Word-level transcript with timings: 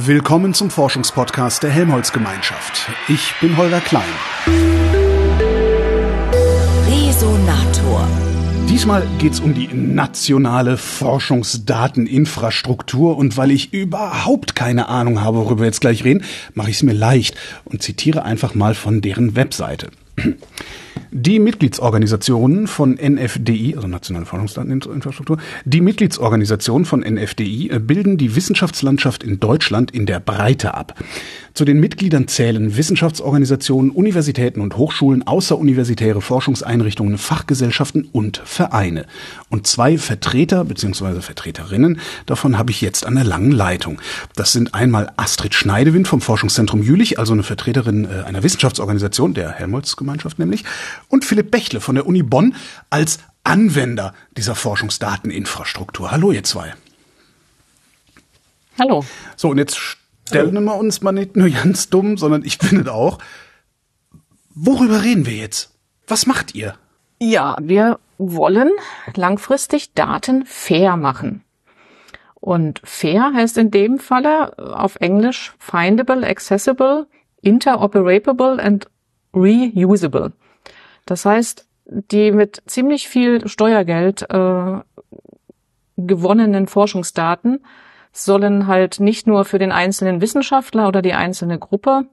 Willkommen 0.00 0.54
zum 0.54 0.70
Forschungspodcast 0.70 1.64
der 1.64 1.70
Helmholtz-Gemeinschaft. 1.70 2.88
Ich 3.08 3.34
bin 3.40 3.56
Holger 3.56 3.80
Klein. 3.80 4.04
Resonator. 6.86 8.06
Diesmal 8.70 9.02
geht's 9.18 9.40
um 9.40 9.54
die 9.54 9.66
nationale 9.66 10.76
Forschungsdateninfrastruktur 10.76 13.16
und 13.16 13.36
weil 13.36 13.50
ich 13.50 13.72
überhaupt 13.72 14.54
keine 14.54 14.86
Ahnung 14.86 15.20
habe, 15.20 15.38
worüber 15.38 15.62
wir 15.62 15.66
jetzt 15.66 15.80
gleich 15.80 16.04
reden, 16.04 16.22
mache 16.54 16.70
ich 16.70 16.76
es 16.76 16.84
mir 16.84 16.92
leicht 16.92 17.36
und 17.64 17.82
zitiere 17.82 18.22
einfach 18.22 18.54
mal 18.54 18.76
von 18.76 19.00
deren 19.00 19.34
Webseite. 19.34 19.90
Die 21.10 21.38
Mitgliedsorganisationen 21.38 22.66
von 22.66 22.94
NFDI, 22.94 23.76
also 23.76 23.88
Nationale 23.88 24.26
Forschungsdateninfrastruktur, 24.26 25.38
die 25.64 25.80
Mitgliedsorganisationen 25.80 26.84
von 26.84 27.00
NFDI 27.00 27.70
äh, 27.70 27.78
bilden 27.78 28.18
die 28.18 28.36
Wissenschaftslandschaft 28.36 29.22
in 29.22 29.40
Deutschland 29.40 29.90
in 29.90 30.04
der 30.04 30.20
Breite 30.20 30.74
ab. 30.74 30.94
Zu 31.58 31.64
den 31.64 31.80
Mitgliedern 31.80 32.28
zählen 32.28 32.76
Wissenschaftsorganisationen, 32.76 33.90
Universitäten 33.90 34.60
und 34.60 34.76
Hochschulen, 34.76 35.26
außeruniversitäre 35.26 36.20
Forschungseinrichtungen, 36.20 37.18
Fachgesellschaften 37.18 38.08
und 38.12 38.40
Vereine. 38.44 39.06
Und 39.48 39.66
zwei 39.66 39.98
Vertreter 39.98 40.64
bzw. 40.64 41.20
Vertreterinnen 41.20 41.98
davon 42.26 42.58
habe 42.58 42.70
ich 42.70 42.80
jetzt 42.80 43.04
an 43.04 43.16
der 43.16 43.24
langen 43.24 43.50
Leitung. 43.50 44.00
Das 44.36 44.52
sind 44.52 44.72
einmal 44.72 45.12
Astrid 45.16 45.52
Schneidewind 45.52 46.06
vom 46.06 46.20
Forschungszentrum 46.20 46.80
Jülich, 46.80 47.18
also 47.18 47.32
eine 47.32 47.42
Vertreterin 47.42 48.04
äh, 48.04 48.22
einer 48.22 48.44
Wissenschaftsorganisation, 48.44 49.34
der 49.34 49.50
Helmholtz-Gemeinschaft 49.50 50.38
nämlich, 50.38 50.64
und 51.08 51.24
Philipp 51.24 51.50
Bächle 51.50 51.80
von 51.80 51.96
der 51.96 52.06
Uni 52.06 52.22
Bonn 52.22 52.54
als 52.88 53.18
Anwender 53.42 54.14
dieser 54.36 54.54
Forschungsdateninfrastruktur. 54.54 56.12
Hallo, 56.12 56.30
ihr 56.30 56.44
zwei. 56.44 56.72
Hallo. 58.78 59.04
So, 59.34 59.48
und 59.48 59.58
jetzt 59.58 59.97
stellen 60.28 60.64
wir 60.64 60.76
uns 60.76 61.02
mal 61.02 61.12
nicht 61.12 61.36
nur 61.36 61.50
ganz 61.50 61.88
dumm, 61.88 62.16
sondern 62.16 62.44
ich 62.44 62.58
bin 62.58 62.80
es 62.80 62.88
auch. 62.88 63.18
Worüber 64.54 65.02
reden 65.02 65.26
wir 65.26 65.34
jetzt? 65.34 65.74
Was 66.06 66.26
macht 66.26 66.54
ihr? 66.54 66.74
Ja, 67.20 67.56
wir 67.60 67.98
wollen 68.18 68.70
langfristig 69.14 69.94
Daten 69.94 70.44
fair 70.46 70.96
machen. 70.96 71.44
Und 72.34 72.80
fair 72.84 73.32
heißt 73.34 73.58
in 73.58 73.70
dem 73.70 73.98
Falle 73.98 74.56
auf 74.58 74.96
Englisch 74.96 75.54
findable, 75.58 76.26
accessible, 76.26 77.06
interoperable 77.42 78.62
and 78.62 78.88
reusable. 79.34 80.32
Das 81.06 81.24
heißt, 81.24 81.66
die 81.86 82.32
mit 82.32 82.62
ziemlich 82.66 83.08
viel 83.08 83.48
Steuergeld 83.48 84.22
äh, 84.30 84.80
gewonnenen 85.96 86.68
Forschungsdaten 86.68 87.64
sollen 88.12 88.66
halt 88.66 89.00
nicht 89.00 89.26
nur 89.26 89.44
für 89.44 89.58
den 89.58 89.72
einzelnen 89.72 90.20
Wissenschaftler 90.20 90.88
oder 90.88 91.02
die 91.02 91.14
einzelne 91.14 91.58
Gruppe 91.58 92.06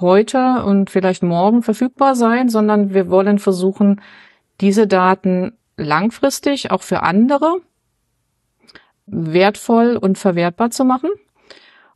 heute 0.00 0.62
und 0.64 0.90
vielleicht 0.90 1.22
morgen 1.22 1.62
verfügbar 1.62 2.14
sein, 2.14 2.48
sondern 2.48 2.94
wir 2.94 3.10
wollen 3.10 3.38
versuchen, 3.38 4.00
diese 4.60 4.86
Daten 4.86 5.56
langfristig 5.76 6.70
auch 6.70 6.82
für 6.82 7.02
andere 7.02 7.60
wertvoll 9.06 9.96
und 9.96 10.18
verwertbar 10.18 10.70
zu 10.70 10.84
machen. 10.84 11.10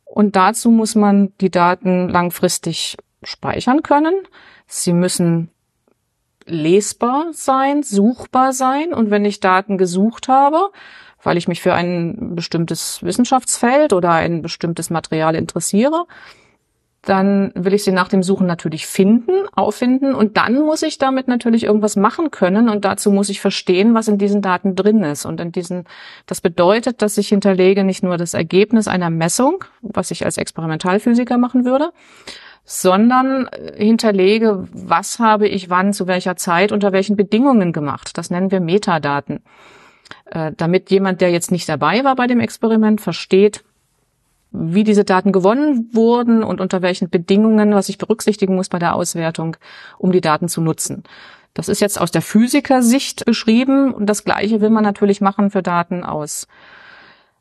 Und 0.03 0.35
dazu 0.35 0.69
muss 0.69 0.95
man 0.95 1.33
die 1.41 1.49
Daten 1.49 2.09
langfristig 2.09 2.97
speichern 3.23 3.83
können. 3.83 4.15
Sie 4.67 4.93
müssen 4.93 5.49
lesbar 6.45 7.27
sein, 7.31 7.83
suchbar 7.83 8.53
sein. 8.53 8.93
Und 8.93 9.11
wenn 9.11 9.25
ich 9.25 9.39
Daten 9.39 9.77
gesucht 9.77 10.27
habe, 10.27 10.69
weil 11.25 11.37
ich 11.37 11.47
mich 11.47 11.61
für 11.61 11.73
ein 11.73 12.35
bestimmtes 12.35 13.03
Wissenschaftsfeld 13.03 13.93
oder 13.93 14.11
ein 14.11 14.41
bestimmtes 14.41 14.89
Material 14.89 15.35
interessiere, 15.35 16.05
dann 17.01 17.51
will 17.55 17.73
ich 17.73 17.83
sie 17.83 17.91
nach 17.91 18.07
dem 18.07 18.23
Suchen 18.23 18.47
natürlich 18.47 18.87
finden, 18.87 19.31
auffinden 19.55 20.15
und 20.15 20.37
dann 20.37 20.61
muss 20.61 20.81
ich 20.81 20.97
damit 20.97 21.27
natürlich 21.27 21.63
irgendwas 21.63 21.95
machen 21.95 22.31
können 22.31 22.69
und 22.69 22.83
dazu 22.83 23.11
muss 23.11 23.29
ich 23.29 23.41
verstehen, 23.41 23.93
was 23.93 24.07
in 24.07 24.17
diesen 24.17 24.41
Daten 24.41 24.75
drin 24.75 25.03
ist 25.03 25.25
und 25.25 25.39
in 25.39 25.51
diesen, 25.51 25.85
das 26.25 26.41
bedeutet, 26.41 27.01
dass 27.01 27.17
ich 27.17 27.29
hinterlege 27.29 27.83
nicht 27.83 28.03
nur 28.03 28.17
das 28.17 28.33
Ergebnis 28.33 28.87
einer 28.87 29.09
Messung, 29.09 29.63
was 29.81 30.11
ich 30.11 30.25
als 30.25 30.37
Experimentalphysiker 30.37 31.37
machen 31.37 31.65
würde, 31.65 31.91
sondern 32.63 33.47
hinterlege, 33.75 34.67
was 34.71 35.19
habe 35.19 35.47
ich 35.47 35.69
wann, 35.69 35.93
zu 35.93 36.07
welcher 36.07 36.35
Zeit, 36.35 36.71
unter 36.71 36.91
welchen 36.91 37.15
Bedingungen 37.15 37.71
gemacht. 37.71 38.17
Das 38.17 38.31
nennen 38.31 38.49
wir 38.49 38.59
Metadaten. 38.59 39.41
Äh, 40.25 40.51
damit 40.57 40.89
jemand, 40.91 41.21
der 41.21 41.31
jetzt 41.31 41.51
nicht 41.51 41.69
dabei 41.69 42.03
war 42.03 42.15
bei 42.15 42.27
dem 42.27 42.39
Experiment, 42.39 43.01
versteht, 43.01 43.63
wie 44.51 44.83
diese 44.83 45.03
Daten 45.03 45.31
gewonnen 45.31 45.89
wurden 45.93 46.43
und 46.43 46.61
unter 46.61 46.81
welchen 46.81 47.09
Bedingungen, 47.09 47.73
was 47.73 47.89
ich 47.89 47.97
berücksichtigen 47.97 48.55
muss 48.55 48.69
bei 48.69 48.79
der 48.79 48.95
Auswertung, 48.95 49.57
um 49.97 50.11
die 50.11 50.21
Daten 50.21 50.47
zu 50.47 50.61
nutzen. 50.61 51.03
Das 51.53 51.69
ist 51.69 51.79
jetzt 51.79 51.99
aus 51.99 52.11
der 52.11 52.21
Physikersicht 52.21 53.25
beschrieben 53.25 53.93
und 53.93 54.07
das 54.07 54.23
Gleiche 54.23 54.61
will 54.61 54.69
man 54.69 54.83
natürlich 54.83 55.21
machen 55.21 55.51
für 55.51 55.61
Daten 55.61 56.03
aus 56.03 56.47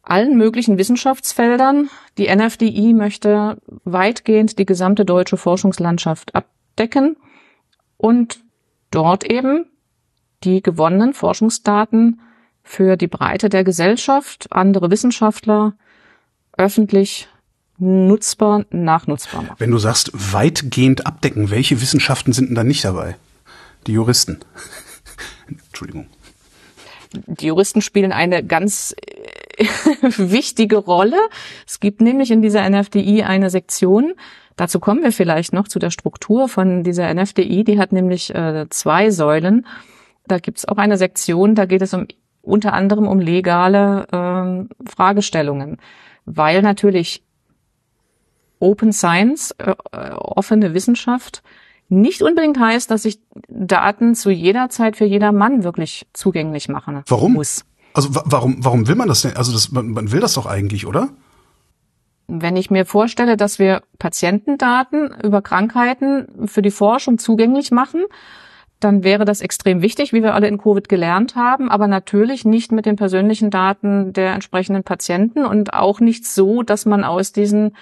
allen 0.03 0.37
möglichen 0.37 0.78
Wissenschaftsfeldern. 0.78 1.89
Die 2.19 2.34
NFDI 2.34 2.93
möchte 2.93 3.56
weitgehend 3.84 4.59
die 4.59 4.66
gesamte 4.66 5.05
deutsche 5.05 5.37
Forschungslandschaft 5.37 6.34
abdecken 6.34 7.16
und 7.97 8.41
dort 8.91 9.25
eben 9.25 9.66
die 10.45 10.62
gewonnenen 10.62 11.15
Forschungsdaten 11.15 12.21
für 12.65 12.97
die 12.97 13.07
Breite 13.07 13.49
der 13.49 13.63
Gesellschaft, 13.63 14.49
andere 14.51 14.91
Wissenschaftler 14.91 15.75
öffentlich 16.57 17.29
nutzbar, 17.79 18.65
nachnutzbar 18.71 19.43
machen. 19.43 19.57
Wenn 19.59 19.71
du 19.71 19.79
sagst, 19.79 20.11
weitgehend 20.33 21.07
abdecken, 21.07 21.51
welche 21.51 21.81
Wissenschaften 21.81 22.33
sind 22.33 22.49
denn 22.49 22.55
da 22.55 22.65
nicht 22.65 22.85
dabei? 22.85 23.17
Die 23.87 23.93
Juristen. 23.93 24.41
Entschuldigung. 25.49 26.07
Die 27.13 27.47
Juristen 27.47 27.81
spielen 27.81 28.13
eine 28.13 28.45
ganz 28.45 28.95
wichtige 30.17 30.79
Rolle. 30.79 31.19
Es 31.67 31.79
gibt 31.79 32.01
nämlich 32.01 32.31
in 32.31 32.43
dieser 32.43 32.69
NFDI 32.69 33.23
eine 33.23 33.51
Sektion, 33.51 34.15
dazu 34.57 34.81
kommen 34.81 35.03
wir 35.03 35.13
vielleicht 35.13 35.53
noch 35.53 35.69
zu 35.69 35.79
der 35.79 35.91
Struktur 35.91 36.49
von 36.49 36.83
dieser 36.83 37.13
NFDI, 37.13 37.63
die 37.63 37.79
hat 37.79 37.93
nämlich 37.93 38.35
äh, 38.35 38.67
zwei 38.71 39.11
Säulen. 39.11 39.67
Da 40.27 40.39
gibt 40.39 40.59
es 40.59 40.65
auch 40.67 40.79
eine 40.79 40.97
Sektion, 40.97 41.55
da 41.55 41.67
geht 41.67 41.83
es 41.83 41.93
um 41.95 42.07
unter 42.44 42.72
anderem 42.72 43.09
um 43.09 43.21
legale 43.21 44.06
äh, 44.12 44.91
Fragestellungen, 44.91 45.78
weil 46.25 46.62
natürlich 46.62 47.22
Open 48.59 48.93
Science, 48.93 49.55
äh, 49.59 49.75
offene 50.12 50.75
Wissenschaft, 50.75 51.43
nicht 51.88 52.22
unbedingt 52.22 52.59
heißt, 52.59 52.91
dass 52.91 53.04
ich 53.04 53.21
Daten 53.49 54.15
zu 54.15 54.31
jeder 54.31 54.69
Zeit 54.71 54.97
für 54.97 55.04
jeder 55.04 55.33
Mann 55.33 55.65
wirklich 55.65 56.06
zugänglich 56.12 56.69
machen 56.69 57.03
Warum? 57.09 57.34
muss. 57.34 57.65
Also 57.93 58.09
warum, 58.12 58.56
warum 58.65 58.88
will 58.88 58.97
man 58.97 59.09
das 59.09 59.22
denn? 59.22 59.37
Also 59.37 59.53
das, 59.53 59.71
man, 59.71 59.91
man 59.91 60.10
will 60.10 60.21
das 60.21 60.34
doch 60.34 60.47
eigentlich, 60.47 60.87
oder? 60.87 61.10
Wenn 62.27 62.56
ich 62.56 62.71
mir 62.71 62.87
vorstelle, 62.87 63.37
dass 63.37 63.59
wir 63.59 63.83
Patientendaten 63.99 65.15
über 65.22 65.43
Krankheiten 65.43 66.49
für 66.49 66.62
die 66.62 66.71
Forschung 66.71 67.19
zugänglich 67.19 67.71
machen, 67.71 68.04
dann 68.84 69.03
wäre 69.03 69.25
das 69.25 69.41
extrem 69.41 69.81
wichtig, 69.81 70.12
wie 70.12 70.22
wir 70.22 70.34
alle 70.34 70.47
in 70.47 70.59
Covid 70.59 70.89
gelernt 70.89 71.37
haben, 71.37 71.71
aber 71.71 71.89
natürlich 71.89 72.45
nicht 72.45 72.71
mit 72.71 72.87
den 72.87 72.97
persönlichen 72.97 73.50
Daten 73.50 74.12
der 74.12 74.34
entsprechenden 74.34 74.84
Patienten 74.84 75.47
und 75.47 75.72
auch 75.72 76.00
nicht 76.00 76.27
so, 76.27 76.62
dass 76.62 76.84
man 76.84 77.03
aus 77.03 77.33
diesen 77.33 77.77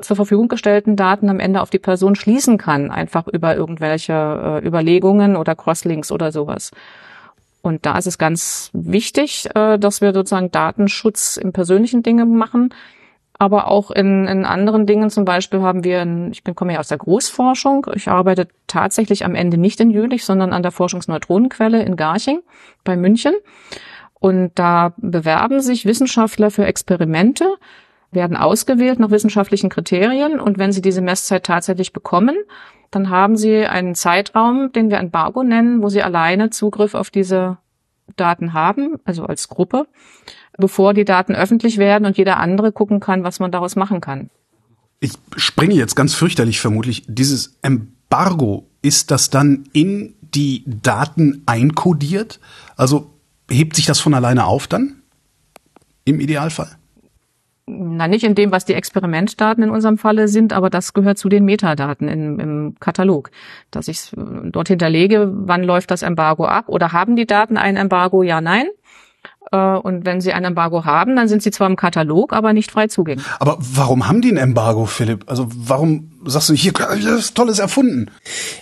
zur 0.00 0.16
Verfügung 0.16 0.48
gestellten 0.48 0.96
Daten 0.96 1.28
am 1.28 1.40
Ende 1.40 1.60
auf 1.60 1.70
die 1.70 1.78
Person 1.78 2.14
schließen 2.14 2.58
kann, 2.58 2.90
einfach 2.90 3.26
über 3.26 3.56
irgendwelche 3.56 4.12
äh, 4.62 4.66
Überlegungen 4.66 5.36
oder 5.36 5.56
Crosslinks 5.56 6.12
oder 6.12 6.30
sowas. 6.30 6.70
Und 7.62 7.84
da 7.84 7.98
ist 7.98 8.06
es 8.06 8.18
ganz 8.18 8.70
wichtig, 8.72 9.48
äh, 9.54 9.78
dass 9.78 10.00
wir 10.00 10.12
sozusagen 10.12 10.50
Datenschutz 10.50 11.36
in 11.36 11.52
persönlichen 11.52 12.02
Dingen 12.02 12.36
machen, 12.36 12.70
aber 13.38 13.68
auch 13.68 13.92
in, 13.92 14.26
in 14.26 14.44
anderen 14.44 14.84
Dingen. 14.84 15.10
Zum 15.10 15.24
Beispiel 15.24 15.62
haben 15.62 15.84
wir, 15.84 16.00
ein, 16.02 16.32
ich 16.32 16.42
bin, 16.42 16.56
komme 16.56 16.74
ja 16.74 16.80
aus 16.80 16.88
der 16.88 16.98
Großforschung. 16.98 17.86
Ich 17.94 18.08
arbeite 18.08 18.48
tatsächlich 18.66 19.24
am 19.24 19.36
Ende 19.36 19.56
nicht 19.56 19.80
in 19.80 19.90
Jülich, 19.90 20.24
sondern 20.24 20.52
an 20.52 20.62
der 20.62 20.72
Forschungsneutronenquelle 20.72 21.82
in 21.82 21.96
Garching 21.96 22.42
bei 22.82 22.96
München. 22.96 23.34
Und 24.14 24.50
da 24.56 24.92
bewerben 24.96 25.60
sich 25.60 25.86
Wissenschaftler 25.86 26.50
für 26.50 26.66
Experimente, 26.66 27.46
werden 28.10 28.36
ausgewählt 28.36 28.98
nach 28.98 29.12
wissenschaftlichen 29.12 29.70
Kriterien. 29.70 30.40
Und 30.40 30.58
wenn 30.58 30.72
sie 30.72 30.82
diese 30.82 31.00
Messzeit 31.00 31.44
tatsächlich 31.44 31.92
bekommen, 31.92 32.36
dann 32.90 33.08
haben 33.08 33.36
sie 33.36 33.66
einen 33.66 33.94
Zeitraum, 33.94 34.72
den 34.72 34.90
wir 34.90 34.98
Embargo 34.98 35.44
nennen, 35.44 35.82
wo 35.82 35.88
sie 35.88 36.02
alleine 36.02 36.50
Zugriff 36.50 36.94
auf 36.94 37.10
diese 37.10 37.58
Daten 38.16 38.52
haben, 38.52 38.98
also 39.04 39.24
als 39.24 39.48
Gruppe, 39.48 39.86
bevor 40.58 40.92
die 40.92 41.06
Daten 41.06 41.34
öffentlich 41.34 41.78
werden 41.78 42.04
und 42.04 42.18
jeder 42.18 42.38
andere 42.38 42.72
gucken 42.72 43.00
kann, 43.00 43.24
was 43.24 43.40
man 43.40 43.50
daraus 43.50 43.76
machen 43.76 44.00
kann. 44.00 44.28
Ich 45.00 45.12
springe 45.36 45.74
jetzt 45.74 45.94
ganz 45.94 46.14
fürchterlich 46.14 46.60
vermutlich. 46.60 47.04
Dieses 47.06 47.56
Embargo, 47.62 48.66
ist 48.82 49.10
das 49.10 49.30
dann 49.30 49.64
in 49.72 50.14
die 50.20 50.64
Daten 50.66 51.42
einkodiert? 51.46 52.40
Also 52.76 53.10
hebt 53.50 53.76
sich 53.76 53.86
das 53.86 54.00
von 54.00 54.12
alleine 54.12 54.44
auf 54.44 54.66
dann? 54.66 55.02
Im 56.04 56.20
Idealfall? 56.20 56.78
Na, 57.70 58.08
nicht 58.08 58.24
in 58.24 58.34
dem, 58.34 58.50
was 58.50 58.64
die 58.64 58.72
Experimentdaten 58.72 59.62
in 59.62 59.70
unserem 59.70 59.98
Falle 59.98 60.26
sind, 60.26 60.54
aber 60.54 60.70
das 60.70 60.94
gehört 60.94 61.18
zu 61.18 61.28
den 61.28 61.44
Metadaten 61.44 62.08
im, 62.08 62.40
im 62.40 62.74
Katalog. 62.80 63.30
Dass 63.70 63.88
ich 63.88 64.10
dort 64.14 64.68
hinterlege, 64.68 65.30
wann 65.30 65.62
läuft 65.62 65.90
das 65.90 66.02
Embargo 66.02 66.46
ab 66.46 66.68
oder 66.68 66.92
haben 66.92 67.14
die 67.14 67.26
Daten 67.26 67.58
ein 67.58 67.76
Embargo? 67.76 68.22
Ja, 68.22 68.40
nein. 68.40 68.68
Äh, 69.52 69.56
und 69.56 70.04
wenn 70.04 70.20
Sie 70.20 70.32
ein 70.32 70.44
Embargo 70.44 70.84
haben, 70.84 71.16
dann 71.16 71.28
sind 71.28 71.42
Sie 71.42 71.50
zwar 71.50 71.68
im 71.68 71.76
Katalog, 71.76 72.32
aber 72.32 72.52
nicht 72.52 72.70
frei 72.70 72.86
zugänglich. 72.86 73.26
Aber 73.38 73.58
warum 73.60 74.08
haben 74.08 74.20
die 74.20 74.30
ein 74.30 74.36
Embargo, 74.36 74.86
Philipp? 74.86 75.24
Also 75.26 75.46
warum 75.50 76.10
sagst 76.28 76.50
du, 76.50 76.54
hier, 76.54 76.72
das 76.72 77.34
Tolles 77.34 77.58
erfunden? 77.58 78.10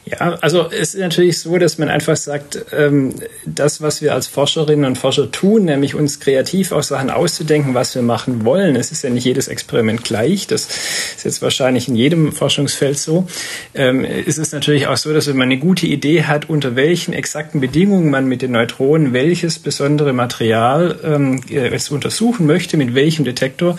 Ja, 0.05 0.37
also 0.41 0.71
es 0.71 0.95
ist 0.95 1.01
natürlich 1.01 1.41
so, 1.41 1.59
dass 1.59 1.79
man 1.79 1.89
einfach 1.89 2.17
sagt, 2.17 2.65
ähm, 2.73 3.15
das, 3.45 3.81
was 3.81 4.03
wir 4.03 4.15
als 4.15 4.27
Forscherinnen 4.27 4.85
und 4.85 4.99
Forscher 4.99 5.31
tun, 5.31 5.65
nämlich 5.65 5.95
uns 5.95 6.21
kreativ 6.21 6.73
aus 6.73 6.89
Sachen 6.89 7.11
auszudenken, 7.11 7.75
was 7.75 7.95
wir 7.95 8.03
machen 8.03 8.45
wollen. 8.45 8.77
Es 8.77 8.93
ist 8.93 9.03
ja 9.03 9.11
nicht 9.11 9.25
jedes 9.25 9.49
Experiment 9.49 10.05
gleich. 10.05 10.47
Das 10.47 10.69
ist 11.17 11.25
jetzt 11.25 11.43
wahrscheinlich 11.43 11.89
in 11.89 11.97
jedem 11.97 12.33
Forschungsfeld 12.33 12.99
so. 12.99 13.27
Ähm, 13.75 14.05
ist 14.05 14.39
es 14.39 14.53
natürlich 14.53 14.87
auch 14.87 14.97
so, 14.97 15.13
dass 15.13 15.27
wenn 15.27 15.37
man 15.37 15.47
eine 15.47 15.59
gute 15.59 15.87
Idee 15.87 16.25
hat, 16.25 16.49
unter 16.49 16.77
welchen 16.77 17.13
exakten 17.13 17.61
Bedingungen 17.61 18.11
man 18.11 18.27
mit 18.27 18.43
den 18.43 18.53
Neutronen 18.53 19.13
welches 19.13 19.59
besondere 19.59 20.13
Material 20.13 20.99
ähm, 21.03 21.41
es 21.51 21.91
untersuchen 21.91 22.47
möchte, 22.47 22.77
mit 22.77 22.95
welchem 22.95 23.25
Detektor, 23.25 23.79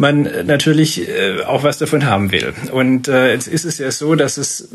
man 0.00 0.28
natürlich 0.46 1.08
äh, 1.08 1.42
auch 1.42 1.62
was 1.62 1.78
davon 1.78 2.06
haben 2.06 2.32
will. 2.32 2.52
Und 2.72 3.06
äh, 3.06 3.32
jetzt 3.32 3.46
ist 3.46 3.64
es 3.64 3.78
ja 3.78 3.90
so, 3.90 4.14
dass 4.14 4.38
es, 4.38 4.68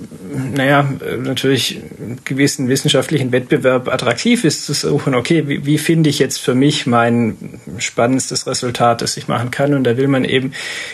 naja, 0.54 0.88
natürlich 1.18 1.82
gewissen 2.24 2.70
wissenschaftlichen 2.70 3.32
Wettbewerb 3.32 3.92
attraktiv 3.92 4.44
ist, 4.44 4.66
zu 4.66 4.74
suchen, 4.74 5.16
okay, 5.16 5.48
wie, 5.48 5.66
wie 5.66 5.78
finde 5.78 6.10
ich 6.10 6.20
jetzt 6.20 6.38
für 6.38 6.54
mich 6.54 6.86
mein 6.86 7.60
spannendstes 7.80 8.46
Resultat, 8.46 9.02
das 9.02 9.18
ich 9.18 9.28
machen 9.28 9.52
kann? 9.52 9.74
Und 9.74 9.84
da 9.84 9.98
will 9.98 10.08
man 10.08 10.26
eben 10.26 10.54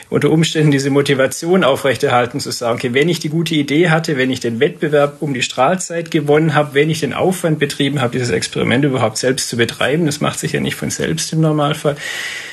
unter 0.10 0.32
Umständen 0.32 0.72
diese 0.72 0.90
Motivation 0.90 1.64
aufrechterhalten, 1.64 2.40
zu 2.40 2.52
sagen, 2.52 2.76
okay, 2.76 2.94
wenn 2.94 3.10
ich 3.10 3.20
die 3.20 3.30
gute 3.30 3.56
Idee 3.56 3.90
hatte, 3.90 4.18
wenn 4.18 4.32
ich 4.32 4.40
den 4.40 4.60
Wettbewerb 4.60 5.18
um 5.20 5.34
die 5.34 5.42
Strahlzeit 5.42 6.10
gewonnen 6.10 6.56
habe, 6.56 6.74
wenn 6.74 6.90
ich 6.90 7.02
den 7.02 7.14
Aufwand 7.14 7.60
betrieben 7.60 8.02
habe, 8.02 8.14
dieses 8.14 8.30
Experiment 8.30 8.86
überhaupt 8.86 9.18
selbst 9.18 9.50
zu 9.50 9.58
betreiben, 9.58 10.06
das 10.06 10.22
macht 10.22 10.40
sich 10.40 10.54
ja 10.54 10.62
nicht 10.62 10.76
von 10.76 10.90
selbst 10.90 11.34
im 11.34 11.42
Normalfall, 11.42 11.98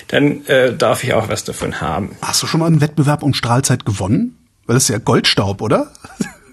dann 0.08 0.46
äh, 0.46 0.72
darf 0.74 1.04
ich 1.04 1.12
auch 1.12 1.28
was 1.28 1.44
davon 1.44 1.67
haben. 1.74 2.10
Hast 2.22 2.42
du 2.42 2.46
schon 2.46 2.60
mal 2.60 2.66
einen 2.66 2.80
Wettbewerb 2.80 3.22
um 3.22 3.34
Strahlzeit 3.34 3.84
gewonnen? 3.84 4.36
Weil 4.66 4.74
das 4.74 4.84
ist 4.84 4.90
ja 4.90 4.98
Goldstaub, 4.98 5.62
oder? 5.62 5.90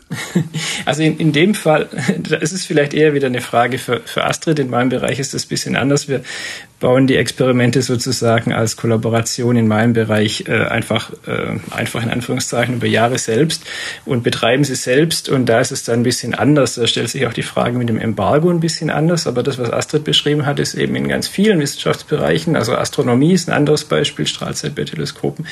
Also 0.85 1.01
in, 1.01 1.17
in 1.17 1.31
dem 1.31 1.55
Fall, 1.55 1.89
da 2.19 2.37
ist 2.37 2.51
es 2.51 2.65
vielleicht 2.65 2.93
eher 2.93 3.13
wieder 3.13 3.27
eine 3.27 3.41
Frage 3.41 3.77
für, 3.77 4.01
für 4.01 4.23
Astrid. 4.23 4.59
In 4.59 4.69
meinem 4.69 4.89
Bereich 4.89 5.19
ist 5.19 5.33
das 5.33 5.45
ein 5.45 5.49
bisschen 5.49 5.75
anders. 5.75 6.07
Wir 6.07 6.21
bauen 6.79 7.07
die 7.07 7.15
Experimente 7.15 7.81
sozusagen 7.81 8.53
als 8.53 8.77
Kollaboration 8.77 9.55
in 9.55 9.67
meinem 9.67 9.93
Bereich 9.93 10.45
äh, 10.47 10.65
einfach, 10.65 11.11
äh, 11.25 11.57
einfach 11.71 12.03
in 12.03 12.11
Anführungszeichen 12.11 12.75
über 12.75 12.87
Jahre 12.87 13.17
selbst 13.17 13.63
und 14.05 14.23
betreiben 14.23 14.63
sie 14.63 14.75
selbst. 14.75 15.29
Und 15.29 15.47
da 15.47 15.59
ist 15.59 15.71
es 15.71 15.83
dann 15.83 16.01
ein 16.01 16.03
bisschen 16.03 16.35
anders. 16.35 16.75
Da 16.75 16.85
stellt 16.85 17.09
sich 17.09 17.25
auch 17.25 17.33
die 17.33 17.43
Frage 17.43 17.77
mit 17.77 17.89
dem 17.89 17.97
Embargo 17.97 18.49
ein 18.49 18.59
bisschen 18.59 18.89
anders. 18.91 19.25
Aber 19.25 19.41
das, 19.41 19.57
was 19.57 19.71
Astrid 19.71 20.03
beschrieben 20.03 20.45
hat, 20.45 20.59
ist 20.59 20.75
eben 20.75 20.95
in 20.95 21.07
ganz 21.07 21.27
vielen 21.27 21.59
Wissenschaftsbereichen. 21.59 22.55
Also 22.55 22.75
Astronomie 22.75 23.33
ist 23.33 23.49
ein 23.49 23.53
anderes 23.53 23.85
Beispiel, 23.85 24.27
Strahlzeit 24.27 24.75
bei 24.75 24.83
Teleskopen 24.83 25.47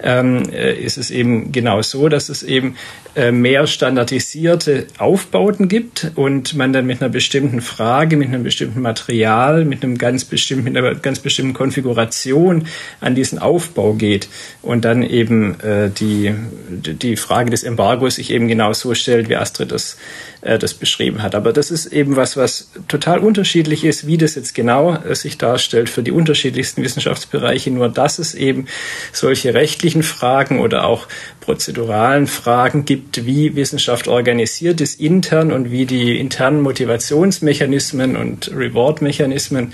ähm, 0.00 0.48
äh, 0.52 0.74
ist 0.74 0.98
es 0.98 1.10
eben 1.10 1.52
genau 1.52 1.82
so, 1.82 2.08
dass 2.08 2.28
es 2.28 2.42
eben 2.42 2.76
äh, 3.14 3.32
mehr 3.32 3.66
standardisierte 3.66 4.86
Aufbauten 4.98 5.68
gibt 5.68 6.12
und 6.14 6.54
man 6.54 6.72
dann 6.72 6.86
mit 6.86 7.02
einer 7.02 7.10
bestimmten 7.10 7.60
Frage, 7.60 8.16
mit 8.16 8.28
einem 8.28 8.42
bestimmten 8.42 8.80
Material, 8.80 9.64
mit 9.64 9.82
einem 9.82 9.98
ganz 9.98 10.24
bestimmten, 10.24 10.64
mit 10.64 10.76
einer 10.76 10.94
ganz 10.94 11.18
bestimmten 11.18 11.54
Konfiguration 11.54 12.66
an 13.00 13.14
diesen 13.14 13.38
Aufbau 13.38 13.94
geht 13.94 14.28
und 14.62 14.84
dann 14.84 15.02
eben 15.02 15.58
äh, 15.60 15.90
die, 15.90 16.34
die 16.68 17.16
Frage 17.16 17.50
des 17.50 17.64
Embargos 17.64 18.16
sich 18.16 18.30
eben 18.30 18.48
genau 18.48 18.72
so 18.72 18.94
stellt, 18.94 19.28
wie 19.28 19.36
Astrid 19.36 19.72
das 19.72 19.96
äh, 20.40 20.58
das 20.58 20.74
beschrieben 20.74 21.22
hat. 21.22 21.34
Aber 21.34 21.52
das 21.52 21.70
ist 21.70 21.86
eben 21.86 22.16
was, 22.16 22.36
was 22.36 22.70
total 22.88 23.20
unterschiedlich 23.20 23.84
ist, 23.84 24.06
wie 24.06 24.18
das 24.18 24.34
jetzt 24.34 24.54
genau 24.54 24.94
äh, 24.94 25.14
sich 25.14 25.38
darstellt 25.38 25.88
für 25.88 26.02
die 26.02 26.12
unterschiedlichsten 26.12 26.82
Wissenschaftsbereiche. 26.82 27.70
Nur 27.70 27.88
dass 27.88 28.18
es 28.18 28.34
eben 28.34 28.66
solche 29.12 29.54
rechtlichen 29.54 30.02
Fragen 30.02 30.60
oder 30.60 30.84
auch 30.84 31.06
prozeduralen 31.48 32.26
Fragen 32.26 32.84
gibt, 32.84 33.24
wie 33.24 33.56
Wissenschaft 33.56 34.06
organisiert 34.06 34.82
ist 34.82 35.00
intern 35.00 35.50
und 35.50 35.70
wie 35.70 35.86
die 35.86 36.20
internen 36.20 36.60
Motivationsmechanismen 36.60 38.18
und 38.18 38.50
Reward-Mechanismen 38.54 39.72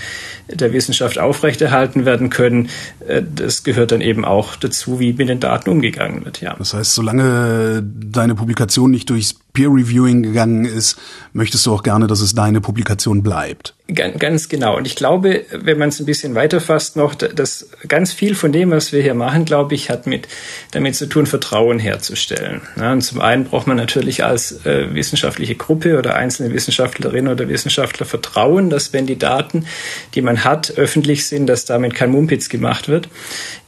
der 0.49 0.73
Wissenschaft 0.73 1.19
aufrechterhalten 1.19 2.05
werden 2.05 2.31
können. 2.31 2.69
Äh, 3.09 3.25
das 3.25 3.65
gehört 3.65 3.91
dann 3.91 4.03
eben 4.03 4.25
auch 4.25 4.55
dazu, 4.55 5.01
wie 5.01 5.15
mit 5.15 5.29
den 5.29 5.41
Daten 5.41 5.69
umgegangen 5.69 6.25
wird. 6.25 6.41
Ja. 6.41 6.55
Das 6.57 6.75
heißt, 6.75 6.95
solange 6.95 7.83
deine 7.85 8.37
Publikation 8.37 8.93
nicht 8.93 9.11
durchs 9.11 9.35
Peer 9.53 9.71
Reviewing 9.71 10.23
gegangen 10.23 10.67
ist, 10.67 10.97
möchtest 11.33 11.67
du 11.67 11.75
auch 11.75 11.83
gerne, 11.83 12.07
dass 12.07 12.21
es 12.21 12.37
deine 12.37 12.61
Publikation 12.61 13.25
bleibt. 13.25 13.74
Ganz 13.87 14.49
genau. 14.49 14.79
Und 14.79 14.87
ich 14.87 14.97
glaube, 14.97 15.45
wenn 15.53 15.77
man 15.77 15.91
es 15.91 16.01
ein 16.01 16.07
bisschen 16.07 16.35
weiterfasst 16.35 16.97
noch, 16.97 17.15
dass 17.15 17.69
ganz 17.87 18.15
viel 18.15 18.35
von 18.35 18.51
dem, 18.51 18.71
was 18.71 18.93
wir 18.93 19.03
hier 19.03 19.13
machen, 19.13 19.45
glaube 19.45 19.75
ich, 19.75 19.91
hat 19.91 20.07
mit 20.07 20.27
damit 20.71 20.97
zu 20.97 21.07
tun, 21.07 21.27
Vertrauen 21.27 21.79
herzustellen. 21.79 22.63
Ja, 22.77 22.93
und 22.93 23.03
zum 23.03 23.21
einen 23.21 23.45
braucht 23.45 23.67
man 23.67 23.77
natürlich 23.77 24.25
als 24.25 24.65
äh, 24.65 24.95
wissenschaftliche 24.95 25.55
Gruppe 25.55 25.99
oder 25.99 26.17
einzelne 26.17 26.55
Wissenschaftlerinnen 26.55 27.31
oder 27.31 27.47
Wissenschaftler 27.51 28.07
Vertrauen, 28.07 28.71
dass 28.71 28.95
wenn 28.95 29.05
die 29.05 29.19
Daten, 29.19 29.67
die 30.15 30.23
man 30.23 30.45
hat, 30.45 30.79
öffentlich 30.79 31.27
sind, 31.27 31.47
dass 31.47 31.67
damit 31.67 31.95
kein 31.95 32.11
Mumpitz 32.11 32.49
gemacht 32.49 32.89
wird. 32.89 33.11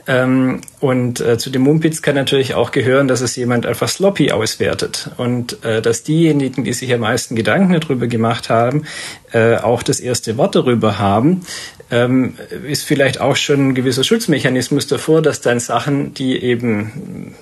Ähm, 0.08 0.60
und 0.78 1.20
äh, 1.20 1.36
zu 1.36 1.50
dem 1.50 1.62
Mumpitz 1.62 2.00
kann 2.00 2.14
natürlich 2.14 2.54
auch 2.54 2.70
gehören, 2.70 3.08
dass 3.08 3.20
es 3.20 3.34
jemand 3.34 3.66
einfach 3.66 3.88
sloppy 3.88 4.30
auswertet 4.30 5.10
und 5.16 5.64
äh, 5.64 5.82
dass 5.82 6.04
diejenigen, 6.04 6.62
die 6.62 6.72
sich 6.72 6.92
am 6.94 7.00
meisten 7.00 7.34
Gedanken 7.34 7.78
darüber 7.80 8.06
gemacht 8.06 8.48
haben, 8.48 8.84
äh, 9.32 9.56
auch 9.56 9.82
das 9.82 9.98
erste 9.98 10.36
Wort 10.36 10.54
darüber 10.54 10.98
haben, 10.98 11.42
ähm, 11.90 12.34
ist 12.68 12.84
vielleicht 12.84 13.20
auch 13.20 13.36
schon 13.36 13.68
ein 13.68 13.74
gewisser 13.74 14.02
Schutzmechanismus 14.02 14.86
davor, 14.86 15.22
dass 15.22 15.40
dann 15.40 15.60
Sachen, 15.60 16.14
die 16.14 16.42
eben 16.42 17.34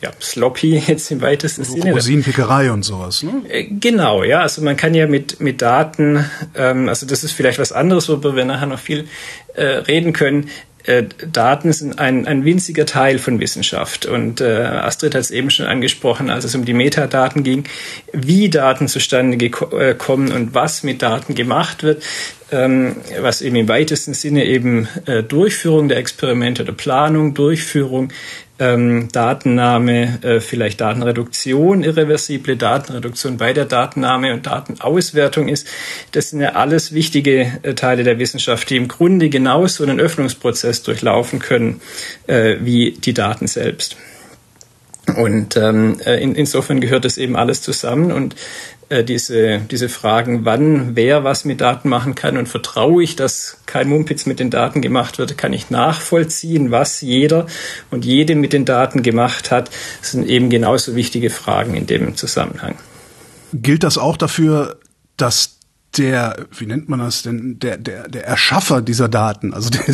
ja, 0.00 0.10
sloppy 0.20 0.78
jetzt 0.86 1.10
im 1.10 1.20
weitesten 1.20 1.64
Sinne. 1.64 1.92
Rosinenpickerei 1.92 2.70
und 2.70 2.84
sowas, 2.84 3.22
ne? 3.22 3.42
Äh, 3.48 3.64
genau, 3.64 4.22
ja. 4.22 4.40
Also 4.40 4.62
man 4.62 4.76
kann 4.76 4.94
ja 4.94 5.06
mit, 5.06 5.40
mit 5.40 5.62
Daten, 5.62 6.24
ähm, 6.54 6.88
also 6.88 7.06
das 7.06 7.24
ist 7.24 7.32
vielleicht 7.32 7.58
was 7.58 7.72
anderes, 7.72 8.08
worüber 8.08 8.36
wir 8.36 8.44
nachher 8.44 8.66
noch 8.66 8.78
viel 8.78 9.06
äh, 9.54 9.64
reden 9.64 10.12
können. 10.12 10.48
Äh, 10.84 11.04
Daten 11.30 11.72
sind 11.72 11.98
ein, 11.98 12.26
ein 12.26 12.44
winziger 12.44 12.86
Teil 12.86 13.18
von 13.18 13.38
Wissenschaft. 13.40 14.06
Und 14.06 14.40
äh, 14.40 14.62
Astrid 14.62 15.14
hat 15.14 15.20
es 15.20 15.30
eben 15.30 15.50
schon 15.50 15.66
angesprochen, 15.66 16.30
als 16.30 16.44
es 16.44 16.54
um 16.54 16.64
die 16.64 16.74
Metadaten 16.74 17.42
ging, 17.42 17.64
wie 18.12 18.48
Daten 18.50 18.88
zustande 18.88 19.44
äh, 19.44 19.94
kommen 19.94 20.32
und 20.32 20.54
was 20.54 20.82
mit 20.82 21.02
Daten 21.02 21.34
gemacht 21.34 21.82
wird, 21.82 22.02
ähm, 22.50 22.96
was 23.20 23.42
eben 23.42 23.56
im 23.56 23.68
weitesten 23.68 24.14
Sinne 24.14 24.44
eben 24.44 24.88
äh, 25.06 25.22
Durchführung 25.22 25.88
der 25.88 25.98
Experimente 25.98 26.62
oder 26.62 26.72
Planung, 26.72 27.34
Durchführung 27.34 28.12
ähm, 28.58 29.08
Datennahme, 29.10 30.22
äh, 30.22 30.40
vielleicht 30.40 30.80
Datenreduktion, 30.80 31.82
irreversible 31.82 32.56
Datenreduktion 32.56 33.36
bei 33.36 33.52
der 33.52 33.64
Datennahme 33.64 34.32
und 34.34 34.46
Datenauswertung 34.46 35.48
ist. 35.48 35.66
Das 36.12 36.30
sind 36.30 36.40
ja 36.40 36.50
alles 36.50 36.92
wichtige 36.92 37.58
äh, 37.62 37.74
Teile 37.74 38.04
der 38.04 38.18
Wissenschaft, 38.18 38.70
die 38.70 38.76
im 38.76 38.88
Grunde 38.88 39.30
genauso 39.30 39.82
einen 39.82 40.00
Öffnungsprozess 40.00 40.82
durchlaufen 40.82 41.38
können 41.38 41.80
äh, 42.26 42.56
wie 42.60 42.92
die 42.92 43.14
Daten 43.14 43.46
selbst. 43.46 43.96
Und 45.16 45.56
ähm, 45.56 46.00
äh, 46.04 46.22
in, 46.22 46.34
insofern 46.34 46.80
gehört 46.80 47.04
das 47.04 47.18
eben 47.18 47.34
alles 47.36 47.60
zusammen 47.60 48.12
und 48.12 48.36
äh, 48.92 49.04
diese, 49.04 49.60
diese 49.70 49.88
Fragen, 49.88 50.44
wann 50.44 50.94
wer 50.94 51.24
was 51.24 51.46
mit 51.46 51.62
Daten 51.62 51.88
machen 51.88 52.14
kann 52.14 52.36
und 52.36 52.46
vertraue 52.46 53.02
ich, 53.02 53.16
dass 53.16 53.56
kein 53.64 53.88
Mumpitz 53.88 54.26
mit 54.26 54.38
den 54.38 54.50
Daten 54.50 54.82
gemacht 54.82 55.18
wird, 55.18 55.38
kann 55.38 55.54
ich 55.54 55.70
nachvollziehen, 55.70 56.70
was 56.70 57.00
jeder 57.00 57.46
und 57.90 58.04
jede 58.04 58.34
mit 58.34 58.52
den 58.52 58.66
Daten 58.66 59.02
gemacht 59.02 59.50
hat, 59.50 59.70
sind 60.02 60.28
eben 60.28 60.50
genauso 60.50 60.94
wichtige 60.94 61.30
Fragen 61.30 61.74
in 61.74 61.86
dem 61.86 62.16
Zusammenhang. 62.16 62.74
Gilt 63.54 63.82
das 63.82 63.96
auch 63.96 64.18
dafür, 64.18 64.78
dass 65.16 65.56
der, 65.96 66.46
wie 66.56 66.66
nennt 66.66 66.88
man 66.88 67.00
das 67.00 67.22
denn, 67.22 67.58
der, 67.58 67.76
der, 67.76 68.08
der 68.08 68.26
Erschaffer 68.26 68.80
dieser 68.80 69.08
Daten, 69.08 69.52
also 69.52 69.70
der, 69.70 69.84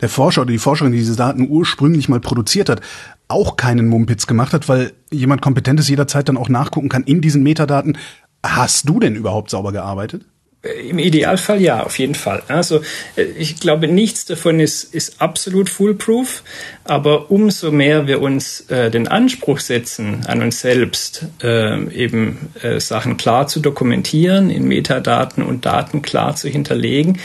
der 0.00 0.08
Forscher 0.08 0.42
oder 0.42 0.52
die 0.52 0.58
Forscherin, 0.58 0.92
die 0.92 0.98
diese 0.98 1.16
Daten 1.16 1.48
ursprünglich 1.48 2.08
mal 2.08 2.20
produziert 2.20 2.68
hat, 2.68 2.80
auch 3.28 3.56
keinen 3.56 3.88
Mumpitz 3.88 4.26
gemacht 4.26 4.52
hat, 4.52 4.68
weil 4.68 4.92
jemand 5.10 5.42
Kompetentes 5.42 5.88
jederzeit 5.88 6.28
dann 6.28 6.36
auch 6.36 6.48
nachgucken 6.48 6.88
kann 6.88 7.04
in 7.04 7.20
diesen 7.20 7.42
Metadaten, 7.42 7.96
Hast 8.44 8.88
du 8.88 9.00
denn 9.00 9.16
überhaupt 9.16 9.48
sauber 9.48 9.72
gearbeitet? 9.72 10.22
Im 10.62 10.98
Idealfall 10.98 11.60
ja, 11.60 11.82
auf 11.82 11.98
jeden 11.98 12.14
Fall. 12.14 12.42
Also 12.48 12.80
äh, 13.16 13.22
ich 13.22 13.60
glaube, 13.60 13.86
nichts 13.88 14.24
davon 14.24 14.60
ist, 14.60 14.94
ist 14.94 15.20
absolut 15.20 15.68
foolproof, 15.68 16.42
aber 16.84 17.30
umso 17.30 17.70
mehr 17.70 18.06
wir 18.06 18.22
uns 18.22 18.62
äh, 18.70 18.90
den 18.90 19.08
Anspruch 19.08 19.60
setzen 19.60 20.24
an 20.26 20.42
uns 20.42 20.60
selbst, 20.60 21.26
äh, 21.42 21.86
eben 21.92 22.50
äh, 22.62 22.80
Sachen 22.80 23.18
klar 23.18 23.46
zu 23.46 23.60
dokumentieren, 23.60 24.48
in 24.48 24.66
Metadaten 24.66 25.42
und 25.42 25.66
Daten 25.66 26.00
klar 26.00 26.34
zu 26.36 26.48
hinterlegen, 26.48 27.18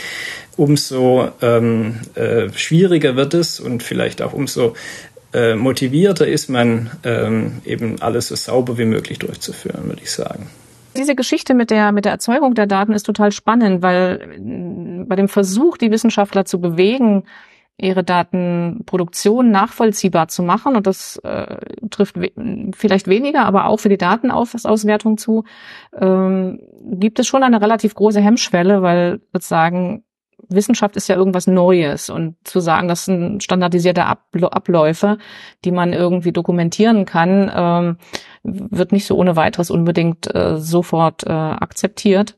umso 0.56 1.30
ähm, 1.40 2.00
äh, 2.14 2.50
schwieriger 2.54 3.16
wird 3.16 3.32
es 3.32 3.58
und 3.58 3.82
vielleicht 3.82 4.20
auch 4.20 4.34
umso 4.34 4.74
äh, 5.32 5.54
motivierter 5.54 6.26
ist 6.26 6.50
man, 6.50 6.90
ähm, 7.04 7.62
eben 7.64 8.02
alles 8.02 8.28
so 8.28 8.34
sauber 8.36 8.76
wie 8.76 8.84
möglich 8.84 9.18
durchzuführen, 9.18 9.86
würde 9.86 10.02
ich 10.02 10.10
sagen. 10.10 10.50
Diese 10.96 11.14
Geschichte 11.14 11.54
mit 11.54 11.70
der, 11.70 11.92
mit 11.92 12.04
der 12.04 12.12
Erzeugung 12.12 12.54
der 12.54 12.66
Daten 12.66 12.92
ist 12.92 13.04
total 13.04 13.32
spannend, 13.32 13.82
weil 13.82 14.20
äh, 14.20 15.04
bei 15.04 15.16
dem 15.16 15.28
Versuch, 15.28 15.76
die 15.76 15.90
Wissenschaftler 15.90 16.44
zu 16.44 16.60
bewegen, 16.60 17.24
ihre 17.76 18.04
Datenproduktion 18.04 19.50
nachvollziehbar 19.50 20.28
zu 20.28 20.42
machen, 20.42 20.76
und 20.76 20.86
das 20.86 21.16
äh, 21.24 21.56
trifft 21.90 22.20
we 22.20 22.30
vielleicht 22.76 23.08
weniger, 23.08 23.46
aber 23.46 23.66
auch 23.66 23.80
für 23.80 23.88
die 23.88 23.96
Datenauswertung 23.96 25.16
zu, 25.16 25.44
ähm, 25.98 26.60
gibt 26.82 27.18
es 27.18 27.26
schon 27.26 27.42
eine 27.42 27.60
relativ 27.60 27.94
große 27.94 28.20
Hemmschwelle, 28.20 28.82
weil 28.82 29.20
sozusagen 29.32 30.04
Wissenschaft 30.50 30.96
ist 30.96 31.08
ja 31.08 31.16
irgendwas 31.16 31.46
Neues 31.46 32.10
und 32.10 32.36
zu 32.44 32.60
sagen, 32.60 32.88
das 32.88 33.04
sind 33.04 33.42
standardisierte 33.42 34.04
Abläufe, 34.06 35.18
die 35.64 35.72
man 35.72 35.92
irgendwie 35.92 36.32
dokumentieren 36.32 37.04
kann, 37.04 37.50
ähm, 37.54 37.96
wird 38.42 38.92
nicht 38.92 39.06
so 39.06 39.16
ohne 39.16 39.36
weiteres 39.36 39.70
unbedingt 39.70 40.34
äh, 40.34 40.58
sofort 40.58 41.24
äh, 41.24 41.30
akzeptiert. 41.30 42.36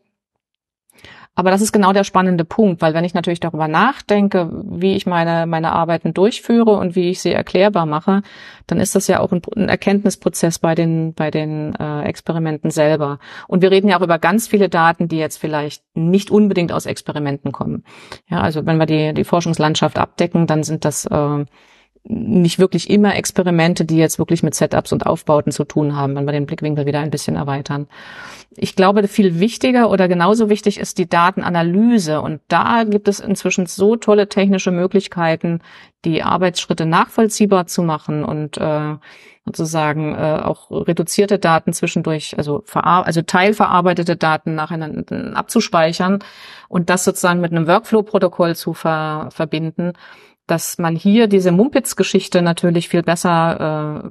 Aber 1.35 1.51
das 1.51 1.63
ist 1.63 1.73
genau 1.73 1.95
der 1.95 2.05
spannende 2.05 2.45
Punkt, 2.45 2.83
weil 2.83 2.93
wenn 2.93 3.05
ich 3.05 3.15
natürlich 3.15 3.41
darüber 3.41 3.67
nachdenke, 3.67 4.51
wie 4.65 4.95
ich 4.95 5.07
meine, 5.07 5.47
meine 5.47 5.73
Arbeiten 5.73 6.13
durchführe 6.13 6.73
und 6.73 6.95
wie 6.95 7.09
ich 7.09 7.23
sie 7.23 7.33
erklärbar 7.33 7.87
mache, 7.87 8.23
dann 8.67 8.79
ist 8.79 8.95
das 8.95 9.09
ja 9.09 9.21
auch 9.21 9.33
ein, 9.33 9.41
ein 9.57 9.71
Erkenntnisprozess 9.71 10.59
bei 10.59 10.75
den, 10.75 11.15
bei 11.15 11.31
den 11.31 11.75
äh, 11.77 12.03
Experimenten 12.03 12.71
selber. 12.71 13.19
Und 13.49 13.63
wir 13.63 13.71
reden 13.71 13.89
ja 13.89 13.99
auch 13.99 14.03
über 14.03 14.19
ganz 14.19 14.47
viele 14.47 14.69
Daten, 14.69 15.09
die 15.09 15.17
jetzt 15.17 15.39
vielleicht 15.39 15.83
nicht 15.95 16.31
unbedingt 16.31 16.71
aus 16.71 16.85
Experimenten 16.85 17.51
kommen. 17.51 17.85
Ja, 18.29 18.43
also 18.43 18.67
wenn 18.67 18.77
wir 18.77 18.87
die, 18.87 19.15
die 19.15 19.25
Forschungslandschaft 19.25 19.99
abdecken, 19.99 20.47
dann 20.47 20.63
sind 20.63 20.85
das 20.85 21.07
äh, 21.07 21.45
nicht 22.05 22.59
wirklich 22.59 22.91
immer 22.91 23.15
Experimente, 23.15 23.85
die 23.85 23.97
jetzt 23.97 24.19
wirklich 24.19 24.43
mit 24.43 24.55
Setups 24.55 24.93
und 24.93 25.07
Aufbauten 25.07 25.53
zu 25.53 25.65
tun 25.65 25.95
haben, 25.95 26.17
wenn 26.17 26.27
wir 26.27 26.33
den 26.33 26.47
Blickwinkel 26.47 26.85
wieder 26.85 26.99
ein 26.99 27.11
bisschen 27.11 27.37
erweitern. 27.37 27.87
Ich 28.57 28.75
glaube, 28.75 29.07
viel 29.07 29.39
wichtiger 29.39 29.89
oder 29.89 30.09
genauso 30.09 30.51
wichtig 30.51 30.79
ist 30.79 30.99
die 30.99 31.09
Datenanalyse. 31.09 32.21
Und 32.21 32.41
da 32.49 32.85
gibt 32.85 33.07
es 33.07 33.21
inzwischen 33.21 33.67
so 33.67 33.97
tolle 33.97 34.29
technische 34.29 34.73
Möglichkeiten, 34.73 35.61
die 36.05 36.25
Arbeitsschritte 36.25 36.87
nachvollziehbar 36.87 37.67
zu 37.69 37.83
machen 37.83 38.25
und 38.25 38.59
äh, 38.59 38.97
sozusagen 39.47 40.15
äh, 40.15 40.41
auch 40.43 40.71
reduzierte 40.71 41.39
Daten 41.39 41.73
zwischendurch, 41.73 42.37
also, 42.37 42.65
also 42.75 43.23
teilverarbeitete 43.23 44.17
Daten 44.17 44.57
nacheinander 44.57 45.37
abzuspeichern 45.37 46.19
und 46.69 46.91
das 46.91 47.05
sozusagen 47.05 47.41
mit 47.41 47.53
einem 47.53 47.67
Workflow-Protokoll 47.67 48.57
zu 48.57 48.75
ver 48.75 49.29
verbinden 49.31 49.93
dass 50.53 50.77
man 50.77 50.95
hier 50.95 51.29
diese 51.29 51.51
Mumpitz-Geschichte 51.51 52.43
natürlich 52.43 52.91
viel 52.91 53.03
besser 53.03 54.05
äh, 54.05 54.09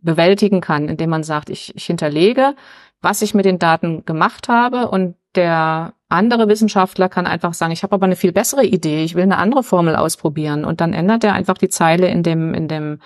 bewältigen 0.00 0.62
kann, 0.62 0.88
indem 0.88 1.10
man 1.10 1.22
sagt, 1.22 1.50
ich, 1.50 1.76
ich 1.76 1.84
hinterlege, 1.84 2.54
was 3.02 3.20
ich 3.20 3.34
mit 3.34 3.44
den 3.44 3.58
Daten 3.58 4.06
gemacht 4.06 4.48
habe 4.48 4.88
und 4.88 5.14
der 5.34 5.92
andere 6.08 6.48
Wissenschaftler 6.48 7.10
kann 7.10 7.26
einfach 7.26 7.52
sagen, 7.52 7.72
ich 7.72 7.82
habe 7.82 7.94
aber 7.94 8.06
eine 8.06 8.16
viel 8.16 8.32
bessere 8.32 8.64
Idee, 8.64 9.04
ich 9.04 9.14
will 9.14 9.24
eine 9.24 9.36
andere 9.36 9.62
Formel 9.62 9.94
ausprobieren 9.94 10.64
und 10.64 10.80
dann 10.80 10.94
ändert 10.94 11.22
er 11.22 11.34
einfach 11.34 11.58
die 11.58 11.68
Zeile 11.68 12.08
in 12.08 12.22
dem 12.22 12.54
in 12.54 12.66
dem 12.66 13.00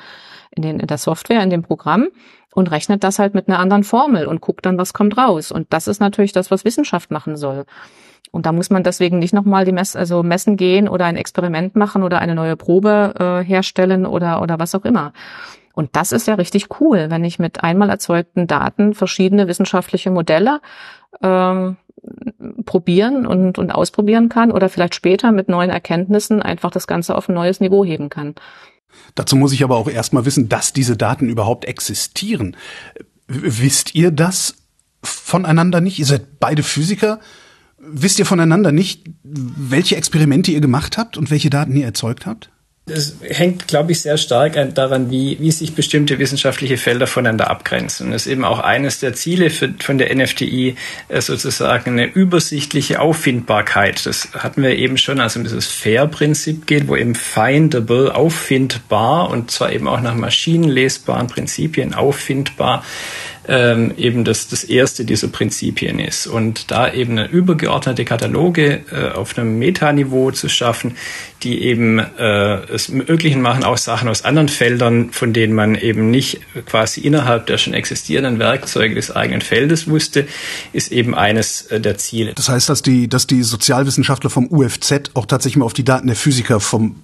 in, 0.55 0.63
den, 0.63 0.79
in 0.79 0.87
der 0.87 0.99
Software, 0.99 1.43
in 1.43 1.51
dem 1.51 1.63
Programm 1.63 2.09
und 2.55 2.71
rechnet 2.71 3.03
das 3.03 3.19
halt 3.19 3.35
mit 3.35 3.49
einer 3.49 3.59
anderen 3.59 3.83
Formel 3.83 4.27
und 4.27 4.41
guckt 4.41 4.67
dann, 4.67 4.79
was 4.79 4.93
kommt 4.93 5.17
raus. 5.17 5.51
Und 5.51 5.73
das 5.73 5.89
ist 5.89 5.99
natürlich 5.99 6.33
das, 6.33 6.51
was 6.51 6.65
Wissenschaft 6.65 7.11
machen 7.11 7.37
soll. 7.37 7.65
Und 8.33 8.47
da 8.47 8.53
muss 8.53 8.71
man 8.71 8.83
deswegen 8.83 9.19
nicht 9.19 9.35
nochmal 9.35 9.65
die 9.65 9.73
Mess 9.73 9.95
also 9.95 10.23
messen 10.23 10.57
gehen 10.57 10.89
oder 10.89 11.05
ein 11.05 11.17
Experiment 11.17 11.77
machen 11.77 12.03
oder 12.03 12.19
eine 12.19 12.35
neue 12.35 12.57
Probe 12.57 13.15
äh, 13.19 13.47
herstellen 13.47 14.07
oder, 14.07 14.43
oder 14.43 14.59
was 14.59 14.75
auch 14.75 14.85
immer. 14.85 15.13
Und 15.75 15.95
das 15.97 16.13
ist 16.13 16.27
ja 16.27 16.35
richtig 16.35 16.81
cool, 16.81 17.11
wenn 17.11 17.25
ich 17.25 17.39
mit 17.39 17.63
einmal 17.63 17.91
erzeugten 17.91 18.47
Daten 18.47 18.95
verschiedene 18.95 19.49
wissenschaftliche 19.49 20.11
Modelle 20.11 20.61
ähm, 21.23 21.77
probieren 22.65 23.27
und, 23.27 23.59
und 23.59 23.71
ausprobieren 23.71 24.29
kann 24.29 24.51
oder 24.51 24.69
vielleicht 24.69 24.95
später 24.95 25.31
mit 25.31 25.49
neuen 25.49 25.71
Erkenntnissen 25.71 26.43
einfach 26.43 26.71
das 26.71 26.87
Ganze 26.87 27.15
auf 27.15 27.29
ein 27.29 27.35
neues 27.35 27.61
Niveau 27.61 27.85
heben 27.85 28.09
kann. 28.09 28.35
Dazu 29.15 29.37
muss 29.37 29.53
ich 29.53 29.63
aber 29.63 29.77
auch 29.77 29.89
erstmal 29.89 30.25
wissen, 30.25 30.49
dass 30.49 30.73
diese 30.73 30.97
Daten 30.97 31.29
überhaupt 31.29 31.65
existieren. 31.67 32.57
Wisst 33.29 33.95
ihr 33.95 34.11
das 34.11 34.57
voneinander 35.03 35.81
nicht? 35.81 35.99
Ihr 35.99 36.07
seid 36.07 36.41
beide 36.41 36.63
Physiker. 36.63 37.21
Wisst 37.85 38.21
ihr 38.21 38.27
voneinander 38.27 38.71
nicht, 38.71 39.03
welche 39.25 39.97
Experimente 39.97 40.53
ihr 40.53 40.61
gemacht 40.61 40.97
habt 40.97 41.17
und 41.17 41.33
welche 41.33 41.51
Daten 41.51 41.75
ihr 41.75 41.85
erzeugt 41.85 42.27
habt? 42.27 42.49
Das 42.87 43.17
hängt, 43.23 43.69
glaube 43.69 43.93
ich, 43.93 44.01
sehr 44.01 44.17
stark 44.17 44.57
daran, 44.75 45.11
wie, 45.11 45.37
wie 45.41 45.53
sich 45.53 45.75
bestimmte 45.75 46.19
wissenschaftliche 46.19 46.77
Felder 46.77 47.07
voneinander 47.07 47.49
abgrenzen. 47.49 48.11
das 48.11 48.27
ist 48.27 48.33
eben 48.33 48.45
auch 48.45 48.59
eines 48.59 48.99
der 48.99 49.15
Ziele 49.15 49.51
für, 49.51 49.73
von 49.81 49.99
der 49.99 50.15
NFTI, 50.15 50.75
äh, 51.09 51.21
sozusagen 51.21 51.93
eine 51.93 52.07
übersichtliche 52.07 53.01
Auffindbarkeit. 53.01 54.05
Das 54.05 54.31
hatten 54.35 54.63
wir 54.63 54.77
eben 54.77 54.97
schon, 54.99 55.21
also 55.21 55.39
um 55.39 55.45
dieses 55.45 55.69
Fair-Prinzip 55.69 56.67
geht, 56.67 56.89
wo 56.89 56.97
eben 56.97 57.15
findable, 57.15 58.15
auffindbar 58.15 59.31
und 59.31 59.53
zwar 59.53 59.73
eben 59.73 59.87
auch 59.87 60.01
nach 60.01 60.15
maschinenlesbaren 60.15 61.29
Prinzipien 61.29 61.95
auffindbar 61.95 62.85
ähm, 63.49 63.93
eben 63.97 64.25
das, 64.25 64.49
das 64.49 64.65
erste 64.65 65.05
dieser 65.05 65.29
Prinzipien 65.29 65.99
ist. 65.99 66.27
Und 66.27 66.71
da 66.71 66.93
eben 66.93 67.19
übergeordnete 67.19 68.05
Kataloge 68.05 68.83
äh, 68.93 69.11
auf 69.11 69.37
einem 69.37 69.59
Metaniveau 69.59 70.31
zu 70.31 70.49
schaffen, 70.49 70.97
die 71.43 71.63
eben 71.63 71.99
äh, 71.99 72.55
es 72.73 72.89
möglich 72.89 73.37
machen, 73.37 73.65
auch 73.65 73.79
Sachen 73.79 74.09
aus 74.09 74.25
anderen 74.25 74.49
Feldern, 74.49 75.11
von 75.11 75.33
denen 75.33 75.55
man 75.55 75.75
eben 75.75 76.11
nicht 76.11 76.41
quasi 76.67 77.01
innerhalb 77.01 77.47
der 77.47 77.59
schon 77.59 77.75
existierenden 77.75 78.39
Werkzeuge 78.39 78.95
des 78.95 79.11
eigenen 79.11 79.41
Feldes 79.41 79.89
wusste, 79.89 80.27
ist 80.73 80.93
eben 80.93 81.15
eines 81.15 81.63
äh, 81.63 81.81
der 81.81 81.99
Ziele. 81.99 82.33
Das 82.35 82.49
heißt, 82.49 82.69
dass 82.69 82.83
die, 82.83 83.09
dass 83.09 83.27
die 83.27 83.43
Sozialwissenschaftler 83.43 84.31
vom 84.31 84.47
UFZ 84.51 85.11
auch 85.15 85.27
tatsächlich 85.27 85.57
mal 85.57 85.65
auf 85.65 85.73
die 85.73 85.85
Daten 85.85 86.07
der 86.07 86.17
Physiker 86.17 86.61
vom 86.61 86.97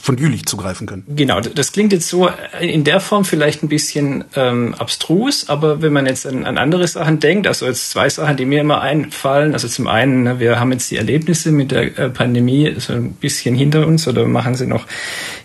von 0.00 0.16
Jülich 0.16 0.46
zugreifen 0.46 0.86
können. 0.86 1.04
Genau, 1.08 1.40
das 1.40 1.72
klingt 1.72 1.92
jetzt 1.92 2.08
so 2.08 2.28
in 2.60 2.84
der 2.84 3.00
Form 3.00 3.24
vielleicht 3.24 3.62
ein 3.62 3.68
bisschen 3.68 4.24
ähm, 4.34 4.74
abstrus, 4.74 5.48
aber 5.48 5.82
wenn 5.82 5.92
man 5.92 6.06
jetzt 6.06 6.26
an, 6.26 6.44
an 6.44 6.58
andere 6.58 6.86
Sachen 6.86 7.18
denkt, 7.18 7.46
also 7.46 7.66
jetzt 7.66 7.90
zwei 7.90 8.08
Sachen, 8.08 8.36
die 8.36 8.44
mir 8.44 8.60
immer 8.60 8.80
einfallen, 8.80 9.52
also 9.52 9.68
zum 9.68 9.86
einen, 9.86 10.22
ne, 10.22 10.40
wir 10.40 10.60
haben 10.60 10.72
jetzt 10.72 10.90
die 10.90 10.96
Erlebnisse 10.96 11.50
mit 11.52 11.70
der 11.70 11.98
äh, 11.98 12.08
Pandemie 12.10 12.74
so 12.78 12.92
ein 12.92 13.12
bisschen 13.12 13.54
hinter 13.54 13.86
uns 13.86 14.06
oder 14.06 14.26
machen 14.26 14.54
sie 14.54 14.66
noch 14.66 14.86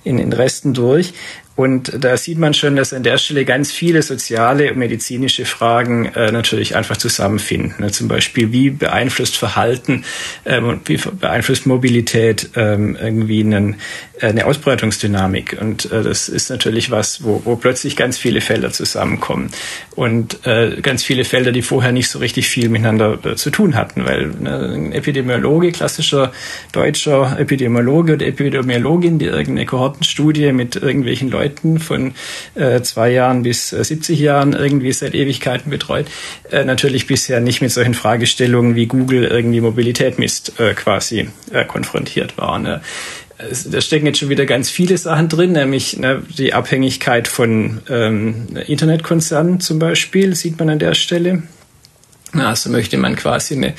in 0.03 0.17
den 0.17 0.33
Resten 0.33 0.73
durch. 0.73 1.13
Und 1.61 2.03
da 2.03 2.15
sieht 2.15 2.37
man 2.37 2.53
schon, 2.53 2.75
dass 2.77 2.93
an 2.93 3.03
der 3.03 3.17
Stelle 3.17 3.43
ganz 3.43 3.71
viele 3.71 4.01
soziale 4.01 4.71
und 4.71 4.77
medizinische 4.77 5.45
Fragen 5.45 6.05
äh, 6.05 6.31
natürlich 6.31 6.75
einfach 6.75 6.97
zusammenfinden. 6.97 7.75
Ne? 7.77 7.91
Zum 7.91 8.07
Beispiel, 8.07 8.51
wie 8.53 8.69
beeinflusst 8.69 9.35
Verhalten 9.35 10.05
ähm, 10.45 10.65
und 10.65 10.87
wie 10.87 10.97
beeinflusst 10.97 11.67
Mobilität 11.67 12.51
ähm, 12.55 12.97
irgendwie 12.99 13.41
einen, 13.41 13.75
äh, 14.21 14.27
eine 14.27 14.45
Ausbreitungsdynamik. 14.45 15.57
Und 15.59 15.91
äh, 15.91 16.01
das 16.01 16.29
ist 16.29 16.49
natürlich 16.49 16.89
was, 16.89 17.23
wo, 17.23 17.41
wo 17.43 17.57
plötzlich 17.57 17.97
ganz 17.97 18.17
viele 18.17 18.39
Felder 18.39 18.71
zusammenkommen. 18.71 19.51
Und 19.95 20.47
äh, 20.47 20.77
ganz 20.81 21.03
viele 21.03 21.25
Felder, 21.25 21.51
die 21.51 21.61
vorher 21.61 21.91
nicht 21.91 22.09
so 22.09 22.19
richtig 22.19 22.47
viel 22.47 22.69
miteinander 22.69 23.19
äh, 23.25 23.35
zu 23.35 23.51
tun 23.51 23.75
hatten. 23.75 24.05
Weil 24.05 24.27
ne, 24.27 24.71
ein 24.73 24.93
Epidemiologe, 24.93 25.73
klassischer 25.73 26.31
deutscher 26.71 27.37
Epidemiologe 27.37 28.13
oder 28.13 28.25
Epidemiologin, 28.25 29.19
die 29.19 29.25
irgendeine 29.25 29.65
Kohortenstudie 29.91 30.51
mit 30.53 30.75
irgendwelchen 30.75 31.29
Leuten 31.29 31.79
von 31.79 32.13
äh, 32.55 32.81
zwei 32.81 33.11
Jahren 33.11 33.43
bis 33.43 33.73
äh, 33.73 33.83
70 33.83 34.19
Jahren 34.19 34.53
irgendwie 34.53 34.91
seit 34.93 35.13
Ewigkeiten 35.13 35.69
betreut, 35.69 36.07
äh, 36.49 36.63
natürlich 36.63 37.07
bisher 37.07 37.39
nicht 37.39 37.61
mit 37.61 37.71
solchen 37.71 37.93
Fragestellungen 37.93 38.75
wie 38.75 38.87
Google 38.87 39.25
irgendwie 39.25 39.61
Mobilität 39.61 40.17
misst 40.17 40.59
äh, 40.59 40.73
quasi 40.73 41.29
äh, 41.51 41.65
konfrontiert 41.65 42.37
war. 42.37 42.59
Ne? 42.59 42.81
da 43.71 43.81
stecken 43.81 44.05
jetzt 44.05 44.19
schon 44.19 44.29
wieder 44.29 44.45
ganz 44.45 44.69
viele 44.69 44.99
Sachen 44.99 45.27
drin, 45.27 45.53
nämlich 45.53 45.97
ne, 45.97 46.21
die 46.37 46.53
Abhängigkeit 46.53 47.27
von 47.27 47.81
ähm, 47.89 48.49
Internetkonzernen 48.67 49.59
zum 49.59 49.79
Beispiel, 49.79 50.35
sieht 50.35 50.59
man 50.59 50.69
an 50.69 50.77
der 50.77 50.93
Stelle. 50.93 51.41
Also 52.33 52.69
möchte 52.69 52.97
man 52.97 53.15
quasi 53.15 53.55
eine, 53.55 53.73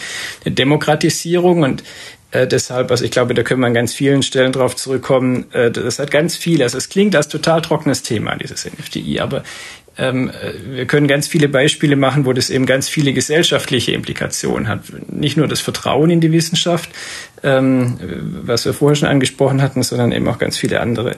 eine 0.45 0.55
Demokratisierung 0.57 1.63
und 1.63 1.85
äh, 2.33 2.47
deshalb, 2.47 2.91
also 2.91 3.05
ich 3.05 3.11
glaube, 3.11 3.35
da 3.35 3.43
können 3.43 3.61
wir 3.61 3.67
an 3.67 3.75
ganz 3.75 3.95
vielen 3.95 4.23
Stellen 4.23 4.53
drauf 4.53 4.75
zurückkommen. 4.75 5.47
Äh, 5.53 5.71
das 5.71 5.99
hat 5.99 6.11
ganz 6.11 6.37
viel. 6.37 6.63
Also 6.63 6.79
es 6.79 6.89
klingt 6.89 7.15
als 7.15 7.29
total 7.29 7.63
trockenes 7.63 8.03
Thema, 8.03 8.35
dieses 8.37 8.65
NFTI, 8.65 9.21
aber 9.21 9.45
ähm, 9.99 10.31
wir 10.71 10.87
können 10.87 11.07
ganz 11.07 11.29
viele 11.29 11.49
Beispiele 11.49 11.97
machen, 11.97 12.25
wo 12.25 12.33
das 12.33 12.49
eben 12.49 12.65
ganz 12.65 12.89
viele 12.89 13.13
gesellschaftliche 13.13 13.93
Implikationen 13.93 14.67
hat. 14.67 14.81
Nicht 15.09 15.37
nur 15.37 15.47
das 15.47 15.61
Vertrauen 15.61 16.11
in 16.11 16.23
die 16.23 16.33
Wissenschaft, 16.33 16.89
ähm, 17.43 17.99
was 18.45 18.65
wir 18.65 18.73
vorher 18.73 18.97
schon 18.97 19.09
angesprochen 19.09 19.61
hatten, 19.61 19.83
sondern 19.83 20.13
eben 20.13 20.27
auch 20.29 20.39
ganz 20.39 20.57
viele 20.57 20.81
andere 20.81 21.17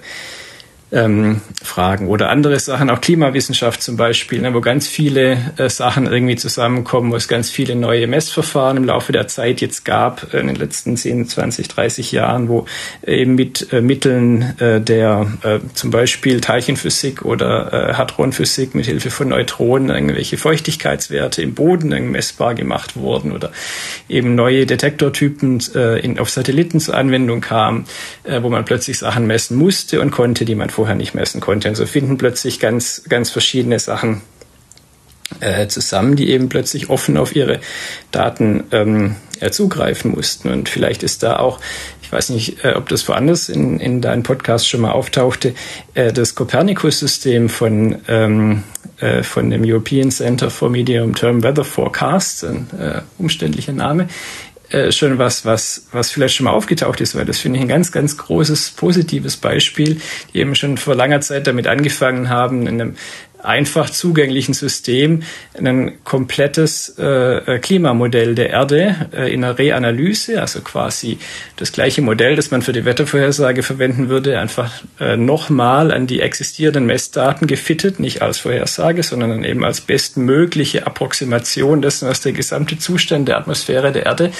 ähm, 0.92 1.40
Fragen 1.62 2.08
oder 2.08 2.30
andere 2.30 2.58
Sachen, 2.60 2.90
auch 2.90 3.00
Klimawissenschaft 3.00 3.82
zum 3.82 3.96
Beispiel, 3.96 4.40
ne, 4.40 4.54
wo 4.54 4.60
ganz 4.60 4.86
viele 4.86 5.52
äh, 5.56 5.68
Sachen 5.68 6.06
irgendwie 6.06 6.36
zusammenkommen, 6.36 7.10
wo 7.10 7.16
es 7.16 7.26
ganz 7.26 7.50
viele 7.50 7.74
neue 7.74 8.06
Messverfahren 8.06 8.76
im 8.76 8.84
Laufe 8.84 9.12
der 9.12 9.26
Zeit 9.26 9.60
jetzt 9.60 9.84
gab, 9.84 10.32
äh, 10.32 10.40
in 10.40 10.46
den 10.46 10.56
letzten 10.56 10.96
10, 10.96 11.28
20, 11.28 11.68
30 11.68 12.12
Jahren, 12.12 12.48
wo 12.48 12.66
eben 13.06 13.34
mit 13.34 13.72
äh, 13.72 13.80
Mitteln 13.80 14.58
äh, 14.60 14.80
der 14.80 15.26
äh, 15.42 15.58
zum 15.74 15.90
Beispiel 15.90 16.40
Teilchenphysik 16.40 17.24
oder 17.24 17.72
äh, 17.72 17.94
Hadronphysik 17.94 18.74
mit 18.74 18.86
Hilfe 18.86 19.10
von 19.10 19.28
Neutronen 19.28 19.90
irgendwelche 19.90 20.36
Feuchtigkeitswerte 20.36 21.42
im 21.42 21.54
Boden 21.54 21.88
messbar 22.10 22.54
gemacht 22.54 22.96
wurden 22.96 23.32
oder 23.32 23.50
eben 24.08 24.34
neue 24.34 24.66
Detektortypen 24.66 25.60
in, 26.02 26.18
auf 26.18 26.30
Satelliten 26.30 26.80
zur 26.80 26.94
Anwendung 26.94 27.40
kamen, 27.40 27.84
wo 28.40 28.48
man 28.48 28.64
plötzlich 28.64 28.98
Sachen 28.98 29.26
messen 29.26 29.56
musste 29.56 30.00
und 30.00 30.10
konnte, 30.10 30.44
die 30.44 30.54
man 30.54 30.70
vorher 30.74 30.94
nicht 30.94 31.14
messen 31.14 31.40
konnte. 31.40 31.68
Und 31.68 31.76
so 31.76 31.86
finden 31.86 32.18
plötzlich 32.18 32.60
ganz, 32.60 33.02
ganz 33.08 33.30
verschiedene 33.30 33.78
Sachen 33.78 34.22
äh, 35.40 35.66
zusammen, 35.68 36.16
die 36.16 36.30
eben 36.30 36.48
plötzlich 36.48 36.90
offen 36.90 37.16
auf 37.16 37.34
ihre 37.34 37.60
Daten 38.10 38.64
ähm, 38.72 39.16
äh, 39.40 39.50
zugreifen 39.50 40.12
mussten. 40.12 40.50
Und 40.50 40.68
vielleicht 40.68 41.02
ist 41.02 41.22
da 41.22 41.38
auch, 41.38 41.60
ich 42.02 42.12
weiß 42.12 42.30
nicht, 42.30 42.64
äh, 42.64 42.74
ob 42.74 42.88
das 42.88 43.08
woanders 43.08 43.48
in, 43.48 43.80
in 43.80 44.00
deinem 44.00 44.22
Podcast 44.22 44.68
schon 44.68 44.82
mal 44.82 44.92
auftauchte, 44.92 45.54
äh, 45.94 46.12
das 46.12 46.34
Copernicus-System 46.34 47.48
von, 47.48 47.96
ähm, 48.08 48.62
äh, 49.00 49.22
von 49.22 49.50
dem 49.50 49.62
European 49.64 50.10
Center 50.10 50.50
for 50.50 50.70
Medium 50.70 51.14
Term 51.14 51.42
Weather 51.42 51.64
Forecast, 51.64 52.44
ein 52.44 52.68
äh, 52.78 53.00
umständlicher 53.18 53.72
Name, 53.72 54.08
äh, 54.74 54.90
schon 54.90 55.18
was, 55.18 55.44
was, 55.44 55.86
was 55.92 56.10
vielleicht 56.10 56.34
schon 56.34 56.44
mal 56.44 56.52
aufgetaucht 56.52 57.00
ist, 57.00 57.14
weil 57.14 57.24
das 57.24 57.38
finde 57.38 57.58
ich 57.58 57.64
ein 57.64 57.68
ganz, 57.68 57.92
ganz 57.92 58.16
großes 58.16 58.72
positives 58.72 59.36
Beispiel, 59.36 60.00
die 60.32 60.38
eben 60.38 60.56
schon 60.56 60.78
vor 60.78 60.96
langer 60.96 61.20
Zeit 61.20 61.46
damit 61.46 61.68
angefangen 61.68 62.28
haben, 62.28 62.66
in 62.66 62.80
einem 62.80 62.96
einfach 63.44 63.90
zugänglichen 63.90 64.54
System 64.54 65.22
ein 65.58 65.92
komplettes 66.04 66.98
äh, 66.98 67.58
Klimamodell 67.60 68.34
der 68.34 68.50
Erde 68.50 69.08
äh, 69.12 69.32
in 69.32 69.44
einer 69.44 69.58
Reanalyse, 69.58 70.40
also 70.40 70.60
quasi 70.60 71.18
das 71.56 71.72
gleiche 71.72 72.02
Modell, 72.02 72.36
das 72.36 72.50
man 72.50 72.62
für 72.62 72.72
die 72.72 72.84
Wettervorhersage 72.84 73.62
verwenden 73.62 74.08
würde, 74.08 74.38
einfach 74.38 74.72
äh, 75.00 75.16
nochmal 75.16 75.92
an 75.92 76.06
die 76.06 76.20
existierenden 76.20 76.86
Messdaten 76.86 77.46
gefittet, 77.46 78.00
nicht 78.00 78.22
als 78.22 78.38
Vorhersage, 78.38 79.02
sondern 79.02 79.30
dann 79.30 79.44
eben 79.44 79.64
als 79.64 79.80
bestmögliche 79.80 80.86
Approximation 80.86 81.82
dessen, 81.82 82.08
was 82.08 82.20
der 82.20 82.32
gesamte 82.32 82.78
Zustand 82.78 83.28
der 83.28 83.38
Atmosphäre 83.38 83.92
der 83.92 84.06
Erde 84.06 84.30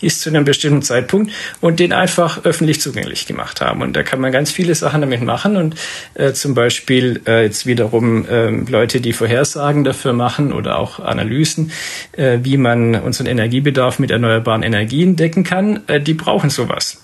ist 0.00 0.20
zu 0.20 0.30
einem 0.30 0.44
bestimmten 0.44 0.82
Zeitpunkt 0.82 1.32
und 1.60 1.80
den 1.80 1.92
einfach 1.92 2.44
öffentlich 2.44 2.80
zugänglich 2.80 3.26
gemacht 3.26 3.60
haben. 3.60 3.82
Und 3.82 3.94
da 3.94 4.02
kann 4.02 4.20
man 4.20 4.32
ganz 4.32 4.50
viele 4.50 4.74
Sachen 4.74 5.00
damit 5.00 5.22
machen 5.22 5.56
und 5.56 5.74
äh, 6.14 6.32
zum 6.32 6.54
Beispiel 6.54 7.20
äh, 7.26 7.44
jetzt 7.44 7.66
wiederum 7.66 8.26
äh, 8.26 8.37
äh, 8.46 8.70
Leute, 8.70 9.00
die 9.00 9.12
Vorhersagen 9.12 9.84
dafür 9.84 10.12
machen 10.12 10.52
oder 10.52 10.78
auch 10.78 11.00
Analysen, 11.00 11.72
äh, 12.12 12.38
wie 12.42 12.56
man 12.56 12.94
unseren 12.94 13.26
Energiebedarf 13.26 13.98
mit 13.98 14.10
erneuerbaren 14.10 14.62
Energien 14.62 15.16
decken 15.16 15.44
kann, 15.44 15.80
äh, 15.86 16.00
die 16.00 16.14
brauchen 16.14 16.50
sowas. 16.50 17.02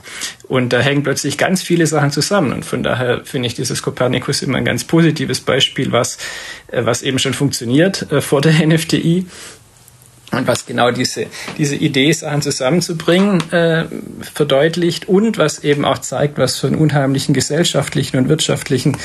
Und 0.49 0.73
da 0.73 0.81
hängen 0.81 1.03
plötzlich 1.03 1.39
ganz 1.39 1.63
viele 1.63 1.87
Sachen 1.87 2.11
zusammen. 2.11 2.53
Und 2.53 2.65
von 2.65 2.83
daher 2.83 3.25
finde 3.25 3.49
ich 3.49 3.55
dieses 3.55 3.83
Copernicus 3.83 4.43
immer 4.43 4.59
ein 4.59 4.65
ganz 4.65 4.85
positives 4.85 5.41
Beispiel, 5.41 5.93
was, 5.93 6.19
äh, 6.69 6.85
was 6.85 7.03
eben 7.03 7.19
schon 7.19 7.35
funktioniert 7.35 8.11
äh, 8.13 8.21
vor 8.21 8.41
der 8.41 8.53
NFTI 8.67 9.27
und 10.37 10.47
was 10.47 10.67
genau 10.67 10.91
diese, 10.91 11.27
diese 11.59 11.77
Idee, 11.77 12.13
Sachen 12.13 12.43
zusammenzubringen, 12.43 13.41
äh, 13.51 13.87
verdeutlicht 14.21 15.09
und 15.09 15.39
was 15.39 15.65
eben 15.65 15.85
auch 15.85 15.99
zeigt, 15.99 16.39
was 16.39 16.59
für 16.59 16.69
einen 16.69 16.77
unheimlichen 16.77 17.35
gesellschaftlichen 17.35 18.17
und 18.19 18.29
wirtschaftlichen 18.29 18.97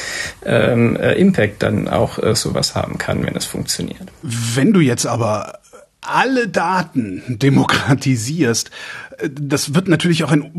ähm, 0.46 0.96
äh, 0.96 1.14
Impact 1.14 1.64
dann 1.64 1.88
auch 1.88 2.20
äh, 2.22 2.36
sowas 2.36 2.76
haben 2.76 2.98
kann, 2.98 3.26
wenn 3.26 3.36
es 3.36 3.46
funktioniert. 3.46 4.12
Wenn 4.22 4.74
du 4.74 4.80
jetzt 4.80 5.06
aber 5.06 5.60
alle 6.02 6.48
Daten 6.48 7.24
demokratisierst, 7.28 8.72
äh, 9.18 9.30
das 9.30 9.74
wird 9.74 9.88
natürlich 9.88 10.24
auch 10.24 10.32
ein 10.32 10.52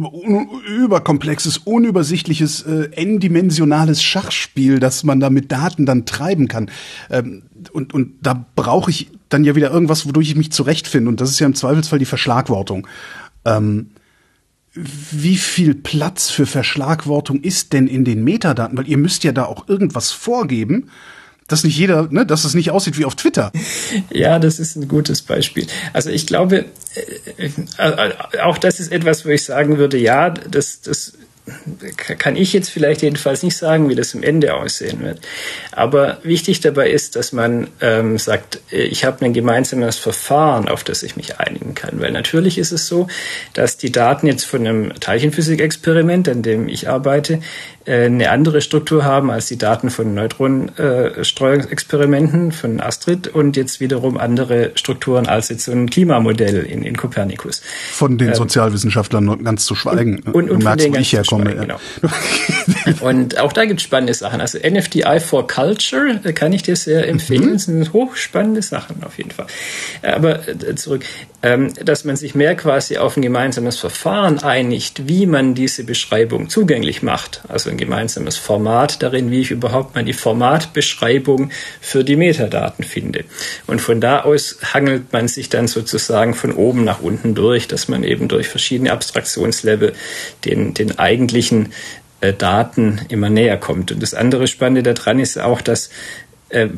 überkomplexes, 0.66 1.58
unübersichtliches, 1.58 2.62
äh, 2.62 2.90
n-dimensionales 2.92 4.02
Schachspiel, 4.02 4.78
das 4.78 5.04
man 5.04 5.20
da 5.20 5.30
mit 5.30 5.50
Daten 5.50 5.86
dann 5.86 6.06
treiben 6.06 6.48
kann. 6.48 6.70
Ähm, 7.10 7.42
und, 7.72 7.94
und 7.94 8.14
da 8.22 8.44
brauche 8.54 8.90
ich 8.90 9.10
dann 9.30 9.44
ja 9.44 9.55
wieder 9.55 9.70
irgendwas, 9.70 10.07
wodurch 10.07 10.28
ich 10.28 10.37
mich 10.37 10.52
zurechtfinde. 10.52 11.09
Und 11.09 11.20
das 11.20 11.31
ist 11.31 11.38
ja 11.38 11.46
im 11.46 11.55
Zweifelsfall 11.55 11.98
die 11.98 12.05
Verschlagwortung. 12.05 12.87
Ähm, 13.46 13.90
wie 14.72 15.37
viel 15.37 15.74
Platz 15.74 16.31
für 16.31 16.46
Verschlagwortung 16.46 17.40
ist 17.40 17.72
denn 17.72 17.88
in 17.88 18.05
den 18.05 18.22
Metadaten? 18.22 18.76
Weil 18.76 18.88
ihr 18.88 18.98
müsst 18.98 19.24
ja 19.24 19.33
da 19.33 19.46
auch 19.46 19.68
irgendwas 19.68 20.11
vorgeben, 20.11 20.90
dass 21.48 21.64
nicht 21.64 21.76
jeder, 21.76 22.07
ne, 22.11 22.24
dass 22.24 22.44
es 22.44 22.55
nicht 22.55 22.70
aussieht 22.70 22.96
wie 22.96 23.05
auf 23.05 23.16
Twitter. 23.16 23.50
Ja, 24.11 24.38
das 24.38 24.61
ist 24.61 24.76
ein 24.76 24.87
gutes 24.87 25.22
Beispiel. 25.22 25.66
Also 25.92 26.11
ich 26.11 26.26
glaube, 26.26 26.66
äh, 27.38 27.50
äh, 27.78 28.40
auch 28.42 28.59
das 28.59 28.78
ist 28.78 28.92
etwas, 28.92 29.24
wo 29.24 29.31
ich 29.31 29.44
sagen 29.44 29.78
würde, 29.78 29.98
ja, 29.98 30.31
das, 30.31 30.81
das 30.81 31.14
kann 32.18 32.37
ich 32.37 32.53
jetzt 32.53 32.70
vielleicht 32.70 33.03
jedenfalls 33.03 33.42
nicht 33.42 33.57
sagen, 33.57 33.88
wie 33.88 33.94
das 33.94 34.14
am 34.14 34.22
Ende 34.22 34.55
aussehen 34.55 35.00
wird. 35.00 35.20
Aber 35.72 36.18
wichtig 36.22 36.61
dabei 36.61 36.90
ist, 36.90 37.16
dass 37.16 37.33
man 37.33 37.68
ähm, 37.81 38.18
sagt, 38.18 38.61
äh, 38.70 38.83
ich 38.83 39.05
habe 39.05 39.24
ein 39.24 39.33
gemeinsames 39.33 39.96
Verfahren, 39.96 40.68
auf 40.68 40.85
das 40.85 41.03
ich 41.03 41.16
mich 41.16 41.38
einigen 41.38 41.74
kann. 41.74 42.00
Weil 42.00 42.12
natürlich 42.12 42.59
ist 42.59 42.72
es 42.72 42.87
so, 42.87 43.09
dass 43.53 43.76
die 43.76 43.90
Daten 43.90 44.26
jetzt 44.26 44.44
von 44.44 44.66
einem 44.66 45.00
Teilchenphysik-Experiment, 45.00 46.29
an 46.29 46.42
dem 46.42 46.68
ich 46.68 46.88
arbeite, 46.88 47.40
eine 47.87 48.31
andere 48.31 48.61
Struktur 48.61 49.05
haben 49.05 49.31
als 49.31 49.47
die 49.47 49.57
Daten 49.57 49.88
von 49.88 50.12
Neutronenstreuungsexperimenten 50.12 52.53
von 52.53 52.79
Astrid 52.79 53.29
und 53.29 53.57
jetzt 53.57 53.81
wiederum 53.81 54.19
andere 54.19 54.73
Strukturen 54.75 55.27
als 55.27 55.49
jetzt 55.49 55.64
so 55.64 55.73
ein 55.73 55.88
Klimamodell 55.88 56.64
in, 56.64 56.83
in 56.83 56.99
Copernicus. 56.99 57.62
Von 57.93 58.19
den 58.19 58.29
ähm, 58.29 58.35
Sozialwissenschaftlern 58.35 59.43
ganz 59.45 59.64
zu 59.64 59.75
schweigen. 59.75 60.21
Und, 60.21 60.35
und, 60.35 60.51
und 60.51 60.62
merkst, 60.62 60.90
wo 60.90 60.97
ich 60.97 61.14
herkomme. 61.14 61.55
Genau. 61.55 61.79
und 63.01 63.38
auch 63.38 63.55
da 63.55 63.64
gibt 63.64 63.81
es 63.81 63.85
spannende 63.85 64.12
Sachen. 64.12 64.43
Also 64.43 64.59
NFDI 64.59 65.19
for 65.21 65.47
Culture 65.47 66.21
äh, 66.23 66.35
kann 66.35 66.53
ich 66.53 66.62
dir 66.62 66.77
sehr 66.77 67.09
empfehlen. 67.09 67.47
Mhm. 67.47 67.53
Das 67.55 67.64
sind 67.64 67.95
hochspannende 67.95 68.61
Sachen 68.61 69.03
auf 69.05 69.16
jeden 69.16 69.31
Fall. 69.31 69.47
Aber 70.03 70.40
zurück, 70.77 71.07
dass 71.42 72.05
man 72.05 72.16
sich 72.16 72.35
mehr 72.35 72.55
quasi 72.55 72.98
auf 72.98 73.16
ein 73.16 73.22
gemeinsames 73.22 73.79
Verfahren 73.79 74.40
einigt, 74.40 75.09
wie 75.09 75.24
man 75.24 75.55
diese 75.55 75.85
Beschreibung 75.85 76.50
zugänglich 76.50 77.03
macht. 77.03 77.40
Also 77.48 77.70
ein 77.70 77.79
gemeinsames 77.79 78.37
Format 78.37 79.03
darin, 79.03 79.31
wie 79.31 79.40
ich 79.40 79.50
überhaupt 79.50 79.94
mal 79.94 80.05
die 80.05 80.12
Formatbeschreibung 80.12 81.50
für 81.81 82.05
die 82.05 82.16
Metadaten 82.16 82.85
finde. 82.85 83.24
Und 83.66 83.81
von 83.81 84.03
da 84.03 84.20
aus 84.20 84.59
hangelt 84.74 85.14
man 85.14 85.29
sich 85.29 85.48
dann 85.48 85.66
sozusagen 85.66 86.35
von 86.35 86.53
oben 86.53 86.85
nach 86.85 87.00
unten 87.00 87.35
durch, 87.35 87.66
dass 87.68 87.88
man 87.88 88.05
eben 88.05 88.29
durch 88.29 88.46
verschiedene 88.48 88.92
Abstraktionslevel 88.92 89.94
den, 90.44 90.74
den 90.74 90.98
eigentlichen 90.98 91.72
äh, 92.20 92.35
Daten 92.35 93.00
immer 93.09 93.31
näher 93.31 93.57
kommt. 93.57 93.92
Und 93.92 94.03
das 94.03 94.12
andere 94.12 94.46
Spannende 94.46 94.83
daran 94.83 95.18
ist 95.18 95.38
auch, 95.38 95.62
dass 95.62 95.88
äh, 96.50 96.68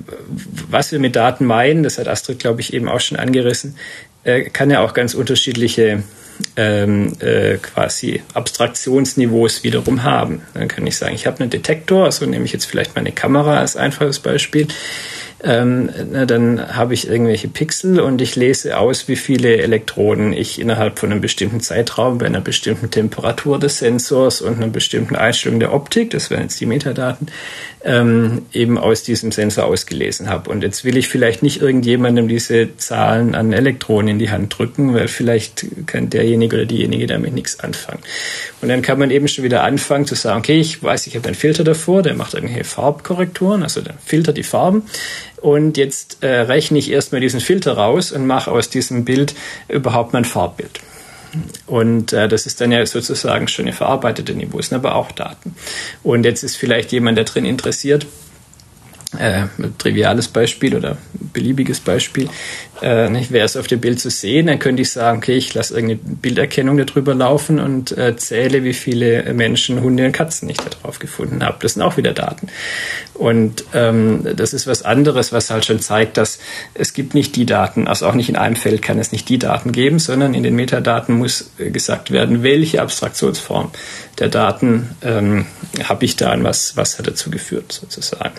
was 0.70 0.92
wir 0.92 1.00
mit 1.00 1.16
Daten 1.16 1.46
meinen, 1.46 1.82
das 1.82 1.98
hat 1.98 2.06
Astrid, 2.06 2.38
glaube 2.38 2.60
ich, 2.60 2.72
eben 2.72 2.88
auch 2.88 3.00
schon 3.00 3.18
angerissen, 3.18 3.76
äh, 4.24 4.42
kann 4.42 4.70
ja 4.70 4.80
auch 4.80 4.94
ganz 4.94 5.14
unterschiedliche 5.14 6.02
ähm, 6.56 7.12
äh, 7.20 7.58
quasi 7.58 8.22
Abstraktionsniveaus 8.34 9.64
wiederum 9.64 10.02
haben. 10.02 10.42
Dann 10.54 10.68
kann 10.68 10.86
ich 10.86 10.96
sagen, 10.96 11.14
ich 11.14 11.26
habe 11.26 11.40
einen 11.40 11.50
Detektor, 11.50 12.06
also 12.06 12.26
nehme 12.26 12.44
ich 12.44 12.52
jetzt 12.52 12.64
vielleicht 12.64 12.96
meine 12.96 13.12
Kamera 13.12 13.58
als 13.58 13.76
einfaches 13.76 14.18
Beispiel 14.18 14.66
ähm, 15.44 15.90
na, 16.12 16.24
dann 16.24 16.76
habe 16.76 16.94
ich 16.94 17.08
irgendwelche 17.08 17.48
Pixel 17.48 18.00
und 18.00 18.20
ich 18.20 18.36
lese 18.36 18.78
aus, 18.78 19.08
wie 19.08 19.16
viele 19.16 19.56
Elektroden 19.56 20.32
ich 20.32 20.60
innerhalb 20.60 21.00
von 21.00 21.10
einem 21.10 21.20
bestimmten 21.20 21.60
Zeitraum 21.60 22.18
bei 22.18 22.26
einer 22.26 22.40
bestimmten 22.40 22.90
Temperatur 22.90 23.58
des 23.58 23.78
Sensors 23.78 24.40
und 24.40 24.58
einer 24.58 24.68
bestimmten 24.68 25.16
Einstellung 25.16 25.58
der 25.58 25.74
Optik, 25.74 26.10
das 26.10 26.30
wären 26.30 26.42
jetzt 26.42 26.60
die 26.60 26.66
Metadaten, 26.66 27.26
ähm, 27.84 28.46
eben 28.52 28.78
aus 28.78 29.02
diesem 29.02 29.32
Sensor 29.32 29.64
ausgelesen 29.64 30.28
habe. 30.28 30.50
Und 30.50 30.62
jetzt 30.62 30.84
will 30.84 30.96
ich 30.96 31.08
vielleicht 31.08 31.42
nicht 31.42 31.60
irgendjemandem 31.60 32.28
diese 32.28 32.76
Zahlen 32.76 33.34
an 33.34 33.52
Elektronen 33.52 34.08
in 34.08 34.18
die 34.18 34.30
Hand 34.30 34.56
drücken, 34.56 34.94
weil 34.94 35.08
vielleicht 35.08 35.66
kann 35.86 36.10
derjenige 36.10 36.56
oder 36.56 36.66
diejenige 36.66 37.06
damit 37.06 37.34
nichts 37.34 37.60
anfangen. 37.60 38.00
Und 38.60 38.68
dann 38.68 38.82
kann 38.82 38.98
man 38.98 39.10
eben 39.10 39.28
schon 39.28 39.44
wieder 39.44 39.64
anfangen 39.64 40.06
zu 40.06 40.14
sagen, 40.14 40.38
okay, 40.38 40.60
ich 40.60 40.82
weiß, 40.82 41.06
ich 41.06 41.16
habe 41.16 41.26
einen 41.26 41.34
Filter 41.34 41.64
davor, 41.64 42.02
der 42.02 42.14
macht 42.14 42.34
irgendwelche 42.34 42.64
Farbkorrekturen, 42.64 43.62
also 43.62 43.80
der 43.80 43.94
filtert 44.04 44.36
die 44.36 44.42
Farben. 44.42 44.84
Und 45.38 45.76
jetzt 45.76 46.18
äh, 46.22 46.28
rechne 46.42 46.78
ich 46.78 46.90
erstmal 46.90 47.20
diesen 47.20 47.40
Filter 47.40 47.72
raus 47.72 48.12
und 48.12 48.26
mache 48.26 48.50
aus 48.50 48.70
diesem 48.70 49.04
Bild 49.04 49.34
überhaupt 49.68 50.12
mein 50.12 50.24
Farbbild. 50.24 50.80
Und 51.66 52.12
äh, 52.12 52.28
das 52.28 52.46
ist 52.46 52.60
dann 52.60 52.72
ja 52.72 52.84
sozusagen 52.84 53.48
schon 53.48 53.66
eine 53.66 53.74
verarbeitete 53.74 54.34
Niveau, 54.34 54.60
sind 54.60 54.76
aber 54.76 54.94
auch 54.94 55.12
Daten. 55.12 55.54
Und 56.02 56.24
jetzt 56.24 56.42
ist 56.42 56.56
vielleicht 56.56 56.92
jemand 56.92 57.18
da 57.18 57.24
drin 57.24 57.44
interessiert, 57.44 58.06
äh, 59.18 59.44
triviales 59.78 60.28
Beispiel 60.28 60.76
oder 60.76 60.96
beliebiges 61.32 61.80
Beispiel, 61.80 62.28
äh, 62.80 63.08
nicht, 63.08 63.30
wäre 63.30 63.44
es 63.44 63.56
auf 63.56 63.66
dem 63.66 63.80
Bild 63.80 64.00
zu 64.00 64.10
sehen, 64.10 64.46
dann 64.46 64.58
könnte 64.58 64.82
ich 64.82 64.90
sagen, 64.90 65.18
okay, 65.18 65.34
ich 65.36 65.54
lasse 65.54 65.74
irgendeine 65.74 66.00
Bilderkennung 66.16 66.76
darüber 66.76 67.14
laufen 67.14 67.60
und 67.60 67.96
äh, 67.96 68.16
zähle, 68.16 68.64
wie 68.64 68.72
viele 68.72 69.32
Menschen, 69.34 69.82
Hunde 69.82 70.06
und 70.06 70.12
Katzen 70.12 70.48
ich 70.48 70.56
da 70.56 70.70
drauf 70.70 70.98
gefunden 70.98 71.44
habe. 71.44 71.58
Das 71.60 71.74
sind 71.74 71.82
auch 71.82 71.96
wieder 71.96 72.12
Daten. 72.12 72.48
Und 73.14 73.64
ähm, 73.74 74.26
das 74.36 74.52
ist 74.52 74.66
was 74.66 74.82
anderes, 74.82 75.32
was 75.32 75.50
halt 75.50 75.64
schon 75.64 75.80
zeigt, 75.80 76.16
dass 76.16 76.38
es 76.74 76.92
gibt 76.92 77.14
nicht 77.14 77.36
die 77.36 77.46
Daten, 77.46 77.86
also 77.86 78.06
auch 78.06 78.14
nicht 78.14 78.28
in 78.28 78.36
einem 78.36 78.56
Feld 78.56 78.82
kann 78.82 78.98
es 78.98 79.12
nicht 79.12 79.28
die 79.28 79.38
Daten 79.38 79.72
geben, 79.72 79.98
sondern 79.98 80.34
in 80.34 80.42
den 80.42 80.56
Metadaten 80.56 81.16
muss 81.16 81.52
äh, 81.58 81.70
gesagt 81.70 82.10
werden, 82.10 82.42
welche 82.42 82.82
Abstraktionsform 82.82 83.70
der 84.18 84.28
Daten 84.28 84.90
ähm, 85.02 85.46
habe 85.84 86.04
ich 86.04 86.16
da 86.16 86.32
und 86.32 86.44
was, 86.44 86.76
was 86.76 86.98
hat 86.98 87.06
dazu 87.06 87.30
geführt 87.30 87.72
sozusagen. 87.72 88.32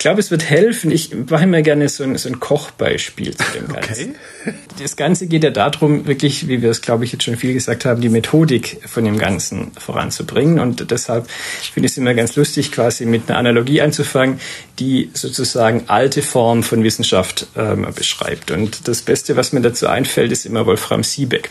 Ich 0.00 0.02
glaube, 0.02 0.18
es 0.18 0.30
wird 0.30 0.48
helfen. 0.48 0.90
Ich 0.90 1.10
mache 1.28 1.46
mir 1.46 1.60
gerne 1.60 1.86
so 1.90 2.04
ein, 2.04 2.16
so 2.16 2.30
ein 2.30 2.40
Kochbeispiel 2.40 3.36
zu 3.36 3.44
dem 3.52 3.68
Ganzen. 3.68 4.14
Okay. 4.40 4.54
Das 4.78 4.96
Ganze 4.96 5.26
geht 5.26 5.44
ja 5.44 5.50
darum, 5.50 6.06
wirklich, 6.06 6.48
wie 6.48 6.62
wir 6.62 6.70
es, 6.70 6.80
glaube 6.80 7.04
ich, 7.04 7.12
jetzt 7.12 7.24
schon 7.24 7.36
viel 7.36 7.52
gesagt 7.52 7.84
haben, 7.84 8.00
die 8.00 8.08
Methodik 8.08 8.80
von 8.86 9.04
dem 9.04 9.18
Ganzen 9.18 9.72
voranzubringen. 9.76 10.58
Und 10.58 10.90
deshalb 10.90 11.28
finde 11.28 11.84
ich 11.84 11.92
es 11.92 11.98
immer 11.98 12.14
ganz 12.14 12.34
lustig, 12.34 12.72
quasi 12.72 13.04
mit 13.04 13.28
einer 13.28 13.38
Analogie 13.38 13.82
anzufangen, 13.82 14.40
die 14.78 15.10
sozusagen 15.12 15.84
alte 15.88 16.22
Form 16.22 16.62
von 16.62 16.82
Wissenschaft 16.82 17.48
ähm, 17.54 17.86
beschreibt. 17.94 18.52
Und 18.52 18.88
das 18.88 19.02
Beste, 19.02 19.36
was 19.36 19.52
mir 19.52 19.60
dazu 19.60 19.86
einfällt, 19.86 20.32
ist 20.32 20.46
immer 20.46 20.64
Wolfram 20.64 21.02
Siebeck. 21.02 21.50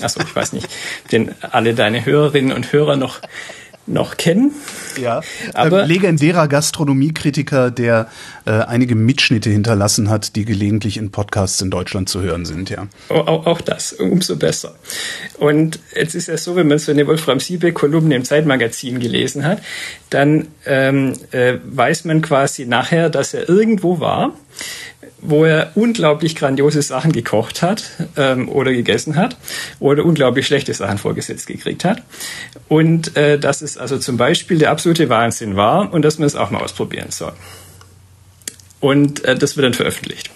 Also 0.00 0.20
ich 0.20 0.36
weiß 0.36 0.52
nicht, 0.52 0.68
den 1.10 1.34
alle 1.40 1.74
deine 1.74 2.06
Hörerinnen 2.06 2.52
und 2.52 2.72
Hörer 2.72 2.94
noch 2.94 3.20
noch 3.88 4.16
kennen. 4.16 4.52
Ja, 5.00 5.20
aber 5.54 5.82
ähm, 5.82 5.88
legendärer 5.88 6.48
Gastronomiekritiker, 6.48 7.70
der 7.70 8.08
äh, 8.48 8.64
einige 8.66 8.94
Mitschnitte 8.94 9.50
hinterlassen 9.50 10.08
hat, 10.08 10.34
die 10.34 10.46
gelegentlich 10.46 10.96
in 10.96 11.10
Podcasts 11.10 11.60
in 11.60 11.70
Deutschland 11.70 12.08
zu 12.08 12.22
hören 12.22 12.46
sind, 12.46 12.70
ja. 12.70 12.88
Auch, 13.10 13.44
auch 13.46 13.60
das, 13.60 13.92
umso 13.92 14.36
besser. 14.36 14.74
Und 15.38 15.80
jetzt 15.94 16.14
ist 16.14 16.30
es 16.30 16.44
so, 16.44 16.56
wenn 16.56 16.66
man 16.66 16.78
so 16.78 16.90
eine 16.90 17.06
Wolfram 17.06 17.40
Siebeck-Kolumne 17.40 18.16
im 18.16 18.24
Zeitmagazin 18.24 19.00
gelesen 19.00 19.44
hat, 19.44 19.60
dann 20.08 20.46
ähm, 20.64 21.12
äh, 21.32 21.58
weiß 21.62 22.06
man 22.06 22.22
quasi 22.22 22.64
nachher, 22.64 23.10
dass 23.10 23.34
er 23.34 23.48
irgendwo 23.48 24.00
war 24.00 24.32
wo 25.20 25.44
er 25.44 25.72
unglaublich 25.74 26.36
grandiose 26.36 26.80
Sachen 26.80 27.10
gekocht 27.10 27.60
hat 27.60 27.82
ähm, 28.16 28.48
oder 28.48 28.72
gegessen 28.72 29.16
hat 29.16 29.36
oder 29.80 30.04
unglaublich 30.04 30.46
schlechte 30.46 30.72
Sachen 30.72 30.96
vorgesetzt 30.96 31.48
gekriegt 31.48 31.84
hat. 31.84 32.02
Und 32.68 33.16
äh, 33.16 33.36
dass 33.36 33.60
es 33.60 33.76
also 33.76 33.98
zum 33.98 34.16
Beispiel 34.16 34.58
der 34.58 34.70
absolute 34.70 35.08
Wahnsinn 35.08 35.56
war 35.56 35.92
und 35.92 36.02
dass 36.02 36.18
man 36.18 36.26
es 36.26 36.36
auch 36.36 36.50
mal 36.50 36.62
ausprobieren 36.62 37.10
soll. 37.10 37.32
Und 38.80 39.24
äh, 39.24 39.36
das 39.36 39.56
wird 39.56 39.64
dann 39.64 39.74
veröffentlicht. 39.74 40.30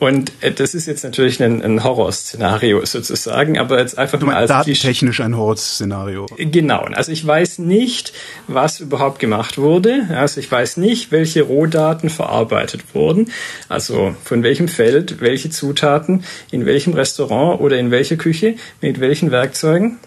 Und 0.00 0.32
äh, 0.40 0.50
das 0.50 0.74
ist 0.74 0.86
jetzt 0.86 1.04
natürlich 1.04 1.42
ein, 1.42 1.62
ein 1.62 1.84
Horrorszenario 1.84 2.84
sozusagen, 2.86 3.58
aber 3.58 3.78
jetzt 3.78 3.98
einfach 3.98 4.18
du 4.18 4.26
mal 4.26 4.34
als 4.34 4.48
datentechnisch 4.48 5.20
ein 5.20 5.36
Horrorszenario. 5.36 6.26
Genau. 6.38 6.80
Also 6.94 7.12
ich 7.12 7.24
weiß 7.24 7.58
nicht, 7.58 8.14
was 8.48 8.80
überhaupt 8.80 9.18
gemacht 9.18 9.58
wurde. 9.58 10.08
Also 10.08 10.40
ich 10.40 10.50
weiß 10.50 10.78
nicht, 10.78 11.12
welche 11.12 11.42
Rohdaten 11.42 12.08
verarbeitet 12.08 12.94
wurden. 12.94 13.30
Also 13.68 14.16
von 14.24 14.42
welchem 14.42 14.68
Feld, 14.68 15.20
welche 15.20 15.50
Zutaten, 15.50 16.24
in 16.50 16.64
welchem 16.64 16.94
Restaurant 16.94 17.60
oder 17.60 17.78
in 17.78 17.90
welcher 17.90 18.16
Küche, 18.16 18.56
mit 18.80 19.00
welchen 19.00 19.30
Werkzeugen. 19.30 19.98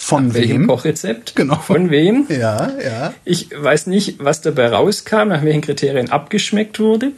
Von 0.00 0.28
Nach 0.28 0.34
wem? 0.34 0.42
welchem 0.42 0.66
Kochrezept? 0.68 1.34
Genau. 1.34 1.56
Von 1.56 1.90
wem? 1.90 2.26
Ja, 2.28 2.70
ja. 2.82 3.14
Ich 3.24 3.50
weiß 3.54 3.88
nicht, 3.88 4.24
was 4.24 4.40
dabei 4.40 4.68
rauskam, 4.68 5.28
nach 5.28 5.42
welchen 5.42 5.60
Kriterien 5.60 6.08
abgeschmeckt 6.08 6.78
wurde. 6.78 7.10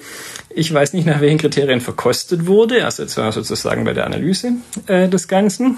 Ich 0.49 0.73
weiß 0.73 0.95
nicht, 0.95 1.07
nach 1.07 1.21
welchen 1.21 1.37
Kriterien 1.37 1.83
verkostet 1.83 2.47
wurde, 2.47 2.87
also 2.87 3.05
sozusagen 3.05 3.85
bei 3.85 3.93
der 3.93 4.07
Analyse 4.07 4.53
äh, 4.87 5.09
des 5.09 5.29
Ganzen. 5.29 5.77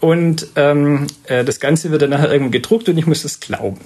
Und 0.00 0.48
ähm, 0.56 1.06
äh, 1.26 1.44
das 1.44 1.60
Ganze 1.60 1.90
wird 1.90 2.00
dann 2.00 2.10
nachher 2.10 2.32
irgendwo 2.32 2.50
gedruckt 2.50 2.88
und 2.88 2.96
ich 2.96 3.06
muss 3.06 3.22
das 3.22 3.38
glauben. 3.38 3.80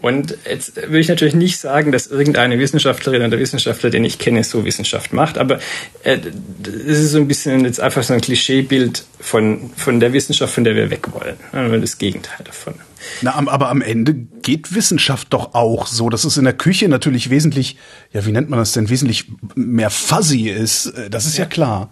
Und 0.00 0.36
jetzt 0.48 0.76
will 0.90 1.00
ich 1.00 1.08
natürlich 1.08 1.34
nicht 1.34 1.58
sagen, 1.58 1.92
dass 1.92 2.06
irgendeine 2.06 2.58
Wissenschaftlerin 2.58 3.22
oder 3.22 3.38
Wissenschaftler, 3.38 3.90
den 3.90 4.04
ich 4.04 4.18
kenne, 4.18 4.44
so 4.44 4.64
Wissenschaft 4.64 5.12
macht, 5.12 5.36
aber 5.36 5.58
äh, 6.04 6.18
das 6.62 6.98
ist 6.98 7.12
so 7.12 7.18
ein 7.18 7.28
bisschen 7.28 7.64
jetzt 7.64 7.80
einfach 7.80 8.02
so 8.02 8.14
ein 8.14 8.20
Klischeebild 8.20 9.04
von, 9.20 9.70
von 9.76 10.00
der 10.00 10.12
Wissenschaft, 10.12 10.54
von 10.54 10.64
der 10.64 10.74
wir 10.74 10.90
weg 10.90 11.08
wollen. 11.12 11.80
Das 11.80 11.98
Gegenteil 11.98 12.44
davon. 12.44 12.74
Na, 13.22 13.34
aber 13.34 13.68
am 13.68 13.82
Ende 13.82 14.14
geht 14.14 14.74
Wissenschaft 14.74 15.28
doch 15.30 15.54
auch 15.54 15.86
so, 15.86 16.08
dass 16.08 16.24
es 16.24 16.36
in 16.36 16.44
der 16.44 16.52
Küche 16.52 16.88
natürlich 16.88 17.30
wesentlich, 17.30 17.76
ja, 18.12 18.24
wie 18.26 18.32
nennt 18.32 18.50
man 18.50 18.58
das 18.58 18.72
denn, 18.72 18.88
wesentlich 18.88 19.26
mehr 19.54 19.90
fuzzy 19.90 20.48
ist. 20.48 20.86
Äh, 20.86 21.10
das 21.10 21.26
ist 21.26 21.36
ja, 21.36 21.44
ja 21.44 21.50
klar. 21.50 21.90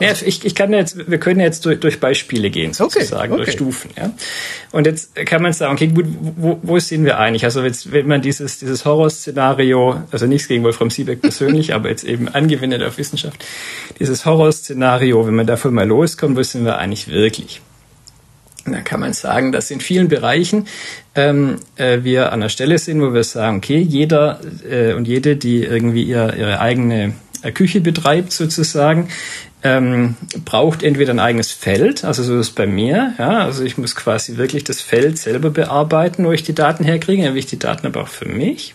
Ja, 0.00 0.12
ich, 0.24 0.44
ich 0.44 0.54
kann 0.54 0.72
jetzt, 0.72 1.10
wir 1.10 1.18
können 1.18 1.40
jetzt 1.40 1.64
durch, 1.64 1.80
durch 1.80 2.00
Beispiele 2.00 2.50
gehen, 2.50 2.72
sozusagen, 2.72 3.32
okay, 3.32 3.42
okay. 3.42 3.44
durch 3.44 3.52
Stufen, 3.52 3.90
ja. 3.96 4.12
Und 4.72 4.86
jetzt 4.86 5.14
kann 5.14 5.42
man 5.42 5.52
sagen, 5.52 5.74
okay, 5.74 5.88
gut, 5.88 6.06
wo, 6.36 6.58
wo 6.62 6.78
sind 6.78 7.04
wir 7.04 7.18
einig? 7.18 7.44
Also 7.44 7.62
jetzt, 7.62 7.92
wenn 7.92 8.06
man 8.06 8.22
dieses, 8.22 8.58
dieses 8.58 8.84
Horrorszenario, 8.84 10.02
also 10.10 10.26
nichts 10.26 10.48
gegen 10.48 10.64
Wolfram 10.64 10.90
Siebeck 10.90 11.20
persönlich, 11.20 11.74
aber 11.78 11.88
jetzt 11.88 12.04
eben 12.04 12.28
angewendet 12.28 12.82
auf 12.82 12.98
Wissenschaft, 12.98 13.44
dieses 13.98 14.24
Horrorszenario, 14.24 15.26
wenn 15.26 15.34
man 15.34 15.46
davon 15.46 15.74
mal 15.74 15.86
loskommt, 15.86 16.36
wo 16.36 16.42
sind 16.42 16.64
wir 16.64 16.78
eigentlich 16.78 17.08
wirklich? 17.08 17.60
Da 18.72 18.80
kann 18.80 19.00
man 19.00 19.12
sagen, 19.12 19.52
dass 19.52 19.70
in 19.70 19.80
vielen 19.80 20.08
Bereichen 20.08 20.66
ähm, 21.14 21.56
äh, 21.76 21.98
wir 22.02 22.32
an 22.32 22.40
der 22.40 22.48
Stelle 22.48 22.78
sind, 22.78 23.00
wo 23.00 23.12
wir 23.12 23.24
sagen, 23.24 23.58
okay, 23.58 23.78
jeder 23.78 24.40
äh, 24.68 24.92
und 24.94 25.08
jede, 25.08 25.36
die 25.36 25.64
irgendwie 25.64 26.04
ihr, 26.04 26.34
ihre 26.36 26.60
eigene 26.60 27.14
äh, 27.42 27.52
Küche 27.52 27.80
betreibt 27.80 28.32
sozusagen, 28.32 29.08
ähm, 29.62 30.16
braucht 30.44 30.82
entweder 30.82 31.12
ein 31.12 31.18
eigenes 31.18 31.50
Feld, 31.50 32.04
also 32.04 32.22
so 32.22 32.38
ist 32.38 32.48
es 32.48 32.54
bei 32.54 32.66
mir, 32.66 33.14
ja, 33.18 33.38
also 33.38 33.64
ich 33.64 33.76
muss 33.76 33.96
quasi 33.96 34.36
wirklich 34.36 34.62
das 34.62 34.80
Feld 34.80 35.18
selber 35.18 35.50
bearbeiten, 35.50 36.24
wo 36.24 36.32
ich 36.32 36.44
die 36.44 36.54
Daten 36.54 36.84
herkriege, 36.84 37.24
dann 37.24 37.34
will 37.34 37.40
ich 37.40 37.46
die 37.46 37.58
Daten 37.58 37.86
aber 37.86 38.02
auch 38.02 38.08
für 38.08 38.28
mich. 38.28 38.74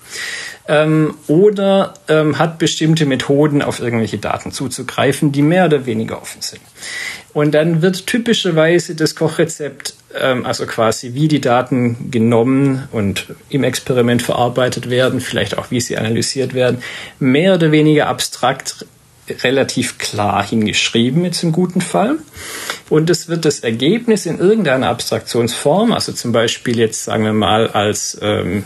Ähm, 0.67 1.15
oder 1.27 1.93
ähm, 2.07 2.39
hat 2.39 2.57
bestimmte 2.57 3.05
Methoden, 3.05 3.61
auf 3.61 3.79
irgendwelche 3.79 4.17
Daten 4.17 4.51
zuzugreifen, 4.51 5.31
die 5.31 5.41
mehr 5.41 5.65
oder 5.65 5.85
weniger 5.85 6.21
offen 6.21 6.41
sind. 6.41 6.61
Und 7.33 7.53
dann 7.53 7.81
wird 7.81 8.05
typischerweise 8.05 8.95
das 8.95 9.15
Kochrezept, 9.15 9.95
ähm, 10.19 10.45
also 10.45 10.65
quasi 10.65 11.13
wie 11.13 11.27
die 11.27 11.41
Daten 11.41 12.11
genommen 12.11 12.87
und 12.91 13.25
im 13.49 13.63
Experiment 13.63 14.21
verarbeitet 14.21 14.89
werden, 14.89 15.19
vielleicht 15.19 15.57
auch 15.57 15.71
wie 15.71 15.81
sie 15.81 15.97
analysiert 15.97 16.53
werden, 16.53 16.83
mehr 17.19 17.55
oder 17.55 17.71
weniger 17.71 18.07
abstrakt 18.07 18.85
relativ 19.43 19.97
klar 19.97 20.45
hingeschrieben, 20.45 21.23
jetzt 21.23 21.43
im 21.43 21.53
guten 21.53 21.81
Fall. 21.81 22.17
Und 22.89 23.09
es 23.09 23.29
wird 23.29 23.45
das 23.45 23.61
Ergebnis 23.61 24.25
in 24.25 24.37
irgendeiner 24.37 24.89
Abstraktionsform, 24.89 25.93
also 25.93 26.11
zum 26.11 26.33
Beispiel 26.33 26.77
jetzt 26.77 27.05
sagen 27.05 27.23
wir 27.23 27.33
mal 27.33 27.67
als 27.69 28.17
ähm, 28.21 28.65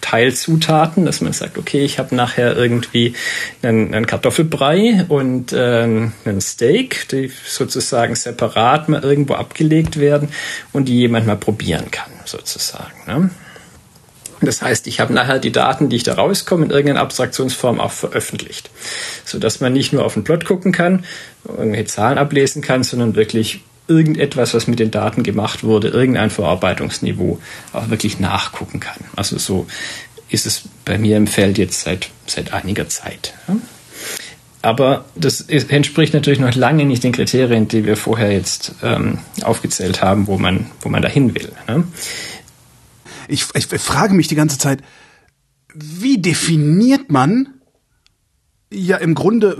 Teilzutaten, 0.00 1.04
dass 1.04 1.20
man 1.20 1.32
sagt, 1.32 1.58
okay, 1.58 1.84
ich 1.84 1.98
habe 1.98 2.14
nachher 2.14 2.56
irgendwie 2.56 3.14
einen, 3.62 3.94
einen 3.94 4.06
Kartoffelbrei 4.06 5.04
und 5.08 5.52
äh, 5.52 5.82
einen 5.82 6.40
Steak, 6.40 7.08
die 7.08 7.30
sozusagen 7.46 8.14
separat 8.14 8.88
mal 8.88 9.02
irgendwo 9.02 9.34
abgelegt 9.34 9.98
werden 9.98 10.28
und 10.72 10.88
die 10.88 10.98
jemand 10.98 11.26
mal 11.26 11.36
probieren 11.36 11.90
kann, 11.90 12.10
sozusagen. 12.24 12.96
Ne? 13.06 13.30
Das 14.40 14.62
heißt, 14.62 14.86
ich 14.86 15.00
habe 15.00 15.12
nachher 15.12 15.40
die 15.40 15.50
Daten, 15.50 15.88
die 15.88 15.96
ich 15.96 16.04
da 16.04 16.14
rauskomme, 16.14 16.64
in 16.64 16.70
irgendeiner 16.70 17.00
Abstraktionsform 17.00 17.80
auch 17.80 17.90
veröffentlicht, 17.90 18.70
so 19.24 19.38
dass 19.38 19.60
man 19.60 19.72
nicht 19.72 19.92
nur 19.92 20.04
auf 20.04 20.14
den 20.14 20.24
Plot 20.24 20.44
gucken 20.44 20.70
kann, 20.70 21.04
irgendwelche 21.44 21.86
Zahlen 21.86 22.18
ablesen 22.18 22.62
kann, 22.62 22.84
sondern 22.84 23.16
wirklich 23.16 23.62
irgendetwas, 23.88 24.54
was 24.54 24.66
mit 24.66 24.78
den 24.78 24.90
Daten 24.90 25.22
gemacht 25.22 25.64
wurde, 25.64 25.88
irgendein 25.88 26.30
Verarbeitungsniveau 26.30 27.38
auch 27.72 27.90
wirklich 27.90 28.20
nachgucken 28.20 28.80
kann. 28.80 28.98
Also 29.16 29.38
so 29.38 29.66
ist 30.28 30.46
es 30.46 30.62
bei 30.84 30.98
mir 30.98 31.16
im 31.16 31.26
Feld 31.26 31.58
jetzt 31.58 31.82
seit, 31.82 32.10
seit 32.26 32.52
einiger 32.52 32.88
Zeit. 32.88 33.34
Aber 34.60 35.04
das 35.14 35.40
entspricht 35.40 36.14
natürlich 36.14 36.40
noch 36.40 36.54
lange 36.54 36.84
nicht 36.84 37.04
den 37.04 37.12
Kriterien, 37.12 37.68
die 37.68 37.86
wir 37.86 37.96
vorher 37.96 38.32
jetzt 38.32 38.74
ähm, 38.82 39.18
aufgezählt 39.42 40.02
haben, 40.02 40.26
wo 40.26 40.36
man, 40.36 40.66
wo 40.80 40.88
man 40.88 41.00
dahin 41.00 41.34
will. 41.34 41.52
Ne? 41.66 41.84
Ich, 43.28 43.46
ich 43.54 43.66
frage 43.66 44.14
mich 44.14 44.28
die 44.28 44.34
ganze 44.34 44.58
Zeit, 44.58 44.82
wie 45.74 46.18
definiert 46.18 47.10
man 47.10 47.54
ja 48.70 48.96
im 48.96 49.14
Grunde, 49.14 49.56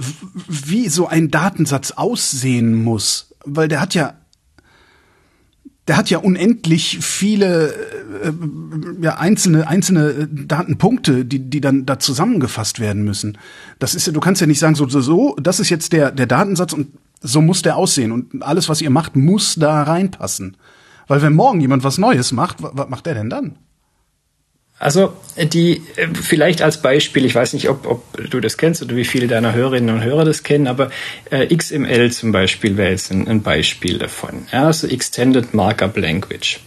wie 0.48 0.88
so 0.88 1.06
ein 1.06 1.30
Datensatz 1.30 1.92
aussehen 1.92 2.74
muss? 2.74 3.27
Weil 3.56 3.68
der 3.68 3.80
hat 3.80 3.94
ja 3.94 4.14
der 5.88 5.96
hat 5.96 6.10
ja 6.10 6.18
unendlich 6.18 6.98
viele 7.00 7.72
äh, 8.22 8.32
ja, 9.00 9.16
einzelne 9.16 9.66
einzelne 9.66 10.28
Datenpunkte, 10.28 11.24
die 11.24 11.48
die 11.50 11.60
dann 11.60 11.86
da 11.86 11.98
zusammengefasst 11.98 12.78
werden 12.78 13.04
müssen. 13.04 13.38
Das 13.78 13.94
ist 13.94 14.06
ja, 14.06 14.12
du 14.12 14.20
kannst 14.20 14.40
ja 14.40 14.46
nicht 14.46 14.58
sagen 14.58 14.74
so 14.74 14.86
so, 14.88 15.00
so 15.00 15.36
das 15.40 15.60
ist 15.60 15.70
jetzt 15.70 15.92
der 15.92 16.10
der 16.10 16.26
Datensatz 16.26 16.74
und 16.74 16.88
so 17.20 17.40
muss 17.40 17.62
der 17.62 17.76
aussehen 17.76 18.12
und 18.12 18.42
alles 18.42 18.68
was 18.68 18.82
ihr 18.82 18.90
macht 18.90 19.16
muss 19.16 19.54
da 19.54 19.82
reinpassen. 19.82 20.56
Weil 21.06 21.22
wenn 21.22 21.32
morgen 21.32 21.60
jemand 21.60 21.84
was 21.84 21.96
Neues 21.96 22.32
macht, 22.32 22.58
was 22.60 22.88
macht 22.88 23.06
der 23.06 23.14
denn 23.14 23.30
dann? 23.30 23.56
Also 24.80 25.12
die 25.36 25.82
vielleicht 26.22 26.62
als 26.62 26.82
Beispiel, 26.82 27.24
ich 27.24 27.34
weiß 27.34 27.52
nicht, 27.52 27.68
ob, 27.68 27.84
ob 27.84 28.30
du 28.30 28.38
das 28.38 28.56
kennst 28.56 28.80
oder 28.80 28.94
wie 28.94 29.04
viele 29.04 29.26
deiner 29.26 29.52
Hörerinnen 29.52 29.92
und 29.92 30.04
Hörer 30.04 30.24
das 30.24 30.44
kennen, 30.44 30.68
aber 30.68 30.90
äh, 31.30 31.52
XML 31.54 32.12
zum 32.12 32.30
Beispiel 32.30 32.76
wäre 32.76 32.90
jetzt 32.90 33.10
ein, 33.10 33.26
ein, 33.26 33.42
Beispiel 33.42 33.98
davon. 33.98 34.46
Ja, 34.52 34.66
also 34.66 34.86
Extended 34.86 35.52
Markup 35.52 35.96
Language. 35.96 36.60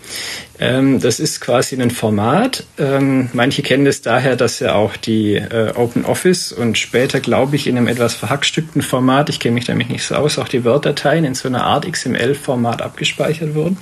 Ähm, 0.59 0.99
das 0.99 1.21
ist 1.21 1.39
quasi 1.39 1.81
ein 1.81 1.89
Format. 1.89 2.65
Ähm, 2.77 3.29
manche 3.31 3.61
kennen 3.61 3.85
das 3.85 4.01
daher, 4.01 4.35
dass 4.35 4.59
ja 4.59 4.75
auch 4.75 4.97
die 4.97 5.35
äh, 5.35 5.71
Open 5.75 6.03
Office 6.03 6.51
und 6.51 6.77
später, 6.77 7.21
glaube 7.21 7.55
ich, 7.55 7.65
in 7.65 7.77
einem 7.77 7.87
etwas 7.87 8.13
verhackstückten 8.15 8.81
Format, 8.81 9.29
ich 9.29 9.39
kenne 9.39 9.53
mich 9.53 9.65
damit 9.65 9.89
nicht 9.89 10.03
so 10.03 10.15
aus, 10.15 10.37
auch 10.37 10.49
die 10.49 10.65
Word-Dateien 10.65 11.23
in 11.23 11.33
so 11.33 11.47
einer 11.47 11.63
Art 11.63 11.89
XML-Format 11.89 12.81
abgespeichert 12.81 13.55
wurden. 13.55 13.77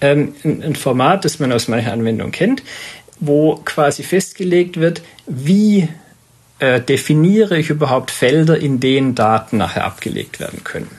Ähm, 0.00 0.34
ein, 0.42 0.62
ein 0.62 0.74
Format, 0.74 1.24
das 1.24 1.38
man 1.38 1.52
aus 1.52 1.68
mancher 1.68 1.92
Anwendung 1.92 2.30
kennt 2.32 2.62
wo 3.22 3.54
quasi 3.64 4.02
festgelegt 4.02 4.80
wird, 4.80 5.00
wie 5.26 5.88
äh, 6.58 6.80
definiere 6.80 7.56
ich 7.56 7.70
überhaupt 7.70 8.10
Felder, 8.10 8.58
in 8.58 8.80
denen 8.80 9.14
Daten 9.14 9.58
nachher 9.58 9.84
abgelegt 9.84 10.40
werden 10.40 10.64
können. 10.64 10.90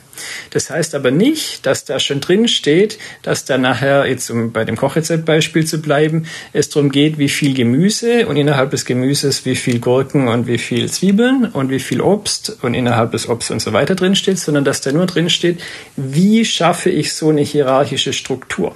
Das 0.50 0.70
heißt 0.70 0.94
aber 0.94 1.10
nicht, 1.10 1.66
dass 1.66 1.84
da 1.84 1.98
schon 1.98 2.20
drin 2.20 2.48
steht, 2.48 2.98
dass 3.22 3.44
da 3.44 3.58
nachher, 3.58 4.06
jetzt 4.06 4.30
um 4.30 4.52
bei 4.52 4.64
dem 4.64 4.76
Kochrezeptbeispiel 4.76 5.66
zu 5.66 5.82
bleiben, 5.82 6.26
es 6.54 6.70
darum 6.70 6.90
geht, 6.90 7.18
wie 7.18 7.28
viel 7.28 7.52
Gemüse 7.52 8.26
und 8.26 8.36
innerhalb 8.36 8.70
des 8.70 8.86
Gemüses 8.86 9.44
wie 9.44 9.56
viel 9.56 9.80
Gurken 9.80 10.28
und 10.28 10.46
wie 10.46 10.58
viel 10.58 10.90
Zwiebeln 10.90 11.46
und 11.46 11.68
wie 11.68 11.80
viel 11.80 12.00
Obst 12.00 12.56
und 12.62 12.72
innerhalb 12.72 13.12
des 13.12 13.28
Obst 13.28 13.50
und 13.50 13.60
so 13.60 13.74
weiter 13.74 13.96
drin 13.96 14.16
steht, 14.16 14.38
sondern 14.38 14.64
dass 14.64 14.80
da 14.80 14.92
nur 14.92 15.06
drin 15.06 15.28
steht, 15.28 15.60
wie 15.96 16.46
schaffe 16.46 16.88
ich 16.88 17.12
so 17.12 17.28
eine 17.28 17.42
hierarchische 17.42 18.14
Struktur. 18.14 18.74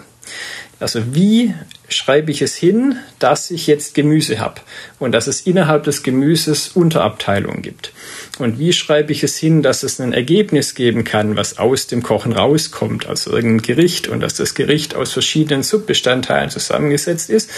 Also 0.80 1.14
wie 1.14 1.54
schreibe 1.88 2.30
ich 2.30 2.42
es 2.42 2.54
hin, 2.54 2.96
dass 3.18 3.50
ich 3.50 3.66
jetzt 3.66 3.94
Gemüse 3.94 4.40
habe 4.40 4.60
und 4.98 5.12
dass 5.12 5.26
es 5.26 5.40
innerhalb 5.42 5.84
des 5.84 6.02
Gemüses 6.02 6.68
Unterabteilungen 6.68 7.62
gibt? 7.62 7.92
Und 8.38 8.58
wie 8.58 8.72
schreibe 8.72 9.12
ich 9.12 9.24
es 9.24 9.36
hin, 9.36 9.62
dass 9.62 9.82
es 9.82 10.00
ein 10.00 10.12
Ergebnis 10.12 10.74
geben 10.74 11.04
kann, 11.04 11.36
was 11.36 11.58
aus 11.58 11.86
dem 11.86 12.02
Kochen 12.02 12.32
rauskommt, 12.32 13.06
also 13.06 13.32
irgendein 13.32 13.62
Gericht 13.62 14.08
und 14.08 14.20
dass 14.20 14.34
das 14.34 14.54
Gericht 14.54 14.94
aus 14.94 15.12
verschiedenen 15.12 15.62
Subbestandteilen 15.62 16.50
zusammengesetzt 16.50 17.30
ist? 17.30 17.50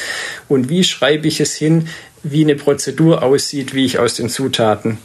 Und 0.49 0.69
wie 0.69 0.85
schreibe 0.85 1.29
ich 1.29 1.41
es 1.41 1.55
hin, 1.55 1.89
wie 2.23 2.43
eine 2.43 2.55
Prozedur 2.55 3.23
aussieht, 3.23 3.75
wie 3.75 3.85
ich 3.85 3.99
aus 3.99 4.15
den 4.15 4.29
Zutaten 4.29 4.99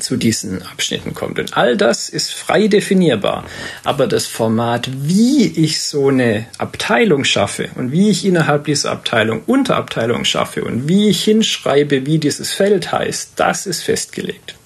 zu 0.00 0.16
diesen 0.16 0.62
Abschnitten 0.62 1.14
kommt. 1.14 1.38
Und 1.38 1.56
all 1.56 1.76
das 1.76 2.08
ist 2.08 2.32
frei 2.32 2.68
definierbar. 2.68 3.44
Aber 3.84 4.06
das 4.06 4.26
Format, 4.26 4.88
wie 4.92 5.46
ich 5.46 5.80
so 5.80 6.08
eine 6.08 6.46
Abteilung 6.58 7.24
schaffe 7.24 7.70
und 7.76 7.92
wie 7.92 8.10
ich 8.10 8.24
innerhalb 8.24 8.64
dieser 8.64 8.92
Abteilung 8.92 9.42
Unterabteilungen 9.46 10.24
schaffe 10.24 10.64
und 10.64 10.88
wie 10.88 11.08
ich 11.08 11.22
hinschreibe, 11.24 12.06
wie 12.06 12.18
dieses 12.18 12.52
Feld 12.52 12.92
heißt, 12.92 13.32
das 13.36 13.66
ist 13.66 13.82
festgelegt. 13.82 14.57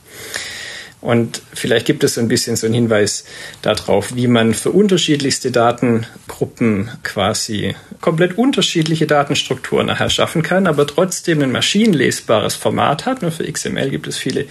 Und 1.03 1.43
vielleicht 1.53 1.87
gibt 1.87 2.05
es 2.05 2.15
so 2.15 2.21
ein 2.21 2.29
bisschen 2.29 2.55
so 2.55 2.67
einen 2.67 2.75
Hinweis 2.75 3.25
darauf, 3.61 4.15
wie 4.15 4.29
man 4.29 4.55
für 4.55 4.71
unterschiedlichste 4.71 5.51
Datengruppen 5.51 6.91
quasi 7.03 7.75
komplett 8.01 8.39
unterschiedliche 8.39 9.09
Datenstrukturen 9.09 9.89
nachher 9.89 10.11
schaffen 10.11 10.45
kann, 10.45 10.69
aber 10.69 10.87
trotzdem 10.87 11.43
ein 11.43 11.51
maschinenlesbares 11.51 12.55
Format 12.55 13.05
hat. 13.05 13.21
Nur 13.21 13.33
für 13.33 13.51
XML 13.51 13.91
gibt 13.91 14.07
es 14.07 14.17
viele 14.17 14.47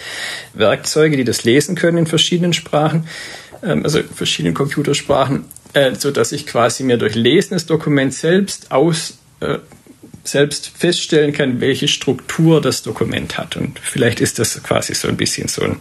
Werkzeuge, 0.54 1.16
die 1.16 1.24
das 1.24 1.46
lesen 1.46 1.76
können 1.76 2.00
in 2.00 2.06
verschiedenen 2.06 2.52
Sprachen, 2.52 3.08
ähm, 3.64 3.86
also 3.86 4.02
verschiedenen 4.04 4.54
Computersprachen, 4.54 5.46
äh, 5.72 5.96
so 5.96 6.12
dass 6.12 6.34
ich 6.34 6.46
quasi 6.46 6.84
mir 6.84 6.98
durch 6.98 7.16
Lesen 7.16 7.54
des 7.54 7.66
Dokuments 7.66 8.20
selbst 8.20 8.74
aus 8.74 9.20
äh, 9.40 9.60
selbst 10.24 10.72
feststellen 10.78 11.34
kann, 11.34 11.62
welche 11.62 11.88
Struktur 11.88 12.62
das 12.62 12.84
Dokument 12.84 13.38
hat. 13.38 13.58
Und 13.58 13.80
vielleicht 13.80 14.22
ist 14.22 14.38
das 14.40 14.62
quasi 14.62 14.94
so 14.94 15.08
ein 15.08 15.18
bisschen 15.18 15.48
so 15.48 15.64
ein 15.64 15.78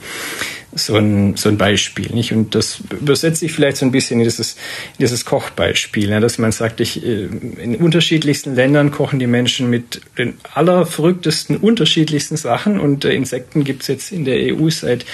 so 0.72 0.96
ein, 0.96 1.36
so 1.36 1.48
ein 1.48 1.58
Beispiel. 1.58 2.10
Nicht? 2.12 2.32
Und 2.32 2.54
das 2.54 2.80
übersetze 2.90 3.44
ich 3.44 3.52
vielleicht 3.52 3.76
so 3.76 3.86
ein 3.86 3.92
bisschen 3.92 4.20
in 4.20 4.24
dieses, 4.24 4.52
in 4.52 5.00
dieses 5.00 5.24
Kochbeispiel, 5.24 6.10
ja, 6.10 6.20
dass 6.20 6.38
man 6.38 6.52
sagt, 6.52 6.80
ich, 6.80 7.04
äh, 7.04 7.24
in 7.24 7.76
unterschiedlichsten 7.76 8.54
Ländern 8.54 8.90
kochen 8.90 9.18
die 9.18 9.26
Menschen 9.26 9.68
mit 9.68 10.00
den 10.18 10.38
allerverrücktesten, 10.54 11.56
unterschiedlichsten 11.56 12.36
Sachen 12.36 12.78
und 12.78 13.04
äh, 13.04 13.12
Insekten 13.12 13.64
gibt's 13.64 13.88
jetzt 13.88 14.12
in 14.12 14.24
der 14.24 14.54
EU 14.54 14.70
seit 14.70 15.04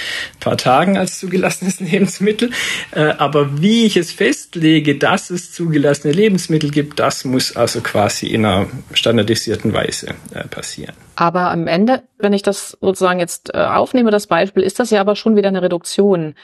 paar 0.41 0.57
Tagen 0.57 0.97
als 0.97 1.19
zugelassenes 1.19 1.81
Lebensmittel. 1.81 2.51
Äh, 2.93 3.15
aber 3.19 3.63
wie 3.63 3.85
ich 3.85 3.97
es 3.97 4.13
festlege, 4.13 4.97
dass 4.97 5.31
es 5.31 5.53
zugelassene 5.53 6.13
Lebensmittel 6.13 6.71
gibt, 6.71 7.01
das 7.01 7.25
muss 7.25 7.57
also 7.57 7.81
quasi 7.81 8.27
in 8.27 8.45
einer 8.45 8.67
standardisierten 8.93 9.73
Weise 9.73 10.15
passieren. 10.51 10.95
Aber 11.17 11.51
am 11.51 11.67
Ende, 11.67 12.03
wenn 12.19 12.33
ich 12.33 12.43
das 12.43 12.77
sozusagen 12.81 13.21
jetzt 13.21 13.55
äh, 13.55 13.59
aufnehme, 13.59 14.11
das 14.11 14.27
Beispiel, 14.27 14.63
ist 14.63 14.81
das 14.81 14.91
ja 14.91 15.01
aber 15.01 15.17
schon 15.17 15.37
wieder 15.37 15.49
eine 15.49 15.63
Reduktion 15.63 16.35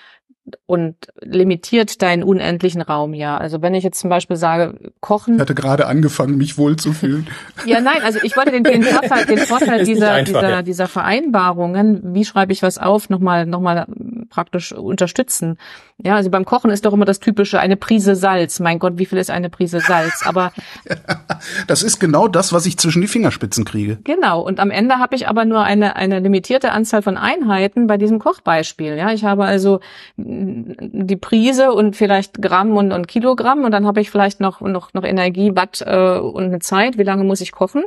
und 0.67 0.97
limitiert 1.21 2.03
deinen 2.03 2.25
unendlichen 2.25 2.83
Raum 2.83 3.15
ja. 3.15 3.37
Also 3.39 3.63
wenn 3.63 3.75
ich 3.75 3.85
jetzt 3.85 4.01
zum 4.01 4.11
Beispiel 4.11 4.37
sage, 4.37 4.93
kochen. 5.01 5.37
Ich 5.37 5.41
hatte 5.41 5.55
gerade 5.55 5.87
angefangen, 5.87 6.37
mich 6.37 6.59
wohlzufühlen. 6.59 7.29
ja, 7.65 7.81
nein, 7.81 8.03
also 8.03 8.19
ich 8.23 8.37
wollte 8.37 8.51
den, 8.51 8.65
den 8.65 8.83
Vorteil, 8.83 9.27
den 9.27 9.39
Vorteil 9.39 9.85
dieser, 9.85 10.13
einfach, 10.13 10.41
dieser, 10.41 10.51
ja. 10.51 10.63
dieser 10.63 10.89
Vereinbarungen, 10.89 12.15
wie 12.15 12.25
schreibe 12.25 12.53
ich 12.53 12.63
was 12.63 12.79
auf, 12.79 13.09
nochmal, 13.09 13.47
nochmal 13.47 13.87
praktisch 14.31 14.73
unterstützen. 14.73 15.59
Ja, 16.05 16.17
also 16.17 16.31
beim 16.31 16.45
Kochen 16.45 16.71
ist 16.71 16.85
doch 16.85 16.93
immer 16.93 17.05
das 17.05 17.21
typische, 17.21 17.61
eine 17.61 17.77
Prise 17.77 18.17
Salz. 18.17 18.61
Mein 18.61 18.79
Gott, 18.79 18.99
wie 18.99 19.07
viel 19.07 19.19
ist 19.19 19.31
eine 19.31 19.51
Prise 19.51 19.81
Salz? 19.81 20.23
Aber. 20.25 20.53
das 21.67 21.83
ist 21.83 22.01
genau 22.01 22.29
das, 22.29 22.53
was 22.53 22.67
ich 22.67 22.77
zwischen 22.79 23.03
die 23.03 23.09
Fingerspitzen 23.09 23.65
kriege. 23.65 23.99
Genau. 24.05 24.41
Und 24.41 24.59
am 24.59 24.71
Ende 24.71 24.97
habe 24.97 25.15
ich 25.15 25.29
aber 25.29 25.45
nur 25.45 25.63
eine, 25.63 25.97
eine 25.97 26.19
limitierte 26.19 26.73
Anzahl 26.73 27.03
von 27.03 27.17
Einheiten 27.17 27.87
bei 27.87 27.99
diesem 27.99 28.19
Kochbeispiel. 28.19 28.97
Ja, 28.97 29.13
ich 29.13 29.25
habe 29.25 29.45
also 29.45 29.81
die 30.17 31.17
Prise 31.17 31.73
und 31.73 31.97
vielleicht 31.97 32.43
Gramm 32.43 32.77
und, 32.77 32.93
und 32.93 33.07
Kilogramm 33.07 33.65
und 33.65 33.71
dann 33.71 33.87
habe 33.87 34.01
ich 34.01 34.11
vielleicht 34.11 34.41
noch, 34.41 34.61
noch, 34.61 34.95
noch 34.95 35.05
Energie, 35.05 35.53
Watt 35.55 35.83
äh, 35.87 36.19
und 36.19 36.45
eine 36.45 36.59
Zeit, 36.59 36.99
wie 36.99 37.05
lange 37.05 37.25
muss 37.25 37.41
ich 37.41 37.53
kochen 37.53 37.85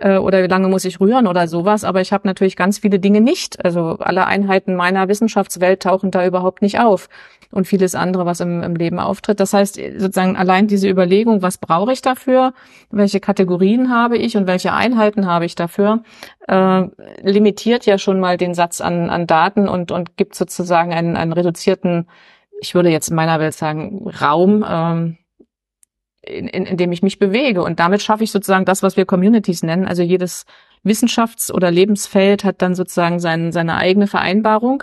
äh, 0.00 0.18
oder 0.18 0.42
wie 0.42 0.48
lange 0.48 0.68
muss 0.68 0.84
ich 0.84 1.00
rühren 1.00 1.26
oder 1.26 1.48
sowas. 1.48 1.84
Aber 1.84 2.00
ich 2.00 2.12
habe 2.12 2.26
natürlich 2.26 2.56
ganz 2.56 2.78
viele 2.78 2.98
Dinge 2.98 3.20
nicht. 3.20 3.64
Also 3.64 3.96
alle 3.98 4.26
Einheiten 4.26 4.76
meiner 4.76 5.08
Wissenschaftswelt 5.08 5.82
tauchen 5.82 6.10
da 6.10 6.26
überhaupt 6.26 6.62
nicht 6.62 6.80
auf 6.80 7.08
und 7.50 7.66
vieles 7.66 7.94
andere, 7.94 8.26
was 8.26 8.40
im, 8.40 8.62
im 8.62 8.74
Leben 8.74 8.98
auftritt. 8.98 9.40
Das 9.40 9.52
heißt, 9.52 9.76
sozusagen 9.96 10.36
allein 10.36 10.66
diese 10.66 10.88
Überlegung, 10.88 11.42
was 11.42 11.58
brauche 11.58 11.92
ich 11.92 12.02
dafür, 12.02 12.52
welche 12.90 13.20
Kategorien 13.20 13.90
habe 13.90 14.16
ich 14.18 14.36
und 14.36 14.46
welche 14.46 14.72
Einheiten 14.72 15.26
habe 15.26 15.44
ich 15.44 15.54
dafür, 15.54 16.02
äh, 16.48 16.84
limitiert 17.22 17.86
ja 17.86 17.98
schon 17.98 18.20
mal 18.20 18.36
den 18.36 18.54
Satz 18.54 18.80
an, 18.80 19.10
an 19.10 19.26
Daten 19.26 19.68
und, 19.68 19.92
und 19.92 20.16
gibt 20.16 20.34
sozusagen 20.34 20.92
einen, 20.92 21.16
einen 21.16 21.32
reduzierten, 21.32 22.08
ich 22.60 22.74
würde 22.74 22.90
jetzt 22.90 23.08
in 23.10 23.16
meiner 23.16 23.38
Welt 23.38 23.54
sagen, 23.54 24.10
Raum, 24.20 24.64
ähm, 24.68 25.18
in, 26.26 26.48
in, 26.48 26.66
in 26.66 26.76
dem 26.76 26.92
ich 26.92 27.02
mich 27.02 27.18
bewege. 27.18 27.62
Und 27.62 27.80
damit 27.80 28.02
schaffe 28.02 28.24
ich 28.24 28.32
sozusagen 28.32 28.64
das, 28.64 28.82
was 28.82 28.96
wir 28.96 29.06
Communities 29.06 29.62
nennen. 29.62 29.86
Also 29.86 30.02
jedes 30.02 30.44
Wissenschafts- 30.84 31.52
oder 31.52 31.70
Lebensfeld 31.70 32.44
hat 32.44 32.62
dann 32.62 32.74
sozusagen 32.74 33.18
sein, 33.18 33.52
seine 33.52 33.76
eigene 33.76 34.06
Vereinbarung 34.06 34.82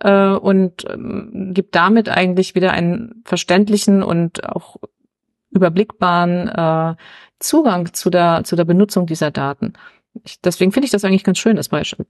äh, 0.00 0.28
und 0.28 0.84
ähm, 0.88 1.50
gibt 1.52 1.74
damit 1.74 2.08
eigentlich 2.08 2.54
wieder 2.54 2.72
einen 2.72 3.22
verständlichen 3.24 4.02
und 4.02 4.48
auch 4.48 4.76
überblickbaren 5.50 6.48
äh, 6.48 6.96
Zugang 7.38 7.92
zu 7.92 8.10
der, 8.10 8.42
zu 8.44 8.56
der 8.56 8.64
Benutzung 8.64 9.06
dieser 9.06 9.30
Daten. 9.30 9.74
Ich, 10.22 10.40
deswegen 10.40 10.70
finde 10.70 10.84
ich 10.86 10.92
das 10.92 11.04
eigentlich 11.04 11.24
ganz 11.24 11.38
schön, 11.38 11.56
das 11.56 11.68
Beispiel. 11.68 12.06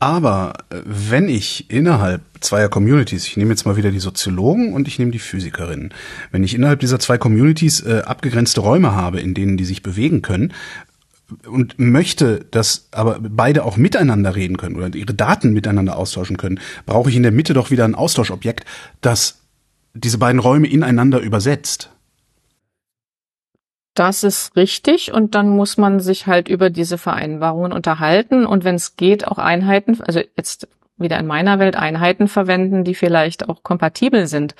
Aber 0.00 0.54
äh, 0.70 0.80
wenn 0.84 1.28
ich 1.28 1.70
innerhalb 1.70 2.22
zweier 2.40 2.68
Communities, 2.68 3.26
ich 3.26 3.36
nehme 3.36 3.50
jetzt 3.50 3.64
mal 3.64 3.76
wieder 3.76 3.92
die 3.92 4.00
Soziologen 4.00 4.72
und 4.72 4.88
ich 4.88 4.98
nehme 4.98 5.12
die 5.12 5.20
Physikerinnen, 5.20 5.94
wenn 6.32 6.42
ich 6.42 6.54
innerhalb 6.54 6.80
dieser 6.80 6.98
zwei 6.98 7.18
Communities 7.18 7.80
äh, 7.80 8.02
abgegrenzte 8.04 8.60
Räume 8.60 8.92
habe, 8.92 9.20
in 9.20 9.34
denen 9.34 9.56
die 9.56 9.64
sich 9.64 9.82
bewegen 9.82 10.22
können, 10.22 10.52
und 11.46 11.78
möchte, 11.78 12.44
dass 12.50 12.88
aber 12.90 13.18
beide 13.20 13.64
auch 13.64 13.76
miteinander 13.76 14.34
reden 14.34 14.56
können 14.56 14.76
oder 14.76 14.94
ihre 14.94 15.14
Daten 15.14 15.52
miteinander 15.52 15.96
austauschen 15.96 16.36
können, 16.36 16.60
brauche 16.84 17.08
ich 17.08 17.16
in 17.16 17.22
der 17.22 17.32
Mitte 17.32 17.54
doch 17.54 17.70
wieder 17.70 17.84
ein 17.84 17.94
Austauschobjekt, 17.94 18.66
das 19.00 19.38
diese 19.94 20.18
beiden 20.18 20.40
Räume 20.40 20.68
ineinander 20.68 21.20
übersetzt. 21.20 21.90
Das 23.94 24.24
ist 24.24 24.56
richtig 24.56 25.12
und 25.12 25.34
dann 25.34 25.50
muss 25.50 25.76
man 25.76 26.00
sich 26.00 26.26
halt 26.26 26.48
über 26.48 26.70
diese 26.70 26.96
Vereinbarungen 26.96 27.72
unterhalten 27.72 28.46
und 28.46 28.64
wenn 28.64 28.76
es 28.76 28.96
geht, 28.96 29.26
auch 29.26 29.38
Einheiten, 29.38 30.00
also 30.00 30.20
jetzt 30.36 30.68
wieder 30.96 31.18
in 31.18 31.26
meiner 31.26 31.58
Welt 31.58 31.76
Einheiten 31.76 32.28
verwenden, 32.28 32.84
die 32.84 32.94
vielleicht 32.94 33.48
auch 33.48 33.62
kompatibel 33.62 34.26
sind. 34.26 34.54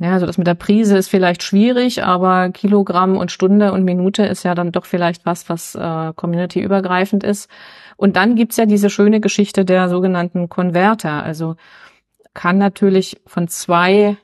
Ja, 0.00 0.12
also 0.12 0.26
das 0.26 0.38
mit 0.38 0.46
der 0.46 0.54
Prise 0.54 0.96
ist 0.96 1.08
vielleicht 1.08 1.42
schwierig, 1.42 2.04
aber 2.04 2.50
Kilogramm 2.50 3.16
und 3.16 3.32
Stunde 3.32 3.72
und 3.72 3.84
Minute 3.84 4.24
ist 4.24 4.44
ja 4.44 4.54
dann 4.54 4.70
doch 4.70 4.84
vielleicht 4.84 5.26
was, 5.26 5.48
was 5.48 5.74
äh, 5.74 6.12
community-übergreifend 6.14 7.24
ist. 7.24 7.50
Und 7.96 8.14
dann 8.14 8.36
gibt's 8.36 8.56
ja 8.58 8.66
diese 8.66 8.90
schöne 8.90 9.20
Geschichte 9.20 9.64
der 9.64 9.88
sogenannten 9.88 10.48
Konverter. 10.48 11.24
Also 11.24 11.56
kann 12.32 12.58
natürlich 12.58 13.20
von 13.26 13.48
zwei 13.48 14.16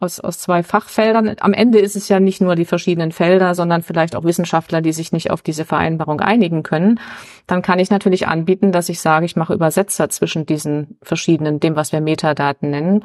aus, 0.00 0.18
aus 0.18 0.38
zwei 0.38 0.62
Fachfeldern. 0.62 1.36
Am 1.40 1.52
Ende 1.52 1.78
ist 1.78 1.94
es 1.94 2.08
ja 2.08 2.18
nicht 2.18 2.40
nur 2.40 2.56
die 2.56 2.64
verschiedenen 2.64 3.12
Felder, 3.12 3.54
sondern 3.54 3.82
vielleicht 3.82 4.16
auch 4.16 4.24
Wissenschaftler, 4.24 4.80
die 4.80 4.92
sich 4.92 5.12
nicht 5.12 5.30
auf 5.30 5.42
diese 5.42 5.64
Vereinbarung 5.64 6.20
einigen 6.20 6.62
können. 6.62 6.98
Dann 7.46 7.62
kann 7.62 7.78
ich 7.78 7.90
natürlich 7.90 8.26
anbieten, 8.26 8.72
dass 8.72 8.88
ich 8.88 9.00
sage, 9.00 9.26
ich 9.26 9.36
mache 9.36 9.54
Übersetzer 9.54 10.08
zwischen 10.08 10.46
diesen 10.46 10.98
verschiedenen, 11.02 11.60
dem, 11.60 11.76
was 11.76 11.92
wir 11.92 12.00
Metadaten 12.00 12.70
nennen, 12.70 13.04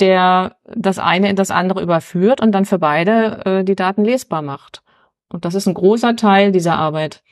der 0.00 0.56
das 0.74 0.98
eine 0.98 1.28
in 1.28 1.36
das 1.36 1.50
andere 1.50 1.82
überführt 1.82 2.40
und 2.40 2.52
dann 2.52 2.64
für 2.64 2.78
beide 2.78 3.44
äh, 3.44 3.64
die 3.64 3.76
Daten 3.76 4.04
lesbar 4.04 4.42
macht. 4.42 4.82
Und 5.28 5.44
das 5.44 5.54
ist 5.54 5.66
ein 5.66 5.74
großer 5.74 6.16
Teil 6.16 6.52
dieser 6.52 6.76
Arbeit. 6.76 7.22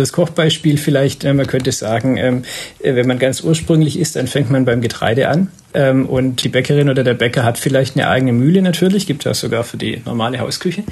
Das 0.00 0.12
Kochbeispiel 0.12 0.78
vielleicht, 0.78 1.24
äh, 1.24 1.34
man 1.34 1.46
könnte 1.46 1.72
sagen, 1.72 2.16
ähm, 2.16 2.42
äh, 2.80 2.94
wenn 2.94 3.06
man 3.06 3.18
ganz 3.18 3.40
ursprünglich 3.40 3.98
isst, 3.98 4.16
dann 4.16 4.26
fängt 4.26 4.50
man 4.50 4.64
beim 4.64 4.80
Getreide 4.80 5.28
an. 5.28 5.48
Ähm, 5.76 6.06
und 6.06 6.42
die 6.42 6.48
Bäckerin 6.48 6.88
oder 6.88 7.04
der 7.04 7.12
Bäcker 7.12 7.44
hat 7.44 7.58
vielleicht 7.58 7.96
eine 7.96 8.08
eigene 8.08 8.32
Mühle 8.32 8.62
natürlich, 8.62 9.06
gibt 9.06 9.26
es 9.26 9.40
sogar 9.40 9.62
für 9.62 9.76
die 9.76 10.00
normale 10.06 10.38
Hausküche. 10.40 10.84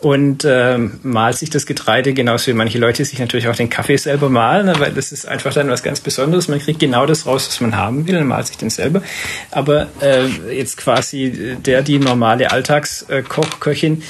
Und 0.00 0.46
ähm, 0.48 1.00
malt 1.02 1.36
sich 1.36 1.50
das 1.50 1.66
Getreide 1.66 2.14
genauso 2.14 2.46
wie 2.46 2.54
manche 2.54 2.78
Leute 2.78 3.04
sich 3.04 3.18
natürlich 3.18 3.48
auch 3.48 3.56
den 3.56 3.68
Kaffee 3.68 3.98
selber 3.98 4.30
malen, 4.30 4.66
ne, 4.66 4.74
weil 4.78 4.92
das 4.92 5.12
ist 5.12 5.28
einfach 5.28 5.52
dann 5.52 5.68
was 5.68 5.82
ganz 5.82 6.00
Besonderes. 6.00 6.48
Man 6.48 6.60
kriegt 6.60 6.80
genau 6.80 7.04
das 7.04 7.26
raus, 7.26 7.46
was 7.46 7.60
man 7.60 7.76
haben 7.76 8.06
will, 8.06 8.16
und 8.16 8.26
malt 8.26 8.46
sich 8.46 8.56
den 8.56 8.70
selber. 8.70 9.02
Aber 9.50 9.88
äh, 10.00 10.26
jetzt 10.50 10.78
quasi 10.78 11.56
der, 11.66 11.82
die 11.82 11.98
normale 11.98 12.50
Alltagskochköchin, 12.50 14.00
äh, 14.00 14.04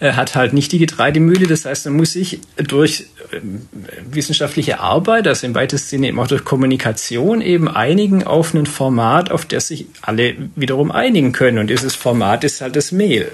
hat 0.00 0.34
halt 0.36 0.52
nicht 0.52 0.72
die 0.72 0.78
Getreidemühle. 0.78 1.46
Das 1.46 1.64
heißt, 1.64 1.86
man 1.86 1.96
muss 1.96 2.12
sich 2.12 2.40
durch 2.56 3.06
äh, 3.32 3.40
wissenschaftliche 4.10 4.80
Arbeit, 4.80 5.26
also 5.26 5.46
im 5.46 5.54
weitesten 5.54 5.88
Sinne 5.88 6.08
eben 6.08 6.20
auch 6.20 6.28
durch 6.28 6.44
Kommunikation 6.44 7.40
eben 7.40 7.68
einigen 7.68 8.24
auf 8.24 8.54
ein 8.54 8.66
Format, 8.66 9.30
auf 9.30 9.44
das 9.44 9.68
sich 9.68 9.86
alle 10.02 10.36
wiederum 10.54 10.90
einigen 10.90 11.32
können. 11.32 11.58
Und 11.58 11.68
dieses 11.68 11.94
Format 11.94 12.44
ist 12.44 12.60
halt 12.60 12.76
das 12.76 12.92
Mehl. 12.92 13.32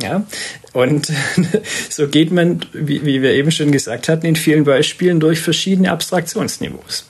Ja, 0.00 0.24
und 0.72 1.10
so 1.88 2.06
geht 2.08 2.30
man, 2.30 2.60
wie, 2.72 3.04
wie 3.04 3.22
wir 3.22 3.32
eben 3.32 3.50
schon 3.50 3.72
gesagt 3.72 4.08
hatten, 4.08 4.26
in 4.26 4.36
vielen 4.36 4.64
Beispielen 4.64 5.20
durch 5.20 5.40
verschiedene 5.40 5.90
Abstraktionsniveaus. 5.90 7.06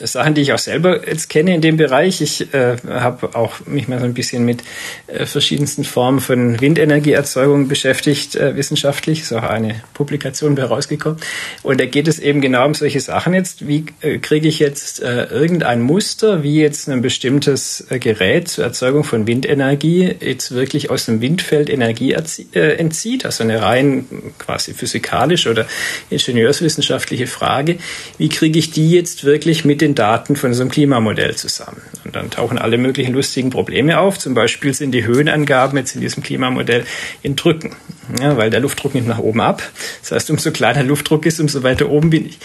Sachen, 0.00 0.34
die 0.34 0.40
ich 0.40 0.52
auch 0.52 0.58
selber 0.58 1.06
jetzt 1.06 1.30
kenne 1.30 1.54
in 1.54 1.60
dem 1.60 1.76
Bereich. 1.76 2.20
Ich 2.20 2.52
äh, 2.52 2.76
habe 2.88 3.36
auch 3.36 3.64
mich 3.66 3.86
mal 3.86 4.00
so 4.00 4.04
ein 4.04 4.14
bisschen 4.14 4.44
mit 4.44 4.64
äh, 5.06 5.24
verschiedensten 5.24 5.84
Formen 5.84 6.18
von 6.18 6.60
Windenergieerzeugung 6.60 7.68
beschäftigt, 7.68 8.34
äh, 8.34 8.56
wissenschaftlich. 8.56 9.20
Ist 9.20 9.32
auch 9.32 9.44
eine 9.44 9.82
Publikation 9.94 10.56
bei 10.56 10.64
rausgekommen. 10.64 11.20
Und 11.62 11.80
da 11.80 11.86
geht 11.86 12.08
es 12.08 12.18
eben 12.18 12.40
genau 12.40 12.66
um 12.66 12.74
solche 12.74 12.98
Sachen 12.98 13.34
jetzt. 13.34 13.68
Wie 13.68 13.84
äh, 14.00 14.18
kriege 14.18 14.48
ich 14.48 14.58
jetzt 14.58 15.00
äh, 15.00 15.26
irgendein 15.26 15.80
Muster, 15.80 16.42
wie 16.42 16.60
jetzt 16.60 16.88
ein 16.88 17.00
bestimmtes 17.00 17.86
äh, 17.88 18.00
Gerät 18.00 18.48
zur 18.48 18.64
Erzeugung 18.64 19.04
von 19.04 19.28
Windenergie 19.28 20.12
jetzt 20.20 20.52
wirklich 20.52 20.90
aus 20.90 21.06
dem 21.06 21.20
Windfeld 21.20 21.70
Energie 21.70 22.14
äh, 22.14 22.60
entzieht? 22.78 23.24
Also 23.24 23.44
eine 23.44 23.62
rein 23.62 24.06
quasi 24.40 24.74
physikalisch 24.74 25.46
oder 25.46 25.66
ingenieurswissenschaftliche 26.10 27.28
Frage. 27.28 27.76
Wie 28.18 28.28
kriege 28.28 28.58
ich 28.58 28.72
die 28.72 28.90
jetzt 28.90 29.22
wirklich 29.22 29.64
mit 29.64 29.83
den 29.84 29.94
Daten 29.94 30.36
von 30.36 30.52
einem 30.52 30.68
Klimamodell 30.68 31.36
zusammen. 31.36 31.82
Und 32.04 32.16
dann 32.16 32.30
tauchen 32.30 32.58
alle 32.58 32.78
möglichen 32.78 33.14
lustigen 33.14 33.50
Probleme 33.50 33.98
auf. 33.98 34.18
Zum 34.18 34.34
Beispiel 34.34 34.74
sind 34.74 34.92
die 34.92 35.04
Höhenangaben 35.04 35.78
jetzt 35.78 35.94
in 35.94 36.00
diesem 36.00 36.22
Klimamodell 36.22 36.84
in 37.22 37.36
Drücken, 37.36 37.76
ja, 38.20 38.36
weil 38.36 38.50
der 38.50 38.60
Luftdruck 38.60 38.94
nimmt 38.94 39.08
nach 39.08 39.18
oben 39.18 39.40
ab. 39.40 39.62
Das 40.00 40.12
heißt, 40.12 40.30
umso 40.30 40.50
kleiner 40.50 40.82
Luftdruck 40.82 41.26
ist, 41.26 41.40
umso 41.40 41.62
weiter 41.62 41.88
oben 41.88 42.10
bin 42.10 42.26
ich. 42.26 42.38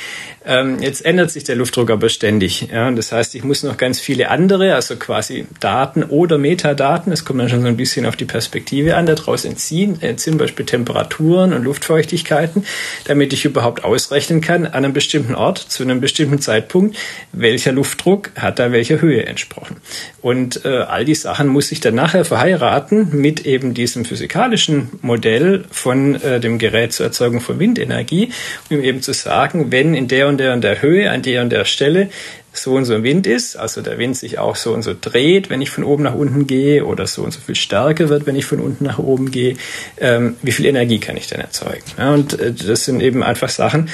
Ähm, 0.46 0.80
jetzt 0.80 1.06
ändert 1.06 1.32
sich 1.32 1.44
der 1.44 1.56
Luftdruck 1.56 1.92
aber 1.92 2.10
ständig. 2.10 2.70
Ja, 2.72 2.88
und 2.88 2.96
das 2.96 3.12
heißt, 3.12 3.36
ich 3.36 3.44
muss 3.44 3.64
noch 3.64 3.78
ganz 3.78 4.00
viele 4.00 4.30
andere, 4.30 4.74
also 4.74 4.96
quasi 4.96 5.46
Daten 5.60 6.04
oder 6.04 6.38
Metadaten, 6.38 7.12
das 7.12 7.26
kommt 7.26 7.40
dann 7.42 7.50
schon 7.50 7.62
so 7.62 7.68
ein 7.68 7.78
bisschen 7.78 8.06
auf 8.06 8.16
die 8.16 8.26
Perspektive 8.26 8.96
an, 8.96 9.06
daraus 9.06 9.46
entziehen, 9.46 10.02
äh, 10.02 10.16
zum 10.16 10.38
Beispiel 10.38 10.66
Temperaturen 10.66 11.54
und 11.54 11.64
Luftfeuchtigkeiten, 11.64 12.66
damit 13.06 13.34
ich 13.34 13.46
überhaupt 13.46 13.84
ausrechnen 13.84 14.42
kann, 14.42 14.66
an 14.66 14.86
einem 14.86 14.94
bestimmten 14.94 15.36
Ort, 15.36 15.60
zu 15.60 15.84
einem 15.84 16.02
bestimmten 16.02 16.40
Zeitpunkt, 16.40 16.98
welcher 17.32 17.72
Luftdruck 17.72 18.32
hat 18.36 18.60
da 18.60 18.72
welcher 18.72 19.02
Höhe 19.02 19.26
entsprochen. 19.26 19.78
Und 20.22 20.66
äh, 20.66 20.80
all 20.80 21.06
die 21.06 21.16
Sachen 21.16 21.48
muss 21.48 21.72
ich 21.72 21.80
dann 21.80 21.96
nachher 21.96 22.26
verheiraten 22.26 23.10
mit 23.12 23.46
eben 23.46 23.74
diesem 23.74 24.06
physikalischen 24.06 24.90
Modell 25.02 25.66
von 25.72 26.16
äh, 26.16 26.40
dem 26.40 26.58
Gerät 26.58 26.94
zur 26.94 27.06
Erzeugung 27.08 27.40
von 27.42 27.60
Windenergie, 27.60 28.32
um 28.70 28.82
eben 28.82 29.02
zu 29.02 29.14
sagen, 29.14 29.72
wenn 29.72 29.94
in 29.94 30.08
der 30.08 30.28
und 30.28 30.40
der 30.40 30.54
und 30.54 30.64
der 30.64 30.82
Höhe, 30.82 31.10
an 31.12 31.22
der 31.22 31.42
und 31.42 31.52
der 31.52 31.66
Stelle 31.66 32.10
so 32.52 32.74
und 32.76 32.86
so 32.86 33.04
Wind 33.04 33.28
ist, 33.28 33.56
also 33.56 33.82
der 33.82 33.98
Wind 33.98 34.18
sich 34.18 34.40
auch 34.40 34.56
so 34.56 34.74
und 34.74 34.82
so 34.82 34.96
dreht, 35.00 35.50
wenn 35.50 35.62
ich 35.62 35.70
von 35.70 35.84
oben 35.84 36.04
nach 36.04 36.16
unten 36.16 36.48
gehe, 36.48 36.86
oder 36.86 37.08
so 37.08 37.24
und 37.24 37.32
so 37.32 37.40
viel 37.40 37.56
stärker 37.56 38.10
wird, 38.10 38.26
wenn 38.26 38.36
ich 38.36 38.46
von 38.46 38.60
unten 38.60 38.86
nach 38.86 39.00
oben 39.00 39.32
gehe, 39.32 39.56
ähm, 40.00 40.36
wie 40.42 40.52
viel 40.52 40.66
Energie 40.66 41.00
kann 41.00 41.16
ich 41.16 41.28
denn 41.28 41.40
erzeugen? 41.40 41.84
Ja, 41.98 42.14
und 42.14 42.40
äh, 42.40 42.52
das 42.52 42.86
sind 42.86 43.02
eben 43.02 43.24
einfach 43.24 43.50
Sachen, 43.50 43.90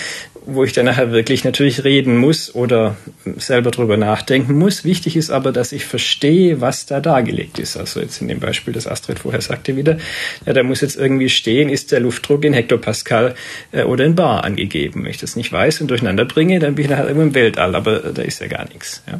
wo 0.45 0.63
ich 0.63 0.73
dann 0.73 0.85
nachher 0.85 1.11
wirklich 1.11 1.43
natürlich 1.43 1.83
reden 1.83 2.17
muss 2.17 2.53
oder 2.53 2.95
selber 3.37 3.71
drüber 3.71 3.97
nachdenken 3.97 4.57
muss. 4.57 4.83
Wichtig 4.83 5.15
ist 5.15 5.29
aber, 5.29 5.51
dass 5.51 5.71
ich 5.71 5.85
verstehe, 5.85 6.61
was 6.61 6.85
da 6.85 6.99
dargelegt 6.99 7.59
ist. 7.59 7.77
Also 7.77 7.99
jetzt 7.99 8.21
in 8.21 8.27
dem 8.27 8.39
Beispiel, 8.39 8.73
das 8.73 8.87
Astrid 8.87 9.19
vorher 9.19 9.41
sagte 9.41 9.75
wieder, 9.75 9.97
ja, 10.45 10.53
da 10.53 10.63
muss 10.63 10.81
jetzt 10.81 10.97
irgendwie 10.97 11.29
stehen, 11.29 11.69
ist 11.69 11.91
der 11.91 11.99
Luftdruck 11.99 12.45
in 12.45 12.53
Hektopascal 12.53 13.35
äh, 13.71 13.83
oder 13.83 14.05
in 14.05 14.15
Bar 14.15 14.43
angegeben. 14.43 15.03
Wenn 15.03 15.11
ich 15.11 15.17
das 15.17 15.35
nicht 15.35 15.51
weiß 15.51 15.81
und 15.81 15.87
durcheinander 15.87 16.25
bringe, 16.25 16.59
dann 16.59 16.75
bin 16.75 16.85
ich 16.85 16.91
nachher 16.91 17.07
immer 17.07 17.23
im 17.23 17.33
Weltall, 17.33 17.75
aber 17.75 17.99
da 17.99 18.21
ist 18.21 18.41
ja 18.41 18.47
gar 18.47 18.67
nichts. 18.69 19.03
Ja. 19.07 19.19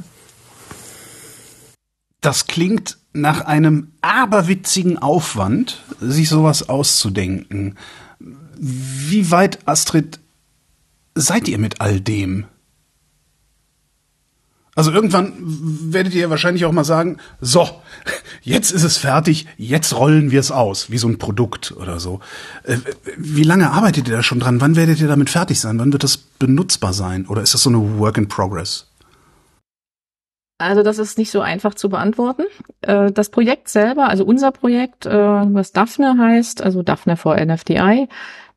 Das 2.22 2.48
klingt 2.48 2.98
nach 3.14 3.46
einem 3.46 3.92
aberwitzigen 4.02 4.98
Aufwand, 4.98 5.84
sich 6.02 6.30
sowas 6.30 6.70
auszudenken. 6.70 7.78
Wie 8.58 9.32
weit, 9.32 9.60
Astrid, 9.66 10.20
seid 11.15 11.47
ihr 11.47 11.58
mit 11.58 11.82
all 11.82 11.99
dem? 11.99 12.45
Also 14.75 14.91
irgendwann 14.91 15.34
werdet 15.39 16.13
ihr 16.13 16.30
wahrscheinlich 16.30 16.65
auch 16.65 16.73
mal 16.73 16.84
sagen, 16.84 17.17
so, 17.39 17.82
jetzt 18.41 18.71
ist 18.71 18.84
es 18.84 18.97
fertig, 18.97 19.47
jetzt 19.56 19.97
rollen 19.97 20.32
wir 20.32 20.41
es 20.41 20.51
aus, 20.51 20.91
wie 20.91 20.97
so 20.97 21.08
ein 21.08 21.17
Produkt 21.17 21.71
oder 21.71 22.01
so. 22.01 22.19
Äh, 22.63 22.78
wie 23.15 23.43
lange 23.43 23.71
arbeitet 23.71 24.10
ihr 24.10 24.17
da 24.17 24.21
schon 24.21 24.41
dran? 24.41 24.60
Wann 24.60 24.75
werdet 24.75 24.99
ihr 24.99 25.08
damit 25.08 25.30
fertig 25.30 25.62
sein? 25.62 25.80
Wann 25.80 25.93
wird 25.93 26.04
das 26.04 26.17
benutzbar 26.17 26.91
sein? 26.91 27.25
Oder 27.25 27.41
ist 27.41 27.54
das 27.54 27.63
so 27.63 27.69
eine 27.69 27.99
Work 27.99 28.17
in 28.17 28.28
Progress? 28.28 28.88
Also 30.58 30.84
das 30.84 30.99
ist 30.99 31.17
nicht 31.17 31.32
so 31.32 31.39
einfach 31.41 31.73
zu 31.73 31.88
beantworten. 31.88 32.43
Äh, 32.82 33.13
das 33.13 33.30
Projekt 33.30 33.69
selber, 33.69 34.10
also 34.10 34.25
unser 34.25 34.51
Projekt, 34.51 35.06
äh, 35.06 35.12
was 35.12 35.71
Daphne 35.71 36.17
heißt, 36.17 36.62
also 36.62 36.84
Daphne 36.84 37.15
for 37.15 37.38
NFDI, 37.38 38.10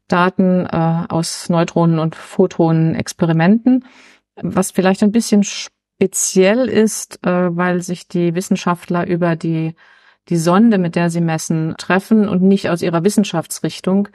Daten 0.09 0.67
äh, 0.67 1.05
aus 1.09 1.49
Neutronen 1.49 1.99
und 1.99 2.17
Photonen 2.17 2.95
Experimenten, 2.95 3.85
was 4.37 4.71
vielleicht 4.71 5.03
ein 5.03 5.13
bisschen 5.13 5.45
speziell 5.45 6.69
ist, 6.69 7.25
äh, 7.27 7.57
weil 7.57 7.83
sich 7.83 8.09
die 8.09 8.35
Wissenschaftler 8.35 9.07
über 9.07 9.37
die, 9.37 9.75
die 10.29 10.37
Sonde, 10.37 10.79
mit 10.79 10.97
der 10.97 11.11
sie 11.11 11.21
messen, 11.21 11.75
treffen 11.77 12.29
und 12.29 12.43
nicht 12.43 12.71
aus 12.71 12.83
ihrer 12.83 13.05
Wissenschaftsrichtung. 13.05 14.09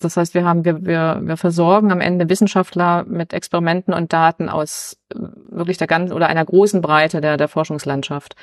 Das 0.00 0.16
heißt, 0.16 0.34
wir 0.34 0.44
haben, 0.44 0.64
wir, 0.64 0.84
wir, 0.84 1.20
wir 1.22 1.36
versorgen 1.36 1.90
am 1.90 2.00
Ende 2.00 2.28
Wissenschaftler 2.28 3.04
mit 3.04 3.32
Experimenten 3.32 3.92
und 3.92 4.12
Daten 4.12 4.48
aus 4.48 4.96
äh, 5.12 5.18
wirklich 5.50 5.78
der 5.78 5.86
ganzen 5.86 6.12
oder 6.12 6.28
einer 6.28 6.44
großen 6.44 6.80
Breite 6.80 7.20
der, 7.20 7.36
der 7.36 7.48
Forschungslandschaft. 7.48 8.36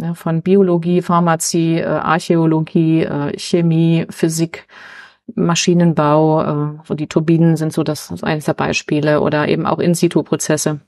Ja, 0.00 0.14
von 0.14 0.42
Biologie, 0.42 1.02
Pharmazie, 1.02 1.80
äh, 1.80 1.86
Archäologie, 1.86 3.02
äh, 3.02 3.36
Chemie, 3.36 4.06
Physik, 4.10 4.68
Maschinenbau, 5.34 6.78
äh, 6.90 6.96
die 6.96 7.06
Turbinen 7.06 7.56
sind 7.56 7.72
so 7.72 7.82
das, 7.82 8.08
das 8.08 8.22
eines 8.22 8.46
der 8.46 8.54
Beispiele 8.54 9.20
oder 9.20 9.48
eben 9.48 9.66
auch 9.66 9.78
In-situ-Prozesse 9.78 10.80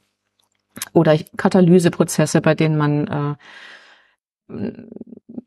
oder 0.92 1.18
Katalyseprozesse, 1.37 2.40
bei 2.40 2.55
denen 2.55 2.76
man 2.76 3.37
äh, 4.48 4.72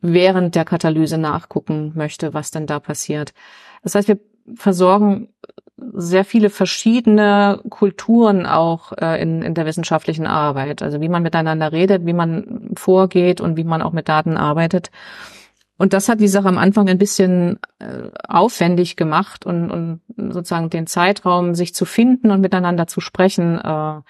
während 0.01 0.55
der 0.55 0.65
Katalyse 0.65 1.17
nachgucken 1.17 1.91
möchte, 1.95 2.33
was 2.33 2.51
denn 2.51 2.67
da 2.67 2.79
passiert. 2.79 3.33
Das 3.81 3.95
heißt, 3.95 4.07
wir 4.07 4.19
versorgen 4.55 5.29
sehr 5.77 6.25
viele 6.25 6.49
verschiedene 6.49 7.61
Kulturen 7.69 8.45
auch 8.45 8.93
äh, 8.93 9.21
in, 9.21 9.41
in 9.41 9.53
der 9.53 9.65
wissenschaftlichen 9.65 10.27
Arbeit. 10.27 10.81
Also 10.81 11.01
wie 11.01 11.09
man 11.09 11.23
miteinander 11.23 11.71
redet, 11.71 12.05
wie 12.05 12.13
man 12.13 12.71
vorgeht 12.75 13.41
und 13.41 13.57
wie 13.57 13.63
man 13.63 13.81
auch 13.81 13.91
mit 13.91 14.07
Daten 14.07 14.37
arbeitet. 14.37 14.91
Und 15.77 15.93
das 15.93 16.07
hat 16.07 16.19
die 16.19 16.27
Sache 16.27 16.47
am 16.47 16.57
Anfang 16.57 16.87
ein 16.87 16.97
bisschen 16.97 17.59
äh, 17.79 18.09
aufwendig 18.27 18.95
gemacht 18.95 19.45
und, 19.45 19.71
und 19.71 20.01
sozusagen 20.15 20.69
den 20.69 20.87
Zeitraum, 20.87 21.55
sich 21.55 21.73
zu 21.73 21.85
finden 21.85 22.31
und 22.31 22.41
miteinander 22.41 22.87
zu 22.87 23.01
sprechen, 23.01 23.59
äh, 23.59 24.01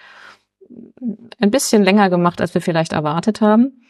ein 1.39 1.51
bisschen 1.51 1.83
länger 1.83 2.09
gemacht, 2.09 2.41
als 2.41 2.53
wir 2.53 2.61
vielleicht 2.61 2.93
erwartet 2.93 3.41
haben. 3.41 3.83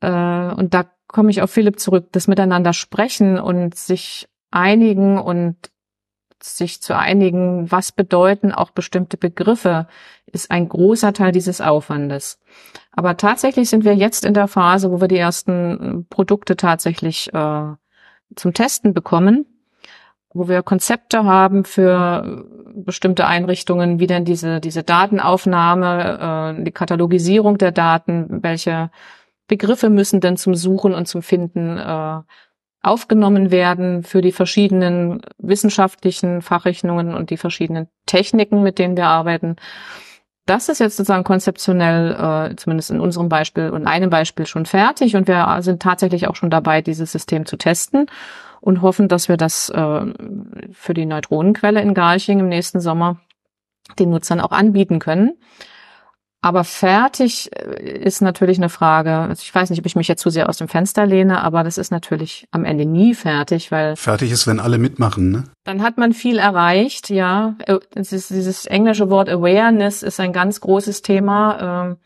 Äh, 0.00 0.08
und 0.54 0.74
da 0.74 0.86
komme 1.06 1.30
ich 1.30 1.42
auf 1.42 1.50
Philipp 1.50 1.78
zurück, 1.78 2.08
das 2.12 2.26
Miteinander 2.26 2.72
sprechen 2.72 3.38
und 3.38 3.74
sich 3.74 4.28
einigen 4.50 5.18
und 5.18 5.56
sich 6.42 6.82
zu 6.82 6.96
einigen, 6.96 7.70
was 7.70 7.92
bedeuten 7.92 8.52
auch 8.52 8.70
bestimmte 8.70 9.16
Begriffe, 9.16 9.86
ist 10.26 10.50
ein 10.50 10.68
großer 10.68 11.12
Teil 11.12 11.32
dieses 11.32 11.60
Aufwandes. 11.60 12.38
Aber 12.96 13.16
tatsächlich 13.16 13.68
sind 13.68 13.84
wir 13.84 13.94
jetzt 13.94 14.24
in 14.24 14.34
der 14.34 14.48
Phase, 14.48 14.90
wo 14.90 15.00
wir 15.00 15.08
die 15.08 15.18
ersten 15.18 16.06
Produkte 16.10 16.56
tatsächlich 16.56 17.32
äh, 17.34 17.72
zum 18.36 18.54
Testen 18.54 18.94
bekommen, 18.94 19.46
wo 20.32 20.48
wir 20.48 20.62
Konzepte 20.62 21.24
haben 21.24 21.64
für 21.64 22.44
bestimmte 22.74 23.26
Einrichtungen, 23.26 24.00
wie 24.00 24.06
denn 24.06 24.24
diese, 24.24 24.60
diese 24.60 24.82
Datenaufnahme, 24.82 26.56
äh, 26.58 26.64
die 26.64 26.72
Katalogisierung 26.72 27.58
der 27.58 27.72
Daten, 27.72 28.42
welche 28.42 28.90
Begriffe 29.46 29.90
müssen 29.90 30.20
denn 30.20 30.36
zum 30.36 30.54
Suchen 30.54 30.94
und 30.94 31.06
zum 31.06 31.22
Finden 31.22 31.76
äh, 31.78 32.20
aufgenommen 32.82 33.50
werden 33.50 34.02
für 34.02 34.20
die 34.20 34.32
verschiedenen 34.32 35.22
wissenschaftlichen 35.38 36.42
Fachrichtungen 36.42 37.14
und 37.14 37.30
die 37.30 37.36
verschiedenen 37.36 37.88
Techniken, 38.06 38.62
mit 38.62 38.78
denen 38.78 38.96
wir 38.96 39.06
arbeiten. 39.06 39.56
Das 40.46 40.68
ist 40.68 40.78
jetzt 40.78 40.96
sozusagen 40.96 41.24
konzeptionell, 41.24 42.50
äh, 42.52 42.56
zumindest 42.56 42.90
in 42.90 43.00
unserem 43.00 43.28
Beispiel 43.28 43.70
und 43.70 43.86
einem 43.86 44.10
Beispiel 44.10 44.46
schon 44.46 44.66
fertig 44.66 45.16
und 45.16 45.26
wir 45.26 45.58
sind 45.60 45.80
tatsächlich 45.80 46.28
auch 46.28 46.36
schon 46.36 46.50
dabei, 46.50 46.82
dieses 46.82 47.12
System 47.12 47.46
zu 47.46 47.56
testen 47.56 48.06
und 48.60 48.82
hoffen, 48.82 49.08
dass 49.08 49.28
wir 49.28 49.38
das 49.38 49.70
äh, 49.70 50.00
für 50.72 50.94
die 50.94 51.06
Neutronenquelle 51.06 51.80
in 51.80 51.94
Garching 51.94 52.40
im 52.40 52.48
nächsten 52.48 52.80
Sommer 52.80 53.20
den 53.98 54.10
Nutzern 54.10 54.40
auch 54.40 54.52
anbieten 54.52 54.98
können. 54.98 55.38
Aber 56.44 56.62
fertig 56.64 57.48
äh, 57.56 58.04
ist 58.04 58.20
natürlich 58.20 58.58
eine 58.58 58.68
Frage. 58.68 59.16
Also 59.16 59.40
ich 59.42 59.54
weiß 59.54 59.70
nicht, 59.70 59.78
ob 59.78 59.86
ich 59.86 59.96
mich 59.96 60.08
jetzt 60.08 60.20
zu 60.20 60.28
sehr 60.28 60.50
aus 60.50 60.58
dem 60.58 60.68
Fenster 60.68 61.06
lehne, 61.06 61.42
aber 61.42 61.64
das 61.64 61.78
ist 61.78 61.90
natürlich 61.90 62.46
am 62.50 62.66
Ende 62.66 62.84
nie 62.84 63.14
fertig, 63.14 63.72
weil. 63.72 63.96
Fertig 63.96 64.30
ist, 64.30 64.46
wenn 64.46 64.60
alle 64.60 64.76
mitmachen, 64.76 65.30
ne? 65.30 65.44
Dann 65.64 65.82
hat 65.82 65.96
man 65.96 66.12
viel 66.12 66.36
erreicht, 66.36 67.08
ja. 67.08 67.56
Ist, 67.94 68.28
dieses 68.28 68.66
englische 68.66 69.08
Wort 69.08 69.30
Awareness 69.30 70.02
ist 70.02 70.20
ein 70.20 70.34
ganz 70.34 70.60
großes 70.60 71.00
Thema. 71.00 71.88
Ähm, 71.88 71.96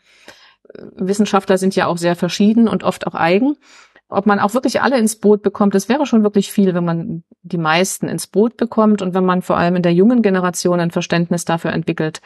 Wissenschaftler 0.95 1.57
sind 1.57 1.75
ja 1.75 1.87
auch 1.87 1.97
sehr 1.97 2.15
verschieden 2.15 2.69
und 2.69 2.85
oft 2.85 3.07
auch 3.07 3.15
eigen. 3.15 3.57
Ob 4.07 4.25
man 4.25 4.39
auch 4.39 4.53
wirklich 4.53 4.81
alle 4.81 4.97
ins 4.97 5.17
Boot 5.17 5.41
bekommt, 5.41 5.75
das 5.75 5.89
wäre 5.89 6.05
schon 6.05 6.23
wirklich 6.23 6.49
viel, 6.49 6.73
wenn 6.73 6.85
man 6.85 7.23
die 7.41 7.57
meisten 7.57 8.07
ins 8.07 8.27
Boot 8.27 8.55
bekommt 8.55 9.01
und 9.01 9.13
wenn 9.13 9.25
man 9.25 9.41
vor 9.41 9.57
allem 9.57 9.75
in 9.75 9.83
der 9.83 9.93
jungen 9.93 10.21
Generation 10.21 10.79
ein 10.79 10.91
Verständnis 10.91 11.43
dafür 11.43 11.73
entwickelt, 11.73 12.21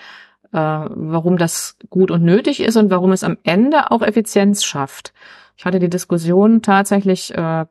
äh, 0.54 0.58
warum 0.58 1.38
das 1.38 1.78
gut 1.89 2.12
und 2.12 2.24
nötig 2.24 2.62
ist 2.62 2.78
und 2.78 2.89
warum 2.91 3.12
es 3.12 3.24
am 3.24 3.38
Ende 3.43 3.91
auch 3.91 4.01
Effizienz 4.01 4.64
schafft. 4.64 5.14
Ich 5.58 5.66
hatte 5.66 5.80
die 5.80 5.89
Diskussion 5.89 6.62
tatsächlich 6.62 7.36
äh, 7.36 7.66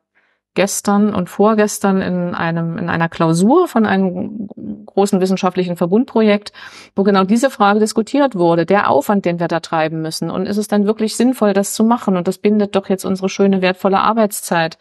gestern 0.55 1.15
und 1.15 1.29
vorgestern 1.29 2.01
in 2.01 2.35
einem 2.35 2.77
in 2.77 2.89
einer 2.89 3.09
Klausur 3.09 3.67
von 3.67 3.85
einem 3.85 4.47
großen 4.85 5.19
wissenschaftlichen 5.19 5.77
Verbundprojekt, 5.77 6.53
wo 6.95 7.03
genau 7.03 7.23
diese 7.23 7.49
Frage 7.49 7.79
diskutiert 7.79 8.35
wurde, 8.35 8.65
der 8.65 8.89
Aufwand, 8.89 9.25
den 9.25 9.39
wir 9.39 9.47
da 9.47 9.59
treiben 9.61 10.01
müssen 10.01 10.29
und 10.29 10.45
ist 10.45 10.57
es 10.57 10.67
dann 10.67 10.85
wirklich 10.85 11.15
sinnvoll, 11.15 11.53
das 11.53 11.73
zu 11.73 11.83
machen 11.83 12.17
und 12.17 12.27
das 12.27 12.37
bindet 12.37 12.75
doch 12.75 12.89
jetzt 12.89 13.03
unsere 13.05 13.29
schöne 13.29 13.61
wertvolle 13.63 13.99
Arbeitszeit, 13.99 14.77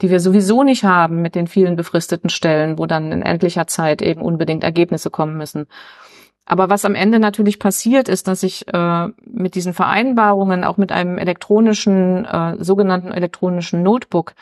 die 0.00 0.10
wir 0.10 0.20
sowieso 0.20 0.62
nicht 0.62 0.84
haben 0.84 1.22
mit 1.22 1.34
den 1.34 1.48
vielen 1.48 1.74
befristeten 1.74 2.30
Stellen, 2.30 2.78
wo 2.78 2.86
dann 2.86 3.10
in 3.10 3.22
endlicher 3.22 3.66
Zeit 3.66 4.02
eben 4.02 4.22
unbedingt 4.22 4.62
Ergebnisse 4.62 5.10
kommen 5.10 5.36
müssen. 5.36 5.66
Aber 6.46 6.70
was 6.70 6.84
am 6.84 6.94
Ende 6.94 7.18
natürlich 7.18 7.58
passiert, 7.58 8.08
ist, 8.08 8.28
dass 8.28 8.44
ich 8.44 8.72
äh, 8.72 9.08
mit 9.26 9.56
diesen 9.56 9.74
Vereinbarungen, 9.74 10.62
auch 10.62 10.76
mit 10.76 10.92
einem 10.92 11.18
elektronischen, 11.18 12.24
äh, 12.24 12.56
sogenannten 12.62 13.10
elektronischen 13.12 13.82
Notebook, 13.82 14.34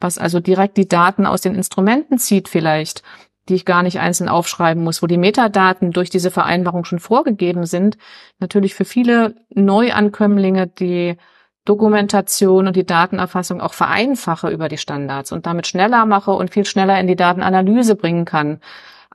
was 0.00 0.18
also 0.18 0.38
direkt 0.38 0.76
die 0.76 0.86
Daten 0.86 1.26
aus 1.26 1.40
den 1.40 1.56
Instrumenten 1.56 2.18
zieht 2.18 2.48
vielleicht, 2.48 3.02
die 3.48 3.56
ich 3.56 3.64
gar 3.64 3.82
nicht 3.82 3.98
einzeln 3.98 4.28
aufschreiben 4.28 4.84
muss, 4.84 5.02
wo 5.02 5.08
die 5.08 5.16
Metadaten 5.16 5.90
durch 5.90 6.10
diese 6.10 6.30
Vereinbarung 6.30 6.84
schon 6.84 7.00
vorgegeben 7.00 7.66
sind, 7.66 7.98
natürlich 8.38 8.74
für 8.74 8.84
viele 8.84 9.34
Neuankömmlinge 9.52 10.68
die 10.68 11.16
Dokumentation 11.64 12.68
und 12.68 12.76
die 12.76 12.86
Datenerfassung 12.86 13.60
auch 13.60 13.74
vereinfache 13.74 14.48
über 14.48 14.68
die 14.68 14.78
Standards 14.78 15.32
und 15.32 15.46
damit 15.46 15.66
schneller 15.66 16.06
mache 16.06 16.30
und 16.30 16.50
viel 16.50 16.64
schneller 16.64 16.98
in 17.00 17.08
die 17.08 17.16
Datenanalyse 17.16 17.96
bringen 17.96 18.24
kann 18.24 18.60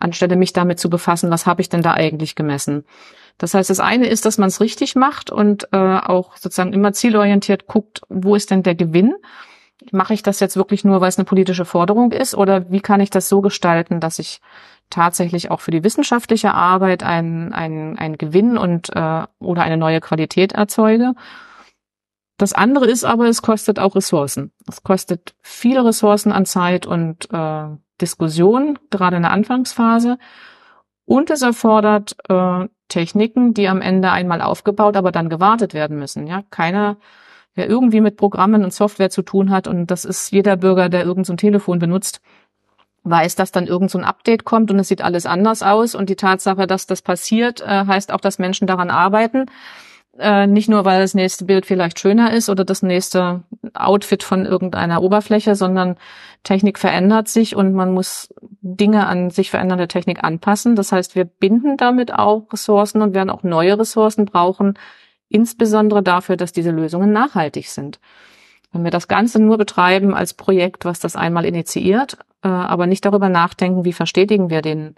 anstelle 0.03 0.35
mich 0.35 0.53
damit 0.53 0.79
zu 0.79 0.89
befassen, 0.89 1.31
was 1.31 1.45
habe 1.45 1.61
ich 1.61 1.69
denn 1.69 1.81
da 1.81 1.93
eigentlich 1.93 2.35
gemessen. 2.35 2.85
Das 3.37 3.53
heißt, 3.53 3.69
das 3.69 3.79
eine 3.79 4.07
ist, 4.07 4.25
dass 4.25 4.37
man 4.37 4.47
es 4.47 4.61
richtig 4.61 4.95
macht 4.95 5.31
und 5.31 5.67
äh, 5.71 5.77
auch 5.77 6.37
sozusagen 6.37 6.73
immer 6.73 6.93
zielorientiert 6.93 7.65
guckt, 7.65 8.01
wo 8.09 8.35
ist 8.35 8.51
denn 8.51 8.63
der 8.63 8.75
Gewinn? 8.75 9.15
Mache 9.91 10.13
ich 10.13 10.21
das 10.21 10.39
jetzt 10.39 10.55
wirklich 10.55 10.83
nur, 10.83 11.01
weil 11.01 11.09
es 11.09 11.17
eine 11.17 11.25
politische 11.25 11.65
Forderung 11.65 12.11
ist 12.11 12.35
oder 12.35 12.69
wie 12.69 12.79
kann 12.79 13.01
ich 13.01 13.09
das 13.09 13.27
so 13.27 13.41
gestalten, 13.41 13.99
dass 13.99 14.19
ich 14.19 14.39
tatsächlich 14.89 15.49
auch 15.49 15.61
für 15.61 15.71
die 15.71 15.83
wissenschaftliche 15.83 16.53
Arbeit 16.53 17.03
einen, 17.03 17.53
einen, 17.53 17.97
einen 17.97 18.17
Gewinn 18.17 18.57
und 18.57 18.89
äh, 18.95 19.23
oder 19.39 19.63
eine 19.63 19.77
neue 19.77 19.99
Qualität 19.99 20.51
erzeuge? 20.51 21.15
Das 22.37 22.53
andere 22.53 22.85
ist 22.85 23.03
aber, 23.03 23.27
es 23.27 23.41
kostet 23.41 23.79
auch 23.79 23.95
Ressourcen. 23.95 24.51
Es 24.67 24.83
kostet 24.83 25.35
viele 25.41 25.83
Ressourcen 25.85 26.31
an 26.31 26.45
Zeit 26.45 26.85
und 26.85 27.29
äh, 27.31 27.67
Diskussion, 28.03 28.77
gerade 28.89 29.15
in 29.15 29.21
der 29.23 29.31
Anfangsphase. 29.31 30.17
Und 31.05 31.29
es 31.29 31.41
erfordert 31.41 32.15
äh, 32.29 32.67
Techniken, 32.89 33.53
die 33.53 33.67
am 33.67 33.81
Ende 33.81 34.11
einmal 34.11 34.41
aufgebaut, 34.41 34.97
aber 34.97 35.11
dann 35.11 35.29
gewartet 35.29 35.73
werden 35.73 35.97
müssen. 35.97 36.27
Ja, 36.27 36.43
keiner, 36.49 36.97
wer 37.55 37.69
irgendwie 37.69 38.01
mit 38.01 38.17
Programmen 38.17 38.63
und 38.63 38.73
Software 38.73 39.09
zu 39.09 39.21
tun 39.21 39.49
hat, 39.51 39.67
und 39.67 39.87
das 39.87 40.05
ist 40.05 40.31
jeder 40.31 40.57
Bürger, 40.57 40.89
der 40.89 41.01
irgendein 41.03 41.25
so 41.25 41.35
Telefon 41.35 41.79
benutzt, 41.79 42.21
weiß, 43.03 43.35
dass 43.35 43.51
dann 43.51 43.67
irgend 43.67 43.91
so 43.91 43.97
ein 43.97 44.05
Update 44.05 44.43
kommt 44.43 44.71
und 44.71 44.79
es 44.79 44.87
sieht 44.89 45.01
alles 45.01 45.25
anders 45.25 45.63
aus. 45.63 45.95
Und 45.95 46.09
die 46.09 46.15
Tatsache, 46.15 46.67
dass 46.67 46.87
das 46.87 47.01
passiert, 47.01 47.61
äh, 47.61 47.85
heißt 47.85 48.11
auch, 48.11 48.21
dass 48.21 48.39
Menschen 48.39 48.67
daran 48.67 48.89
arbeiten. 48.89 49.45
Äh, 50.19 50.45
nicht 50.45 50.69
nur, 50.69 50.85
weil 50.85 51.01
das 51.01 51.15
nächste 51.15 51.45
Bild 51.45 51.65
vielleicht 51.65 51.99
schöner 51.99 52.33
ist 52.33 52.49
oder 52.49 52.63
das 52.63 52.83
nächste 52.83 53.43
Outfit 53.73 54.21
von 54.21 54.45
irgendeiner 54.45 55.01
Oberfläche, 55.01 55.55
sondern 55.55 55.97
Technik 56.43 56.77
verändert 56.77 57.27
sich 57.27 57.55
und 57.55 57.73
man 57.73 57.93
muss 57.93 58.31
Dinge 58.61 59.07
an 59.07 59.31
sich 59.31 59.49
verändernde 59.49 59.87
Technik 59.87 60.23
anpassen. 60.23 60.75
Das 60.75 60.91
heißt, 60.91 61.15
wir 61.15 61.25
binden 61.25 61.77
damit 61.77 62.13
auch 62.13 62.51
Ressourcen 62.53 63.01
und 63.01 63.15
werden 63.15 63.31
auch 63.31 63.41
neue 63.41 63.79
Ressourcen 63.79 64.25
brauchen, 64.25 64.77
insbesondere 65.29 66.03
dafür, 66.03 66.37
dass 66.37 66.51
diese 66.51 66.71
Lösungen 66.71 67.11
nachhaltig 67.11 67.69
sind. 67.69 67.99
Wenn 68.71 68.83
wir 68.83 68.91
das 68.91 69.07
Ganze 69.07 69.41
nur 69.41 69.57
betreiben 69.57 70.13
als 70.13 70.35
Projekt, 70.35 70.85
was 70.85 70.99
das 70.99 71.15
einmal 71.15 71.45
initiiert, 71.45 72.17
äh, 72.43 72.49
aber 72.49 72.85
nicht 72.85 73.05
darüber 73.05 73.29
nachdenken, 73.29 73.83
wie 73.83 73.93
verstetigen 73.93 74.51
wir 74.51 74.61
den, 74.61 74.95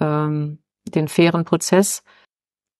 ähm, 0.00 0.58
den 0.86 1.08
fairen 1.08 1.44
Prozess, 1.44 2.02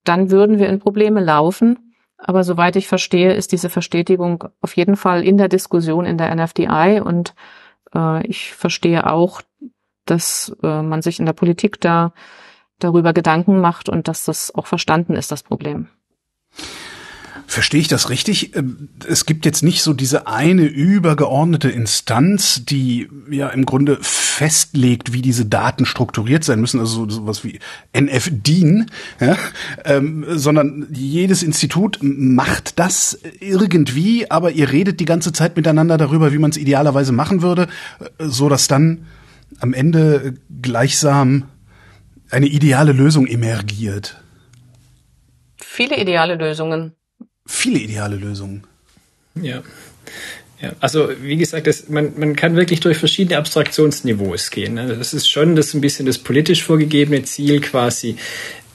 dann 0.04 0.30
würden 0.30 0.58
wir 0.58 0.68
in 0.68 0.78
Probleme 0.78 1.20
laufen. 1.20 1.94
Aber 2.16 2.42
soweit 2.42 2.76
ich 2.76 2.88
verstehe, 2.88 3.34
ist 3.34 3.52
diese 3.52 3.68
Verstetigung 3.68 4.44
auf 4.60 4.76
jeden 4.76 4.96
Fall 4.96 5.22
in 5.22 5.36
der 5.36 5.48
Diskussion 5.48 6.04
in 6.04 6.18
der 6.18 6.34
NFDI 6.34 7.00
und 7.04 7.34
äh, 7.94 8.26
ich 8.26 8.54
verstehe 8.54 9.08
auch, 9.10 9.40
dass 10.04 10.56
äh, 10.62 10.82
man 10.82 11.00
sich 11.02 11.20
in 11.20 11.26
der 11.26 11.32
Politik 11.32 11.80
da 11.80 12.12
darüber 12.78 13.12
Gedanken 13.12 13.60
macht 13.60 13.88
und 13.88 14.08
dass 14.08 14.24
das 14.24 14.54
auch 14.54 14.66
verstanden 14.66 15.14
ist, 15.14 15.30
das 15.30 15.42
Problem. 15.42 15.88
Verstehe 17.50 17.80
ich 17.80 17.88
das 17.88 18.10
richtig? 18.10 18.54
Ähm, 18.56 18.90
es 19.08 19.24
gibt 19.24 19.46
jetzt 19.46 19.62
nicht 19.62 19.82
so 19.82 19.94
diese 19.94 20.26
eine 20.26 20.64
übergeordnete 20.64 21.70
Instanz, 21.70 22.62
die 22.66 23.08
ja 23.30 23.48
im 23.48 23.64
Grunde 23.64 23.96
festlegt, 24.02 25.14
wie 25.14 25.22
diese 25.22 25.46
Daten 25.46 25.86
strukturiert 25.86 26.44
sein 26.44 26.60
müssen, 26.60 26.78
also 26.78 27.08
sowas 27.08 27.44
wie 27.44 27.58
NFDIN, 27.98 28.90
ja, 29.18 29.38
ähm, 29.86 30.26
sondern 30.28 30.88
jedes 30.92 31.42
Institut 31.42 31.98
macht 32.02 32.78
das 32.78 33.18
irgendwie, 33.40 34.30
aber 34.30 34.50
ihr 34.50 34.70
redet 34.70 35.00
die 35.00 35.06
ganze 35.06 35.32
Zeit 35.32 35.56
miteinander 35.56 35.96
darüber, 35.96 36.34
wie 36.34 36.38
man 36.38 36.50
es 36.50 36.58
idealerweise 36.58 37.12
machen 37.12 37.40
würde, 37.40 37.62
äh, 37.98 38.26
so 38.26 38.50
dass 38.50 38.68
dann 38.68 39.06
am 39.58 39.72
Ende 39.72 40.34
gleichsam 40.60 41.44
eine 42.30 42.46
ideale 42.46 42.92
Lösung 42.92 43.26
emergiert. 43.26 44.22
Viele 45.56 45.98
ideale 45.98 46.34
Lösungen 46.34 46.92
viele 47.48 47.80
ideale 47.80 48.16
Lösungen. 48.16 48.62
Ja. 49.34 49.62
Ja, 50.60 50.72
also 50.80 51.08
wie 51.22 51.36
gesagt, 51.36 51.68
das, 51.68 51.88
man, 51.88 52.14
man 52.18 52.34
kann 52.34 52.56
wirklich 52.56 52.80
durch 52.80 52.98
verschiedene 52.98 53.38
Abstraktionsniveaus 53.38 54.50
gehen. 54.50 54.74
Ne? 54.74 54.96
Das 54.96 55.14
ist 55.14 55.30
schon 55.30 55.54
das 55.54 55.72
ein 55.72 55.80
bisschen 55.80 56.04
das 56.06 56.18
politisch 56.18 56.64
vorgegebene 56.64 57.22
Ziel, 57.22 57.60
quasi 57.60 58.16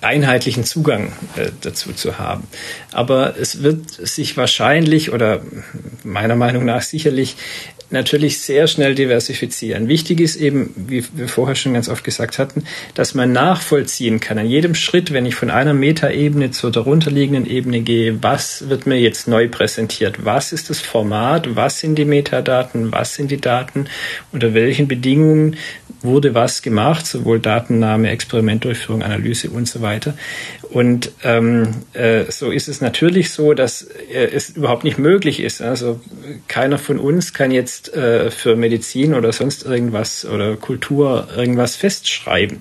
einheitlichen 0.04 0.64
Zugang 0.64 1.14
äh, 1.36 1.50
dazu 1.62 1.94
zu 1.94 2.18
haben. 2.18 2.48
Aber 2.92 3.36
es 3.38 3.64
wird 3.64 3.90
sich 3.90 4.38
wahrscheinlich 4.38 5.12
oder 5.12 5.42
meiner 6.04 6.36
Meinung 6.36 6.66
nach 6.66 6.82
sicherlich 6.82 7.36
natürlich 7.94 8.42
sehr 8.42 8.68
schnell 8.68 8.96
diversifizieren. 8.96 9.88
Wichtig 9.88 10.20
ist 10.20 10.36
eben, 10.36 10.74
wie 10.76 11.06
wir 11.14 11.30
vorher 11.30 11.56
schon 11.56 11.74
ganz 11.74 11.88
oft 11.88 12.04
gesagt 12.04 12.40
hatten, 12.40 12.66
dass 12.96 13.14
man 13.14 13.32
nachvollziehen 13.32 14.20
kann 14.20 14.38
an 14.38 14.48
jedem 14.50 14.76
Schritt, 14.76 15.14
wenn 15.14 15.26
ich 15.26 15.36
von 15.36 15.50
einer 15.50 15.74
Metaebene 15.74 16.52
zur 16.52 16.72
darunterliegenden 16.72 17.46
Ebene 17.46 17.82
gehe, 17.82 18.22
was 18.22 18.68
wird 18.68 18.88
mir 18.88 19.00
jetzt 19.00 19.28
neu 19.28 19.48
präsentiert? 19.48 20.26
Was 20.26 20.52
ist 20.52 20.70
das 20.70 20.82
Format? 20.82 21.56
Was 21.56 21.80
sind 21.80 21.96
die 21.96 22.06
Metadaten? 22.06 22.92
Was 22.92 23.16
sind 23.16 23.32
die 23.32 23.40
Daten? 23.40 23.86
Unter 24.32 24.54
welchen 24.54 24.88
Bedingungen 24.88 25.56
wurde 26.04 26.34
was 26.34 26.62
gemacht, 26.62 27.08
sowohl 27.08 27.40
Datennahme, 27.40 28.10
Experimentdurchführung, 28.10 29.02
Analyse 29.02 29.50
und 29.50 29.68
so 29.68 29.82
weiter. 29.82 30.14
Und 30.70 31.12
ähm, 31.24 31.70
äh, 31.94 32.26
so 32.30 32.52
ist 32.52 32.68
es 32.68 32.82
natürlich 32.82 33.32
so, 33.32 33.54
dass 33.54 33.84
äh, 33.84 34.30
es 34.34 34.50
überhaupt 34.50 34.84
nicht 34.84 34.98
möglich 34.98 35.40
ist. 35.40 35.62
Also 35.62 36.02
keiner 36.48 36.78
von 36.78 37.00
uns 37.00 37.34
kann 37.34 37.52
jetzt 37.52 37.94
äh, 37.94 38.30
für 38.32 38.56
Medizin 38.56 39.14
oder 39.14 39.32
sonst 39.32 39.64
irgendwas 39.64 40.26
oder 40.26 40.56
Kultur 40.58 41.28
irgendwas 41.36 41.76
festschreiben. 41.76 42.60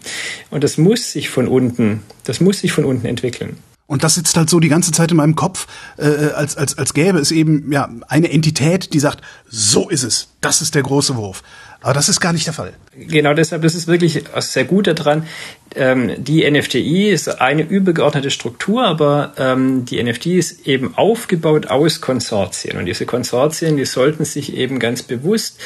Und 0.50 0.64
das 0.64 0.78
muss 0.78 1.12
sich 1.12 1.28
von 1.28 1.48
unten, 1.48 2.02
das 2.24 2.40
muss 2.40 2.60
sich 2.60 2.72
von 2.72 2.84
unten 2.84 3.06
entwickeln. 3.06 3.56
Und 3.92 4.04
das 4.04 4.14
sitzt 4.14 4.38
halt 4.38 4.48
so 4.48 4.58
die 4.58 4.70
ganze 4.70 4.90
Zeit 4.90 5.10
in 5.10 5.18
meinem 5.18 5.36
Kopf, 5.36 5.66
äh, 5.98 6.04
als, 6.04 6.56
als, 6.56 6.78
als 6.78 6.94
gäbe 6.94 7.18
es 7.18 7.30
eben 7.30 7.70
ja 7.70 7.90
eine 8.08 8.30
Entität, 8.30 8.94
die 8.94 9.00
sagt, 9.00 9.20
so 9.50 9.90
ist 9.90 10.02
es, 10.02 10.28
das 10.40 10.62
ist 10.62 10.74
der 10.74 10.82
große 10.82 11.16
Wurf. 11.16 11.42
Aber 11.82 11.94
das 11.94 12.08
ist 12.08 12.20
gar 12.20 12.32
nicht 12.32 12.46
der 12.46 12.54
Fall. 12.54 12.72
Genau 12.96 13.34
deshalb 13.34 13.64
ist 13.64 13.74
es 13.74 13.86
wirklich 13.86 14.24
sehr 14.38 14.64
gut 14.64 14.86
daran. 14.86 15.26
Ähm, 15.74 16.12
die 16.22 16.48
NFTI 16.50 17.10
ist 17.10 17.40
eine 17.40 17.62
übergeordnete 17.62 18.30
Struktur, 18.30 18.84
aber 18.84 19.32
ähm, 19.38 19.84
die 19.84 20.02
NFTI 20.02 20.38
ist 20.38 20.66
eben 20.66 20.96
aufgebaut 20.96 21.68
aus 21.68 22.00
Konsortien. 22.00 22.76
Und 22.76 22.86
diese 22.86 23.06
Konsortien, 23.06 23.76
die 23.76 23.84
sollten 23.84 24.24
sich 24.24 24.56
eben 24.56 24.78
ganz 24.78 25.02
bewusst 25.02 25.58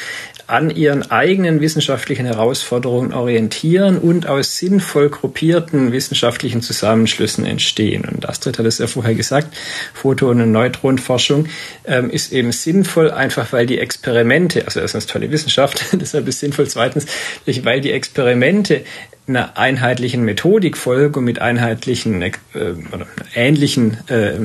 an 0.47 0.69
ihren 0.69 1.11
eigenen 1.11 1.59
wissenschaftlichen 1.59 2.25
Herausforderungen 2.25 3.13
orientieren 3.13 3.97
und 3.97 4.27
aus 4.27 4.57
sinnvoll 4.57 5.09
gruppierten 5.09 5.91
wissenschaftlichen 5.91 6.61
Zusammenschlüssen 6.61 7.45
entstehen. 7.45 8.05
Und 8.05 8.27
Astrid 8.27 8.57
hat 8.57 8.65
es 8.65 8.77
ja 8.77 8.87
vorher 8.87 9.13
gesagt, 9.13 9.55
Photon- 9.93 10.41
und 10.41 10.51
Neutronenforschung 10.53 11.47
ähm, 11.85 12.09
ist 12.09 12.31
eben 12.31 12.53
sinnvoll, 12.53 13.11
einfach 13.11 13.51
weil 13.51 13.65
die 13.65 13.79
Experimente, 13.79 14.63
also 14.65 14.79
erstens 14.79 15.05
tolle 15.05 15.31
Wissenschaft, 15.31 15.83
deshalb 15.93 16.27
ist 16.29 16.39
sinnvoll, 16.39 16.67
zweitens, 16.67 17.07
weil 17.63 17.81
die 17.81 17.91
Experimente 17.91 18.85
einer 19.27 19.57
einheitlichen 19.57 20.23
Methodik 20.23 20.77
folgen 20.77 21.19
und 21.19 21.25
mit 21.25 21.39
einheitlichen 21.39 22.21
äh, 22.21 22.31
ähnlichen 23.35 23.97
äh, 24.09 24.35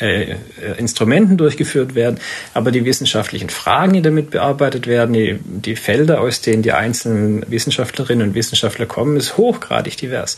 äh, 0.00 0.36
Instrumenten 0.76 1.36
durchgeführt 1.36 1.96
werden, 1.96 2.20
aber 2.54 2.70
die 2.70 2.84
wissenschaftlichen 2.84 3.50
Fragen, 3.50 3.94
die 3.94 4.02
damit 4.02 4.30
bearbeitet 4.30 4.86
werden, 4.86 5.12
die, 5.12 5.40
die 5.42 5.74
Felder, 5.74 6.20
aus 6.20 6.40
denen 6.40 6.62
die 6.62 6.72
einzelnen 6.72 7.50
Wissenschaftlerinnen 7.50 8.28
und 8.28 8.34
Wissenschaftler 8.36 8.86
kommen, 8.86 9.16
ist 9.16 9.36
hochgradig 9.36 9.96
divers. 9.96 10.36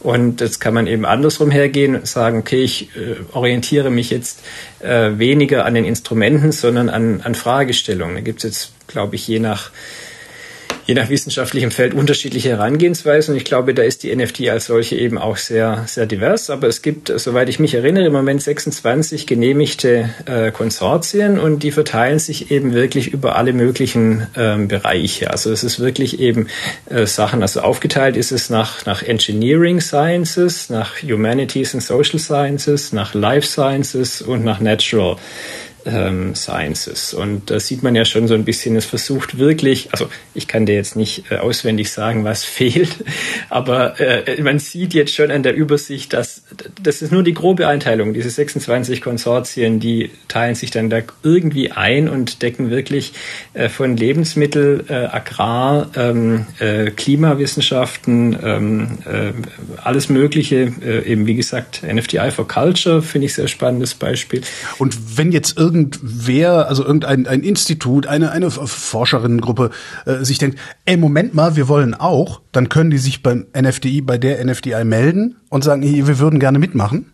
Und 0.00 0.40
jetzt 0.40 0.60
kann 0.60 0.74
man 0.74 0.88
eben 0.88 1.04
andersrum 1.04 1.52
hergehen 1.52 1.94
und 1.94 2.08
sagen, 2.08 2.38
okay, 2.38 2.64
ich 2.64 2.96
äh, 2.96 3.14
orientiere 3.32 3.90
mich 3.90 4.10
jetzt 4.10 4.42
äh, 4.80 5.18
weniger 5.18 5.64
an 5.64 5.74
den 5.74 5.84
Instrumenten, 5.84 6.50
sondern 6.50 6.88
an, 6.88 7.20
an 7.22 7.36
Fragestellungen. 7.36 8.16
Da 8.16 8.22
gibt 8.22 8.42
es 8.42 8.44
jetzt, 8.44 8.72
glaube 8.88 9.14
ich, 9.14 9.28
je 9.28 9.38
nach 9.38 9.70
je 10.86 10.94
nach 10.94 11.08
wissenschaftlichem 11.08 11.70
Feld 11.70 11.94
unterschiedliche 11.94 12.50
Herangehensweisen. 12.50 13.32
Und 13.32 13.38
ich 13.38 13.44
glaube, 13.44 13.74
da 13.74 13.82
ist 13.82 14.02
die 14.02 14.14
NFT 14.14 14.48
als 14.48 14.66
solche 14.66 14.96
eben 14.96 15.18
auch 15.18 15.36
sehr, 15.36 15.84
sehr 15.86 16.06
divers. 16.06 16.48
Aber 16.48 16.68
es 16.68 16.80
gibt, 16.82 17.12
soweit 17.14 17.48
ich 17.48 17.58
mich 17.58 17.74
erinnere, 17.74 18.06
im 18.06 18.12
Moment 18.12 18.42
26 18.42 19.26
genehmigte 19.26 20.10
äh, 20.26 20.52
Konsortien 20.52 21.38
und 21.38 21.62
die 21.62 21.72
verteilen 21.72 22.18
sich 22.18 22.50
eben 22.50 22.72
wirklich 22.72 23.12
über 23.12 23.36
alle 23.36 23.52
möglichen 23.52 24.26
ähm, 24.36 24.68
Bereiche. 24.68 25.30
Also 25.30 25.50
es 25.50 25.64
ist 25.64 25.80
wirklich 25.80 26.20
eben 26.20 26.46
äh, 26.88 27.06
Sachen, 27.06 27.42
also 27.42 27.60
aufgeteilt 27.60 28.16
ist 28.16 28.30
es 28.30 28.48
nach, 28.48 28.86
nach 28.86 29.02
Engineering 29.02 29.80
Sciences, 29.80 30.70
nach 30.70 31.02
Humanities 31.02 31.74
and 31.74 31.82
Social 31.82 32.18
Sciences, 32.18 32.92
nach 32.92 33.14
Life 33.14 33.46
Sciences 33.46 34.22
und 34.22 34.44
nach 34.44 34.60
Natural 34.60 35.16
ähm, 35.86 36.34
Sciences. 36.34 37.14
Und 37.14 37.50
da 37.50 37.60
sieht 37.60 37.82
man 37.82 37.94
ja 37.94 38.04
schon 38.04 38.28
so 38.28 38.34
ein 38.34 38.44
bisschen, 38.44 38.76
es 38.76 38.84
versucht 38.84 39.38
wirklich, 39.38 39.88
also 39.92 40.08
ich 40.34 40.48
kann 40.48 40.66
dir 40.66 40.74
jetzt 40.74 40.96
nicht 40.96 41.30
äh, 41.30 41.36
auswendig 41.36 41.90
sagen, 41.90 42.24
was 42.24 42.44
fehlt, 42.56 43.04
aber 43.48 43.98
äh, 44.00 44.40
man 44.42 44.58
sieht 44.58 44.94
jetzt 44.94 45.14
schon 45.14 45.30
an 45.30 45.42
der 45.42 45.54
Übersicht, 45.54 46.12
dass 46.12 46.42
das 46.82 47.02
ist 47.02 47.12
nur 47.12 47.22
die 47.22 47.34
grobe 47.34 47.68
Einteilung. 47.68 48.12
Diese 48.12 48.30
26 48.30 49.00
Konsortien, 49.00 49.80
die 49.80 50.10
teilen 50.28 50.54
sich 50.54 50.70
dann 50.70 50.90
da 50.90 51.00
irgendwie 51.22 51.70
ein 51.70 52.08
und 52.08 52.42
decken 52.42 52.70
wirklich 52.70 53.12
äh, 53.54 53.68
von 53.68 53.96
Lebensmittel, 53.96 54.84
äh, 54.88 54.94
Agrar, 54.94 55.90
ähm, 55.96 56.46
äh, 56.58 56.90
Klimawissenschaften, 56.90 58.36
ähm, 58.42 58.98
äh, 59.04 59.32
alles 59.82 60.08
Mögliche, 60.08 60.72
eben 61.06 61.26
wie 61.26 61.34
gesagt, 61.34 61.82
NFTI 61.82 62.30
for 62.30 62.48
Culture 62.48 63.02
finde 63.02 63.26
ich 63.26 63.34
sehr 63.34 63.48
spannendes 63.48 63.94
Beispiel. 63.94 64.42
Und 64.78 65.18
wenn 65.18 65.32
jetzt 65.32 65.56
irgendwie 65.56 65.75
irgendwer, 65.76 66.68
also 66.68 66.84
irgendein 66.84 67.26
ein 67.26 67.42
Institut, 67.42 68.06
eine, 68.06 68.32
eine 68.32 68.50
Forscherinnengruppe 68.50 69.70
äh, 70.06 70.24
sich 70.24 70.38
denkt, 70.38 70.58
ey, 70.84 70.96
Moment 70.96 71.34
mal, 71.34 71.56
wir 71.56 71.68
wollen 71.68 71.94
auch, 71.94 72.40
dann 72.52 72.68
können 72.68 72.90
die 72.90 72.98
sich 72.98 73.22
beim 73.22 73.46
NFDI, 73.56 74.00
bei 74.00 74.18
der 74.18 74.44
NFDI 74.44 74.84
melden 74.84 75.36
und 75.50 75.64
sagen, 75.64 75.82
hey, 75.82 76.06
wir 76.06 76.18
würden 76.18 76.40
gerne 76.40 76.58
mitmachen. 76.58 77.12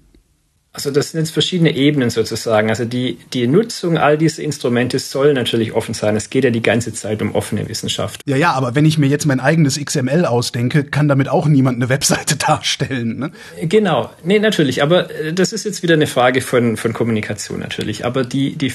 Also 0.75 0.91
das 0.91 1.11
sind 1.11 1.21
jetzt 1.21 1.33
verschiedene 1.33 1.75
Ebenen 1.75 2.09
sozusagen. 2.09 2.71
Also 2.71 2.87
die, 2.87 3.19
die 3.35 3.47
Nutzung 3.47 3.99
all 3.99 4.17
dieser 4.17 4.43
Instrumente 4.43 4.99
soll 4.99 5.35
natürlich 5.35 5.73
offen 5.73 5.93
sein. 5.93 6.17
Es 6.17 6.31
geht 6.31 6.45
ja 6.45 6.51
die 6.51 6.63
ganze 6.63 6.95
Zeit 6.95 7.21
um 7.21 7.35
offene 7.35 7.69
Wissenschaft. 7.69 8.23
Ja, 8.25 8.37
ja, 8.37 8.53
aber 8.53 8.75
wenn 8.75 8.87
ich 8.87 8.97
mir 8.97 9.07
jetzt 9.07 9.27
mein 9.27 9.39
eigenes 9.39 9.79
XML 9.79 10.25
ausdenke, 10.25 10.85
kann 10.85 11.09
damit 11.09 11.29
auch 11.29 11.47
niemand 11.47 11.77
eine 11.77 11.91
Webseite 11.91 12.37
darstellen. 12.47 13.19
Ne? 13.19 13.33
Genau, 13.63 14.11
nee, 14.25 14.39
natürlich. 14.39 14.83
Aber 14.83 15.11
äh, 15.11 15.35
das 15.35 15.53
ist 15.53 15.65
jetzt 15.65 15.83
wieder 15.83 15.95
eine 15.95 16.07
Frage 16.07 16.41
von, 16.41 16.79
von 16.79 16.95
Kommunikation 16.95 17.61
natürlich. 17.61 18.07
Aber 18.07 18.25
die, 18.25 18.57
die 18.57 18.73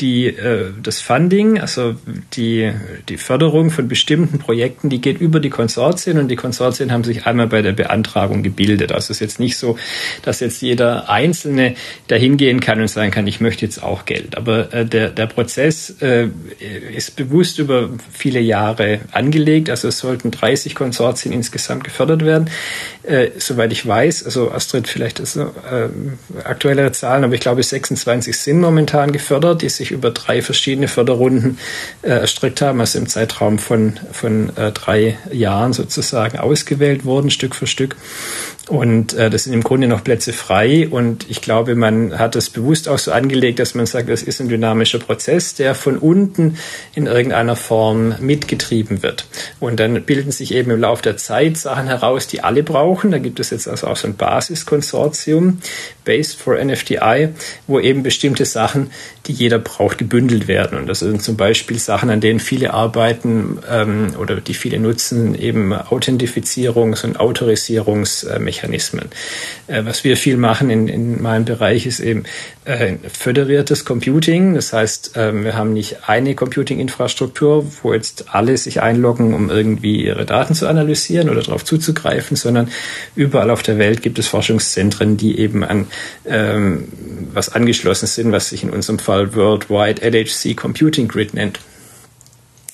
die, 0.00 0.26
äh, 0.26 0.72
das 0.82 1.00
Funding, 1.00 1.60
also 1.60 1.94
die, 2.34 2.72
die 3.08 3.16
Förderung 3.16 3.70
von 3.70 3.88
bestimmten 3.88 4.38
Projekten, 4.38 4.90
die 4.90 5.00
geht 5.00 5.20
über 5.20 5.40
die 5.40 5.50
Konsortien 5.50 6.18
und 6.18 6.28
die 6.28 6.36
Konsortien 6.36 6.92
haben 6.92 7.04
sich 7.04 7.26
einmal 7.26 7.46
bei 7.46 7.62
der 7.62 7.72
Beantragung 7.72 8.42
gebildet. 8.42 8.92
Also 8.92 9.04
es 9.04 9.10
ist 9.10 9.20
jetzt 9.20 9.40
nicht 9.40 9.56
so, 9.56 9.78
dass 10.22 10.40
jetzt 10.40 10.60
jeder 10.62 11.08
Einzelne 11.08 11.74
dahin 12.08 12.36
gehen 12.36 12.60
kann 12.60 12.80
und 12.80 12.88
sagen 12.88 13.10
kann, 13.10 13.26
ich 13.26 13.40
möchte 13.40 13.64
jetzt 13.64 13.82
auch 13.82 14.04
Geld. 14.04 14.36
Aber 14.36 14.72
äh, 14.72 14.84
der, 14.84 15.10
der 15.10 15.26
Prozess 15.26 15.94
äh, 16.00 16.28
ist 16.94 17.16
bewusst 17.16 17.58
über 17.58 17.90
viele 18.12 18.40
Jahre 18.40 19.00
angelegt. 19.12 19.70
Also 19.70 19.88
es 19.88 19.98
sollten 19.98 20.30
30 20.30 20.74
Konsortien 20.74 21.32
insgesamt 21.32 21.84
gefördert 21.84 22.24
werden. 22.24 22.50
Äh, 23.02 23.30
soweit 23.38 23.72
ich 23.72 23.86
weiß, 23.86 24.24
also 24.24 24.50
Astrid, 24.50 24.88
vielleicht 24.88 25.20
ist 25.20 25.36
äh, 25.36 25.50
aktuellere 26.42 26.92
Zahlen, 26.92 27.24
aber 27.24 27.34
ich 27.34 27.40
glaube 27.40 27.62
26 27.62 28.36
sind 28.36 28.60
momentan 28.60 29.12
gefördert, 29.12 29.62
die 29.62 29.68
sich 29.68 29.83
über 29.90 30.10
drei 30.10 30.42
verschiedene 30.42 30.88
Förderrunden 30.88 31.58
äh, 32.02 32.08
erstreckt 32.08 32.60
haben, 32.62 32.80
also 32.80 32.98
im 32.98 33.06
Zeitraum 33.06 33.58
von, 33.58 33.98
von 34.12 34.56
äh, 34.56 34.72
drei 34.72 35.18
Jahren 35.32 35.72
sozusagen 35.72 36.38
ausgewählt 36.38 37.04
wurden, 37.04 37.30
Stück 37.30 37.54
für 37.54 37.66
Stück. 37.66 37.96
Und 38.68 39.12
äh, 39.12 39.28
das 39.28 39.44
sind 39.44 39.52
im 39.52 39.62
Grunde 39.62 39.86
noch 39.88 40.02
Plätze 40.02 40.32
frei. 40.32 40.88
Und 40.88 41.28
ich 41.28 41.42
glaube, 41.42 41.74
man 41.74 42.18
hat 42.18 42.34
das 42.34 42.48
bewusst 42.48 42.88
auch 42.88 42.98
so 42.98 43.12
angelegt, 43.12 43.58
dass 43.58 43.74
man 43.74 43.84
sagt, 43.84 44.08
das 44.08 44.22
ist 44.22 44.40
ein 44.40 44.48
dynamischer 44.48 44.98
Prozess, 44.98 45.54
der 45.54 45.74
von 45.74 45.98
unten 45.98 46.56
in 46.94 47.06
irgendeiner 47.06 47.56
Form 47.56 48.14
mitgetrieben 48.20 49.02
wird. 49.02 49.26
Und 49.60 49.80
dann 49.80 50.02
bilden 50.04 50.32
sich 50.32 50.54
eben 50.54 50.70
im 50.70 50.80
Laufe 50.80 51.02
der 51.02 51.18
Zeit 51.18 51.58
Sachen 51.58 51.88
heraus, 51.88 52.26
die 52.26 52.42
alle 52.42 52.62
brauchen. 52.62 53.10
Da 53.10 53.18
gibt 53.18 53.38
es 53.38 53.50
jetzt 53.50 53.68
also 53.68 53.86
auch 53.86 53.96
so 53.96 54.08
ein 54.08 54.16
Basiskonsortium, 54.16 55.58
Based 56.06 56.38
for 56.38 56.56
NFTI, 56.62 57.30
wo 57.66 57.80
eben 57.80 58.02
bestimmte 58.02 58.46
Sachen, 58.46 58.90
die 59.26 59.32
jeder 59.32 59.58
braucht, 59.58 59.98
gebündelt 59.98 60.48
werden. 60.48 60.78
Und 60.78 60.86
das 60.86 61.00
sind 61.00 61.22
zum 61.22 61.36
Beispiel 61.36 61.78
Sachen, 61.78 62.08
an 62.08 62.22
denen 62.22 62.40
viele 62.40 62.72
arbeiten 62.72 63.58
ähm, 63.70 64.14
oder 64.18 64.40
die 64.40 64.54
viele 64.54 64.78
nutzen, 64.78 65.34
eben 65.34 65.74
Authentifizierungs- 65.74 67.04
und 67.04 67.20
Autorisierungsmechanismen. 67.20 68.53
Mechanismen. 68.54 69.08
Äh, 69.66 69.84
was 69.84 70.04
wir 70.04 70.16
viel 70.16 70.36
machen 70.36 70.70
in, 70.70 70.88
in 70.88 71.20
meinem 71.20 71.44
Bereich 71.44 71.86
ist 71.86 72.00
eben 72.00 72.24
äh, 72.64 72.94
föderiertes 73.12 73.84
Computing. 73.84 74.54
Das 74.54 74.72
heißt, 74.72 75.16
äh, 75.16 75.32
wir 75.44 75.54
haben 75.54 75.72
nicht 75.72 76.08
eine 76.08 76.34
Computing-Infrastruktur, 76.34 77.66
wo 77.82 77.92
jetzt 77.92 78.26
alle 78.34 78.56
sich 78.56 78.80
einloggen, 78.80 79.34
um 79.34 79.50
irgendwie 79.50 80.04
ihre 80.04 80.24
Daten 80.24 80.54
zu 80.54 80.68
analysieren 80.68 81.28
oder 81.28 81.42
darauf 81.42 81.64
zuzugreifen, 81.64 82.36
sondern 82.36 82.70
überall 83.16 83.50
auf 83.50 83.62
der 83.62 83.78
Welt 83.78 84.02
gibt 84.02 84.18
es 84.18 84.28
Forschungszentren, 84.28 85.16
die 85.16 85.38
eben 85.38 85.64
an 85.64 85.86
ähm, 86.26 86.88
was 87.32 87.48
angeschlossen 87.48 88.06
sind, 88.06 88.32
was 88.32 88.50
sich 88.50 88.62
in 88.62 88.70
unserem 88.70 88.98
Fall 88.98 89.34
Worldwide 89.34 90.02
LHC 90.02 90.54
Computing 90.54 91.08
Grid 91.08 91.34
nennt. 91.34 91.58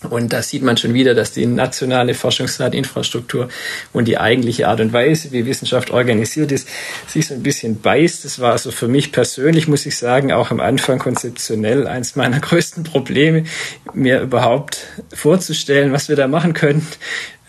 Und 0.09 0.32
da 0.32 0.40
sieht 0.40 0.62
man 0.62 0.78
schon 0.78 0.94
wieder, 0.94 1.14
dass 1.14 1.32
die 1.32 1.44
nationale 1.44 2.14
Forschungsdateninfrastruktur 2.14 3.48
und 3.92 4.09
die 4.09 4.16
eigentliche 4.16 4.66
Art 4.68 4.80
und 4.80 4.94
Weise, 4.94 5.30
wie 5.32 5.44
Wissenschaft 5.44 5.90
organisiert 5.90 6.53
ist, 6.53 6.66
sich 7.07 7.26
so 7.26 7.34
ein 7.34 7.42
bisschen 7.42 7.80
beißt. 7.82 8.24
Das 8.24 8.38
war 8.38 8.53
also 8.53 8.70
für 8.70 8.88
mich 8.88 9.12
persönlich, 9.12 9.68
muss 9.68 9.84
ich 9.84 9.98
sagen, 9.98 10.32
auch 10.32 10.51
am 10.51 10.61
Anfang 10.61 10.98
konzeptionell 10.98 11.86
eins 11.86 12.16
meiner 12.16 12.40
größten 12.40 12.84
Probleme, 12.84 13.44
mir 13.92 14.22
überhaupt 14.22 14.86
vorzustellen, 15.12 15.92
was 15.92 16.09
wir 16.09 16.16
da 16.16 16.28
machen 16.28 16.55
können. 16.55 16.86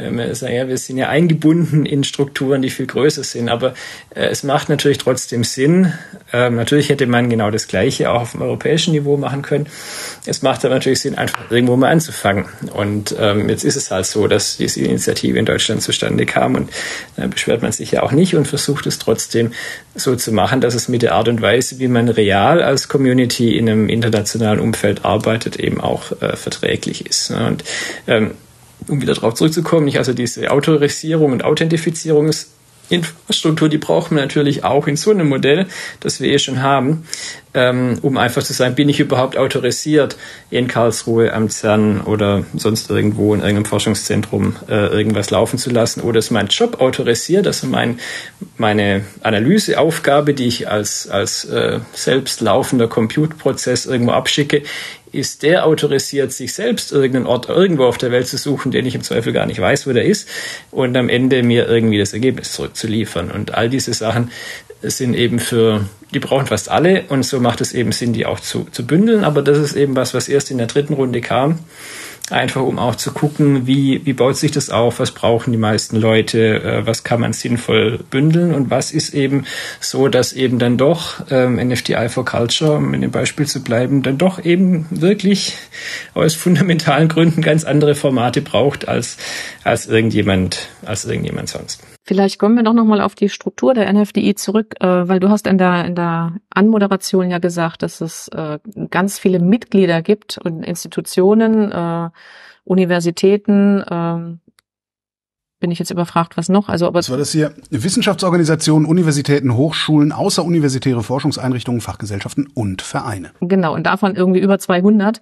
Ja, 0.01 0.67
wir 0.67 0.77
sind 0.77 0.97
ja 0.97 1.09
eingebunden 1.09 1.85
in 1.85 2.03
Strukturen, 2.03 2.61
die 2.61 2.69
viel 2.69 2.87
größer 2.87 3.23
sind, 3.23 3.49
aber 3.49 3.73
äh, 4.15 4.25
es 4.25 4.43
macht 4.43 4.69
natürlich 4.69 4.97
trotzdem 4.97 5.43
Sinn, 5.43 5.93
Ähm, 6.33 6.55
natürlich 6.55 6.89
hätte 6.89 7.07
man 7.07 7.29
genau 7.29 7.51
das 7.51 7.67
Gleiche 7.67 8.09
auch 8.09 8.21
auf 8.21 8.31
dem 8.31 8.41
europäischen 8.41 8.93
Niveau 8.93 9.17
machen 9.17 9.41
können. 9.41 9.67
Es 10.25 10.41
macht 10.41 10.63
aber 10.63 10.75
natürlich 10.75 11.01
Sinn, 11.01 11.15
einfach 11.15 11.51
irgendwo 11.51 11.75
mal 11.75 11.91
anzufangen. 11.91 12.45
Und 12.73 13.15
ähm, 13.19 13.49
jetzt 13.49 13.65
ist 13.65 13.75
es 13.75 13.91
halt 13.91 14.05
so, 14.05 14.27
dass 14.27 14.57
diese 14.57 14.81
Initiative 14.81 15.37
in 15.37 15.45
Deutschland 15.45 15.81
zustande 15.81 16.25
kam 16.25 16.55
und 16.55 16.69
da 17.17 17.27
beschwert 17.27 17.61
man 17.61 17.71
sich 17.71 17.91
ja 17.91 18.03
auch 18.03 18.11
nicht 18.11 18.35
und 18.35 18.47
versucht 18.47 18.85
es 18.87 18.97
trotzdem 18.97 19.51
so 19.95 20.15
zu 20.15 20.31
machen, 20.31 20.61
dass 20.61 20.73
es 20.73 20.87
mit 20.87 21.01
der 21.01 21.15
Art 21.15 21.27
und 21.27 21.41
Weise, 21.41 21.79
wie 21.79 21.89
man 21.89 22.07
real 22.07 22.61
als 22.61 22.87
Community 22.87 23.57
in 23.57 23.69
einem 23.69 23.89
internationalen 23.89 24.59
Umfeld 24.59 25.03
arbeitet, 25.03 25.57
eben 25.57 25.81
auch 25.81 26.13
äh, 26.21 26.35
verträglich 26.35 27.05
ist. 27.05 27.31
Ne? 27.31 27.47
Und 27.47 27.63
ähm, 28.07 28.31
um 28.87 29.01
wieder 29.01 29.13
darauf 29.13 29.35
zurückzukommen, 29.35 29.85
nicht? 29.85 29.97
Also 29.97 30.13
diese 30.13 30.51
Autorisierung 30.51 31.31
und 31.31 31.43
Authentifizierung 31.43 32.27
ist 32.29 32.49
Infrastruktur, 32.91 33.69
die 33.69 33.77
brauchen 33.77 34.15
wir 34.15 34.21
natürlich 34.21 34.63
auch 34.63 34.85
in 34.85 34.97
so 34.97 35.11
einem 35.11 35.29
Modell, 35.29 35.67
das 36.01 36.19
wir 36.19 36.29
eh 36.29 36.39
schon 36.39 36.61
haben, 36.61 37.05
ähm, 37.53 37.97
um 38.01 38.17
einfach 38.17 38.43
zu 38.43 38.53
sagen, 38.53 38.75
bin 38.75 38.89
ich 38.89 38.99
überhaupt 38.99 39.37
autorisiert, 39.37 40.17
in 40.49 40.67
Karlsruhe 40.67 41.33
am 41.33 41.49
CERN 41.49 42.01
oder 42.01 42.43
sonst 42.55 42.89
irgendwo 42.89 43.33
in 43.33 43.39
irgendeinem 43.39 43.65
Forschungszentrum 43.65 44.55
äh, 44.67 44.87
irgendwas 44.87 45.31
laufen 45.31 45.57
zu 45.57 45.69
lassen? 45.69 46.01
Oder 46.01 46.19
ist 46.19 46.31
mein 46.31 46.47
Job 46.47 46.81
autorisiert, 46.81 47.47
also 47.47 47.67
mein, 47.67 47.99
meine 48.57 49.05
Analyseaufgabe, 49.23 50.33
die 50.33 50.47
ich 50.47 50.69
als, 50.69 51.09
als 51.09 51.45
äh, 51.45 51.79
selbst 51.93 52.41
laufender 52.41 52.87
Compute-Prozess 52.87 53.85
irgendwo 53.85 54.11
abschicke, 54.11 54.63
ist 55.11 55.43
der 55.43 55.65
autorisiert, 55.65 56.31
sich 56.31 56.53
selbst 56.53 56.91
irgendeinen 56.91 57.27
Ort 57.27 57.49
irgendwo 57.49 57.85
auf 57.85 57.97
der 57.97 58.11
Welt 58.11 58.27
zu 58.27 58.37
suchen, 58.37 58.71
den 58.71 58.85
ich 58.85 58.95
im 58.95 59.01
Zweifel 59.01 59.33
gar 59.33 59.45
nicht 59.45 59.59
weiß, 59.59 59.87
wo 59.87 59.93
der 59.93 60.05
ist, 60.05 60.27
und 60.71 60.95
am 60.95 61.09
Ende 61.09 61.43
mir 61.43 61.67
irgendwie 61.67 61.97
das 61.97 62.13
Ergebnis 62.13 62.53
zurückzuliefern. 62.53 63.31
Und 63.31 63.53
all 63.53 63.69
diese 63.69 63.93
Sachen 63.93 64.31
sind 64.81 65.13
eben 65.13 65.39
für, 65.39 65.85
die 66.13 66.19
brauchen 66.19 66.47
fast 66.47 66.69
alle, 66.69 67.03
und 67.09 67.23
so 67.23 67.39
macht 67.39 67.61
es 67.61 67.73
eben 67.73 67.91
Sinn, 67.91 68.13
die 68.13 68.25
auch 68.25 68.39
zu, 68.39 68.67
zu 68.71 68.85
bündeln. 68.85 69.23
Aber 69.23 69.41
das 69.41 69.57
ist 69.57 69.75
eben 69.75 69.95
was, 69.95 70.13
was 70.13 70.29
erst 70.29 70.51
in 70.51 70.57
der 70.57 70.67
dritten 70.67 70.93
Runde 70.93 71.21
kam 71.21 71.59
einfach 72.31 72.61
um 72.61 72.79
auch 72.79 72.95
zu 72.95 73.11
gucken, 73.11 73.67
wie, 73.67 74.05
wie 74.05 74.13
baut 74.13 74.37
sich 74.37 74.51
das 74.51 74.69
auf, 74.69 74.99
was 74.99 75.11
brauchen 75.11 75.51
die 75.51 75.57
meisten 75.57 75.97
Leute, 75.97 76.63
äh, 76.63 76.87
was 76.87 77.03
kann 77.03 77.21
man 77.21 77.33
sinnvoll 77.33 77.99
bündeln? 78.09 78.53
Und 78.53 78.69
was 78.69 78.91
ist 78.91 79.13
eben 79.13 79.45
so, 79.79 80.07
dass 80.07 80.33
eben 80.33 80.59
dann 80.59 80.77
doch 80.77 81.25
ähm, 81.29 81.55
NFTI 81.55 82.09
for 82.09 82.25
Culture, 82.25 82.77
um 82.77 82.93
in 82.93 83.01
dem 83.01 83.11
Beispiel 83.11 83.47
zu 83.47 83.63
bleiben, 83.63 84.03
dann 84.03 84.17
doch 84.17 84.43
eben 84.43 84.87
wirklich 84.89 85.55
aus 86.13 86.35
fundamentalen 86.35 87.07
Gründen 87.07 87.41
ganz 87.41 87.63
andere 87.63 87.95
Formate 87.95 88.41
braucht 88.41 88.87
als, 88.87 89.17
als 89.63 89.87
irgendjemand, 89.87 90.69
als 90.85 91.05
irgendjemand 91.05 91.49
sonst. 91.49 91.90
Vielleicht 92.11 92.39
kommen 92.39 92.57
wir 92.57 92.63
doch 92.63 92.73
nochmal 92.73 92.99
auf 92.99 93.15
die 93.15 93.29
Struktur 93.29 93.73
der 93.73 93.89
NFDI 93.93 94.35
zurück, 94.35 94.75
äh, 94.81 95.07
weil 95.07 95.21
du 95.21 95.29
hast 95.29 95.47
in 95.47 95.57
der, 95.57 95.85
in 95.85 95.95
der 95.95 96.33
Anmoderation 96.49 97.31
ja 97.31 97.37
gesagt, 97.37 97.83
dass 97.83 98.01
es 98.01 98.27
äh, 98.27 98.59
ganz 98.89 99.17
viele 99.17 99.39
Mitglieder 99.39 100.01
gibt 100.01 100.37
und 100.37 100.61
Institutionen, 100.61 101.71
äh, 101.71 102.09
Universitäten, 102.65 103.79
äh, 103.79 104.37
bin 105.61 105.71
ich 105.71 105.79
jetzt 105.79 105.89
überfragt, 105.89 106.35
was 106.35 106.49
noch? 106.49 106.67
Also, 106.67 106.85
aber 106.85 106.99
was 106.99 107.09
war 107.09 107.17
das 107.17 107.31
hier? 107.31 107.55
Wissenschaftsorganisationen, 107.69 108.85
Universitäten, 108.85 109.55
Hochschulen, 109.55 110.11
außeruniversitäre 110.11 111.03
Forschungseinrichtungen, 111.03 111.79
Fachgesellschaften 111.79 112.49
und 112.53 112.81
Vereine. 112.81 113.31
Genau, 113.39 113.73
und 113.73 113.83
davon 113.83 114.17
irgendwie 114.17 114.41
über 114.41 114.59
200. 114.59 115.21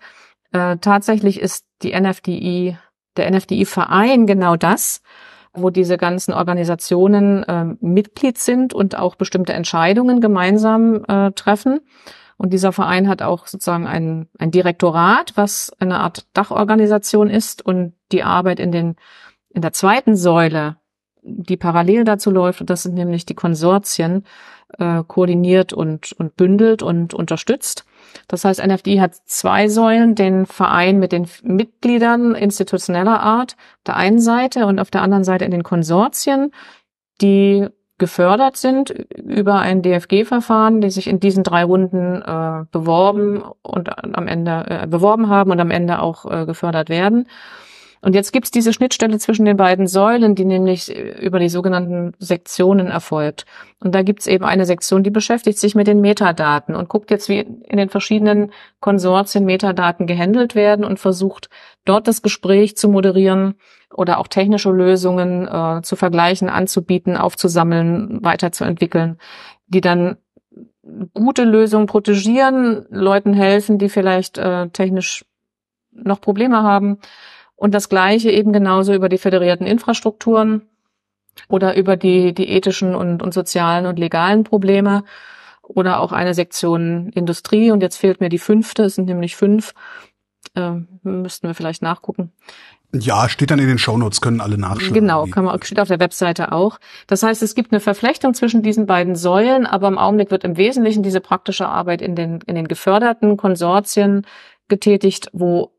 Äh, 0.54 0.78
tatsächlich 0.78 1.40
ist 1.40 1.66
die 1.84 1.94
NFDI, 1.94 2.80
der 3.16 3.30
NFDI-Verein 3.30 4.26
genau 4.26 4.56
das 4.56 5.04
wo 5.62 5.70
diese 5.70 5.98
ganzen 5.98 6.34
Organisationen 6.34 7.44
äh, 7.44 7.66
Mitglied 7.82 8.38
sind 8.38 8.74
und 8.74 8.98
auch 8.98 9.16
bestimmte 9.16 9.54
Entscheidungen 9.54 10.22
gemeinsam 10.22 11.04
äh, 11.08 11.32
treffen. 11.32 11.82
Und 12.38 12.54
dieser 12.54 12.72
Verein 12.72 13.10
hat 13.10 13.22
auch 13.22 13.48
sozusagen 13.48 13.86
ein, 13.86 14.28
ein 14.38 14.52
Direktorat, 14.52 15.34
was 15.36 15.74
eine 15.80 16.00
Art 16.00 16.26
Dachorganisation 16.34 17.30
ist 17.30 17.66
und 17.66 17.94
die 18.12 18.24
Arbeit 18.24 18.60
in 18.60 18.72
den 18.72 18.96
in 19.50 19.62
der 19.62 19.74
zweiten 19.74 20.16
Säule, 20.16 20.78
die 21.22 21.58
parallel 21.58 22.04
dazu 22.04 22.32
läuft, 22.32 22.70
das 22.70 22.84
sind 22.84 22.94
nämlich 22.94 23.26
die 23.26 23.36
Konsortien, 23.36 24.26
äh, 24.78 25.04
koordiniert 25.06 25.74
und, 25.74 26.14
und 26.14 26.36
bündelt 26.38 26.84
und 26.84 27.14
unterstützt. 27.14 27.86
Das 28.28 28.46
heißt, 28.46 28.66
NFD 28.66 29.02
hat 29.02 29.16
zwei 29.26 29.68
Säulen, 29.68 30.16
den 30.16 30.46
Verein 30.46 31.00
mit 31.00 31.12
den 31.12 31.28
Mitgliedern 31.44 32.36
institutioneller 32.36 33.20
Art 33.20 33.54
auf 33.54 33.84
der 33.88 33.96
einen 33.96 34.20
Seite 34.20 34.66
und 34.66 34.80
auf 34.80 34.92
der 34.92 35.02
anderen 35.02 35.24
Seite 35.24 35.46
in 35.46 35.52
den 35.52 35.64
Konsortien, 35.64 36.52
die 37.22 37.68
gefördert 37.98 38.58
sind 38.58 38.90
über 38.90 39.60
ein 39.60 39.82
DFG-Verfahren, 39.82 40.82
die 40.82 40.90
sich 40.90 41.08
in 41.08 41.20
diesen 41.20 41.44
drei 41.44 41.64
Runden 41.66 42.22
äh, 42.22 42.66
beworben 42.72 43.44
und 43.62 43.90
am 44.16 44.28
Ende 44.28 44.66
äh, 44.68 44.88
beworben 44.88 45.30
haben 45.30 45.52
und 45.52 45.60
am 45.60 45.70
Ende 45.70 46.02
auch 46.02 46.26
äh, 46.26 46.46
gefördert 46.46 46.90
werden. 46.90 47.28
Und 48.02 48.16
jetzt 48.16 48.32
gibt's 48.32 48.52
diese 48.52 48.72
Schnittstelle 48.72 49.18
zwischen 49.20 49.46
den 49.46 49.58
beiden 49.58 49.88
Säulen, 49.88 50.34
die 50.34 50.46
nämlich 50.46 50.96
über 50.96 51.40
die 51.40 51.50
sogenannten 51.50 52.14
Sektionen 52.18 52.88
erfolgt. 52.88 53.46
Und 53.80 53.94
da 53.94 54.04
gibt's 54.04 54.26
eben 54.26 54.46
eine 54.46 54.66
Sektion, 54.66 55.04
die 55.04 55.10
beschäftigt 55.10 55.60
sich 55.60 55.76
mit 55.76 55.88
den 55.88 56.00
Metadaten 56.00 56.76
und 56.76 56.88
guckt 56.88 57.12
jetzt, 57.12 57.28
wie 57.28 57.40
in 57.40 57.78
den 57.78 57.90
verschiedenen 57.90 58.52
Konsortien 58.80 59.46
Metadaten 59.46 60.08
gehandelt 60.08 60.56
werden 60.56 60.86
und 60.86 61.00
versucht 61.00 61.50
dort 61.84 62.08
das 62.08 62.22
Gespräch 62.22 62.78
zu 62.78 62.88
moderieren 62.88 63.56
oder 63.94 64.20
auch 64.20 64.28
technische 64.28 64.72
Lösungen 64.72 65.48
äh, 65.48 65.82
zu 65.82 65.96
vergleichen, 65.96 66.48
anzubieten, 66.48 67.18
aufzusammeln, 67.18 68.20
weiterzuentwickeln, 68.24 69.18
die 69.68 69.82
dann 69.82 70.18
gute 71.14 71.44
Lösungen 71.44 71.86
protegieren, 71.86 72.86
Leuten 72.90 73.34
helfen, 73.34 73.78
die 73.78 73.90
vielleicht 73.90 74.38
äh, 74.38 74.70
technisch 74.70 75.26
noch 75.92 76.22
Probleme 76.22 76.64
haben 76.64 77.00
und 77.60 77.74
das 77.74 77.90
Gleiche 77.90 78.32
eben 78.32 78.54
genauso 78.54 78.94
über 78.94 79.10
die 79.10 79.18
föderierten 79.18 79.68
Infrastrukturen 79.68 80.62
oder 81.50 81.76
über 81.76 81.98
die, 81.98 82.34
die 82.34 82.50
ethischen 82.50 82.96
und, 82.96 83.22
und 83.22 83.34
sozialen 83.34 83.86
und 83.86 84.00
legalen 84.00 84.46
Probleme 84.46 85.04
oder 85.62 86.00
auch 86.00 86.14
eine 86.14 86.34
Sektion 86.34 87.10
Industrie. 87.10 87.72
Und 87.72 87.82
jetzt 87.82 87.98
fehlt 87.98 88.22
mir 88.22 88.30
die 88.30 88.40
fünfte, 88.40 88.84
es 88.84 88.96
sind 88.96 89.06
nämlich 89.06 89.36
fünf. 89.36 89.74
Äh, 90.56 90.72
müssten 91.04 91.48
wir 91.48 91.54
vielleicht 91.54 91.82
nachgucken. 91.82 92.32
Ja, 92.94 93.28
steht 93.28 93.52
dann 93.52 93.60
in 93.60 93.68
den 93.68 93.78
Shownotes, 93.78 94.22
können 94.22 94.40
alle 94.40 94.58
nachschauen. 94.58 94.94
Genau, 94.94 95.26
kann 95.26 95.44
man, 95.44 95.62
steht 95.62 95.82
auf 95.82 95.90
der 95.90 96.00
Webseite 96.00 96.54
auch. 96.54 96.80
Das 97.08 97.24
heißt, 97.24 97.44
es 97.44 97.56
gibt 97.56 97.74
eine 97.74 97.82
Verflechtung 97.82 98.34
zwischen 98.34 98.64
diesen 98.64 98.86
beiden 98.86 99.16
Säulen, 99.16 99.68
aber 99.68 99.90
im 99.90 99.98
Augenblick 99.98 100.32
wird 100.32 100.46
im 100.46 100.56
Wesentlichen 100.56 101.04
diese 101.04 101.20
praktische 101.20 101.68
Arbeit 101.68 102.02
in 102.02 102.16
den, 102.16 102.40
in 102.48 102.56
den 102.56 102.70
geförderten 102.70 103.36
Konsortien 103.36 104.26
getätigt, 104.70 105.30
wo 105.34 105.72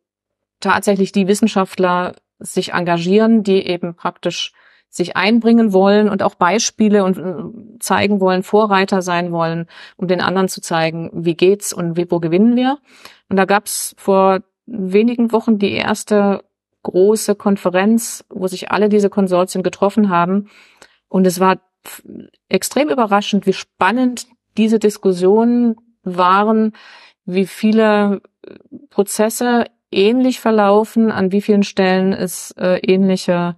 tatsächlich 0.60 1.12
die 1.12 1.28
Wissenschaftler 1.28 2.14
sich 2.38 2.72
engagieren, 2.72 3.42
die 3.42 3.66
eben 3.66 3.94
praktisch 3.94 4.52
sich 4.88 5.16
einbringen 5.16 5.72
wollen 5.72 6.08
und 6.08 6.22
auch 6.22 6.34
Beispiele 6.34 7.04
und 7.04 7.16
äh, 7.16 7.78
zeigen 7.78 8.20
wollen, 8.20 8.42
Vorreiter 8.42 9.02
sein 9.02 9.30
wollen, 9.30 9.66
um 9.96 10.08
den 10.08 10.20
anderen 10.20 10.48
zu 10.48 10.60
zeigen, 10.60 11.10
wie 11.14 11.34
geht's 11.34 11.72
und 11.72 11.96
wo 12.10 12.18
gewinnen 12.18 12.56
wir. 12.56 12.78
Und 13.28 13.36
da 13.36 13.44
gab's 13.44 13.94
vor 13.96 14.40
wenigen 14.66 15.30
Wochen 15.32 15.58
die 15.58 15.72
erste 15.72 16.42
große 16.82 17.36
Konferenz, 17.36 18.24
wo 18.30 18.48
sich 18.48 18.72
alle 18.72 18.88
diese 18.88 19.10
Konsortien 19.10 19.62
getroffen 19.62 20.08
haben. 20.08 20.48
Und 21.08 21.26
es 21.26 21.38
war 21.38 21.60
extrem 22.48 22.88
überraschend, 22.88 23.46
wie 23.46 23.52
spannend 23.52 24.26
diese 24.56 24.78
Diskussionen 24.78 25.76
waren, 26.02 26.72
wie 27.24 27.46
viele 27.46 28.22
Prozesse 28.90 29.66
ähnlich 29.90 30.40
verlaufen, 30.40 31.10
an 31.10 31.32
wie 31.32 31.40
vielen 31.40 31.62
Stellen 31.62 32.12
es 32.12 32.52
äh, 32.52 32.78
ähnliche 32.78 33.56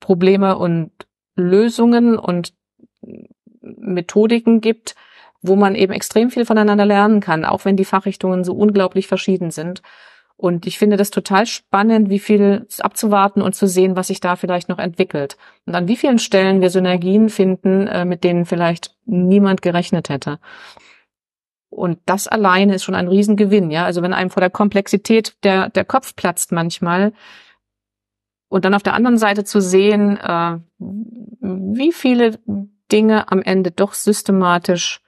Probleme 0.00 0.58
und 0.58 0.90
Lösungen 1.36 2.18
und 2.18 2.54
Methodiken 3.60 4.60
gibt, 4.60 4.94
wo 5.40 5.56
man 5.56 5.74
eben 5.74 5.92
extrem 5.92 6.30
viel 6.30 6.44
voneinander 6.44 6.86
lernen 6.86 7.20
kann, 7.20 7.44
auch 7.44 7.64
wenn 7.64 7.76
die 7.76 7.84
Fachrichtungen 7.84 8.44
so 8.44 8.54
unglaublich 8.54 9.06
verschieden 9.08 9.50
sind. 9.50 9.82
Und 10.36 10.66
ich 10.66 10.78
finde 10.78 10.96
das 10.96 11.10
total 11.10 11.46
spannend, 11.46 12.10
wie 12.10 12.18
viel 12.18 12.66
abzuwarten 12.80 13.42
und 13.42 13.54
zu 13.54 13.68
sehen, 13.68 13.94
was 13.94 14.08
sich 14.08 14.18
da 14.18 14.34
vielleicht 14.34 14.68
noch 14.68 14.78
entwickelt. 14.78 15.36
Und 15.66 15.74
an 15.74 15.86
wie 15.86 15.96
vielen 15.96 16.18
Stellen 16.18 16.60
wir 16.60 16.70
Synergien 16.70 17.28
finden, 17.28 17.86
äh, 17.86 18.04
mit 18.04 18.24
denen 18.24 18.44
vielleicht 18.44 18.96
niemand 19.04 19.62
gerechnet 19.62 20.08
hätte. 20.08 20.40
Und 21.72 21.98
das 22.04 22.28
alleine 22.28 22.74
ist 22.74 22.84
schon 22.84 22.94
ein 22.94 23.08
Riesengewinn, 23.08 23.70
ja. 23.70 23.86
Also 23.86 24.02
wenn 24.02 24.12
einem 24.12 24.28
vor 24.28 24.42
der 24.42 24.50
Komplexität 24.50 25.36
der, 25.42 25.70
der 25.70 25.86
Kopf 25.86 26.14
platzt 26.14 26.52
manchmal 26.52 27.14
und 28.50 28.66
dann 28.66 28.74
auf 28.74 28.82
der 28.82 28.92
anderen 28.92 29.16
Seite 29.16 29.44
zu 29.44 29.60
sehen, 29.62 30.18
äh, 30.18 30.58
wie 30.78 31.92
viele 31.92 32.38
Dinge 32.92 33.32
am 33.32 33.40
Ende 33.40 33.70
doch 33.70 33.94
systematisch 33.94 35.00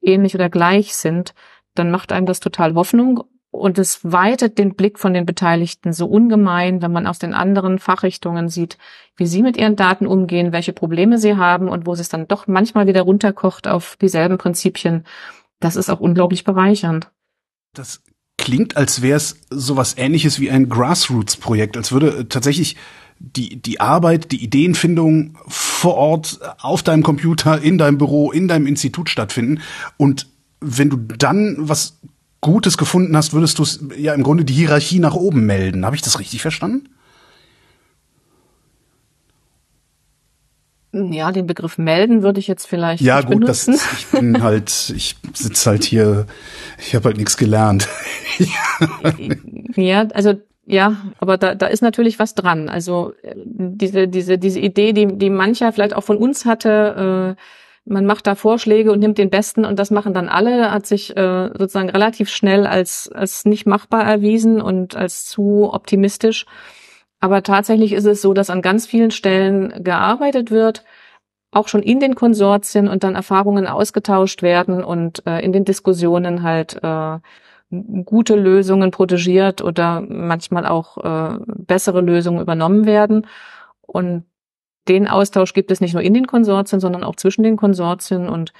ähnlich 0.00 0.34
oder 0.34 0.48
gleich 0.48 0.96
sind, 0.96 1.34
dann 1.74 1.90
macht 1.90 2.12
einem 2.12 2.24
das 2.24 2.40
total 2.40 2.74
Hoffnung 2.74 3.24
Und 3.50 3.78
es 3.78 4.00
weitet 4.02 4.58
den 4.58 4.74
Blick 4.74 4.98
von 4.98 5.14
den 5.14 5.26
Beteiligten 5.26 5.92
so 5.92 6.06
ungemein, 6.06 6.82
wenn 6.82 6.92
man 6.92 7.06
aus 7.06 7.18
den 7.18 7.34
anderen 7.34 7.78
Fachrichtungen 7.78 8.48
sieht, 8.48 8.78
wie 9.16 9.26
sie 9.26 9.42
mit 9.42 9.56
ihren 9.56 9.76
Daten 9.76 10.06
umgehen, 10.06 10.52
welche 10.52 10.72
Probleme 10.72 11.18
sie 11.18 11.36
haben 11.36 11.68
und 11.68 11.86
wo 11.86 11.92
es 11.92 12.08
dann 12.08 12.28
doch 12.28 12.46
manchmal 12.46 12.86
wieder 12.86 13.02
runterkocht 13.02 13.66
auf 13.68 13.96
dieselben 13.96 14.38
Prinzipien. 14.38 15.04
Das 15.60 15.76
ist 15.76 15.90
auch 15.90 16.00
unglaublich 16.00 16.44
bereichernd. 16.44 17.10
Das 17.72 18.02
klingt, 18.38 18.76
als 18.76 19.02
wäre 19.02 19.16
es 19.16 19.40
sowas 19.50 19.94
ähnliches 19.96 20.40
wie 20.40 20.50
ein 20.50 20.68
Grassroots-Projekt, 20.68 21.76
als 21.76 21.92
würde 21.92 22.18
äh, 22.18 22.24
tatsächlich 22.24 22.76
die, 23.18 23.56
die 23.60 23.80
Arbeit, 23.80 24.30
die 24.32 24.44
Ideenfindung 24.44 25.38
vor 25.48 25.94
Ort 25.94 26.38
auf 26.60 26.82
deinem 26.82 27.02
Computer, 27.02 27.60
in 27.60 27.78
deinem 27.78 27.98
Büro, 27.98 28.30
in 28.30 28.46
deinem 28.46 28.66
Institut 28.66 29.08
stattfinden. 29.08 29.62
Und 29.96 30.28
wenn 30.60 30.90
du 30.90 30.96
dann 30.96 31.56
was 31.58 31.98
Gutes 32.42 32.76
gefunden 32.76 33.16
hast, 33.16 33.32
würdest 33.32 33.58
du 33.58 33.64
ja 33.96 34.12
im 34.12 34.22
Grunde 34.22 34.44
die 34.44 34.52
Hierarchie 34.52 34.98
nach 34.98 35.14
oben 35.14 35.46
melden. 35.46 35.86
Habe 35.86 35.96
ich 35.96 36.02
das 36.02 36.18
richtig 36.18 36.42
verstanden? 36.42 36.90
Ja, 41.12 41.32
den 41.32 41.46
Begriff 41.46 41.78
melden 41.78 42.22
würde 42.22 42.40
ich 42.40 42.46
jetzt 42.46 42.66
vielleicht 42.66 43.02
ja, 43.02 43.20
gut, 43.20 43.40
benutzen. 43.40 43.72
Das, 43.72 43.92
ich 43.98 44.06
bin 44.06 44.42
halt, 44.42 44.70
ich 44.96 45.16
sitze 45.34 45.70
halt 45.70 45.84
hier, 45.84 46.26
ich 46.78 46.94
habe 46.94 47.06
halt 47.06 47.16
nichts 47.16 47.36
gelernt. 47.36 47.88
ja, 49.76 50.08
also 50.14 50.34
ja, 50.68 50.96
aber 51.18 51.38
da, 51.38 51.54
da 51.54 51.66
ist 51.66 51.82
natürlich 51.82 52.18
was 52.18 52.34
dran. 52.34 52.68
Also 52.68 53.12
äh, 53.22 53.34
diese, 53.36 54.08
diese, 54.08 54.36
diese 54.36 54.58
Idee, 54.58 54.92
die, 54.92 55.06
die 55.06 55.30
mancher 55.30 55.72
vielleicht 55.72 55.94
auch 55.94 56.02
von 56.02 56.16
uns 56.16 56.44
hatte, 56.44 57.36
äh, 57.36 57.40
man 57.88 58.04
macht 58.04 58.26
da 58.26 58.34
Vorschläge 58.34 58.90
und 58.90 58.98
nimmt 58.98 59.16
den 59.16 59.30
besten 59.30 59.64
und 59.64 59.78
das 59.78 59.92
machen 59.92 60.12
dann 60.12 60.28
alle, 60.28 60.72
hat 60.72 60.86
sich 60.86 61.16
äh, 61.16 61.50
sozusagen 61.56 61.88
relativ 61.88 62.28
schnell 62.28 62.66
als, 62.66 63.08
als 63.14 63.44
nicht 63.44 63.64
machbar 63.64 64.04
erwiesen 64.04 64.60
und 64.60 64.96
als 64.96 65.24
zu 65.24 65.72
optimistisch. 65.72 66.46
Aber 67.20 67.42
tatsächlich 67.42 67.92
ist 67.92 68.04
es 68.04 68.22
so, 68.22 68.34
dass 68.34 68.50
an 68.50 68.62
ganz 68.62 68.86
vielen 68.86 69.10
Stellen 69.10 69.82
gearbeitet 69.82 70.50
wird, 70.50 70.84
auch 71.50 71.68
schon 71.68 71.82
in 71.82 72.00
den 72.00 72.14
Konsortien 72.14 72.88
und 72.88 73.04
dann 73.04 73.14
Erfahrungen 73.14 73.66
ausgetauscht 73.66 74.42
werden 74.42 74.84
und 74.84 75.26
äh, 75.26 75.40
in 75.40 75.52
den 75.52 75.64
Diskussionen 75.64 76.42
halt 76.42 76.78
äh, 76.82 77.18
gute 78.04 78.36
Lösungen 78.36 78.90
protegiert 78.90 79.62
oder 79.62 80.00
manchmal 80.00 80.66
auch 80.66 80.98
äh, 80.98 81.38
bessere 81.46 82.00
Lösungen 82.00 82.40
übernommen 82.40 82.84
werden. 82.84 83.26
Und 83.80 84.24
den 84.88 85.08
Austausch 85.08 85.52
gibt 85.52 85.70
es 85.70 85.80
nicht 85.80 85.94
nur 85.94 86.02
in 86.02 86.14
den 86.14 86.26
Konsortien, 86.26 86.80
sondern 86.80 87.02
auch 87.02 87.16
zwischen 87.16 87.42
den 87.42 87.56
Konsortien 87.56 88.28
und 88.28 88.52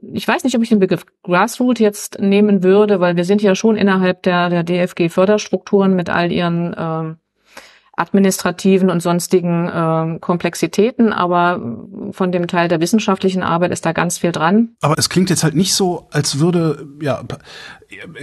ich 0.00 0.28
weiß 0.28 0.44
nicht, 0.44 0.54
ob 0.54 0.62
ich 0.62 0.68
den 0.68 0.78
Begriff 0.78 1.06
Grassroot 1.24 1.80
jetzt 1.80 2.20
nehmen 2.20 2.62
würde, 2.62 3.00
weil 3.00 3.16
wir 3.16 3.24
sind 3.24 3.42
ja 3.42 3.56
schon 3.56 3.76
innerhalb 3.76 4.22
der, 4.22 4.48
der 4.48 4.62
DFG-Förderstrukturen 4.62 5.96
mit 5.96 6.08
all 6.08 6.30
ihren 6.30 6.72
äh, 6.72 7.14
administrativen 7.98 8.90
und 8.90 9.00
sonstigen 9.00 9.68
äh, 9.68 10.18
Komplexitäten, 10.20 11.12
aber 11.12 11.60
von 12.12 12.32
dem 12.32 12.46
Teil 12.46 12.68
der 12.68 12.80
wissenschaftlichen 12.80 13.42
Arbeit 13.42 13.72
ist 13.72 13.84
da 13.84 13.92
ganz 13.92 14.18
viel 14.18 14.32
dran. 14.32 14.70
Aber 14.80 14.98
es 14.98 15.08
klingt 15.08 15.30
jetzt 15.30 15.44
halt 15.44 15.54
nicht 15.54 15.74
so, 15.74 16.06
als 16.10 16.38
würde 16.38 16.86
ja 17.00 17.22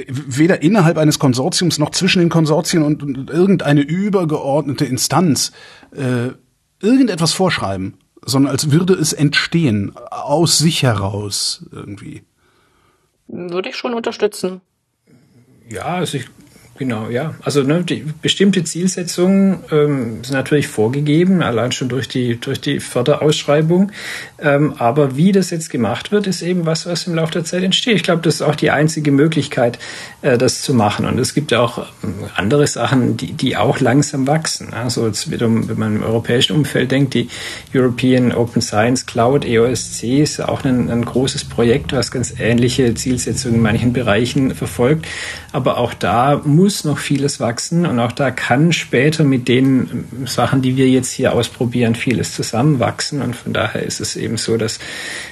weder 0.08 0.62
innerhalb 0.62 0.98
eines 0.98 1.20
Konsortiums 1.20 1.80
noch 1.80 1.92
zwischen 1.92 2.20
den 2.20 2.30
Konsortien 2.30 2.84
und, 2.84 3.04
und 3.04 3.30
irgendeine 3.30 3.82
übergeordnete 3.82 4.86
Instanz 4.86 5.52
äh, 5.92 6.30
irgendetwas 6.82 7.34
vorschreiben, 7.34 7.98
sondern 8.24 8.52
als 8.52 8.72
würde 8.72 8.94
es 8.94 9.14
entstehen, 9.14 9.94
aus 10.10 10.58
sich 10.58 10.84
heraus 10.84 11.66
irgendwie. 11.72 12.24
Würde 13.28 13.70
ich 13.70 13.76
schon 13.76 13.94
unterstützen. 13.94 14.62
Ja, 15.68 15.86
also 15.86 16.18
ich 16.18 16.28
Genau, 16.78 17.10
ja. 17.10 17.36
Also 17.42 17.64
ne, 17.64 17.86
die 17.86 18.06
bestimmte 18.22 18.66
Zielsetzungen 18.66 19.60
ähm, 19.72 20.26
sind 20.26 20.34
natürlich 20.34 20.68
vorgegeben, 20.68 21.42
allein 21.42 21.72
schon 21.72 21.88
durch 21.88 22.10
die 22.10 22.38
durch 22.38 22.60
die 22.60 22.82
Förderausschreibung. 22.82 23.94
Ähm, 24.40 24.74
aber 24.78 25.16
wie 25.16 25.32
das 25.32 25.52
jetzt 25.52 25.70
gemacht 25.70 26.12
wird, 26.12 26.28
ist 26.28 26.42
eben 26.42 26.66
was, 26.66 26.86
was 26.86 27.08
im 27.08 27.16
Laufe 27.16 27.32
der 27.32 27.46
Zeit 27.46 27.64
entsteht. 27.64 27.96
Ich 27.96 28.04
glaube, 28.04 28.22
das 28.24 28.36
ist 28.36 28.42
auch 28.42 28.56
die 28.56 28.72
einzige 28.72 29.12
Möglichkeit, 29.12 29.80
äh, 30.22 30.38
das 30.38 30.64
zu 30.64 30.74
machen. 30.74 31.06
Und 31.06 31.18
es 31.18 31.34
gibt 31.34 31.54
auch 31.54 31.86
ähm, 32.04 32.16
andere 32.36 32.68
Sachen, 32.68 33.16
die 33.16 33.32
die 33.32 33.56
auch 33.56 33.80
langsam 33.80 34.28
wachsen. 34.28 34.74
Also 34.74 35.08
jetzt 35.08 35.32
wiederum, 35.32 35.70
wenn 35.70 35.80
man 35.80 35.96
im 35.96 36.04
europäischen 36.04 36.58
Umfeld 36.58 36.92
denkt, 36.92 37.14
die 37.14 37.30
European 37.74 38.34
Open 38.34 38.62
Science 38.62 39.06
Cloud 39.06 39.46
EOSC 39.46 40.20
ist 40.20 40.42
auch 40.42 40.66
ein, 40.66 40.90
ein 40.90 41.06
großes 41.06 41.46
Projekt, 41.46 41.94
was 41.94 42.12
ganz 42.12 42.34
ähnliche 42.38 42.94
Zielsetzungen 42.96 43.56
in 43.56 43.62
manchen 43.62 43.94
Bereichen 43.94 44.54
verfolgt. 44.54 45.08
Aber 45.54 45.78
auch 45.78 45.94
da 45.94 46.42
muss 46.44 46.65
muss 46.66 46.84
noch 46.84 46.98
vieles 46.98 47.40
wachsen 47.40 47.86
und 47.86 48.00
auch 48.00 48.12
da 48.12 48.32
kann 48.32 48.74
später 48.74 49.24
mit 49.24 49.48
den 49.48 50.06
Sachen, 50.26 50.64
die 50.64 50.78
wir 50.78 50.90
jetzt 50.90 51.12
hier 51.12 51.34
ausprobieren, 51.34 51.94
vieles 51.94 52.34
zusammenwachsen. 52.34 53.22
Und 53.22 53.36
von 53.36 53.54
daher 53.54 53.84
ist 53.84 54.00
es 54.00 54.16
eben 54.16 54.38
so, 54.38 54.58
dass 54.58 54.80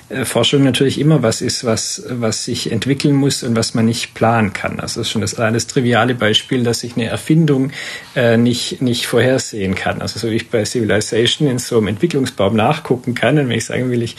äh, 0.10 0.26
Forschung 0.26 0.64
natürlich 0.64 1.00
immer 1.00 1.24
was 1.24 1.42
ist, 1.42 1.66
was, 1.66 2.04
was 2.08 2.46
sich 2.46 2.72
entwickeln 2.72 3.16
muss 3.16 3.42
und 3.42 3.56
was 3.56 3.74
man 3.74 3.86
nicht 3.86 4.14
planen 4.14 4.54
kann. 4.54 4.80
Also 4.80 5.00
das 5.00 5.08
ist 5.08 5.12
schon 5.12 5.22
das, 5.22 5.32
das 5.34 5.66
triviale 5.66 6.14
Beispiel, 6.14 6.62
dass 6.62 6.84
ich 6.84 6.96
eine 6.98 7.06
Erfindung 7.06 7.72
äh, 8.16 8.38
nicht, 8.38 8.84
nicht 8.84 9.08
vorhersehen 9.08 9.74
kann. 9.74 10.04
Also 10.04 10.20
so 10.20 10.30
wie 10.30 10.36
ich 10.36 10.52
bei 10.52 10.64
Civilization 10.66 11.48
in 11.48 11.58
so 11.58 11.78
einem 11.78 11.88
Entwicklungsbaum 11.88 12.56
nachgucken 12.56 13.16
kann 13.16 13.40
und 13.40 13.50
wenn 13.50 13.58
ich 13.58 13.66
sagen 13.66 13.90
will, 13.90 14.04
ich 14.04 14.18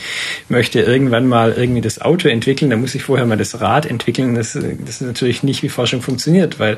möchte 0.49 0.81
irgendwann 0.81 1.27
mal 1.27 1.53
irgendwie 1.53 1.81
das 1.81 2.01
Auto 2.01 2.27
entwickeln, 2.27 2.71
dann 2.71 2.81
muss 2.81 2.93
ich 2.93 3.03
vorher 3.03 3.25
mal 3.25 3.37
das 3.37 3.61
Rad 3.61 3.85
entwickeln. 3.85 4.35
Das, 4.35 4.51
das 4.51 4.65
ist 4.65 5.01
natürlich 5.01 5.43
nicht, 5.43 5.63
wie 5.63 5.69
Forschung 5.69 6.01
funktioniert, 6.01 6.59
weil 6.59 6.75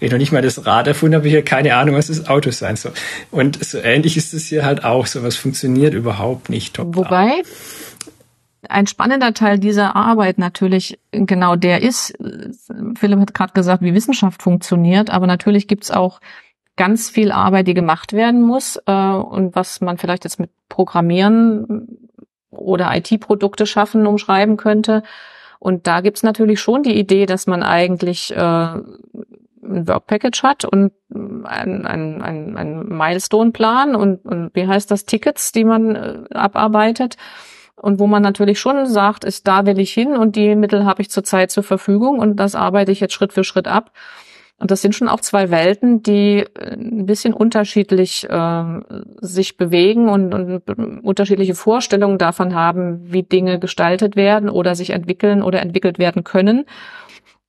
wenn 0.00 0.10
noch 0.10 0.18
nicht 0.18 0.32
mal 0.32 0.42
das 0.42 0.66
Rad 0.66 0.86
erfunden 0.86 1.16
habe, 1.16 1.28
ich 1.28 1.34
ja 1.34 1.42
keine 1.42 1.74
Ahnung, 1.74 1.96
was 1.96 2.08
das 2.08 2.28
Auto 2.28 2.50
sein 2.50 2.76
soll. 2.76 2.92
Und 3.30 3.64
so 3.64 3.78
ähnlich 3.78 4.16
ist 4.16 4.34
es 4.34 4.46
hier 4.46 4.64
halt 4.64 4.84
auch. 4.84 5.06
So 5.06 5.22
was 5.22 5.36
funktioniert 5.36 5.94
überhaupt 5.94 6.50
nicht. 6.50 6.78
Wobei 6.78 7.42
ein 8.68 8.86
spannender 8.86 9.32
Teil 9.34 9.58
dieser 9.58 9.96
Arbeit 9.96 10.38
natürlich 10.38 10.98
genau 11.12 11.56
der 11.56 11.82
ist, 11.82 12.14
Philipp 12.98 13.20
hat 13.20 13.34
gerade 13.34 13.52
gesagt, 13.52 13.82
wie 13.82 13.94
Wissenschaft 13.94 14.42
funktioniert, 14.42 15.10
aber 15.10 15.26
natürlich 15.26 15.68
gibt's 15.68 15.90
auch 15.90 16.20
ganz 16.76 17.08
viel 17.08 17.32
Arbeit, 17.32 17.68
die 17.68 17.74
gemacht 17.74 18.12
werden 18.12 18.42
muss 18.42 18.78
äh, 18.86 18.92
und 18.92 19.54
was 19.54 19.80
man 19.80 19.98
vielleicht 19.98 20.24
jetzt 20.24 20.38
mit 20.38 20.50
Programmieren 20.68 22.10
oder 22.50 22.94
IT-Produkte 22.94 23.66
schaffen 23.66 24.06
umschreiben 24.06 24.56
könnte. 24.56 25.02
Und 25.58 25.86
da 25.86 26.00
gibt's 26.00 26.22
natürlich 26.22 26.60
schon 26.60 26.82
die 26.82 26.98
Idee, 26.98 27.26
dass 27.26 27.46
man 27.46 27.62
eigentlich 27.62 28.34
äh, 28.36 28.68
ein 29.68 29.88
Work 29.88 30.06
Package 30.06 30.42
hat 30.42 30.64
und 30.64 30.92
ein, 31.12 31.86
ein, 31.86 32.22
ein, 32.22 32.56
ein 32.56 32.88
Milestone-Plan 32.88 33.94
und, 33.94 34.24
und 34.24 34.50
wie 34.54 34.66
heißt 34.66 34.90
das, 34.90 35.04
Tickets, 35.04 35.52
die 35.52 35.64
man 35.64 35.94
äh, 35.94 36.24
abarbeitet. 36.32 37.16
Und 37.78 37.98
wo 37.98 38.06
man 38.06 38.22
natürlich 38.22 38.58
schon 38.58 38.86
sagt, 38.86 39.24
ist 39.24 39.46
da 39.46 39.66
will 39.66 39.78
ich 39.78 39.92
hin 39.92 40.16
und 40.16 40.34
die 40.34 40.54
Mittel 40.54 40.86
habe 40.86 41.02
ich 41.02 41.10
zurzeit 41.10 41.50
zur 41.50 41.62
Verfügung 41.62 42.20
und 42.20 42.36
das 42.36 42.54
arbeite 42.54 42.90
ich 42.90 43.00
jetzt 43.00 43.12
Schritt 43.12 43.34
für 43.34 43.44
Schritt 43.44 43.68
ab. 43.68 43.92
Und 44.58 44.70
das 44.70 44.80
sind 44.80 44.94
schon 44.94 45.08
auch 45.08 45.20
zwei 45.20 45.50
Welten, 45.50 46.02
die 46.02 46.38
äh, 46.38 46.72
ein 46.74 47.04
bisschen 47.04 47.34
unterschiedlich 47.34 48.28
äh, 48.28 48.64
sich 49.20 49.58
bewegen 49.58 50.08
und, 50.08 50.32
und 50.32 51.04
unterschiedliche 51.04 51.54
Vorstellungen 51.54 52.16
davon 52.16 52.54
haben, 52.54 53.12
wie 53.12 53.22
Dinge 53.22 53.58
gestaltet 53.58 54.16
werden 54.16 54.48
oder 54.48 54.74
sich 54.74 54.90
entwickeln 54.90 55.42
oder 55.42 55.60
entwickelt 55.60 55.98
werden 55.98 56.24
können. 56.24 56.64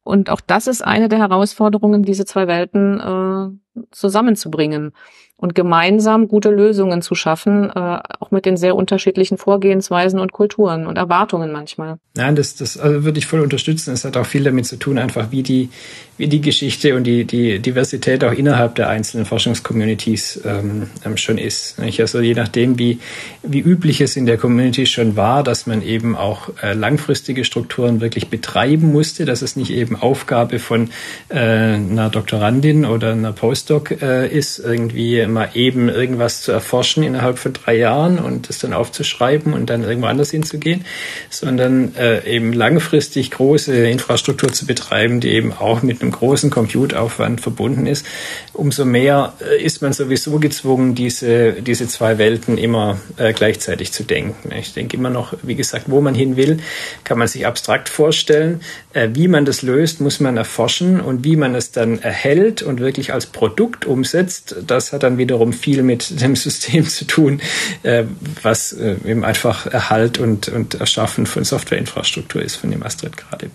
Und 0.07 0.29
auch 0.29 0.39
das 0.39 0.67
ist 0.67 0.81
eine 0.81 1.09
der 1.09 1.19
Herausforderungen, 1.19 2.01
diese 2.01 2.23
zwei 2.23 2.47
Welten 2.47 3.59
äh, 3.75 3.83
zusammenzubringen 3.91 4.93
und 5.37 5.53
gemeinsam 5.53 6.27
gute 6.27 6.49
Lösungen 6.49 7.01
zu 7.01 7.13
schaffen, 7.13 7.69
äh, 7.69 7.99
auch 8.19 8.31
mit 8.31 8.45
den 8.45 8.57
sehr 8.57 8.75
unterschiedlichen 8.75 9.37
Vorgehensweisen 9.37 10.19
und 10.19 10.31
Kulturen 10.31 10.87
und 10.87 10.97
Erwartungen 10.97 11.51
manchmal. 11.51 11.97
Nein, 12.15 12.35
das, 12.35 12.55
das 12.55 12.77
also 12.77 13.03
würde 13.03 13.19
ich 13.19 13.27
voll 13.27 13.41
unterstützen. 13.41 13.93
Es 13.93 14.03
hat 14.05 14.17
auch 14.17 14.25
viel 14.25 14.43
damit 14.43 14.65
zu 14.65 14.77
tun, 14.77 14.97
einfach 14.97 15.31
wie 15.31 15.43
die, 15.43 15.69
wie 16.17 16.27
die 16.27 16.41
Geschichte 16.41 16.95
und 16.95 17.03
die, 17.03 17.25
die 17.25 17.59
Diversität 17.59 18.23
auch 18.23 18.31
innerhalb 18.31 18.75
der 18.75 18.89
einzelnen 18.89 19.25
Forschungscommunities 19.25 20.41
ähm, 20.45 20.87
ähm 21.05 21.17
schon 21.17 21.37
ist. 21.37 21.77
Nicht? 21.79 21.99
Also 21.99 22.19
je 22.19 22.33
nachdem, 22.33 22.79
wie, 22.79 22.99
wie 23.43 23.59
üblich 23.59 24.01
es 24.01 24.17
in 24.17 24.25
der 24.25 24.37
Community 24.37 24.87
schon 24.87 25.15
war, 25.15 25.43
dass 25.43 25.67
man 25.67 25.83
eben 25.83 26.15
auch 26.15 26.49
äh, 26.63 26.73
langfristige 26.73 27.43
Strukturen 27.43 28.01
wirklich 28.01 28.29
betreiben 28.29 28.91
musste, 28.91 29.25
dass 29.25 29.43
es 29.43 29.55
nicht 29.55 29.71
eben 29.71 29.95
Aufgabe 29.95 30.57
von 30.57 30.89
äh, 31.29 31.37
einer 31.37 32.09
Doktorandin 32.09 32.85
oder 32.85 33.11
einer 33.11 33.33
Post 33.33 33.57
Postdoc 33.57 34.01
äh, 34.01 34.27
ist, 34.27 34.59
irgendwie 34.59 35.25
mal 35.31 35.49
eben 35.53 35.89
irgendwas 35.89 36.41
zu 36.41 36.51
erforschen 36.51 37.03
innerhalb 37.03 37.37
von 37.39 37.53
drei 37.53 37.75
Jahren 37.75 38.19
und 38.19 38.49
das 38.49 38.59
dann 38.59 38.73
aufzuschreiben 38.73 39.53
und 39.53 39.69
dann 39.69 39.83
irgendwo 39.83 40.07
anders 40.07 40.31
hinzugehen, 40.31 40.85
sondern 41.29 41.95
äh, 41.95 42.25
eben 42.27 42.53
langfristig 42.53 43.31
große 43.31 43.87
Infrastruktur 43.87 44.51
zu 44.51 44.65
betreiben, 44.65 45.19
die 45.19 45.29
eben 45.29 45.53
auch 45.53 45.81
mit 45.81 46.01
einem 46.01 46.11
großen 46.11 46.49
Compute-Aufwand 46.49 47.41
verbunden 47.41 47.87
ist. 47.87 48.05
Umso 48.53 48.85
mehr 48.85 49.33
äh, 49.41 49.61
ist 49.63 49.81
man 49.81 49.93
sowieso 49.93 50.39
gezwungen, 50.39 50.95
diese, 50.95 51.53
diese 51.53 51.87
zwei 51.87 52.17
Welten 52.17 52.57
immer 52.57 52.97
äh, 53.17 53.33
gleichzeitig 53.33 53.91
zu 53.91 54.03
denken. 54.03 54.51
Ich 54.55 54.73
denke 54.73 54.97
immer 54.97 55.09
noch, 55.09 55.33
wie 55.43 55.55
gesagt, 55.55 55.85
wo 55.87 56.01
man 56.01 56.15
hin 56.15 56.37
will, 56.37 56.57
kann 57.03 57.17
man 57.17 57.27
sich 57.27 57.45
abstrakt 57.45 57.89
vorstellen. 57.89 58.61
Äh, 58.93 59.09
wie 59.13 59.27
man 59.27 59.45
das 59.45 59.61
löst, 59.61 60.01
muss 60.01 60.19
man 60.19 60.37
erforschen 60.37 60.99
und 60.99 61.23
wie 61.23 61.35
man 61.35 61.55
es 61.55 61.71
dann 61.71 61.99
erhält 61.99 62.61
und 62.61 62.79
wirklich 62.79 63.13
als 63.13 63.27
Produkt 63.27 63.85
umsetzt, 63.85 64.55
das 64.65 64.93
hat 64.93 65.03
dann 65.03 65.16
wiederum 65.17 65.53
viel 65.53 65.83
mit 65.83 66.21
dem 66.21 66.35
System 66.35 66.87
zu 66.87 67.05
tun, 67.05 67.41
äh, 67.83 68.03
was 68.41 68.73
äh, 68.73 68.95
eben 69.05 69.23
einfach 69.23 69.67
Erhalt 69.67 70.17
und, 70.17 70.49
und 70.49 70.75
Erschaffen 70.75 71.25
von 71.25 71.43
Softwareinfrastruktur 71.43 72.41
ist, 72.41 72.55
von 72.55 72.71
dem 72.71 72.83
Astrid 72.83 73.17
gerade 73.17 73.49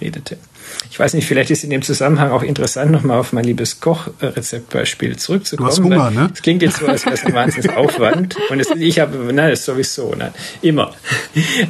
redete. 0.00 0.36
Ich 0.92 0.98
weiß 0.98 1.14
nicht, 1.14 1.26
vielleicht 1.26 1.50
ist 1.50 1.64
in 1.64 1.70
dem 1.70 1.80
Zusammenhang 1.80 2.32
auch 2.32 2.42
interessant, 2.42 2.90
nochmal 2.90 3.18
auf 3.18 3.32
mein 3.32 3.44
liebes 3.44 3.80
Kochrezeptbeispiel 3.80 5.16
zurückzukommen. 5.16 5.70
Du 5.70 5.72
hast 5.72 5.82
Hunger, 5.82 6.10
ne? 6.10 6.30
Es 6.34 6.42
klingt 6.42 6.60
jetzt 6.60 6.80
so, 6.80 6.86
als 6.86 7.06
wäre 7.06 7.14
es 7.14 7.24
ein 7.24 7.32
Wahnsinnsaufwand. 7.34 8.36
Und 8.50 8.60
es, 8.60 8.68
ich 8.72 8.98
habe, 9.00 9.16
nein, 9.32 9.48
das 9.48 9.64
sowieso, 9.64 10.14
nein, 10.14 10.34
immer. 10.60 10.94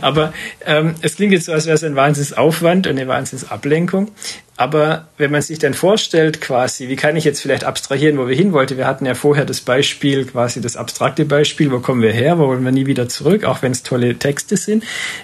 Aber 0.00 0.32
ähm, 0.66 0.96
es 1.02 1.14
klingt 1.14 1.32
jetzt 1.34 1.44
so, 1.44 1.52
als 1.52 1.66
wäre 1.66 1.76
es 1.76 1.84
ein 1.84 1.94
Wahnsinnsaufwand 1.94 2.88
und 2.88 2.98
eine 2.98 3.06
Wahnsinnsablenkung. 3.06 4.10
Aber 4.56 5.06
wenn 5.18 5.30
man 5.30 5.40
sich 5.40 5.60
dann 5.60 5.74
vorstellt, 5.74 6.40
quasi, 6.40 6.88
wie 6.88 6.96
kann 6.96 7.14
ich 7.14 7.22
jetzt 7.22 7.40
vielleicht 7.40 7.62
abstrahieren, 7.62 8.18
wo 8.18 8.26
wir 8.26 8.34
hin 8.34 8.52
wollten? 8.52 8.76
Wir 8.76 8.88
hatten 8.88 9.06
ja 9.06 9.14
vorher 9.14 9.44
das 9.44 9.60
Beispiel, 9.60 10.24
quasi 10.24 10.60
das 10.60 10.76
abstrakte 10.76 11.24
Beispiel, 11.26 11.70
wo 11.70 11.78
kommen 11.78 12.02
wir 12.02 12.12
her, 12.12 12.40
wo 12.40 12.48
wollen 12.48 12.64
wir 12.64 12.72
nie 12.72 12.86
wieder 12.86 13.08
zurück, 13.08 13.44
auch 13.44 13.62
wenn 13.62 13.70
es 13.70 13.84
tolle 13.84 14.16
Texte 14.18 14.56
sind. 14.56 14.82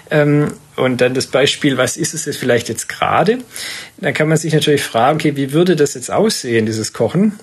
Ähm, 0.09 0.53
und 0.79 1.01
dann 1.01 1.13
das 1.13 1.27
Beispiel, 1.27 1.77
was 1.77 1.97
ist 1.97 2.13
es 2.13 2.25
jetzt 2.25 2.37
vielleicht 2.37 2.69
jetzt 2.69 2.89
gerade? 2.89 3.39
Dann 3.97 4.13
kann 4.13 4.27
man 4.27 4.37
sich 4.37 4.53
natürlich 4.53 4.83
fragen, 4.83 5.17
okay, 5.17 5.35
wie 5.35 5.53
würde 5.53 5.75
das 5.75 5.93
jetzt 5.93 6.11
aussehen, 6.11 6.65
dieses 6.65 6.93
Kochen? 6.93 7.39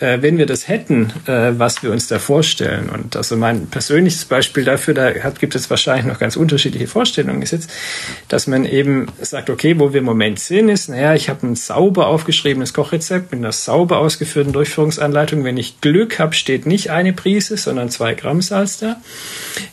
Äh, 0.00 0.22
wenn 0.22 0.38
wir 0.38 0.46
das 0.46 0.66
hätten, 0.66 1.12
äh, 1.26 1.52
was 1.56 1.84
wir 1.84 1.92
uns 1.92 2.08
da 2.08 2.18
vorstellen. 2.18 2.90
Und 2.90 3.14
also 3.14 3.36
mein 3.36 3.68
persönliches 3.68 4.24
Beispiel 4.24 4.64
dafür, 4.64 4.92
da 4.92 5.14
hat, 5.22 5.38
gibt 5.38 5.54
es 5.54 5.70
wahrscheinlich 5.70 6.04
noch 6.04 6.18
ganz 6.18 6.36
unterschiedliche 6.36 6.88
Vorstellungen, 6.88 7.42
ist 7.42 7.52
jetzt, 7.52 7.70
dass 8.26 8.48
man 8.48 8.64
eben 8.64 9.06
sagt, 9.20 9.50
okay, 9.50 9.78
wo 9.78 9.92
wir 9.92 10.00
im 10.00 10.04
Moment 10.04 10.40
sind, 10.40 10.68
ist, 10.68 10.88
naja, 10.88 11.14
ich 11.14 11.28
habe 11.28 11.46
ein 11.46 11.54
sauber 11.54 12.08
aufgeschriebenes 12.08 12.74
Kochrezept 12.74 13.30
mit 13.30 13.38
einer 13.38 13.52
sauber 13.52 13.98
ausgeführten 13.98 14.52
Durchführungsanleitung. 14.52 15.44
Wenn 15.44 15.56
ich 15.56 15.80
Glück 15.80 16.18
habe, 16.18 16.34
steht 16.34 16.66
nicht 16.66 16.90
eine 16.90 17.12
Prise, 17.12 17.56
sondern 17.56 17.88
zwei 17.88 18.14
Gramm 18.14 18.42
Salz 18.42 18.78
da. 18.78 19.00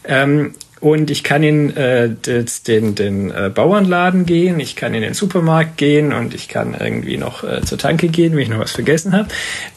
Ähm, 0.06 0.54
und 0.82 1.12
ich 1.12 1.24
kann 1.24 1.44
in 1.44 1.78
äh, 1.78 2.10
den, 2.10 2.96
den 2.96 3.30
äh, 3.30 3.52
Bauernladen 3.54 4.26
gehen, 4.26 4.60
ich 4.60 4.76
kann 4.76 4.96
in 4.96 5.04
den 5.04 5.14
Supermarkt 5.14 5.78
gehen 5.78 6.12
und 6.12 6.34
ich 6.34 6.48
kann 6.48 6.76
irgendwie 6.78 7.18
noch 7.18 7.44
äh, 7.44 7.62
zur 7.62 7.78
Tanke 7.78 8.08
gehen, 8.08 8.34
wenn 8.34 8.40
ich 8.40 8.50
noch 8.50 8.60
was 8.60 8.72
vergessen 8.72 9.14
habe 9.14 9.30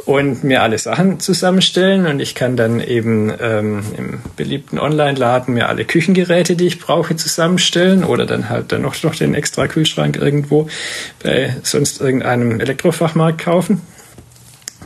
und 0.07 0.45
mir 0.45 0.63
alle 0.63 0.79
Sachen 0.79 1.21
zusammenstellen 1.21 2.07
und 2.07 2.21
ich 2.21 2.35
kann 2.35 2.57
dann 2.57 2.81
eben 2.81 3.31
ähm, 3.39 3.83
im 3.99 4.21
beliebten 4.37 4.79
Online-Laden 4.79 5.53
mir 5.53 5.69
alle 5.69 5.85
Küchengeräte, 5.85 6.57
die 6.57 6.67
ich 6.67 6.81
brauche, 6.81 7.17
zusammenstellen 7.17 8.03
oder 8.03 8.25
dann 8.25 8.49
halt 8.49 8.73
dann 8.73 8.81
noch, 8.81 9.01
noch 9.03 9.15
den 9.15 9.35
extra 9.35 9.67
Kühlschrank 9.67 10.17
irgendwo 10.17 10.69
bei 11.23 11.55
sonst 11.63 12.01
irgendeinem 12.01 12.61
Elektrofachmarkt 12.61 13.43
kaufen. 13.43 13.83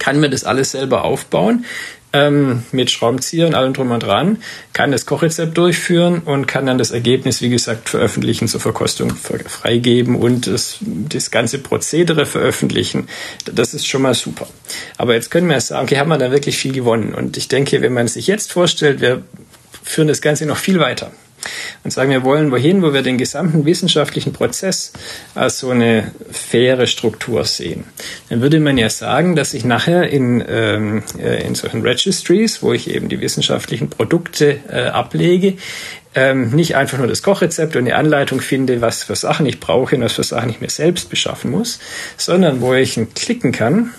Kann 0.01 0.19
mir 0.19 0.31
das 0.31 0.45
alles 0.45 0.73
selber 0.73 1.05
aufbauen, 1.05 1.65
ähm, 2.13 2.63
mit 2.73 2.91
Schraubenzieher 2.91 3.47
und 3.47 3.55
allem 3.55 3.75
drum 3.75 3.91
und 3.91 4.03
dran, 4.03 4.39
kann 4.73 4.93
das 4.93 5.07
Kochrezept 5.07 5.57
durchführen 5.57 6.23
und 6.25 6.47
kann 6.47 6.67
dann 6.67 6.79
das 6.79 6.91
Ergebnis, 6.91 7.43
wie 7.43 7.51
gesagt, 7.51 7.89
veröffentlichen, 7.89 8.49
zur 8.49 8.61
Verkostung 8.61 9.11
freigeben 9.11 10.17
und 10.17 10.47
das, 10.47 10.79
das 10.81 11.31
ganze 11.31 11.59
Prozedere 11.59 12.27
veröffentlichen. 12.27 13.09
Das 13.45 13.75
ist 13.75 13.87
schon 13.87 14.03
mal 14.03 14.15
super. 14.15 14.47
Aber 14.97 15.15
jetzt 15.15 15.31
können 15.31 15.49
wir 15.49 15.61
sagen, 15.61 15.85
okay, 15.85 15.99
haben 15.99 16.09
wir 16.09 16.19
da 16.19 16.31
wirklich 16.31 16.57
viel 16.57 16.73
gewonnen? 16.73 17.15
Und 17.15 17.37
ich 17.37 17.49
denke, 17.49 17.83
wenn 17.83 17.93
man 17.93 18.09
sich 18.09 18.27
jetzt 18.27 18.53
vorstellt, 18.53 19.01
wir 19.01 19.23
führen 19.83 20.09
das 20.09 20.21
Ganze 20.21 20.47
noch 20.47 20.57
viel 20.57 20.81
weiter 20.81 21.11
und 21.85 21.91
sagen, 21.91 22.11
wir 22.11 22.25
wollen 22.25 22.51
wohin, 22.51 22.83
wo 22.83 22.93
wir 22.93 23.03
den 23.03 23.19
gesamten 23.19 23.65
wissenschaftlichen 23.65 24.33
Prozess 24.33 24.93
als 25.35 25.59
so 25.59 25.71
eine 25.71 26.13
faire 26.31 26.87
Struktur 26.87 27.45
sehen. 27.45 27.85
Dann 28.29 28.41
würde 28.41 28.61
man 28.61 28.79
ja 28.79 28.91
sagen, 28.91 29.37
dass 29.37 29.55
ich 29.55 29.65
nachher 29.65 30.09
in, 30.09 30.45
ähm, 30.49 31.03
äh, 31.19 31.47
in 31.47 31.55
solchen 31.55 31.83
Registries, 31.83 32.63
wo 32.63 32.73
ich 32.73 32.91
eben 32.91 33.09
die 33.09 33.21
wissenschaftlichen 33.21 33.91
Produkte 33.91 34.61
äh, 34.69 34.89
ablege, 34.89 35.55
ähm, 36.15 36.51
nicht 36.51 36.75
einfach 36.77 36.99
nur 36.99 37.07
das 37.07 37.23
Kochrezept 37.23 37.77
und 37.77 37.85
die 37.85 37.93
Anleitung 37.93 38.41
finde, 38.41 38.81
was 38.81 39.05
für 39.05 39.17
Sachen 39.17 39.47
ich 39.47 39.61
brauche 39.61 39.97
und 39.97 40.03
was 40.03 40.15
für 40.15 40.25
Sachen 40.25 40.51
ich 40.51 40.61
mir 40.61 40.71
selbst 40.71 41.11
beschaffen 41.11 41.51
muss, 41.51 41.79
sondern 42.17 42.61
wo 42.61 42.75
ich 42.75 42.99
klicken 43.15 43.53
kann 43.53 43.93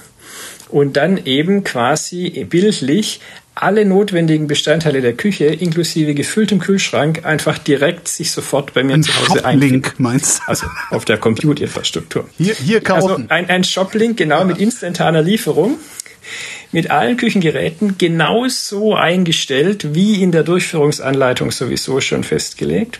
und 0.69 0.97
dann 0.97 1.17
eben 1.25 1.63
quasi 1.63 2.45
bildlich 2.49 3.21
alle 3.55 3.85
notwendigen 3.85 4.47
Bestandteile 4.47 5.01
der 5.01 5.13
Küche, 5.13 5.45
inklusive 5.45 6.13
gefülltem 6.13 6.59
Kühlschrank, 6.59 7.25
einfach 7.25 7.57
direkt 7.57 8.07
sich 8.07 8.31
sofort 8.31 8.73
bei 8.73 8.83
mir 8.83 8.93
ein 8.93 9.03
zu 9.03 9.11
Hause 9.13 9.39
Shoplink 9.39 9.95
meinst 9.97 10.39
du? 10.39 10.43
Also 10.47 10.67
auf 10.91 11.05
der 11.05 11.17
Compute-Infrastruktur. 11.17 12.29
Hier, 12.37 12.55
hier 12.55 12.81
kaufen. 12.81 13.09
Also 13.09 13.23
ein, 13.29 13.49
ein 13.49 13.63
Shoplink, 13.63 14.17
genau, 14.17 14.39
ja. 14.39 14.45
mit 14.45 14.57
instantaner 14.59 15.21
Lieferung 15.21 15.77
mit 16.71 16.91
allen 16.91 17.17
Küchengeräten 17.17 17.97
genauso 17.97 18.93
eingestellt 18.93 19.95
wie 19.95 20.21
in 20.21 20.31
der 20.31 20.43
Durchführungsanleitung 20.43 21.51
sowieso 21.51 21.99
schon 21.99 22.23
festgelegt, 22.23 22.99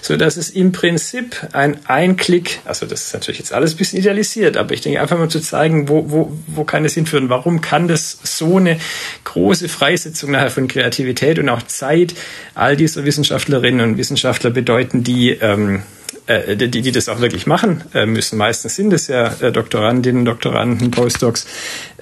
so 0.00 0.16
dass 0.16 0.36
es 0.36 0.50
im 0.50 0.72
Prinzip 0.72 1.36
ein 1.52 1.84
Einklick, 1.86 2.60
also 2.64 2.86
das 2.86 3.06
ist 3.06 3.14
natürlich 3.14 3.38
jetzt 3.38 3.52
alles 3.52 3.74
ein 3.74 3.76
bisschen 3.76 3.98
idealisiert, 3.98 4.56
aber 4.56 4.72
ich 4.72 4.80
denke 4.80 5.00
einfach 5.00 5.18
mal 5.18 5.28
zu 5.28 5.40
zeigen, 5.40 5.88
wo, 5.88 6.10
wo, 6.10 6.32
wo 6.46 6.64
kann 6.64 6.84
es 6.84 6.94
hinführen, 6.94 7.28
warum 7.28 7.60
kann 7.60 7.88
das 7.88 8.18
so 8.22 8.56
eine 8.56 8.78
große 9.24 9.68
Freisetzung 9.68 10.30
nachher 10.30 10.50
von 10.50 10.68
Kreativität 10.68 11.38
und 11.38 11.48
auch 11.48 11.62
Zeit 11.62 12.14
all 12.54 12.76
dieser 12.76 13.04
Wissenschaftlerinnen 13.04 13.80
und 13.80 13.98
Wissenschaftler 13.98 14.50
bedeuten, 14.50 15.04
die 15.04 15.30
ähm, 15.30 15.82
äh, 16.26 16.56
die, 16.56 16.82
die 16.82 16.92
das 16.92 17.08
auch 17.08 17.20
wirklich 17.20 17.46
machen 17.46 17.82
äh, 17.94 18.06
müssen. 18.06 18.38
Meistens 18.38 18.76
sind 18.76 18.92
es 18.92 19.08
ja 19.08 19.32
äh, 19.40 19.52
Doktorandinnen, 19.52 20.24
Doktoranden, 20.24 20.90
Postdocs 20.90 21.46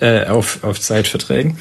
äh, 0.00 0.26
auf, 0.26 0.62
auf 0.62 0.80
Zeitverträgen. 0.80 1.58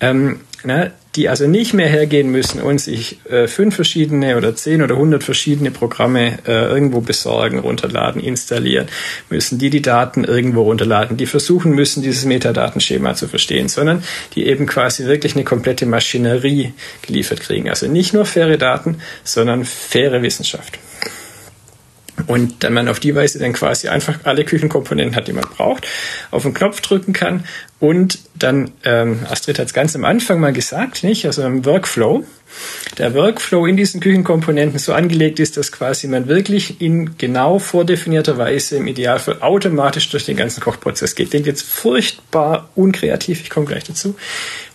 Ähm, 0.00 0.40
na, 0.64 0.90
die 1.14 1.28
also 1.28 1.46
nicht 1.46 1.72
mehr 1.72 1.88
hergehen 1.88 2.30
müssen 2.30 2.60
und 2.60 2.80
sich 2.80 3.18
äh, 3.30 3.46
fünf 3.46 3.74
verschiedene 3.74 4.36
oder 4.36 4.54
zehn 4.54 4.82
oder 4.82 4.96
hundert 4.96 5.24
verschiedene 5.24 5.70
Programme 5.70 6.38
äh, 6.46 6.66
irgendwo 6.66 7.00
besorgen, 7.00 7.58
runterladen, 7.58 8.20
installieren 8.20 8.88
müssen, 9.30 9.58
die 9.58 9.70
die 9.70 9.80
Daten 9.80 10.24
irgendwo 10.24 10.62
runterladen, 10.62 11.16
die 11.16 11.26
versuchen 11.26 11.72
müssen, 11.72 12.02
dieses 12.02 12.24
Metadatenschema 12.24 13.14
zu 13.14 13.28
verstehen, 13.28 13.68
sondern 13.68 14.02
die 14.34 14.46
eben 14.46 14.66
quasi 14.66 15.06
wirklich 15.06 15.34
eine 15.34 15.44
komplette 15.44 15.86
Maschinerie 15.86 16.74
geliefert 17.02 17.40
kriegen. 17.40 17.70
Also 17.70 17.86
nicht 17.86 18.12
nur 18.12 18.26
faire 18.26 18.58
Daten, 18.58 18.98
sondern 19.24 19.64
faire 19.64 20.20
Wissenschaft. 20.20 20.78
Und 22.26 22.64
dann 22.64 22.72
man 22.72 22.88
auf 22.88 22.98
die 22.98 23.14
Weise 23.14 23.38
dann 23.38 23.52
quasi 23.52 23.88
einfach 23.88 24.20
alle 24.24 24.44
Küchenkomponenten 24.44 25.16
hat, 25.16 25.28
die 25.28 25.32
man 25.32 25.44
braucht, 25.44 25.86
auf 26.30 26.42
den 26.42 26.54
Knopf 26.54 26.80
drücken 26.80 27.12
kann 27.12 27.44
und 27.78 28.20
dann, 28.34 28.70
ähm, 28.84 29.26
Astrid 29.28 29.58
hat 29.58 29.66
es 29.66 29.74
ganz 29.74 29.94
am 29.94 30.04
Anfang 30.04 30.40
mal 30.40 30.52
gesagt, 30.52 31.04
nicht? 31.04 31.26
Also 31.26 31.42
im 31.42 31.66
Workflow. 31.66 32.24
Der 32.96 33.12
Workflow 33.12 33.66
in 33.66 33.76
diesen 33.76 34.00
Küchenkomponenten 34.00 34.78
so 34.78 34.94
angelegt 34.94 35.40
ist, 35.40 35.58
dass 35.58 35.72
quasi 35.72 36.08
man 36.08 36.26
wirklich 36.26 36.80
in 36.80 37.18
genau 37.18 37.58
vordefinierter 37.58 38.38
Weise 38.38 38.76
im 38.76 38.86
Idealfall 38.86 39.42
automatisch 39.42 40.08
durch 40.08 40.24
den 40.24 40.38
ganzen 40.38 40.62
Kochprozess 40.62 41.14
geht. 41.14 41.30
Klingt 41.30 41.46
jetzt 41.46 41.62
furchtbar 41.62 42.70
unkreativ, 42.76 43.42
ich 43.42 43.50
komme 43.50 43.66
gleich 43.66 43.84
dazu. 43.84 44.16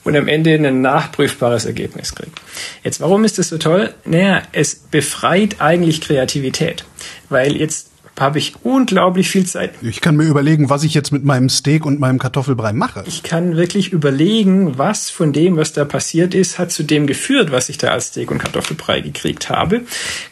Und 0.04 0.16
am 0.16 0.28
Ende 0.28 0.56
ein 0.56 0.82
nachprüfbares 0.82 1.66
Ergebnis 1.66 2.16
kriegt. 2.16 2.42
Jetzt, 2.84 3.02
warum 3.02 3.24
ist 3.24 3.38
das 3.38 3.50
so 3.50 3.58
toll? 3.58 3.94
Naja, 4.04 4.42
es 4.52 4.76
befreit 4.76 5.62
eigentlich 5.62 6.02
Kreativität. 6.02 6.86
Weil 7.30 7.56
jetzt 7.56 7.91
habe 8.20 8.38
ich 8.38 8.54
unglaublich 8.64 9.30
viel 9.30 9.46
Zeit. 9.46 9.72
Ich 9.82 10.02
kann 10.02 10.16
mir 10.16 10.26
überlegen, 10.26 10.70
was 10.70 10.84
ich 10.84 10.94
jetzt 10.94 11.12
mit 11.12 11.24
meinem 11.24 11.50
Steak 11.50 11.86
und 11.86 12.00
meinem 12.00 12.20
Kartoffelbrei 12.20 12.74
mache. 12.74 13.04
Ich 13.08 13.24
kann 13.24 13.58
wirklich 13.58 13.92
überlegen, 13.92 14.78
was 14.78 15.10
von 15.10 15.34
dem, 15.34 15.58
was 15.58 15.74
da 15.74 15.86
passiert 15.86 16.36
ist, 16.36 16.60
hat 16.60 16.72
zu 16.72 16.84
dem 16.84 17.08
geführt, 17.08 17.52
was 17.52 17.70
ich 17.70 17.78
da 17.78 17.90
als 17.90 18.08
Steak 18.08 18.30
und 18.30 18.38
Kartoffelbrei 18.38 19.02
gekriegt 19.02 19.50
habe. 19.50 19.82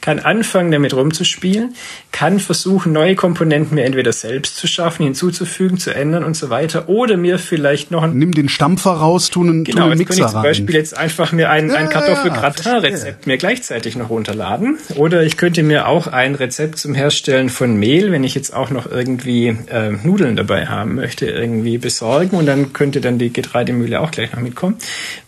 Kann 0.02 0.20
anfangen, 0.20 0.72
damit 0.72 0.94
rumzuspielen, 0.94 1.74
kann 2.12 2.40
versuchen, 2.40 2.92
neue 2.92 3.16
Komponenten 3.16 3.76
mir 3.76 3.86
entweder 3.86 4.12
selbst 4.12 4.58
zu 4.58 4.68
schaffen, 4.68 5.04
hinzuzufügen, 5.04 5.78
zu 5.78 5.94
ändern 5.94 6.24
und 6.24 6.36
so 6.36 6.50
weiter, 6.50 6.90
oder 6.90 7.18
mir 7.18 7.40
vielleicht 7.40 7.92
noch 7.92 8.04
ein 8.04 8.18
Nimm 8.18 8.34
den 8.34 8.50
Stampfer 8.50 8.92
raus, 8.92 9.30
tun 9.30 9.50
einen, 9.50 9.64
genau, 9.64 9.84
tun 9.84 9.92
einen 9.92 9.98
Mixer 10.00 10.26
ich 10.26 10.32
zum 10.32 10.42
Beispiel 10.44 10.76
jetzt 10.76 10.98
einfach 10.98 11.32
mir 11.32 11.50
ein, 11.50 11.72
ein 11.72 11.90
Kartoffelgratin-Rezept 11.90 13.26
mir 13.26 13.38
gleichzeitig 13.38 13.96
noch 13.96 14.10
runterladen, 14.10 14.78
oder 14.96 15.24
ich 15.24 15.38
könnte 15.38 15.64
mir 15.64 15.88
auch 15.88 16.08
ein 16.08 16.36
Rezept 16.36 16.78
zum 16.78 16.94
Herstellen 16.94 17.50
von 17.50 17.69
von 17.70 17.78
Mehl, 17.78 18.12
wenn 18.12 18.24
ich 18.24 18.34
jetzt 18.34 18.52
auch 18.52 18.72
noch 18.72 18.90
irgendwie 18.90 19.56
äh, 19.70 19.92
Nudeln 19.92 20.36
dabei 20.36 20.66
haben 20.66 20.96
möchte, 20.96 21.28
irgendwie 21.28 21.78
besorgen 21.78 22.36
und 22.36 22.48
dann 22.48 22.74
könnte 22.74 23.00
dann 23.00 23.20
die 23.20 23.32
Getreidemühle 23.32 24.00
auch 24.00 24.10
gleich 24.10 24.32
noch 24.32 24.40
mitkommen. 24.40 24.78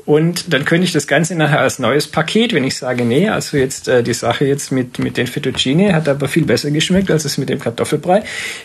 Und 0.06 0.52
dann 0.52 0.66
könnte 0.66 0.86
ich 0.86 0.92
das 0.92 1.06
Ganze 1.06 1.36
nachher 1.36 1.60
als 1.60 1.78
neues 1.78 2.08
Paket, 2.08 2.54
wenn 2.54 2.64
ich 2.64 2.78
sage, 2.78 3.06
nee, 3.06 3.30
also 3.30 3.58
jetzt 3.58 3.88
äh, 3.88 4.02
die 4.02 4.16
Sache 4.16 4.46
jetzt 4.46 4.72
mit, 4.72 4.98
mit 4.98 5.18
den 5.18 5.28
Fettuccine 5.28 5.94
hat 5.94 6.10
aber 6.10 6.28
viel 6.28 6.46
besser 6.46 6.72
geschmeckt 6.72 7.12
als 7.12 7.26
es 7.26 7.38
mit 7.38 7.50
dem 7.50 7.60
Kartoffelbrei. 7.60 8.24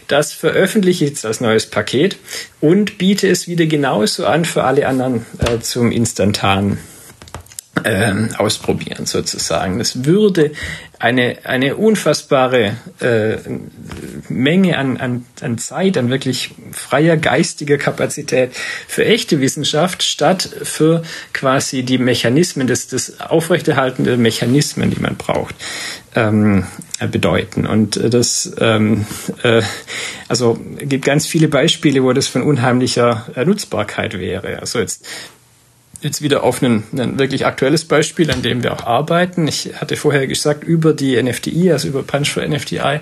Das 0.09 0.33
veröffentliche 0.33 1.05
ich 1.05 1.11
jetzt 1.11 1.27
als 1.27 1.43
neues 1.43 1.67
Paket 1.67 2.17
und 2.63 2.97
biete 2.97 3.29
es 3.29 3.47
wieder 3.49 3.67
genauso 3.67 4.25
an 4.25 4.47
für 4.47 4.65
alle 4.65 4.87
anderen 4.89 5.27
äh, 5.39 5.61
zum 5.61 5.93
instantanen 5.93 6.79
ähm, 7.85 8.31
ausprobieren 8.37 9.07
sozusagen. 9.07 9.79
Das 9.79 10.05
würde 10.05 10.53
eine, 10.99 11.39
eine 11.45 11.77
unfassbare 11.77 12.77
äh, 13.01 13.37
Menge 14.29 14.79
an, 14.79 14.97
an, 14.97 15.27
an 15.43 15.59
Zeit, 15.59 15.99
an 15.99 16.11
wirklich 16.11 16.51
freier 16.73 17.17
geistiger 17.17 17.77
Kapazität 17.77 18.53
für 18.89 19.05
echte 19.05 19.41
Wissenschaft 19.41 20.03
statt 20.03 20.49
für 20.63 21.03
quasi 21.33 21.83
die 21.83 21.99
Mechanismen, 21.99 22.67
des, 22.67 22.89
des 22.89 23.21
aufrechterhaltende 23.21 24.17
Mechanismen, 24.17 24.91
die 24.91 25.01
man 25.01 25.17
braucht, 25.17 25.55
ähm, 26.15 26.65
bedeuten. 27.11 27.67
Und 27.67 28.01
das 28.03 28.53
ähm, 28.59 29.05
äh, 29.43 29.63
also 30.29 30.59
gibt 30.79 31.05
ganz 31.05 31.27
viele 31.27 31.49
Beispiele, 31.49 32.03
wo 32.03 32.13
das 32.13 32.27
von 32.27 32.43
unheimlicher 32.43 33.27
Nutzbarkeit 33.45 34.19
wäre. 34.19 34.61
Also 34.61 34.79
jetzt 34.79 35.07
jetzt 36.07 36.23
wieder 36.23 36.43
auf 36.43 36.63
ein, 36.63 36.85
ein 36.93 37.19
wirklich 37.19 37.45
aktuelles 37.47 37.85
Beispiel, 37.85 38.31
an 38.31 38.43
dem 38.43 38.63
wir 38.63 38.73
auch 38.73 38.85
arbeiten. 38.85 39.47
Ich 39.47 39.73
hatte 39.77 39.97
vorher 39.97 40.27
gesagt, 40.27 40.65
über 40.65 40.93
die 40.93 41.21
NFDI, 41.23 41.73
also 41.73 41.89
über 41.89 42.03
Punch 42.03 42.31
for 42.31 42.47
NFDI, 42.47 43.01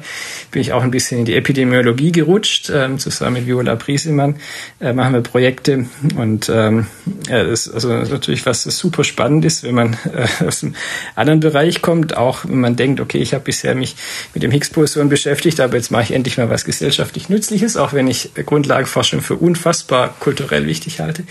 bin 0.50 0.60
ich 0.60 0.72
auch 0.72 0.82
ein 0.82 0.90
bisschen 0.90 1.20
in 1.20 1.24
die 1.24 1.34
Epidemiologie 1.34 2.12
gerutscht. 2.12 2.70
Ähm, 2.74 2.98
zusammen 2.98 3.34
mit 3.34 3.46
Viola 3.46 3.74
Briesemann 3.74 4.36
äh, 4.80 4.92
machen 4.92 5.14
wir 5.14 5.20
Projekte 5.20 5.86
und 6.16 6.48
ähm, 6.48 6.86
ja, 7.28 7.44
das 7.44 7.66
ist 7.66 7.74
also 7.74 7.88
natürlich 7.88 8.46
was 8.46 8.62
super 8.62 9.04
spannend 9.04 9.44
ist, 9.44 9.62
wenn 9.62 9.74
man 9.74 9.96
äh, 10.12 10.44
aus 10.44 10.62
einem 10.62 10.74
anderen 11.14 11.40
Bereich 11.40 11.82
kommt, 11.82 12.16
auch 12.16 12.44
wenn 12.44 12.60
man 12.60 12.76
denkt, 12.76 13.00
okay, 13.00 13.18
ich 13.18 13.34
habe 13.34 13.44
bisher 13.44 13.74
mich 13.74 13.96
mit 14.32 14.42
dem 14.42 14.50
Higgs-Boson 14.50 15.08
beschäftigt, 15.08 15.60
aber 15.60 15.76
jetzt 15.76 15.90
mache 15.90 16.04
ich 16.04 16.12
endlich 16.12 16.38
mal 16.38 16.50
was 16.50 16.64
gesellschaftlich 16.64 17.28
Nützliches, 17.28 17.76
auch 17.76 17.92
wenn 17.92 18.08
ich 18.08 18.30
Grundlagenforschung 18.34 19.20
für 19.20 19.36
unfassbar 19.36 20.14
kulturell 20.20 20.66
wichtig 20.66 21.00
halte. 21.00 21.24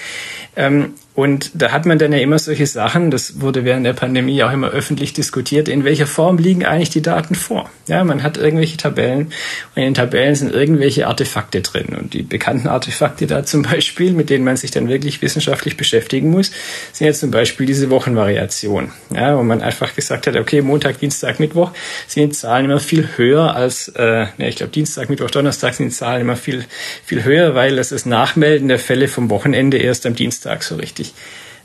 Ähm, 0.55 0.93
und 1.15 1.51
da 1.53 1.71
hat 1.71 1.85
man 1.85 1.99
dann 1.99 2.11
ja 2.11 2.17
immer 2.17 2.39
solche 2.39 2.65
Sachen, 2.65 3.11
das 3.11 3.39
wurde 3.39 3.65
während 3.65 3.85
der 3.85 3.93
Pandemie 3.93 4.41
auch 4.43 4.51
immer 4.51 4.69
öffentlich 4.69 5.13
diskutiert, 5.13 5.67
in 5.67 5.83
welcher 5.83 6.07
Form 6.07 6.39
liegen 6.39 6.65
eigentlich 6.65 6.89
die 6.89 7.03
Daten 7.03 7.35
vor? 7.35 7.69
Ja, 7.87 8.03
man 8.03 8.23
hat 8.23 8.37
irgendwelche 8.37 8.77
Tabellen 8.77 9.27
und 9.27 9.31
in 9.75 9.83
den 9.83 9.93
Tabellen 9.93 10.33
sind 10.33 10.51
irgendwelche 10.51 11.05
Artefakte 11.05 11.61
drin. 11.61 11.95
Und 11.99 12.13
die 12.15 12.23
bekannten 12.23 12.67
Artefakte 12.67 13.27
da 13.27 13.45
zum 13.45 13.61
Beispiel, 13.61 14.13
mit 14.13 14.31
denen 14.31 14.43
man 14.43 14.57
sich 14.57 14.71
dann 14.71 14.89
wirklich 14.89 15.21
wissenschaftlich 15.21 15.77
beschäftigen 15.77 16.31
muss, 16.31 16.51
sind 16.93 17.05
jetzt 17.05 17.19
zum 17.19 17.29
Beispiel 17.29 17.67
diese 17.67 17.91
Wochenvariation. 17.91 18.91
Ja, 19.13 19.37
wo 19.37 19.43
man 19.43 19.61
einfach 19.61 19.93
gesagt 19.93 20.25
hat, 20.25 20.35
okay, 20.35 20.63
Montag, 20.63 20.99
Dienstag, 20.99 21.39
Mittwoch 21.39 21.73
sind 22.07 22.29
die 22.29 22.35
Zahlen 22.35 22.65
immer 22.65 22.79
viel 22.79 23.07
höher 23.17 23.55
als, 23.55 23.89
äh, 23.89 24.25
ja, 24.37 24.47
ich 24.47 24.55
glaube 24.55 24.71
Dienstag, 24.71 25.09
Mittwoch, 25.09 25.29
Donnerstag 25.29 25.75
sind 25.75 25.89
die 25.89 25.95
Zahlen 25.95 26.21
immer 26.21 26.37
viel, 26.37 26.65
viel 27.05 27.23
höher, 27.23 27.53
weil 27.53 27.75
das 27.75 27.91
ist 27.91 28.07
Nachmelden 28.07 28.67
der 28.67 28.79
Fälle 28.79 29.07
vom 29.07 29.29
Wochenende 29.29 29.77
erst 29.77 30.07
am 30.07 30.15
Dienstag 30.15 30.63
so 30.63 30.75
richtig 30.75 31.02
richtig 31.03 31.13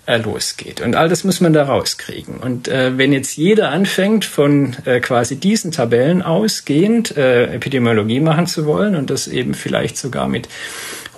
äh, 0.07 0.17
losgeht. 0.17 0.81
Und 0.81 0.97
all 0.97 1.09
das 1.09 1.25
muss 1.25 1.41
man 1.41 1.53
da 1.53 1.65
rauskriegen. 1.65 2.39
Und 2.39 2.69
äh, 2.69 2.97
wenn 2.97 3.13
jetzt 3.13 3.37
jeder 3.37 3.71
anfängt, 3.71 4.25
von 4.25 4.77
äh, 4.85 5.01
quasi 5.01 5.37
diesen 5.37 5.71
Tabellen 5.71 6.23
ausgehend 6.23 7.17
äh, 7.17 7.55
Epidemiologie 7.55 8.21
machen 8.21 8.47
zu 8.47 8.67
wollen 8.67 8.97
und 8.97 9.11
das 9.11 9.29
eben 9.29 9.55
vielleicht 9.55 9.97
sogar 9.97 10.29
mit 10.29 10.49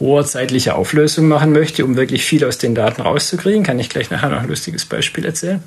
hoher 0.01 0.25
zeitlicher 0.25 0.77
Auflösung 0.77 1.29
machen 1.29 1.53
möchte, 1.53 1.85
um 1.85 1.97
wirklich 1.97 2.25
viel 2.25 2.45
aus 2.45 2.59
den 2.59 2.75
Daten 2.75 3.03
rauszukriegen, 3.03 3.63
kann 3.63 3.79
ich 3.79 3.91
gleich 3.91 4.11
nachher 4.11 4.31
noch 4.31 4.41
ein 4.41 4.49
lustiges 4.49 4.87
Beispiel 4.87 5.25
erzählen 5.25 5.63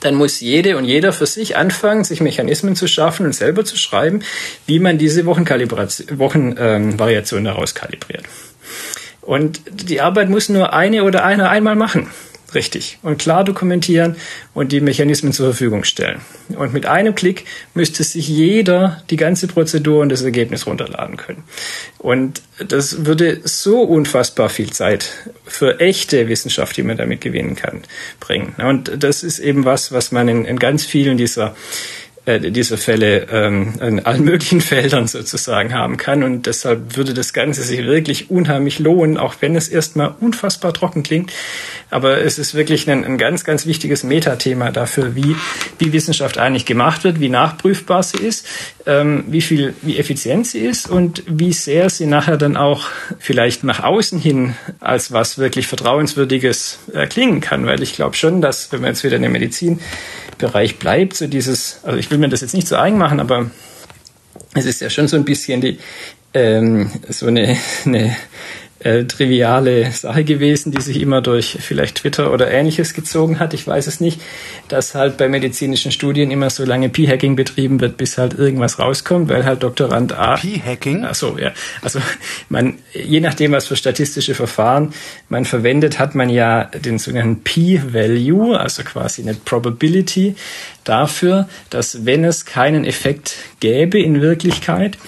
dann 0.00 0.14
muss 0.14 0.40
jede 0.40 0.76
und 0.76 0.84
jeder 0.84 1.12
für 1.12 1.26
sich 1.26 1.56
anfangen, 1.56 2.02
sich 2.02 2.20
Mechanismen 2.20 2.74
zu 2.74 2.86
schaffen 2.86 3.26
und 3.26 3.34
selber 3.34 3.64
zu 3.64 3.76
schreiben, 3.76 4.20
wie 4.66 4.78
man 4.78 4.96
diese 4.96 5.26
Wochenvariation 5.26 6.18
Wochen, 6.18 6.54
ähm, 6.58 7.44
daraus. 7.44 7.74
Und 9.28 9.60
die 9.70 10.00
Arbeit 10.00 10.30
muss 10.30 10.48
nur 10.48 10.72
eine 10.72 11.04
oder 11.04 11.22
einer 11.22 11.50
einmal 11.50 11.76
machen. 11.76 12.06
Richtig. 12.54 12.98
Und 13.02 13.18
klar 13.18 13.44
dokumentieren 13.44 14.16
und 14.54 14.72
die 14.72 14.80
Mechanismen 14.80 15.34
zur 15.34 15.48
Verfügung 15.48 15.84
stellen. 15.84 16.22
Und 16.56 16.72
mit 16.72 16.86
einem 16.86 17.14
Klick 17.14 17.44
müsste 17.74 18.04
sich 18.04 18.26
jeder 18.26 19.02
die 19.10 19.18
ganze 19.18 19.46
Prozedur 19.46 20.00
und 20.00 20.08
das 20.08 20.22
Ergebnis 20.22 20.66
runterladen 20.66 21.18
können. 21.18 21.44
Und 21.98 22.40
das 22.56 23.04
würde 23.04 23.42
so 23.44 23.82
unfassbar 23.82 24.48
viel 24.48 24.70
Zeit 24.70 25.10
für 25.44 25.78
echte 25.78 26.28
Wissenschaft, 26.28 26.74
die 26.78 26.82
man 26.82 26.96
damit 26.96 27.20
gewinnen 27.20 27.54
kann, 27.54 27.82
bringen. 28.20 28.54
Und 28.56 28.90
das 28.96 29.22
ist 29.22 29.40
eben 29.40 29.66
was, 29.66 29.92
was 29.92 30.10
man 30.10 30.26
in, 30.28 30.46
in 30.46 30.58
ganz 30.58 30.86
vielen 30.86 31.18
dieser 31.18 31.54
äh, 32.28 32.50
diese 32.50 32.76
Fälle 32.76 33.26
ähm, 33.32 33.72
in 33.80 34.04
allen 34.04 34.22
möglichen 34.22 34.60
Feldern 34.60 35.06
sozusagen 35.06 35.72
haben 35.72 35.96
kann. 35.96 36.22
Und 36.22 36.44
deshalb 36.44 36.94
würde 36.96 37.14
das 37.14 37.32
Ganze 37.32 37.62
sich 37.62 37.78
wirklich 37.86 38.30
unheimlich 38.30 38.78
lohnen, 38.78 39.16
auch 39.16 39.36
wenn 39.40 39.56
es 39.56 39.68
erstmal 39.68 40.14
unfassbar 40.20 40.74
trocken 40.74 41.02
klingt. 41.02 41.32
Aber 41.88 42.18
es 42.18 42.38
ist 42.38 42.54
wirklich 42.54 42.88
ein, 42.90 43.02
ein 43.02 43.16
ganz, 43.16 43.44
ganz 43.44 43.64
wichtiges 43.64 44.04
Metathema 44.04 44.70
dafür, 44.70 45.16
wie, 45.16 45.36
wie 45.78 45.94
Wissenschaft 45.94 46.36
eigentlich 46.36 46.66
gemacht 46.66 47.02
wird, 47.02 47.18
wie 47.18 47.30
nachprüfbar 47.30 48.02
sie 48.02 48.18
ist, 48.18 48.46
ähm, 48.84 49.24
wie 49.28 49.40
viel, 49.40 49.72
wie 49.80 49.96
effizient 49.96 50.46
sie 50.46 50.58
ist 50.58 50.90
und 50.90 51.22
wie 51.26 51.54
sehr 51.54 51.88
sie 51.88 52.04
nachher 52.04 52.36
dann 52.36 52.58
auch 52.58 52.88
vielleicht 53.18 53.64
nach 53.64 53.82
außen 53.82 54.18
hin 54.18 54.54
als 54.80 55.12
was 55.12 55.38
wirklich 55.38 55.66
Vertrauenswürdiges 55.66 56.78
äh, 56.92 57.06
klingen 57.06 57.40
kann. 57.40 57.64
Weil 57.64 57.82
ich 57.82 57.94
glaube 57.94 58.16
schon, 58.16 58.42
dass, 58.42 58.70
wenn 58.70 58.82
man 58.82 58.90
jetzt 58.90 59.02
wieder 59.02 59.16
in 59.16 59.22
der 59.22 59.30
Medizin 59.30 59.80
Bereich 60.38 60.78
bleibt, 60.78 61.14
so 61.14 61.26
dieses, 61.26 61.80
also 61.82 61.98
ich 61.98 62.10
will 62.10 62.18
mir 62.18 62.28
das 62.28 62.40
jetzt 62.40 62.54
nicht 62.54 62.68
so 62.68 62.76
eigen 62.76 62.98
machen, 62.98 63.20
aber 63.20 63.50
es 64.54 64.66
ist 64.66 64.80
ja 64.80 64.90
schon 64.90 65.08
so 65.08 65.16
ein 65.16 65.24
bisschen 65.24 65.60
die, 65.60 65.78
ähm, 66.34 66.90
so 67.08 67.26
eine, 67.26 67.56
eine 67.84 68.16
äh, 68.80 69.04
triviale 69.04 69.90
Sache 69.90 70.24
gewesen, 70.24 70.72
die 70.72 70.80
sich 70.80 71.00
immer 71.00 71.20
durch 71.20 71.58
vielleicht 71.60 71.96
Twitter 71.96 72.32
oder 72.32 72.50
ähnliches 72.50 72.94
gezogen 72.94 73.40
hat. 73.40 73.52
Ich 73.54 73.66
weiß 73.66 73.86
es 73.86 74.00
nicht, 74.00 74.20
dass 74.68 74.94
halt 74.94 75.16
bei 75.16 75.28
medizinischen 75.28 75.90
Studien 75.90 76.30
immer 76.30 76.50
so 76.50 76.64
lange 76.64 76.88
P-Hacking 76.88 77.34
betrieben 77.34 77.80
wird, 77.80 77.96
bis 77.96 78.18
halt 78.18 78.34
irgendwas 78.34 78.78
rauskommt, 78.78 79.28
weil 79.28 79.44
halt 79.44 79.62
Doktorand 79.62 80.12
A. 80.12 80.36
P-Hacking? 80.36 81.04
Ach 81.04 81.14
so, 81.14 81.38
ja. 81.38 81.52
Also 81.82 82.00
man, 82.48 82.78
je 82.92 83.20
nachdem, 83.20 83.52
was 83.52 83.66
für 83.66 83.76
statistische 83.76 84.34
Verfahren 84.34 84.92
man 85.28 85.44
verwendet, 85.44 85.98
hat 85.98 86.14
man 86.14 86.30
ja 86.30 86.64
den 86.64 86.98
sogenannten 86.98 87.42
P-Value, 87.42 88.58
also 88.58 88.84
quasi 88.84 89.22
eine 89.22 89.34
Probability 89.34 90.36
dafür, 90.84 91.48
dass 91.70 92.06
wenn 92.06 92.24
es 92.24 92.46
keinen 92.46 92.84
Effekt 92.84 93.36
gäbe 93.60 94.00
in 94.00 94.20
Wirklichkeit, 94.20 94.98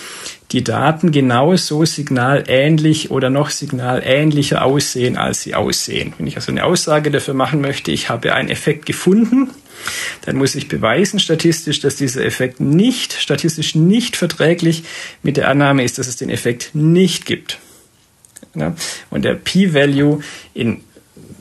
die 0.52 0.64
Daten 0.64 1.12
genauso 1.12 1.84
signalähnlich 1.84 3.10
oder 3.10 3.30
noch 3.30 3.50
signalähnlicher 3.50 4.64
aussehen, 4.64 5.16
als 5.16 5.42
sie 5.42 5.54
aussehen. 5.54 6.12
Wenn 6.18 6.26
ich 6.26 6.36
also 6.36 6.50
eine 6.50 6.64
Aussage 6.64 7.10
dafür 7.10 7.34
machen 7.34 7.60
möchte, 7.60 7.92
ich 7.92 8.08
habe 8.08 8.34
einen 8.34 8.48
Effekt 8.48 8.84
gefunden, 8.86 9.50
dann 10.22 10.36
muss 10.36 10.56
ich 10.56 10.68
beweisen 10.68 11.20
statistisch, 11.20 11.80
dass 11.80 11.96
dieser 11.96 12.24
Effekt 12.24 12.60
nicht, 12.60 13.12
statistisch 13.12 13.74
nicht 13.74 14.16
verträglich 14.16 14.82
mit 15.22 15.36
der 15.36 15.48
Annahme 15.48 15.84
ist, 15.84 15.98
dass 15.98 16.08
es 16.08 16.16
den 16.16 16.30
Effekt 16.30 16.70
nicht 16.74 17.26
gibt. 17.26 17.58
Und 19.10 19.24
der 19.24 19.34
P-Value 19.34 20.20
in 20.54 20.82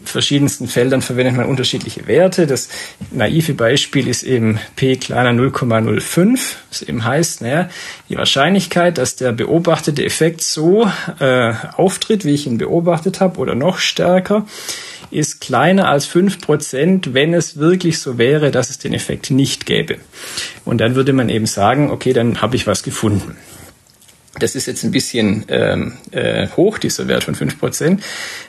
verschiedensten 0.04 0.68
Feldern 0.68 1.02
verwendet 1.02 1.36
man 1.36 1.46
unterschiedliche 1.46 2.08
Werte. 2.08 2.48
Das 2.48 2.70
naive 3.12 3.54
Beispiel 3.54 4.08
ist 4.08 4.24
eben 4.24 4.60
p 4.76 4.96
kleiner 4.96 5.32
0,05. 5.32 6.40
Das 6.70 6.82
eben 6.82 7.04
heißt, 7.04 7.42
naja, 7.42 7.70
die 8.10 8.18
Wahrscheinlichkeit, 8.18 8.98
dass 8.98 9.16
der 9.16 9.32
beobachtete 9.32 10.04
Effekt 10.04 10.42
so 10.42 10.90
äh, 11.20 11.54
auftritt, 11.76 12.26
wie 12.26 12.34
ich 12.34 12.48
ihn 12.48 12.58
beobachtet 12.58 13.20
habe, 13.20 13.40
oder 13.40 13.56
noch 13.56 13.80
stärker, 13.80 14.46
ist 15.12 15.42
kleiner 15.42 15.90
als 15.90 16.06
fünf 16.06 16.40
Prozent, 16.40 17.14
wenn 17.14 17.34
es 17.34 17.58
wirklich 17.58 18.00
so 18.00 18.18
wäre, 18.18 18.52
dass 18.52 18.70
es 18.70 18.78
den 18.78 18.94
Effekt 18.94 19.32
nicht 19.32 19.66
gäbe. 19.66 19.98
Und 20.66 20.80
dann 20.82 20.96
würde 20.96 21.14
man 21.14 21.30
eben 21.30 21.46
sagen, 21.46 21.90
okay, 21.90 22.14
dann 22.14 22.42
habe 22.42 22.56
ich 22.56 22.68
was 22.68 22.84
gefunden. 22.84 23.36
Das 24.40 24.56
ist 24.56 24.66
jetzt 24.66 24.84
ein 24.84 24.92
bisschen 24.92 25.46
ähm, 25.50 25.94
äh, 26.12 26.48
hoch, 26.56 26.78
dieser 26.78 27.08
Wert 27.08 27.26
von 27.26 27.36
fünf 27.36 27.60
Prozent, 27.60 28.04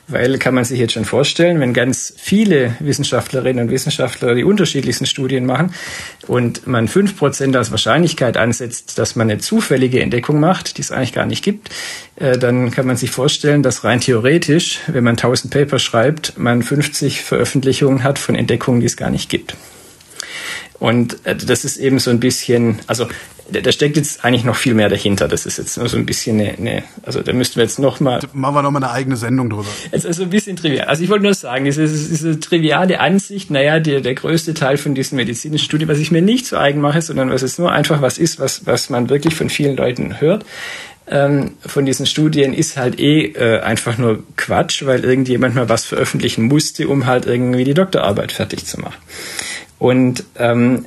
weil 0.09 0.39
kann 0.39 0.55
man 0.55 0.65
sich 0.65 0.79
jetzt 0.79 0.93
schon 0.93 1.05
vorstellen, 1.05 1.61
wenn 1.61 1.75
ganz 1.75 2.15
viele 2.17 2.77
Wissenschaftlerinnen 2.81 3.67
und 3.67 3.71
Wissenschaftler 3.71 4.35
die 4.35 4.45
unterschiedlichsten 4.45 5.07
Studien 5.07 5.47
machen 5.47 5.75
und 6.27 6.67
man 6.67 6.89
fünf 6.89 7.17
Prozent 7.17 7.57
als 7.57 7.71
Wahrscheinlichkeit 7.71 8.37
ansetzt, 8.37 8.99
dass 8.99 9.17
man 9.17 9.31
eine 9.31 9.41
zufällige 9.41 10.01
Entdeckung 10.01 10.41
macht, 10.41 10.79
die 10.79 10.83
es 10.83 10.93
eigentlich 10.93 11.13
gar 11.13 11.27
nicht 11.27 11.45
gibt, 11.45 11.71
äh, 12.17 12.39
dann 12.39 12.71
kann 12.71 12.87
man 12.87 12.97
sich 12.97 13.11
vorstellen, 13.11 13.63
dass 13.63 13.85
rein 13.85 14.01
theoretisch, 14.01 14.79
wenn 14.87 15.05
man 15.05 15.17
1000 15.17 15.53
Paper 15.53 15.79
schreibt, 15.79 16.39
man 16.39 16.63
50 16.63 17.23
Veröffentlichungen 17.23 18.05
hat 18.05 18.19
von 18.19 18.35
Entdeckungen, 18.35 18.81
die 18.81 18.87
es 18.87 18.97
gar 18.97 19.11
nicht 19.11 19.29
gibt. 19.29 19.57
Und 20.81 21.25
äh, 21.25 21.37
das 21.37 21.65
ist 21.65 21.77
eben 21.77 21.99
so 21.99 22.11
ein 22.11 22.19
bisschen, 22.19 22.81
also 22.87 23.07
da 23.53 23.73
steckt 23.73 23.97
jetzt 23.97 24.25
eigentlich 24.25 24.45
noch 24.45 24.57
viel 24.57 24.75
mehr 24.75 24.89
dahinter. 24.89 25.29
Das 25.29 25.45
ist 25.45 25.59
jetzt 25.59 25.77
nur 25.77 25.89
so 25.89 25.97
ein 25.97 26.07
bisschen 26.07 26.41
eine, 26.41 26.57
eine 26.57 26.83
also 27.03 27.21
da 27.21 27.33
müssten 27.33 27.57
wir 27.57 27.65
jetzt 27.65 27.79
noch 27.79 28.01
mal 28.01 28.21
machen 28.33 28.55
wir 28.55 28.63
noch 28.63 28.71
mal 28.71 28.83
eine 28.83 28.91
eigene 28.91 29.17
Sendung 29.17 29.51
drüber. 29.51 29.69
Jetzt 29.93 30.07
also 30.07 30.23
ein 30.23 30.31
bisschen 30.31 30.57
trivial. 30.57 30.87
Also 30.87 31.05
ich 31.05 31.11
wollte 31.11 31.25
nur 31.25 31.35
sagen, 31.35 31.67
diese, 31.67 31.83
diese 31.83 32.41
triviale 32.41 33.01
Ansicht, 33.01 33.51
naja, 33.51 33.79
der, 33.79 34.01
der 34.01 34.15
größte 34.15 34.55
Teil 34.55 34.79
von 34.79 34.95
diesen 34.95 35.17
medizinischen 35.17 35.65
Studien, 35.65 35.89
was 35.89 35.99
ich 35.99 36.11
mir 36.11 36.23
nicht 36.23 36.47
zu 36.47 36.59
eigen 36.59 36.81
mache, 36.81 37.03
sondern 37.03 37.31
was 37.31 37.43
jetzt 37.43 37.59
nur 37.59 37.71
einfach 37.71 38.01
was 38.01 38.17
ist, 38.19 38.39
was 38.39 38.67
was 38.67 38.89
man 38.89 39.11
wirklich 39.11 39.35
von 39.35 39.51
vielen 39.51 39.77
Leuten 39.77 40.21
hört, 40.21 40.47
ähm, 41.09 41.57
von 41.67 41.85
diesen 41.85 42.07
Studien 42.07 42.55
ist 42.55 42.77
halt 42.77 42.99
eh 43.01 43.27
äh, 43.27 43.61
einfach 43.61 43.99
nur 43.99 44.23
Quatsch, 44.37 44.87
weil 44.87 45.05
irgendjemand 45.05 45.57
mal 45.57 45.69
was 45.69 45.85
veröffentlichen 45.85 46.45
musste, 46.45 46.89
um 46.89 47.07
halt 47.07 47.27
irgendwie 47.27 47.65
die 47.65 47.75
Doktorarbeit 47.75 48.33
fertig 48.33 48.65
zu 48.65 48.81
machen. 48.81 48.95
Und 49.81 50.25
ähm, 50.39 50.85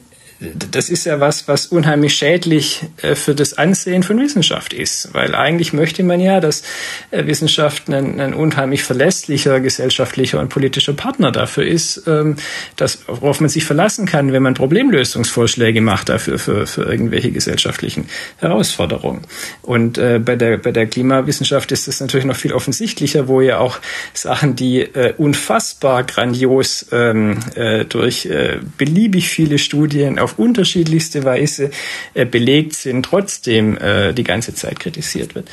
das 0.72 0.90
ist 0.90 1.06
ja 1.06 1.20
was, 1.20 1.48
was 1.48 1.68
unheimlich 1.68 2.16
schädlich 2.16 2.82
äh, 3.02 3.16
für 3.16 3.36
das 3.36 3.58
Ansehen 3.58 4.04
von 4.04 4.20
Wissenschaft 4.20 4.74
ist, 4.74 5.10
weil 5.14 5.36
eigentlich 5.36 5.74
möchte 5.74 6.04
man 6.04 6.20
ja, 6.20 6.40
dass 6.40 6.64
äh, 7.12 7.26
Wissenschaft 7.26 7.90
ein, 7.90 8.20
ein 8.20 8.34
unheimlich 8.34 8.84
verlässlicher 8.84 9.60
gesellschaftlicher 9.60 10.40
und 10.40 10.50
politischer 10.50 10.94
Partner 10.94 11.32
dafür 11.32 11.66
ist, 11.66 12.04
ähm, 12.08 12.36
dass, 12.76 13.00
worauf 13.08 13.40
man 13.40 13.50
sich 13.50 13.66
verlassen 13.66 14.06
kann, 14.06 14.34
wenn 14.34 14.44
man 14.44 14.54
Problemlösungsvorschläge 14.54 15.82
macht 15.82 16.10
dafür 16.10 16.40
für, 16.40 16.68
für 16.68 16.84
irgendwelche 16.84 17.32
gesellschaftlichen 17.32 18.08
Herausforderungen. 18.38 19.22
Und 19.62 19.98
äh, 19.98 20.20
bei 20.20 20.36
der 20.36 20.58
bei 20.58 20.72
der 20.72 20.88
Klimawissenschaft 20.88 21.72
ist 21.72 21.88
das 21.88 22.00
natürlich 22.00 22.26
noch 22.26 22.36
viel 22.36 22.54
offensichtlicher, 22.54 23.28
wo 23.28 23.42
ja 23.42 23.58
auch 23.60 23.80
Sachen, 24.14 24.56
die 24.56 24.88
unfassbar 25.18 26.04
grandios 26.04 26.88
ähm, 26.92 27.40
äh, 27.56 27.86
durch 27.86 28.30
beliebig 28.78 29.30
viele 29.30 29.58
Studien 29.58 30.20
auf 30.20 30.33
unterschiedlichste 30.38 31.24
Weise 31.24 31.72
äh, 32.14 32.26
belegt 32.26 32.74
sind, 32.74 33.04
trotzdem 33.04 33.78
äh, 33.78 34.14
die 34.14 34.24
ganze 34.24 34.54
Zeit 34.54 34.80
kritisiert 34.80 35.36
wird. 35.36 35.50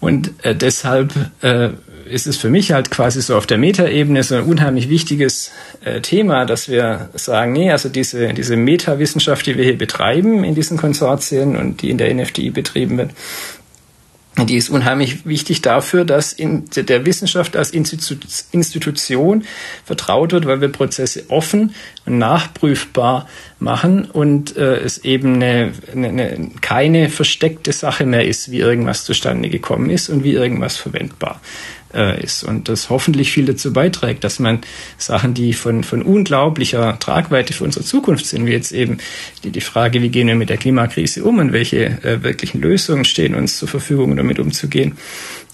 Und 0.00 0.32
äh, 0.42 0.54
deshalb 0.54 1.12
äh, 1.42 1.70
ist 2.06 2.26
es 2.26 2.36
für 2.36 2.50
mich 2.50 2.72
halt 2.72 2.90
quasi 2.90 3.22
so 3.22 3.36
auf 3.36 3.46
der 3.46 3.58
Metaebene 3.58 4.22
so 4.22 4.34
ein 4.34 4.42
unheimlich 4.42 4.88
wichtiges 4.88 5.52
äh, 5.84 6.00
Thema, 6.00 6.44
dass 6.44 6.68
wir 6.68 7.10
sagen, 7.14 7.52
nee, 7.52 7.70
also 7.70 7.88
diese, 7.88 8.34
diese 8.34 8.56
Metawissenschaft, 8.56 9.46
die 9.46 9.56
wir 9.56 9.64
hier 9.64 9.78
betreiben 9.78 10.44
in 10.44 10.54
diesen 10.54 10.76
Konsortien 10.76 11.56
und 11.56 11.82
die 11.82 11.90
in 11.90 11.98
der 11.98 12.12
NFDI 12.12 12.50
betrieben 12.50 12.98
wird, 12.98 13.10
die 14.38 14.56
ist 14.56 14.70
unheimlich 14.70 15.26
wichtig 15.26 15.60
dafür, 15.60 16.04
dass 16.06 16.32
in 16.32 16.64
der 16.74 17.04
Wissenschaft 17.04 17.54
als 17.54 17.70
Institution 17.70 19.44
vertraut 19.84 20.32
wird, 20.32 20.46
weil 20.46 20.62
wir 20.62 20.68
Prozesse 20.68 21.24
offen 21.28 21.74
nachprüfbar 22.06 23.28
machen 23.58 24.06
und 24.06 24.56
äh, 24.56 24.76
es 24.78 24.98
eben 24.98 25.34
eine, 25.34 25.72
eine, 25.94 26.50
keine 26.60 27.08
versteckte 27.08 27.72
Sache 27.72 28.06
mehr 28.06 28.26
ist, 28.26 28.50
wie 28.50 28.58
irgendwas 28.58 29.04
zustande 29.04 29.48
gekommen 29.48 29.88
ist 29.90 30.08
und 30.08 30.24
wie 30.24 30.32
irgendwas 30.32 30.76
verwendbar 30.76 31.40
äh, 31.94 32.22
ist. 32.22 32.42
Und 32.42 32.68
das 32.68 32.90
hoffentlich 32.90 33.32
viel 33.32 33.44
dazu 33.44 33.72
beiträgt, 33.72 34.24
dass 34.24 34.38
man 34.38 34.60
Sachen, 34.98 35.34
die 35.34 35.52
von, 35.52 35.84
von 35.84 36.02
unglaublicher 36.02 36.98
Tragweite 36.98 37.52
für 37.52 37.64
unsere 37.64 37.84
Zukunft 37.84 38.26
sind, 38.26 38.46
wie 38.46 38.52
jetzt 38.52 38.72
eben 38.72 38.98
die, 39.44 39.50
die 39.50 39.60
Frage, 39.60 40.02
wie 40.02 40.08
gehen 40.08 40.28
wir 40.28 40.34
mit 40.34 40.50
der 40.50 40.56
Klimakrise 40.56 41.24
um 41.24 41.38
und 41.38 41.52
welche 41.52 42.02
äh, 42.02 42.22
wirklichen 42.22 42.60
Lösungen 42.60 43.04
stehen 43.04 43.34
uns 43.34 43.58
zur 43.58 43.68
Verfügung, 43.68 44.10
um 44.10 44.16
damit 44.16 44.38
umzugehen, 44.38 44.96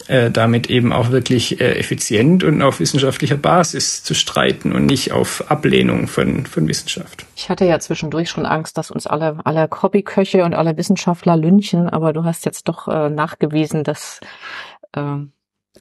äh, 0.08 0.30
damit 0.30 0.68
eben 0.68 0.92
auch 0.92 1.10
wirklich 1.10 1.60
äh, 1.60 1.78
effizient 1.78 2.42
und 2.44 2.62
auf 2.62 2.80
wissenschaftlicher 2.80 3.36
Basis 3.36 4.02
zu 4.02 4.14
streiten 4.14 4.72
und 4.72 4.86
nicht 4.86 5.12
auf 5.12 5.50
Ablehnung 5.50 6.08
von, 6.08 6.46
von 6.46 6.66
Wissenschaft. 6.66 7.26
Ich 7.36 7.48
hatte 7.48 7.64
ja 7.64 7.78
zwischendurch 7.78 8.30
schon 8.30 8.46
Angst, 8.46 8.78
dass 8.78 8.90
uns 8.90 9.06
alle, 9.06 9.38
alle 9.44 9.68
Hobbyköche 9.70 10.44
und 10.44 10.54
alle 10.54 10.76
Wissenschaftler 10.76 11.36
lynchen, 11.36 11.88
aber 11.88 12.12
du 12.12 12.24
hast 12.24 12.44
jetzt 12.46 12.68
doch 12.68 12.88
äh, 12.88 13.10
nachgewiesen, 13.10 13.84
dass 13.84 14.20
äh, 14.92 15.16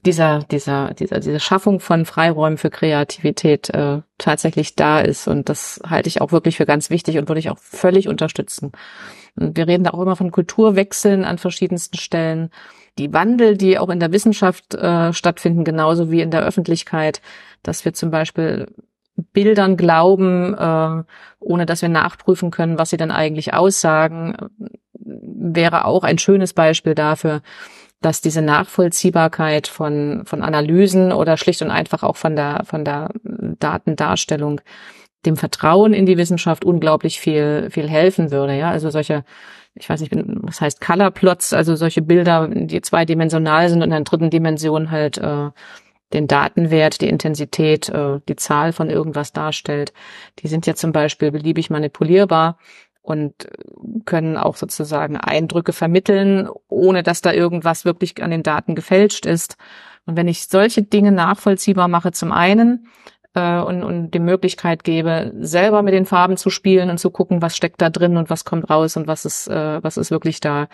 dieser, 0.05 0.39
dieser, 0.39 0.93
dieser, 0.93 1.19
diese 1.19 1.39
Schaffung 1.39 1.79
von 1.79 2.05
Freiräumen 2.05 2.57
für 2.57 2.69
Kreativität 2.69 3.69
äh, 3.69 4.01
tatsächlich 4.17 4.75
da 4.75 4.99
ist. 4.99 5.27
Und 5.27 5.49
das 5.49 5.81
halte 5.87 6.07
ich 6.09 6.21
auch 6.21 6.31
wirklich 6.31 6.57
für 6.57 6.65
ganz 6.65 6.89
wichtig 6.89 7.17
und 7.17 7.27
würde 7.27 7.39
ich 7.39 7.49
auch 7.49 7.57
völlig 7.57 8.07
unterstützen. 8.07 8.71
Und 9.35 9.57
wir 9.57 9.67
reden 9.67 9.83
da 9.83 9.91
auch 9.91 10.01
immer 10.01 10.15
von 10.15 10.31
Kulturwechseln 10.31 11.23
an 11.23 11.37
verschiedensten 11.37 11.97
Stellen. 11.97 12.49
Die 12.97 13.13
Wandel, 13.13 13.57
die 13.57 13.77
auch 13.77 13.89
in 13.89 13.99
der 13.99 14.11
Wissenschaft 14.11 14.73
äh, 14.75 15.13
stattfinden, 15.13 15.63
genauso 15.63 16.11
wie 16.11 16.21
in 16.21 16.31
der 16.31 16.43
Öffentlichkeit, 16.43 17.21
dass 17.63 17.85
wir 17.85 17.93
zum 17.93 18.11
Beispiel 18.11 18.67
Bildern 19.33 19.77
glauben, 19.77 20.53
äh, 20.53 21.03
ohne 21.39 21.65
dass 21.65 21.81
wir 21.81 21.89
nachprüfen 21.89 22.51
können, 22.51 22.77
was 22.77 22.91
sie 22.91 22.97
dann 22.97 23.11
eigentlich 23.11 23.53
aussagen, 23.53 24.35
wäre 24.93 25.85
auch 25.85 26.03
ein 26.03 26.17
schönes 26.17 26.53
Beispiel 26.53 26.95
dafür, 26.95 27.41
dass 28.01 28.21
diese 28.21 28.41
Nachvollziehbarkeit 28.41 29.67
von, 29.67 30.23
von 30.25 30.43
Analysen 30.43 31.11
oder 31.11 31.37
schlicht 31.37 31.61
und 31.61 31.71
einfach 31.71 32.03
auch 32.03 32.15
von 32.15 32.35
der, 32.35 32.63
von 32.65 32.85
der 32.85 33.09
Datendarstellung 33.23 34.61
dem 35.25 35.35
Vertrauen 35.35 35.93
in 35.93 36.05
die 36.05 36.17
Wissenschaft 36.17 36.63
unglaublich 36.63 37.19
viel, 37.19 37.69
viel 37.71 37.89
helfen 37.89 38.31
würde. 38.31 38.55
Ja, 38.55 38.69
also 38.69 38.91
solche, 38.91 39.23
ich 39.79 39.89
weiß 39.89 40.01
nicht, 40.01 40.13
was 40.15 40.61
heißt 40.61 40.81
Color 40.81 41.11
Plots, 41.11 41.53
also 41.53 41.75
solche 41.75 42.01
Bilder, 42.01 42.47
die 42.47 42.81
zweidimensional 42.81 43.69
sind 43.69 43.79
und 43.79 43.85
in 43.85 43.91
der 43.91 44.01
dritten 44.01 44.29
Dimension 44.29 44.91
halt 44.91 45.17
äh, 45.17 45.49
den 46.13 46.27
Datenwert, 46.27 47.01
die 47.01 47.09
Intensität, 47.09 47.89
äh, 47.89 48.19
die 48.27 48.35
Zahl 48.35 48.73
von 48.73 48.89
irgendwas 48.89 49.33
darstellt. 49.33 49.93
Die 50.39 50.47
sind 50.47 50.65
ja 50.65 50.75
zum 50.75 50.91
Beispiel 50.91 51.31
beliebig 51.31 51.69
manipulierbar 51.69 52.57
und 53.01 53.47
können 54.05 54.35
auch 54.37 54.57
sozusagen 54.57 55.17
Eindrücke 55.17 55.73
vermitteln, 55.73 56.49
ohne 56.67 57.03
dass 57.03 57.21
da 57.21 57.31
irgendwas 57.31 57.85
wirklich 57.85 58.21
an 58.21 58.31
den 58.31 58.43
Daten 58.43 58.75
gefälscht 58.75 59.25
ist. 59.25 59.57
Und 60.05 60.17
wenn 60.17 60.27
ich 60.27 60.47
solche 60.47 60.83
Dinge 60.83 61.11
nachvollziehbar 61.11 61.87
mache, 61.87 62.11
zum 62.11 62.31
einen, 62.31 62.87
äh, 63.33 63.59
und, 63.59 63.83
und 63.83 64.11
die 64.11 64.19
Möglichkeit 64.19 64.83
gebe, 64.83 65.33
selber 65.39 65.81
mit 65.81 65.93
den 65.93 66.05
Farben 66.05 66.37
zu 66.37 66.49
spielen 66.49 66.89
und 66.89 66.97
zu 66.97 67.11
gucken, 67.11 67.41
was 67.41 67.55
steckt 67.55 67.81
da 67.81 67.89
drin 67.89 68.17
und 68.17 68.29
was 68.29 68.45
kommt 68.45 68.69
raus 68.69 68.97
und 68.97 69.07
was 69.07 69.25
ist, 69.25 69.47
äh, 69.47 69.83
was 69.83 69.97
ist 69.97 70.11
wirklich 70.11 70.39
da, 70.39 70.67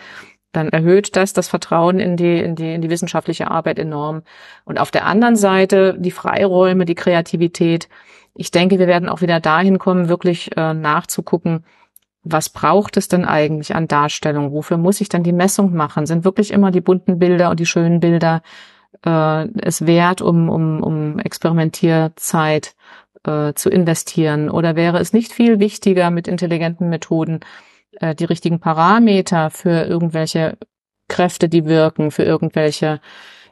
dann 0.52 0.68
erhöht 0.68 1.16
das 1.16 1.32
das 1.32 1.48
Vertrauen 1.48 2.00
in 2.00 2.16
die, 2.16 2.38
in 2.38 2.54
die, 2.54 2.74
in 2.74 2.80
die 2.80 2.90
wissenschaftliche 2.90 3.50
Arbeit 3.50 3.78
enorm. 3.78 4.22
Und 4.64 4.80
auf 4.80 4.90
der 4.90 5.06
anderen 5.06 5.36
Seite 5.36 5.96
die 5.98 6.10
Freiräume, 6.10 6.84
die 6.84 6.94
Kreativität. 6.94 7.88
Ich 8.34 8.50
denke, 8.50 8.78
wir 8.78 8.86
werden 8.86 9.08
auch 9.08 9.20
wieder 9.20 9.40
dahin 9.40 9.78
kommen, 9.78 10.08
wirklich 10.08 10.56
äh, 10.56 10.74
nachzugucken, 10.74 11.64
was 12.24 12.48
braucht 12.48 12.96
es 12.96 13.08
denn 13.08 13.26
eigentlich 13.26 13.74
an 13.74 13.86
Darstellung? 13.86 14.52
Wofür 14.52 14.78
muss 14.78 15.00
ich 15.02 15.10
denn 15.10 15.22
die 15.22 15.32
Messung 15.32 15.74
machen? 15.74 16.06
Sind 16.06 16.24
wirklich 16.24 16.52
immer 16.52 16.70
die 16.70 16.80
bunten 16.80 17.18
Bilder 17.18 17.50
und 17.50 17.60
die 17.60 17.66
schönen 17.66 18.00
Bilder 18.00 18.42
äh, 19.04 19.48
es 19.60 19.86
wert, 19.86 20.20
um, 20.20 20.48
um, 20.48 20.82
um 20.82 21.18
Experimentierzeit 21.18 22.74
äh, 23.24 23.54
zu 23.54 23.70
investieren? 23.70 24.50
Oder 24.50 24.76
wäre 24.76 24.98
es 24.98 25.12
nicht 25.12 25.32
viel 25.32 25.60
wichtiger, 25.60 26.10
mit 26.10 26.28
intelligenten 26.28 26.88
Methoden 26.88 27.40
äh, 28.00 28.14
die 28.14 28.24
richtigen 28.24 28.60
Parameter 28.60 29.50
für 29.50 29.84
irgendwelche 29.84 30.58
Kräfte, 31.08 31.48
die 31.48 31.66
wirken, 31.66 32.10
für 32.10 32.24
irgendwelche 32.24 33.00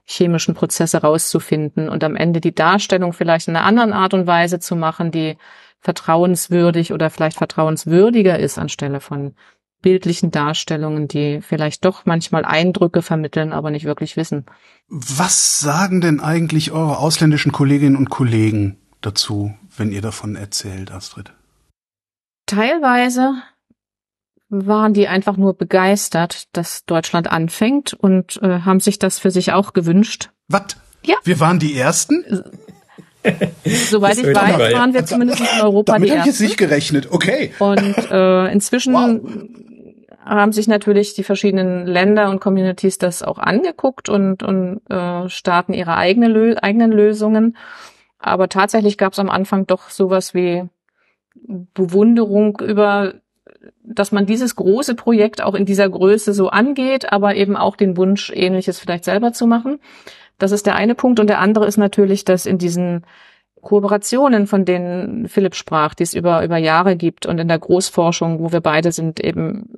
chemischen 0.05 0.55
Prozesse 0.55 1.01
rauszufinden 1.01 1.89
und 1.89 2.03
am 2.03 2.17
Ende 2.17 2.41
die 2.41 2.55
Darstellung 2.55 3.13
vielleicht 3.13 3.49
in 3.49 3.57
einer 3.57 3.67
anderen 3.67 3.93
Art 3.93 4.15
und 4.15 4.27
Weise 4.27 4.59
zu 4.59 4.75
machen, 4.75 5.11
die 5.11 5.37
vertrauenswürdig 5.81 6.93
oder 6.93 7.11
vielleicht 7.11 7.37
vertrauenswürdiger 7.37 8.39
ist 8.39 8.59
anstelle 8.59 9.01
von 9.01 9.35
bildlichen 9.83 10.31
Darstellungen, 10.31 11.09
die 11.09 11.41
vielleicht 11.43 11.85
doch 11.85 12.07
manchmal 12.07 12.45
Eindrücke 12.45 13.03
vermitteln, 13.03 13.53
aber 13.53 13.71
nicht 13.71 13.85
wirklich 13.85 14.17
wissen. 14.17 14.47
Was 14.89 15.59
sagen 15.61 16.01
denn 16.01 16.21
eigentlich 16.21 16.71
eure 16.71 16.99
ausländischen 16.99 17.53
Kolleginnen 17.53 17.97
und 17.97 18.09
Kollegen 18.09 18.79
dazu, 19.01 19.55
wenn 19.77 19.93
ihr 19.93 20.01
davon 20.01 20.37
erzählt, 20.37 20.91
Astrid? 20.91 21.33
Teilweise 22.47 23.35
waren 24.49 24.93
die 24.93 25.09
einfach 25.09 25.37
nur 25.37 25.57
begeistert, 25.57 26.45
dass 26.53 26.85
Deutschland 26.85 27.31
anfängt 27.31 27.95
und 27.95 28.39
äh, 28.43 28.61
haben 28.61 28.81
sich 28.81 28.99
das 28.99 29.19
für 29.19 29.31
sich 29.31 29.53
auch 29.53 29.73
gewünscht. 29.73 30.31
Was? 30.49 30.77
Ja. 31.05 31.17
Wir 31.25 31.41
waren 31.41 31.59
die 31.59 31.75
Ersten? 31.75 32.25
Soweit 33.65 34.19
ich 34.19 34.27
weiß, 34.27 34.73
waren 34.75 34.95
wir 34.95 35.05
zumindest 35.05 35.41
in 35.41 35.61
Europa 35.63 35.93
Damit 35.93 36.09
die 36.09 36.13
habe 36.13 36.21
ich 36.21 36.27
jetzt 36.27 36.41
nicht 36.41 36.57
gerechnet. 36.57 37.09
Okay. 37.11 37.53
Und 37.59 38.11
äh, 38.11 38.47
inzwischen 38.53 38.95
Wow. 38.95 39.21
haben 40.25 40.53
sich 40.53 40.69
natürlich 40.69 41.15
die 41.15 41.25
verschiedenen 41.25 41.87
Länder 41.87 42.31
und 42.31 42.41
Communities 42.41 42.99
das 42.99 43.23
auch 43.23 43.39
angeguckt 43.39 44.09
und, 44.09 44.43
und 44.43 44.81
äh, 44.91 45.29
starten 45.29 45.73
ihre 45.73 45.97
eigene 45.97 46.29
Lö 46.29 46.55
eigenen 46.61 46.93
Lösungen. 46.93 47.57
Aber 48.19 48.49
tatsächlich 48.49 48.99
gab 48.99 49.13
es 49.13 49.19
am 49.19 49.31
Anfang 49.31 49.67
doch 49.67 49.91
sowas 49.91 50.33
wie 50.35 50.65
Bewunderung 51.35 52.61
über, 52.61 53.15
dass 53.83 54.13
man 54.13 54.27
dieses 54.27 54.55
große 54.55 54.95
Projekt 54.95 55.43
auch 55.43 55.55
in 55.55 55.67
dieser 55.67 55.89
Größe 55.89 56.33
so 56.33 56.49
angeht, 56.49 57.13
aber 57.13 57.35
eben 57.35 57.57
auch 57.57 57.75
den 57.77 57.97
Wunsch, 57.97 58.31
ähnliches 58.35 58.79
vielleicht 58.79 59.05
selber 59.05 59.33
zu 59.33 59.47
machen. 59.47 59.81
Das 60.43 60.51
ist 60.51 60.67
der 60.67 60.75
eine 60.75 60.97
Punkt. 60.97 61.21
Und 61.21 61.29
der 61.29 61.39
andere 61.39 61.67
ist 61.67 61.77
natürlich, 61.77 62.25
dass 62.25 62.47
in 62.47 62.59
diesen 62.59 63.07
Kooperationen, 63.61 64.49
von 64.49 64.65
denen 64.65 65.29
Philipp 65.29 65.55
sprach, 65.55 65.95
die 65.95 66.03
es 66.03 66.15
über, 66.15 66.45
über 66.45 66.57
Jahre 66.57 66.97
gibt 66.97 67.27
und 67.27 67.39
in 67.39 67.47
der 67.47 67.61
Großforschung, 67.61 68.41
wo 68.41 68.51
wir 68.51 68.61
beide 68.61 68.91
sind, 68.91 69.21
eben 69.21 69.73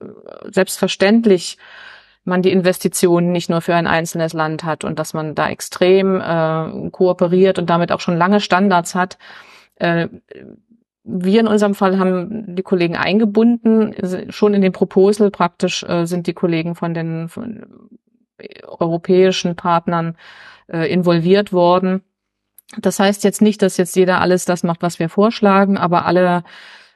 äh, 0.00 0.06
selbstverständlich 0.50 1.56
man 2.24 2.42
die 2.42 2.50
Investitionen 2.50 3.30
nicht 3.30 3.48
nur 3.48 3.60
für 3.60 3.76
ein 3.76 3.86
einzelnes 3.86 4.32
Land 4.32 4.64
hat 4.64 4.82
und 4.82 4.98
dass 4.98 5.14
man 5.14 5.36
da 5.36 5.48
extrem 5.48 6.20
äh, 6.20 6.90
kooperiert 6.90 7.60
und 7.60 7.70
damit 7.70 7.92
auch 7.92 8.00
schon 8.00 8.16
lange 8.16 8.40
Standards 8.40 8.96
hat. 8.96 9.18
Äh, 9.76 10.08
wir 11.04 11.40
in 11.40 11.46
unserem 11.46 11.76
Fall 11.76 12.00
haben 12.00 12.56
die 12.56 12.62
Kollegen 12.62 12.96
eingebunden, 12.96 13.94
schon 14.30 14.54
in 14.54 14.62
dem 14.62 14.72
Proposal 14.72 15.30
praktisch 15.30 15.84
äh, 15.84 16.06
sind 16.06 16.26
die 16.26 16.34
Kollegen 16.34 16.74
von 16.74 16.92
den 16.92 17.28
von 17.28 17.66
europäischen 18.66 19.56
Partnern 19.56 20.16
äh, 20.68 20.92
involviert 20.92 21.52
worden. 21.52 22.02
Das 22.78 22.98
heißt 22.98 23.24
jetzt 23.24 23.42
nicht, 23.42 23.62
dass 23.62 23.76
jetzt 23.76 23.96
jeder 23.96 24.20
alles 24.20 24.44
das 24.44 24.62
macht, 24.62 24.82
was 24.82 24.98
wir 24.98 25.08
vorschlagen, 25.08 25.76
aber 25.76 26.06
alle 26.06 26.42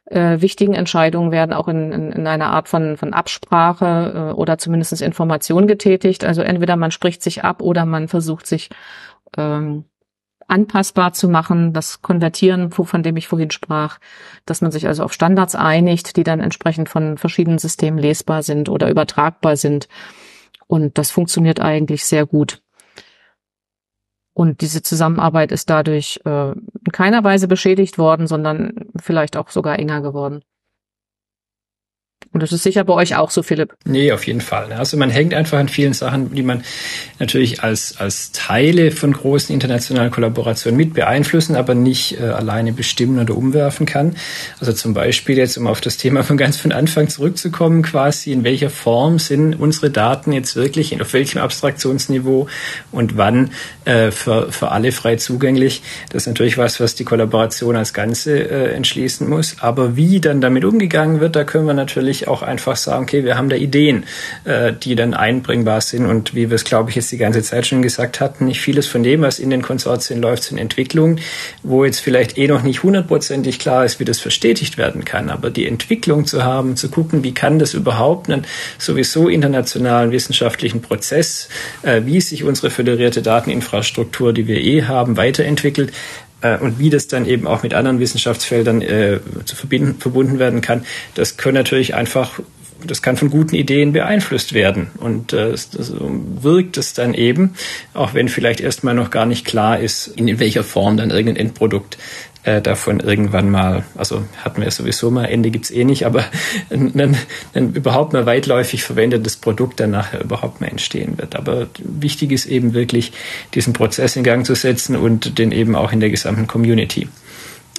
äh, 0.07 0.41
wichtigen 0.41 0.75
Entscheidungen 0.75 1.33
werden 1.33 1.53
auch 1.53 1.69
in, 1.69 1.93
in, 1.93 2.13
in 2.13 2.27
einer 2.27 2.47
Art 2.47 2.69
von, 2.69 2.97
von 2.97 3.13
Absprache 3.13 4.31
äh, 4.31 4.33
oder 4.35 4.57
zumindest 4.59 5.01
Information 5.03 5.67
getätigt. 5.67 6.25
Also 6.25 6.43
entweder 6.43 6.77
man 6.77 6.91
spricht 6.91 7.23
sich 7.23 7.45
ab 7.45 7.61
oder 7.61 7.85
man 7.85 8.09
versucht 8.09 8.47
sich 8.47 8.71
ähm, 9.37 9.85
anpassbar 10.49 11.13
zu 11.13 11.29
machen, 11.29 11.73
das 11.73 12.03
Konvertieren, 12.03 12.71
von 12.71 13.03
dem 13.03 13.17
ich 13.17 13.27
vorhin 13.27 13.51
sprach, 13.51 13.99
dass 14.45 14.61
man 14.61 14.71
sich 14.71 14.87
also 14.87 15.03
auf 15.03 15.13
Standards 15.13 15.57
einigt, 15.57 16.17
die 16.17 16.23
dann 16.23 16.41
entsprechend 16.41 16.89
von 16.89 17.19
verschiedenen 17.19 17.59
Systemen 17.59 17.99
lesbar 17.99 18.43
sind 18.45 18.69
oder 18.69 18.89
übertragbar 18.89 19.57
sind. 19.57 19.89
Und 20.67 20.99
das 20.99 21.11
funktioniert 21.11 21.61
eigentlich 21.61 22.05
sehr 22.05 22.27
gut. 22.27 22.63
Und 24.35 24.61
diese 24.61 24.83
Zusammenarbeit 24.83 25.51
ist 25.51 25.71
dadurch 25.71 26.21
äh, 26.27 26.51
in 26.51 26.93
keiner 26.93 27.25
Weise 27.25 27.49
beschädigt 27.49 27.97
worden, 27.97 28.27
sondern 28.27 28.91
vielleicht 29.01 29.37
auch 29.37 29.49
sogar 29.49 29.79
enger 29.79 30.03
geworden. 30.03 30.43
Und 32.33 32.43
das 32.43 32.53
ist 32.53 32.63
sicher 32.63 32.85
bei 32.85 32.93
euch 32.93 33.17
auch 33.17 33.31
so, 33.31 33.43
Philipp. 33.43 33.75
Nee, 33.85 34.13
auf 34.13 34.27
jeden 34.27 34.41
Fall. 34.41 34.73
Also 34.73 34.97
man 34.97 35.11
hängt 35.11 35.35
einfach 35.35 35.59
an 35.59 35.69
vielen 35.69 35.93
Sachen, 35.93 36.35
die 36.35 36.43
man 36.43 36.63
natürlich 37.19 37.63
als, 37.63 37.97
als 37.99 38.33
Teile 38.33 38.91
von 38.91 39.13
großen 39.13 39.55
internationalen 39.55 40.11
Kollaborationen 40.11 40.77
mit 40.77 40.95
beeinflussen, 40.95 41.57
aber 41.57 41.75
nicht 41.75 42.21
äh, 42.21 42.25
alleine 42.25 42.73
bestimmen 42.73 43.19
oder 43.19 43.37
umwerfen 43.37 43.87
kann. 43.87 44.17
Also 44.61 44.73
zum 44.73 44.95
Beispiel 44.95 45.39
jetzt, 45.39 45.57
um 45.57 45.67
auf 45.67 45.81
das 45.81 45.97
Thema 45.97 46.23
von 46.25 46.37
ganz 46.37 46.57
von 46.57 46.73
Anfang 46.73 47.09
zurückzukommen, 47.09 47.83
quasi 47.83 48.33
in 48.33 48.45
welcher 48.45 48.71
Form 48.71 49.19
sind 49.19 49.55
unsere 49.55 49.91
Daten 49.91 50.33
jetzt 50.33 50.57
wirklich, 50.57 51.01
auf 51.01 51.13
welchem 51.13 51.39
Abstraktionsniveau 51.39 52.49
und 52.93 53.17
wann 53.17 53.51
äh, 53.85 54.11
für, 54.11 54.53
für 54.53 54.71
alle 54.71 54.93
frei 54.93 55.17
zugänglich. 55.17 55.83
Das 56.11 56.23
ist 56.23 56.27
natürlich 56.29 56.59
was, 56.59 56.81
was 56.81 56.95
die 56.95 57.05
Kollaboration 57.05 57.77
als 57.77 57.95
Ganze 57.95 58.39
äh, 58.39 58.73
entschließen 58.75 59.29
muss. 59.29 59.57
Aber 59.61 59.97
wie 59.97 60.21
dann 60.21 60.41
damit 60.41 60.65
umgegangen 60.65 61.21
wird, 61.21 61.37
da 61.37 61.45
können 61.45 61.67
wir 61.67 61.75
natürlich 61.75 62.16
auch 62.27 62.43
einfach 62.43 62.77
sagen, 62.77 63.05
okay, 63.05 63.25
wir 63.25 63.37
haben 63.37 63.49
da 63.49 63.57
Ideen, 63.57 64.05
äh, 64.45 64.73
die 64.73 64.95
dann 64.97 65.15
einbringbar 65.15 65.81
sind. 65.81 66.07
Und 66.07 66.35
wie 66.35 66.51
wir 66.51 66.57
es, 66.57 66.65
glaube 66.65 66.91
ich, 66.91 66.97
jetzt 66.97 67.13
die 67.13 67.19
ganze 67.19 67.43
Zeit 67.43 67.67
schon 67.67 67.83
gesagt 67.83 68.21
hatten, 68.21 68.47
nicht 68.47 68.61
vieles 68.61 68.87
von 68.87 69.03
dem, 69.03 69.23
was 69.23 69.39
in 69.39 69.51
den 69.51 69.63
Konsortien 69.63 70.21
läuft, 70.21 70.45
sind 70.45 70.59
Entwicklungen, 70.59 71.21
wo 71.63 71.85
jetzt 71.85 72.01
vielleicht 72.01 72.39
eh 72.39 72.49
noch 72.49 72.63
nicht 72.63 72.83
hundertprozentig 72.83 73.59
klar 73.59 73.85
ist, 73.85 74.01
wie 74.01 74.05
das 74.05 74.21
verstetigt 74.21 74.79
werden 74.79 75.05
kann. 75.05 75.31
Aber 75.31 75.51
die 75.51 75.67
Entwicklung 75.67 76.27
zu 76.27 76.45
haben, 76.45 76.77
zu 76.77 76.89
gucken, 76.89 77.23
wie 77.23 77.35
kann 77.35 77.59
das 77.59 77.75
überhaupt 77.75 78.31
einen 78.31 78.47
sowieso 78.79 79.29
internationalen 79.29 80.13
wissenschaftlichen 80.13 80.81
Prozess, 80.81 81.49
äh, 81.83 82.03
wie 82.05 82.21
sich 82.21 82.45
unsere 82.45 82.71
föderierte 82.71 83.23
Dateninfrastruktur, 83.23 84.33
die 84.33 84.47
wir 84.47 84.61
eh 84.61 84.85
haben, 84.85 85.17
weiterentwickelt, 85.17 85.93
und 86.55 86.79
wie 86.79 86.91
das 86.91 87.09
dann 87.09 87.27
eben 87.27 87.47
auch 87.47 87.63
mit 87.63 87.75
anderen 87.75 87.99
Wissenschaftsfeldern 87.99 88.83
äh, 88.83 89.21
zu 89.45 89.57
verbinden, 89.57 89.97
verbunden 89.99 90.39
werden 90.39 90.61
kann, 90.61 90.85
das 91.15 91.37
können 91.37 91.55
natürlich 91.55 91.95
einfach 91.95 92.41
das 92.85 93.03
kann 93.03 93.17
von 93.17 93.31
guten 93.31 93.55
Ideen 93.55 93.93
beeinflusst 93.93 94.53
werden. 94.53 94.89
Und 94.99 95.33
äh, 95.33 95.51
das 95.51 95.71
wirkt 96.01 96.77
es 96.77 96.93
dann 96.93 97.15
eben, 97.15 97.55
auch 97.95 98.15
wenn 98.15 98.29
vielleicht 98.29 98.61
erstmal 98.61 98.95
noch 98.95 99.11
gar 99.11 99.27
nicht 99.27 99.45
klar 99.45 99.81
ist, 99.81 100.09
in 100.09 100.39
welcher 100.39 100.63
Form 100.63 100.97
dann 100.97 101.11
irgendein 101.11 101.47
Endprodukt 101.47 101.97
äh, 102.47 102.63
davon 102.63 103.01
irgendwann 103.01 103.51
mal, 103.51 103.85
also 103.97 104.25
hatten 104.45 104.63
wir 104.63 104.71
sowieso 104.71 105.11
mal, 105.11 105.25
Ende 105.25 105.51
gibt's 105.51 105.71
eh 105.71 105.85
nicht, 105.85 106.07
aber 106.07 106.25
ein, 106.71 107.17
ein 107.55 107.75
überhaupt 107.75 108.13
mal 108.13 108.25
weitläufig 108.25 108.85
verwendetes 108.85 109.37
Produkt 109.37 109.81
dann 109.81 109.91
nachher 109.91 110.23
überhaupt 110.23 110.61
mal 110.61 110.69
entstehen 110.69 111.19
wird. 111.19 111.35
Aber 111.35 111.67
wichtig 111.79 112.31
ist 112.31 112.47
eben 112.47 112.73
wirklich, 112.73 113.13
diesen 113.55 113.73
Prozess 113.73 114.15
in 114.15 114.23
Gang 114.23 114.47
zu 114.47 114.55
setzen 114.55 114.95
und 114.95 115.39
den 115.39 115.51
eben 115.51 115.75
auch 115.75 115.91
in 115.91 115.99
der 115.99 116.11
gesamten 116.11 116.47
Community 116.47 117.09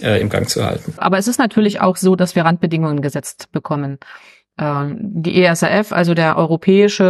äh, 0.02 0.20
im 0.20 0.28
Gang 0.28 0.50
zu 0.50 0.66
halten. 0.66 0.94
Aber 0.98 1.18
es 1.18 1.30
ist 1.30 1.40
natürlich 1.40 1.80
auch 1.80 1.96
so, 1.96 2.18
dass 2.18 2.36
wir 2.36 2.44
Randbedingungen 2.44 3.02
gesetzt 3.02 3.50
bekommen. 3.54 4.00
Ähm, 4.60 4.98
die 5.00 5.44
ESRF, 5.44 5.92
also 5.92 6.16
der 6.16 6.38
europäische 6.38 7.04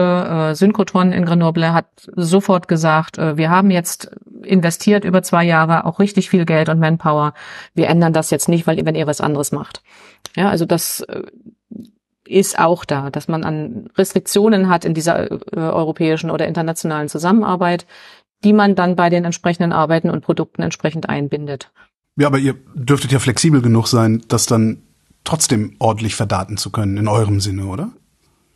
äh, 0.51 0.55
Synchrotron 0.55 1.13
in 1.13 1.25
Grenoble, 1.25 1.73
hat 1.73 1.85
sofort 2.15 2.67
gesagt, 2.67 3.17
äh, 3.17 3.37
wir 3.37 3.49
haben 3.49 3.71
jetzt 3.71 4.11
investiert 4.43 5.05
über 5.05 5.23
zwei 5.23 5.45
Jahre 5.45 5.85
auch 5.85 5.99
richtig 5.99 6.29
viel 6.29 6.45
Geld 6.45 6.67
und 6.67 6.79
Manpower. 6.79 7.33
Wir 7.73 7.87
ändern 7.87 8.11
das 8.11 8.31
jetzt 8.31 8.49
nicht, 8.49 8.67
weil 8.67 8.85
wenn 8.85 8.95
ihr 8.95 9.07
was 9.07 9.21
anderes 9.21 9.51
macht. 9.51 9.81
Ja, 10.35 10.49
also 10.49 10.65
das 10.65 11.01
äh, 11.01 11.23
ist 12.27 12.59
auch 12.59 12.83
da, 12.83 13.09
dass 13.09 13.29
man 13.29 13.45
an 13.45 13.89
Restriktionen 13.97 14.67
hat 14.67 14.83
in 14.83 14.93
dieser 14.93 15.31
äh, 15.31 15.37
europäischen 15.55 16.29
oder 16.29 16.47
internationalen 16.47 17.07
Zusammenarbeit, 17.07 17.85
die 18.43 18.53
man 18.53 18.75
dann 18.75 18.97
bei 18.97 19.09
den 19.09 19.23
entsprechenden 19.23 19.71
Arbeiten 19.71 20.09
und 20.09 20.21
Produkten 20.21 20.61
entsprechend 20.61 21.07
einbindet. 21.07 21.71
Ja, 22.17 22.27
aber 22.27 22.39
ihr 22.39 22.55
dürftet 22.75 23.11
ja 23.11 23.19
flexibel 23.19 23.61
genug 23.61 23.87
sein, 23.87 24.23
das 24.27 24.47
dann 24.47 24.81
trotzdem 25.27 25.75
ordentlich 25.79 26.15
verdaten 26.15 26.55
zu 26.55 26.71
können, 26.71 26.95
in 26.95 27.09
eurem 27.09 27.41
Sinne, 27.41 27.65
oder? 27.65 27.89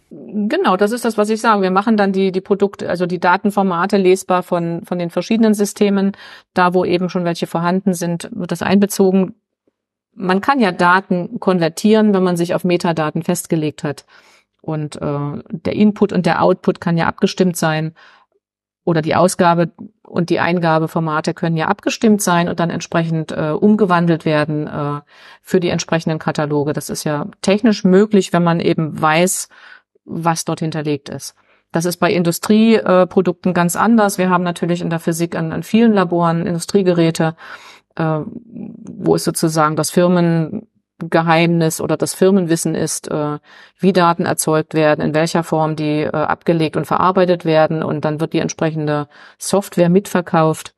Genau, 0.09 0.77
das 0.77 0.91
ist 0.91 1.03
das, 1.03 1.17
was 1.17 1.29
ich 1.29 1.41
sage. 1.41 1.61
Wir 1.61 1.71
machen 1.71 1.97
dann 1.97 2.13
die, 2.13 2.31
die 2.31 2.41
Produkte, 2.41 2.89
also 2.89 3.05
die 3.05 3.19
Datenformate 3.19 3.97
lesbar 3.97 4.41
von, 4.41 4.83
von 4.85 4.97
den 4.97 5.09
verschiedenen 5.09 5.53
Systemen. 5.53 6.13
Da, 6.53 6.73
wo 6.73 6.85
eben 6.85 7.09
schon 7.09 7.25
welche 7.25 7.45
vorhanden 7.45 7.93
sind, 7.93 8.29
wird 8.31 8.51
das 8.51 8.61
einbezogen. 8.61 9.35
Man 10.13 10.39
kann 10.39 10.59
ja 10.59 10.71
Daten 10.71 11.39
konvertieren, 11.39 12.13
wenn 12.13 12.23
man 12.23 12.37
sich 12.37 12.55
auf 12.55 12.63
Metadaten 12.63 13.23
festgelegt 13.23 13.83
hat. 13.83 14.05
Und 14.61 14.95
äh, 14.95 15.43
der 15.49 15.73
Input 15.73 16.13
und 16.13 16.25
der 16.25 16.41
Output 16.41 16.79
kann 16.79 16.97
ja 16.97 17.07
abgestimmt 17.07 17.57
sein 17.57 17.93
oder 18.85 19.01
die 19.01 19.15
Ausgabe 19.15 19.71
und 20.11 20.29
die 20.29 20.41
Eingabeformate 20.41 21.33
können 21.33 21.55
ja 21.55 21.67
abgestimmt 21.67 22.21
sein 22.21 22.49
und 22.49 22.59
dann 22.59 22.69
entsprechend 22.69 23.31
äh, 23.31 23.51
umgewandelt 23.51 24.25
werden 24.25 24.67
äh, 24.67 24.99
für 25.41 25.61
die 25.61 25.69
entsprechenden 25.69 26.19
Kataloge. 26.19 26.73
Das 26.73 26.89
ist 26.89 27.05
ja 27.05 27.27
technisch 27.41 27.85
möglich, 27.85 28.33
wenn 28.33 28.43
man 28.43 28.59
eben 28.59 29.01
weiß, 29.01 29.47
was 30.03 30.43
dort 30.43 30.59
hinterlegt 30.59 31.07
ist. 31.07 31.35
Das 31.71 31.85
ist 31.85 31.97
bei 31.97 32.11
Industrieprodukten 32.11 33.53
ganz 33.53 33.77
anders. 33.77 34.17
Wir 34.17 34.29
haben 34.29 34.43
natürlich 34.43 34.81
in 34.81 34.89
der 34.89 34.99
Physik 34.99 35.37
an, 35.37 35.53
an 35.53 35.63
vielen 35.63 35.93
Laboren 35.93 36.45
Industriegeräte, 36.45 37.37
äh, 37.95 38.19
wo 38.25 39.15
es 39.15 39.23
sozusagen 39.23 39.77
das 39.77 39.91
Firmen 39.91 40.67
Geheimnis 41.09 41.81
oder 41.81 41.97
das 41.97 42.13
Firmenwissen 42.13 42.75
ist, 42.75 43.09
äh, 43.09 43.39
wie 43.79 43.93
Daten 43.93 44.25
erzeugt 44.25 44.73
werden, 44.73 45.01
in 45.01 45.13
welcher 45.13 45.43
Form 45.43 45.75
die 45.75 46.01
äh, 46.01 46.09
abgelegt 46.09 46.77
und 46.77 46.85
verarbeitet 46.85 47.45
werden 47.45 47.83
und 47.83 48.05
dann 48.05 48.19
wird 48.19 48.33
die 48.33 48.39
entsprechende 48.39 49.07
Software 49.37 49.89
mitverkauft, 49.89 50.73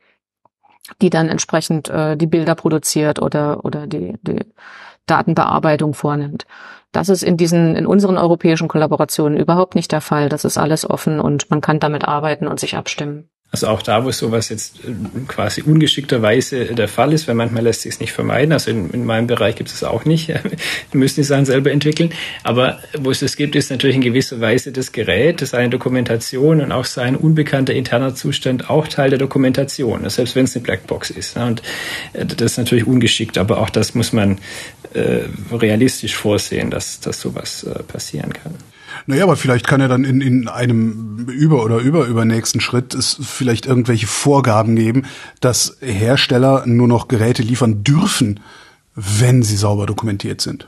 die 1.01 1.09
dann 1.09 1.29
entsprechend 1.29 1.89
äh, 1.89 2.17
die 2.17 2.27
Bilder 2.27 2.55
produziert 2.55 3.21
oder 3.21 3.63
oder 3.65 3.87
die, 3.87 4.17
die 4.21 4.45
Datenbearbeitung 5.05 5.93
vornimmt. 5.93 6.45
Das 6.91 7.09
ist 7.09 7.23
in 7.23 7.37
diesen 7.37 7.75
in 7.75 7.87
unseren 7.87 8.17
europäischen 8.17 8.67
Kollaborationen 8.67 9.37
überhaupt 9.37 9.75
nicht 9.75 9.91
der 9.91 10.01
Fall. 10.01 10.29
Das 10.29 10.45
ist 10.45 10.57
alles 10.57 10.89
offen 10.89 11.19
und 11.19 11.49
man 11.49 11.61
kann 11.61 11.79
damit 11.79 12.05
arbeiten 12.05 12.47
und 12.47 12.59
sich 12.59 12.77
abstimmen. 12.77 13.29
Also 13.53 13.67
auch 13.67 13.83
da, 13.83 14.03
wo 14.03 14.11
sowas 14.11 14.49
jetzt 14.49 14.79
äh, 14.83 14.91
quasi 15.27 15.61
ungeschickterweise 15.61 16.73
der 16.73 16.87
Fall 16.87 17.13
ist, 17.13 17.27
weil 17.27 17.35
manchmal 17.35 17.61
lässt 17.61 17.81
sich 17.81 17.93
es 17.93 17.99
nicht 17.99 18.11
vermeiden. 18.11 18.51
Also 18.51 18.71
in, 18.71 18.89
in 18.89 19.05
meinem 19.05 19.27
Bereich 19.27 19.55
gibt 19.55 19.69
es 19.69 19.75
es 19.75 19.83
auch 19.83 20.05
nicht. 20.05 20.27
Wir 20.29 20.39
müssen 20.93 21.17
die 21.17 21.23
Sachen 21.23 21.45
selber 21.45 21.69
entwickeln. 21.69 22.09
Aber 22.41 22.79
wo 22.97 23.11
es 23.11 23.19
das 23.19 23.35
gibt, 23.35 23.55
ist 23.55 23.69
natürlich 23.69 23.95
in 23.95 24.01
gewisser 24.01 24.41
Weise 24.41 24.71
das 24.71 24.91
Gerät, 24.91 25.39
seine 25.41 25.69
Dokumentation 25.69 26.61
und 26.61 26.71
auch 26.71 26.85
sein 26.85 27.15
unbekannter 27.15 27.75
interner 27.75 28.15
Zustand 28.15 28.71
auch 28.71 28.87
Teil 28.87 29.11
der 29.11 29.19
Dokumentation, 29.19 30.09
selbst 30.09 30.35
wenn 30.35 30.45
es 30.45 30.55
eine 30.55 30.63
Blackbox 30.63 31.11
ist. 31.11 31.37
Und 31.37 31.61
äh, 32.13 32.25
das 32.25 32.53
ist 32.53 32.57
natürlich 32.57 32.87
ungeschickt, 32.87 33.37
aber 33.37 33.59
auch 33.59 33.69
das 33.69 33.93
muss 33.93 34.13
man 34.13 34.39
äh, 34.95 35.25
realistisch 35.51 36.15
vorsehen, 36.15 36.71
dass, 36.71 37.01
dass 37.01 37.21
sowas 37.21 37.65
äh, 37.65 37.83
passieren 37.83 38.33
kann. 38.33 38.55
Naja, 39.05 39.23
aber 39.23 39.35
vielleicht 39.35 39.67
kann 39.67 39.81
er 39.81 39.87
dann 39.87 40.03
in, 40.03 40.21
in 40.21 40.47
einem 40.47 41.27
über- 41.29 41.63
oder 41.63 41.77
über 41.77 42.05
übernächsten 42.05 42.61
Schritt 42.61 42.93
es 42.93 43.17
vielleicht 43.21 43.65
irgendwelche 43.65 44.07
Vorgaben 44.07 44.75
geben, 44.75 45.03
dass 45.41 45.77
Hersteller 45.81 46.63
nur 46.65 46.87
noch 46.87 47.07
Geräte 47.07 47.43
liefern 47.43 47.83
dürfen, 47.83 48.39
wenn 48.95 49.43
sie 49.43 49.57
sauber 49.57 49.85
dokumentiert 49.85 50.41
sind. 50.41 50.67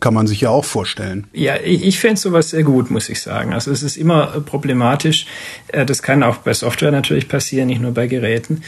Kann 0.00 0.14
man 0.14 0.26
sich 0.26 0.40
ja 0.40 0.48
auch 0.48 0.64
vorstellen. 0.64 1.26
Ja, 1.32 1.56
ich, 1.62 1.84
ich 1.84 2.00
fände 2.00 2.18
sowas 2.18 2.50
sehr 2.50 2.62
gut, 2.62 2.90
muss 2.90 3.10
ich 3.10 3.20
sagen. 3.20 3.52
Also 3.52 3.70
es 3.70 3.82
ist 3.82 3.96
immer 3.96 4.40
problematisch. 4.40 5.26
Äh, 5.68 5.84
das 5.84 6.02
kann 6.02 6.22
auch 6.22 6.38
bei 6.38 6.54
Software 6.54 6.90
natürlich 6.90 7.28
passieren, 7.28 7.68
nicht 7.68 7.82
nur 7.82 7.92
bei 7.92 8.06
Geräten 8.06 8.62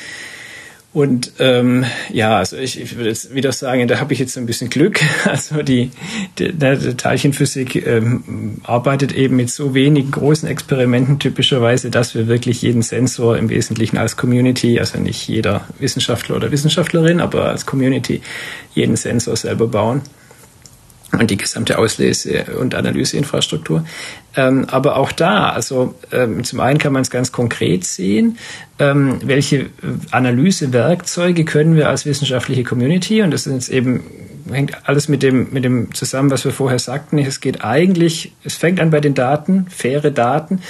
Und 0.95 1.33
ähm, 1.39 1.87
ja, 2.11 2.37
also 2.37 2.59
ich, 2.59 2.79
ich 2.79 2.97
würde 2.97 3.09
jetzt 3.09 3.35
wieder 3.35 3.51
sagen, 3.53 3.89
da 3.89 3.99
habe 3.99 4.13
ich 4.13 4.19
jetzt 4.19 4.37
ein 4.37 4.47
bisschen 4.47 4.69
Glück. 4.69 5.01
Also 5.25 5.63
die, 5.63 5.91
die, 6.39 6.53
die 6.53 6.95
Teilchenphysik 6.97 7.87
ähm, 7.87 8.59
arbeitet 8.65 9.13
eben 9.13 9.37
mit 9.37 9.51
so 9.51 9.73
wenig 9.73 10.11
großen 10.11 10.49
Experimenten 10.49 11.19
typischerweise, 11.19 11.91
dass 11.91 12.15
wir 12.15 12.27
wirklich 12.27 12.61
jeden 12.61 12.83
Sensor 12.83 13.39
im 13.39 13.49
Wesentlichen 13.49 13.97
als 13.97 14.17
Community, 14.17 14.79
also 14.79 14.99
nicht 14.99 15.27
jeder 15.29 15.67
Wissenschaftler 15.79 16.37
oder 16.37 16.51
Wissenschaftlerin, 16.51 17.21
aber 17.21 17.47
als 17.47 17.65
Community 17.65 18.21
jeden 18.75 18.97
Sensor 18.97 19.37
selber 19.37 19.69
bauen 19.69 20.03
und 21.19 21.31
die 21.31 21.37
gesamte 21.37 21.79
Auslese- 21.79 22.57
und 22.59 22.75
Analyseinfrastruktur. 22.75 23.85
Ähm, 24.35 24.67
aber 24.71 24.97
auch 24.97 25.13
da, 25.13 25.51
also 25.51 25.95
ähm, 26.11 26.43
zum 26.43 26.61
einen 26.61 26.79
kann 26.79 26.93
man 26.93 27.03
es 27.03 27.11
ganz 27.11 27.33
konkret 27.33 27.85
sehen, 27.85 28.39
ähm, 28.79 29.19
welche 29.23 29.67
Analysewerkzeuge 30.11 31.45
können 31.45 31.77
wir 31.77 31.89
als 31.89 32.07
wissenschaftliche 32.07 32.65
Community, 32.65 33.23
und 33.23 33.31
das 33.31 33.45
sind 33.45 33.55
jetzt 33.55 33.69
eben 33.69 34.01
hängt 34.51 34.89
alles 34.89 35.09
mit 35.09 35.23
dem, 35.23 35.49
mit 35.53 35.65
dem 35.65 35.95
zusammen, 35.95 36.31
was 36.31 36.45
wir 36.45 36.53
vorher 36.53 36.79
sagten. 36.79 37.19
Es 37.19 37.41
geht 37.41 37.65
eigentlich, 37.65 38.33
es 38.45 38.57
fängt 38.57 38.81
an 38.81 38.91
bei 38.91 39.01
den 39.01 39.15
Daten, 39.15 39.67
faire 39.69 40.11
Daten, 40.11 40.61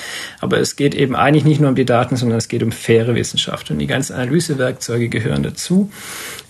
aber 0.40 0.58
es 0.58 0.76
geht 0.76 0.94
eben 0.94 1.14
eigentlich 1.16 1.44
nicht 1.44 1.60
nur 1.60 1.70
um 1.70 1.74
die 1.74 1.84
Daten, 1.84 2.16
sondern 2.16 2.38
es 2.38 2.48
geht 2.48 2.62
um 2.62 2.72
faire 2.72 3.14
Wissenschaft. 3.14 3.70
Und 3.70 3.78
die 3.78 3.86
ganzen 3.86 4.14
Analysewerkzeuge 4.14 5.08
gehören 5.08 5.42
dazu. 5.42 5.90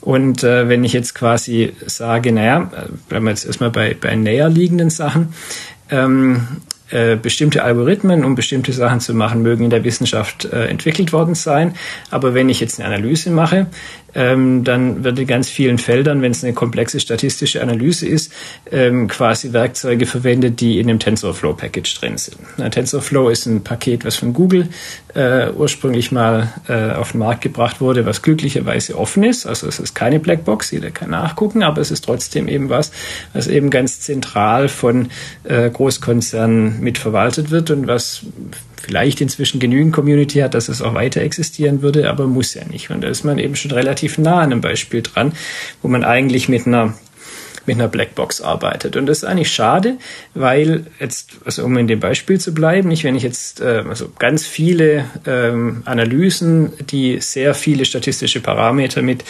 Und 0.01 0.43
äh, 0.43 0.69
wenn 0.69 0.85
ich 0.85 0.93
jetzt 0.93 1.15
quasi 1.15 1.73
sage, 1.86 2.32
naja, 2.32 2.70
bleiben 3.09 3.24
wir 3.24 3.31
jetzt 3.31 3.47
erstmal 3.47 3.70
bei, 3.70 3.97
bei 3.99 4.15
näher 4.16 4.49
liegenden 4.49 4.90
Sachen, 4.90 5.32
ähm, 5.90 6.47
äh, 6.93 7.16
bestimmte 7.16 7.65
Algorithmen, 7.65 8.23
um 8.23 8.35
bestimmte 8.35 8.74
Sachen 8.74 9.01
zu 9.01 9.15
machen, 9.15 9.40
mögen 9.40 9.65
in 9.65 9.70
der 9.70 9.82
Wissenschaft 9.82 10.44
äh, 10.44 10.66
entwickelt 10.66 11.15
worden 11.15 11.35
sein. 11.35 11.74
Aber 12.11 12.35
wenn 12.35 12.51
ich 12.51 12.61
jetzt 12.61 12.78
eine 12.78 12.94
Analyse 12.94 13.31
mache, 13.31 13.66
ähm, 14.15 14.65
dann 14.65 15.05
wird 15.05 15.19
in 15.19 15.27
ganz 15.27 15.49
vielen 15.49 15.79
Feldern, 15.79 16.23
wenn 16.23 16.33
es 16.33 16.45
eine 16.45 16.53
komplexe 16.53 17.01
statistische 17.01 17.63
Analyse 17.63 18.07
ist, 18.07 18.33
ähm, 18.71 19.09
quasi 19.09 19.53
Werkzeuge 19.53 20.07
verwendet, 20.07 20.61
die 20.61 20.79
in 20.79 20.89
dem 20.89 20.99
TensorFlow 20.99 21.55
Package 21.55 22.01
drin 22.01 22.19
sind. 22.19 22.39
Na, 22.57 22.69
TensorFlow 22.69 23.29
ist 23.29 23.47
ein 23.47 23.65
Paket, 23.65 24.05
was 24.05 24.17
von 24.17 24.33
Google 24.33 24.69
äh, 25.15 25.51
ursprünglich 25.51 26.13
mal 26.13 26.53
äh, 26.69 26.93
auf 26.93 27.13
den 27.13 27.19
Markt 27.19 27.43
gebracht 27.43 27.81
wurde, 27.81 28.07
was 28.07 28.23
glücklicherweise 28.23 28.99
offen 28.99 29.25
ist. 29.25 29.47
Also 29.47 29.67
es 29.67 29.79
ist 29.79 29.95
keine 29.95 30.21
Blackbox, 30.21 30.71
jeder 30.71 30.91
kann 30.91 31.11
nachgucken, 31.11 31.63
aber 31.63 31.81
es 31.81 31.91
ist 31.91 32.05
trotzdem 32.05 32.49
eben 32.49 32.69
was, 32.69 32.93
was 33.33 33.47
eben 33.47 33.71
ganz 33.71 34.01
zentral 34.01 34.69
von 34.69 35.09
äh, 35.45 35.71
Großkonzernen 35.71 36.81
mitverwaltet 36.81 37.51
wird 37.51 37.71
und 37.71 37.87
was 37.87 38.25
vielleicht 38.83 39.21
inzwischen 39.21 39.61
genügend 39.61 39.93
Community 39.93 40.41
hat, 40.41 40.55
dass 40.55 40.69
es 40.69 40.83
auch 40.83 40.95
weiter 40.95 41.23
existieren 41.23 41.83
würde, 41.83 42.11
aber 42.11 42.27
muss 42.27 42.55
ja 42.55 42.65
nicht. 42.65 42.91
Und 42.91 43.03
da 43.03 43.09
ist 43.09 43.25
man 43.25 43.39
eben 43.39 43.57
schon 43.57 43.71
relativ 43.71 44.19
nah 44.19 44.39
an 44.39 44.53
einem 44.53 44.61
Beispiel 44.61 45.03
dran, 45.03 45.33
wo 45.81 45.89
man 45.89 46.05
eigentlich 46.05 46.49
mit 46.49 46.67
einer 46.67 46.95
mit 47.67 47.77
einer 47.77 47.89
Blackbox 47.89 48.41
arbeitet. 48.41 48.97
Und 48.97 49.07
das 49.07 49.19
ist 49.19 49.25
eigentlich 49.25 49.53
schade, 49.53 49.97
weil 50.35 50.87
jetzt, 50.99 51.31
also 51.45 51.65
um 51.65 51.77
in 51.79 51.87
dem 51.87 52.01
Beispiel 52.01 52.41
zu 52.41 52.55
bleiben, 52.55 52.89
nicht 52.89 53.05
wenn 53.05 53.15
ich 53.15 53.23
jetzt 53.23 53.61
äh, 53.61 53.85
also 53.89 54.11
ganz 54.19 54.47
viele 54.47 55.05
ähm, 55.27 55.83
Analysen, 55.85 56.73
die 56.91 57.21
sehr 57.21 57.55
viele 57.55 57.85
statistische 57.85 58.41
Parameter 58.41 59.03
mit 59.03 59.25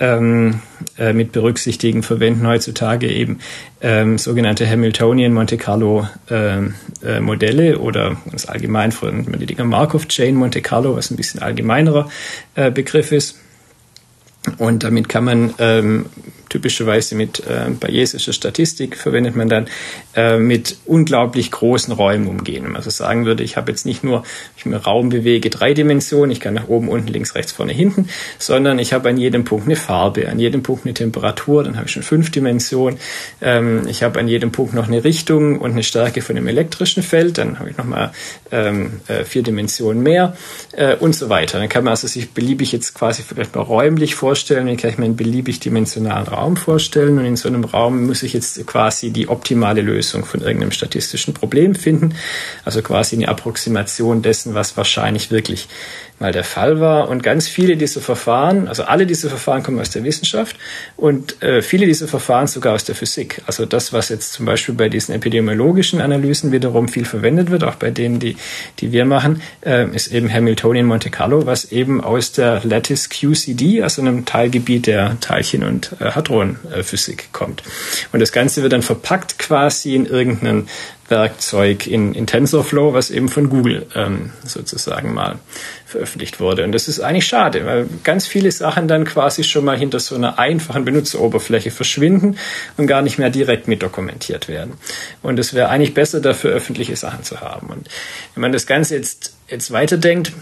ähm, 0.00 0.60
äh, 0.98 1.12
mit 1.12 1.32
berücksichtigen, 1.32 2.02
verwenden 2.02 2.46
heutzutage 2.46 3.08
eben 3.08 3.38
ähm, 3.80 4.18
sogenannte 4.18 4.68
Hamiltonian 4.68 5.32
Monte 5.32 5.56
Carlo 5.56 6.08
ähm, 6.30 6.74
äh, 7.04 7.20
Modelle 7.20 7.78
oder 7.78 8.16
ganz 8.28 8.46
allgemein 8.46 8.92
von 8.92 9.24
die 9.38 9.46
Dinger 9.46 9.64
Markov 9.64 10.08
Chain 10.08 10.34
Monte 10.34 10.62
Carlo, 10.62 10.96
was 10.96 11.10
ein 11.10 11.16
bisschen 11.16 11.42
allgemeinerer 11.42 12.08
äh, 12.56 12.70
Begriff 12.70 13.12
ist. 13.12 13.38
Und 14.58 14.84
damit 14.84 15.08
kann 15.08 15.24
man 15.24 15.54
ähm, 15.58 16.06
typischerweise 16.54 17.16
mit 17.16 17.40
äh, 17.40 17.68
bayesischer 17.70 18.32
Statistik 18.32 18.96
verwendet 18.96 19.34
man 19.34 19.48
dann 19.48 19.66
äh, 20.14 20.38
mit 20.38 20.76
unglaublich 20.86 21.50
großen 21.50 21.92
Räumen 21.92 22.28
umgehen. 22.28 22.62
Wenn 22.64 22.70
man 22.70 22.82
so 22.82 22.90
sagen 22.90 23.26
würde, 23.26 23.42
ich 23.42 23.56
habe 23.56 23.72
jetzt 23.72 23.84
nicht 23.84 24.04
nur, 24.04 24.22
ich 24.56 24.64
mir 24.64 24.76
Raum 24.76 25.08
bewege, 25.08 25.50
drei 25.50 25.74
Dimensionen, 25.74 26.30
ich 26.30 26.38
kann 26.38 26.54
nach 26.54 26.68
oben, 26.68 26.88
unten, 26.88 27.08
links, 27.08 27.34
rechts, 27.34 27.50
vorne, 27.50 27.72
hinten, 27.72 28.08
sondern 28.38 28.78
ich 28.78 28.92
habe 28.92 29.08
an 29.08 29.16
jedem 29.16 29.44
Punkt 29.44 29.66
eine 29.66 29.74
Farbe, 29.74 30.28
an 30.28 30.38
jedem 30.38 30.62
Punkt 30.62 30.84
eine 30.84 30.94
Temperatur, 30.94 31.64
dann 31.64 31.74
habe 31.74 31.86
ich 31.86 31.92
schon 31.92 32.04
fünf 32.04 32.30
Dimensionen. 32.30 33.00
Ähm, 33.40 33.88
ich 33.88 34.04
habe 34.04 34.20
an 34.20 34.28
jedem 34.28 34.52
Punkt 34.52 34.74
noch 34.74 34.86
eine 34.86 35.02
Richtung 35.02 35.58
und 35.58 35.72
eine 35.72 35.82
Stärke 35.82 36.22
von 36.22 36.36
dem 36.36 36.46
elektrischen 36.46 37.02
Feld, 37.02 37.38
dann 37.38 37.58
habe 37.58 37.70
ich 37.70 37.76
nochmal 37.76 38.12
ähm, 38.52 39.00
äh, 39.08 39.24
vier 39.24 39.42
Dimensionen 39.42 40.04
mehr 40.04 40.36
äh, 40.72 40.94
und 40.94 41.16
so 41.16 41.28
weiter. 41.28 41.58
Dann 41.58 41.68
kann 41.68 41.82
man 41.82 41.90
also 41.90 42.06
sich 42.06 42.30
beliebig 42.30 42.70
jetzt 42.70 42.94
quasi 42.94 43.24
vielleicht 43.26 43.56
mal 43.56 43.62
räumlich 43.62 44.14
vorstellen, 44.14 44.33
dann 44.66 44.76
kann 44.76 44.90
ich 44.90 44.98
mir 44.98 45.04
einen 45.04 45.16
beliebig 45.16 45.60
dimensionalen 45.60 46.26
Raum 46.26 46.56
vorstellen 46.56 47.18
und 47.18 47.24
in 47.24 47.36
so 47.36 47.48
einem 47.48 47.64
Raum 47.64 48.06
muss 48.06 48.22
ich 48.22 48.32
jetzt 48.32 48.66
quasi 48.66 49.10
die 49.10 49.28
optimale 49.28 49.82
Lösung 49.82 50.24
von 50.24 50.40
irgendeinem 50.40 50.72
statistischen 50.72 51.34
Problem 51.34 51.74
finden. 51.74 52.14
Also 52.64 52.82
quasi 52.82 53.16
eine 53.16 53.28
Approximation 53.28 54.22
dessen, 54.22 54.54
was 54.54 54.76
wahrscheinlich 54.76 55.30
wirklich 55.30 55.68
mal 56.18 56.32
der 56.32 56.44
Fall 56.44 56.80
war. 56.80 57.08
Und 57.08 57.22
ganz 57.22 57.48
viele 57.48 57.76
dieser 57.76 58.00
Verfahren, 58.00 58.68
also 58.68 58.84
alle 58.84 59.06
diese 59.06 59.28
Verfahren 59.28 59.62
kommen 59.62 59.80
aus 59.80 59.90
der 59.90 60.04
Wissenschaft 60.04 60.56
und 60.96 61.42
äh, 61.42 61.62
viele 61.62 61.86
dieser 61.86 62.08
Verfahren 62.08 62.46
sogar 62.46 62.74
aus 62.74 62.84
der 62.84 62.94
Physik. 62.94 63.42
Also 63.46 63.66
das, 63.66 63.92
was 63.92 64.08
jetzt 64.08 64.32
zum 64.32 64.46
Beispiel 64.46 64.74
bei 64.74 64.88
diesen 64.88 65.14
epidemiologischen 65.14 66.00
Analysen 66.00 66.52
wiederum 66.52 66.88
viel 66.88 67.04
verwendet 67.04 67.50
wird, 67.50 67.64
auch 67.64 67.74
bei 67.74 67.90
denen, 67.90 68.20
die, 68.20 68.36
die 68.80 68.92
wir 68.92 69.04
machen, 69.04 69.42
äh, 69.64 69.88
ist 69.94 70.12
eben 70.12 70.32
Hamiltonian 70.32 70.86
Monte 70.86 71.10
Carlo, 71.10 71.46
was 71.46 71.72
eben 71.72 72.02
aus 72.02 72.32
der 72.32 72.60
Lattice 72.64 73.08
QCD, 73.08 73.82
also 73.82 74.02
einem 74.02 74.24
Teilgebiet 74.24 74.86
der 74.86 75.18
Teilchen- 75.20 75.64
und 75.64 75.92
äh, 76.00 76.12
Hadronphysik 76.12 77.32
kommt. 77.32 77.62
Und 78.12 78.20
das 78.20 78.32
Ganze 78.32 78.62
wird 78.62 78.72
dann 78.72 78.82
verpackt 78.82 79.38
quasi 79.38 79.94
in 79.94 80.06
irgendeinen 80.06 80.68
Werkzeug 81.08 81.86
in, 81.86 82.14
in 82.14 82.26
TensorFlow, 82.26 82.94
was 82.94 83.10
eben 83.10 83.28
von 83.28 83.48
Google 83.50 83.86
ähm, 83.94 84.32
sozusagen 84.44 85.12
mal 85.12 85.38
veröffentlicht 85.86 86.40
wurde. 86.40 86.64
Und 86.64 86.72
das 86.72 86.88
ist 86.88 87.00
eigentlich 87.00 87.26
schade, 87.26 87.64
weil 87.66 87.86
ganz 88.02 88.26
viele 88.26 88.50
Sachen 88.50 88.88
dann 88.88 89.04
quasi 89.04 89.44
schon 89.44 89.64
mal 89.64 89.76
hinter 89.76 90.00
so 90.00 90.14
einer 90.14 90.38
einfachen 90.38 90.84
Benutzeroberfläche 90.84 91.70
verschwinden 91.70 92.38
und 92.76 92.86
gar 92.86 93.02
nicht 93.02 93.18
mehr 93.18 93.30
direkt 93.30 93.68
mit 93.68 93.82
dokumentiert 93.82 94.48
werden. 94.48 94.74
Und 95.22 95.38
es 95.38 95.54
wäre 95.54 95.68
eigentlich 95.68 95.94
besser, 95.94 96.20
dafür 96.20 96.52
öffentliche 96.52 96.96
Sachen 96.96 97.22
zu 97.22 97.40
haben. 97.40 97.68
Und 97.68 97.88
wenn 98.34 98.40
man 98.40 98.52
das 98.52 98.66
Ganze 98.66 98.96
jetzt, 98.96 99.34
jetzt 99.48 99.70
weiterdenkt, 99.72 100.32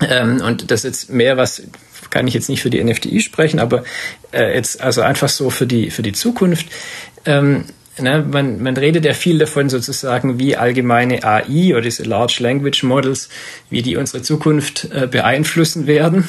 ähm, 0.00 0.40
und 0.40 0.70
das 0.70 0.82
jetzt 0.82 1.10
mehr 1.10 1.36
was 1.36 1.62
kann 2.10 2.26
ich 2.26 2.34
jetzt 2.34 2.48
nicht 2.48 2.60
für 2.60 2.70
die 2.70 2.82
NFTI 2.82 3.20
sprechen, 3.20 3.60
aber 3.60 3.84
äh, 4.32 4.54
jetzt 4.54 4.80
also 4.80 5.00
einfach 5.00 5.28
so 5.28 5.48
für 5.48 5.66
die 5.66 5.90
für 5.90 6.02
die 6.02 6.12
Zukunft. 6.12 6.66
Ähm, 7.24 7.64
Ne, 8.02 8.26
man, 8.28 8.60
man 8.60 8.76
redet 8.76 9.04
ja 9.04 9.14
viel 9.14 9.38
davon 9.38 9.68
sozusagen, 9.68 10.38
wie 10.38 10.56
allgemeine 10.56 11.22
AI 11.22 11.72
oder 11.72 11.82
diese 11.82 12.02
Large 12.02 12.38
Language 12.40 12.82
Models, 12.82 13.28
wie 13.70 13.82
die 13.82 13.96
unsere 13.96 14.22
Zukunft 14.22 14.88
äh, 14.92 15.06
beeinflussen 15.06 15.86
werden. 15.86 16.26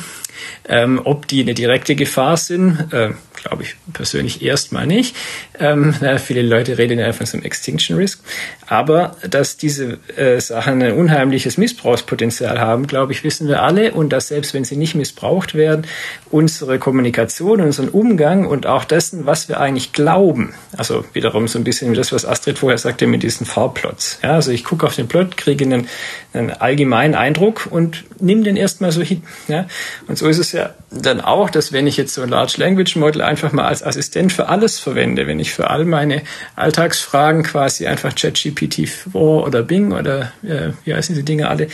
Ähm, 0.67 1.01
ob 1.03 1.27
die 1.27 1.41
eine 1.41 1.53
direkte 1.53 1.95
Gefahr 1.95 2.37
sind, 2.37 2.93
äh, 2.93 3.11
glaube 3.43 3.63
ich 3.63 3.75
persönlich 3.91 4.41
erstmal 4.41 4.87
nicht. 4.87 5.15
Ähm, 5.59 5.93
na, 6.01 6.17
viele 6.17 6.41
Leute 6.41 6.77
reden 6.77 6.99
ja 6.99 7.11
von 7.13 7.25
so 7.25 7.37
einem 7.37 7.45
Extinction 7.45 7.97
Risk. 7.97 8.21
Aber 8.67 9.17
dass 9.29 9.57
diese 9.57 9.99
äh, 10.15 10.39
Sachen 10.39 10.81
ein 10.81 10.93
unheimliches 10.93 11.57
Missbrauchspotenzial 11.57 12.59
haben, 12.59 12.87
glaube 12.87 13.11
ich, 13.11 13.23
wissen 13.23 13.47
wir 13.47 13.61
alle. 13.61 13.93
Und 13.93 14.09
dass 14.09 14.29
selbst 14.29 14.53
wenn 14.53 14.63
sie 14.63 14.77
nicht 14.77 14.95
missbraucht 14.95 15.55
werden, 15.55 15.85
unsere 16.31 16.79
Kommunikation, 16.79 17.61
unseren 17.61 17.89
Umgang 17.89 18.45
und 18.45 18.65
auch 18.65 18.85
dessen, 18.85 19.25
was 19.25 19.49
wir 19.49 19.59
eigentlich 19.59 19.93
glauben, 19.93 20.53
also 20.77 21.05
wiederum 21.13 21.47
so 21.47 21.59
ein 21.59 21.63
bisschen 21.63 21.91
wie 21.91 21.95
das, 21.95 22.11
was 22.11 22.25
Astrid 22.25 22.57
vorher 22.57 22.77
sagte 22.77 23.07
mit 23.07 23.23
diesen 23.23 23.45
Farbplots. 23.45 24.19
Ja, 24.23 24.33
also 24.33 24.51
ich 24.51 24.63
gucke 24.63 24.85
auf 24.85 24.95
den 24.95 25.07
Plot, 25.07 25.37
kriege 25.37 25.65
einen, 25.65 25.87
einen 26.33 26.49
allgemeinen 26.49 27.15
Eindruck 27.15 27.67
und 27.69 28.03
nimm 28.19 28.43
den 28.43 28.55
erstmal 28.55 28.91
so 28.91 29.01
hin. 29.01 29.23
Ja? 29.47 29.67
Und 30.07 30.17
so 30.17 30.27
ist 30.27 30.39
es 30.39 30.51
ja 30.51 30.73
dann 30.91 31.21
auch, 31.21 31.49
dass 31.49 31.73
wenn 31.73 31.87
ich 31.87 31.97
jetzt 31.97 32.13
so 32.13 32.21
ein 32.21 32.29
Large 32.29 32.55
Language 32.57 32.95
Model 32.95 33.21
einfach 33.33 33.51
mal 33.51 33.65
als 33.65 33.83
Assistent 33.83 34.31
für 34.31 34.47
alles 34.47 34.79
verwende, 34.79 35.25
wenn 35.25 35.39
ich 35.39 35.51
für 35.51 35.69
all 35.71 35.85
meine 35.85 36.21
Alltagsfragen 36.55 37.41
quasi 37.41 37.87
einfach 37.87 38.13
ChatGPT-4 38.13 39.15
oder 39.15 39.63
Bing 39.63 39.91
oder 39.91 40.31
äh, 40.43 40.69
wie 40.85 40.93
heißen 40.93 41.15
die 41.15 41.23
Dinge 41.23 41.49
alle, 41.49 41.67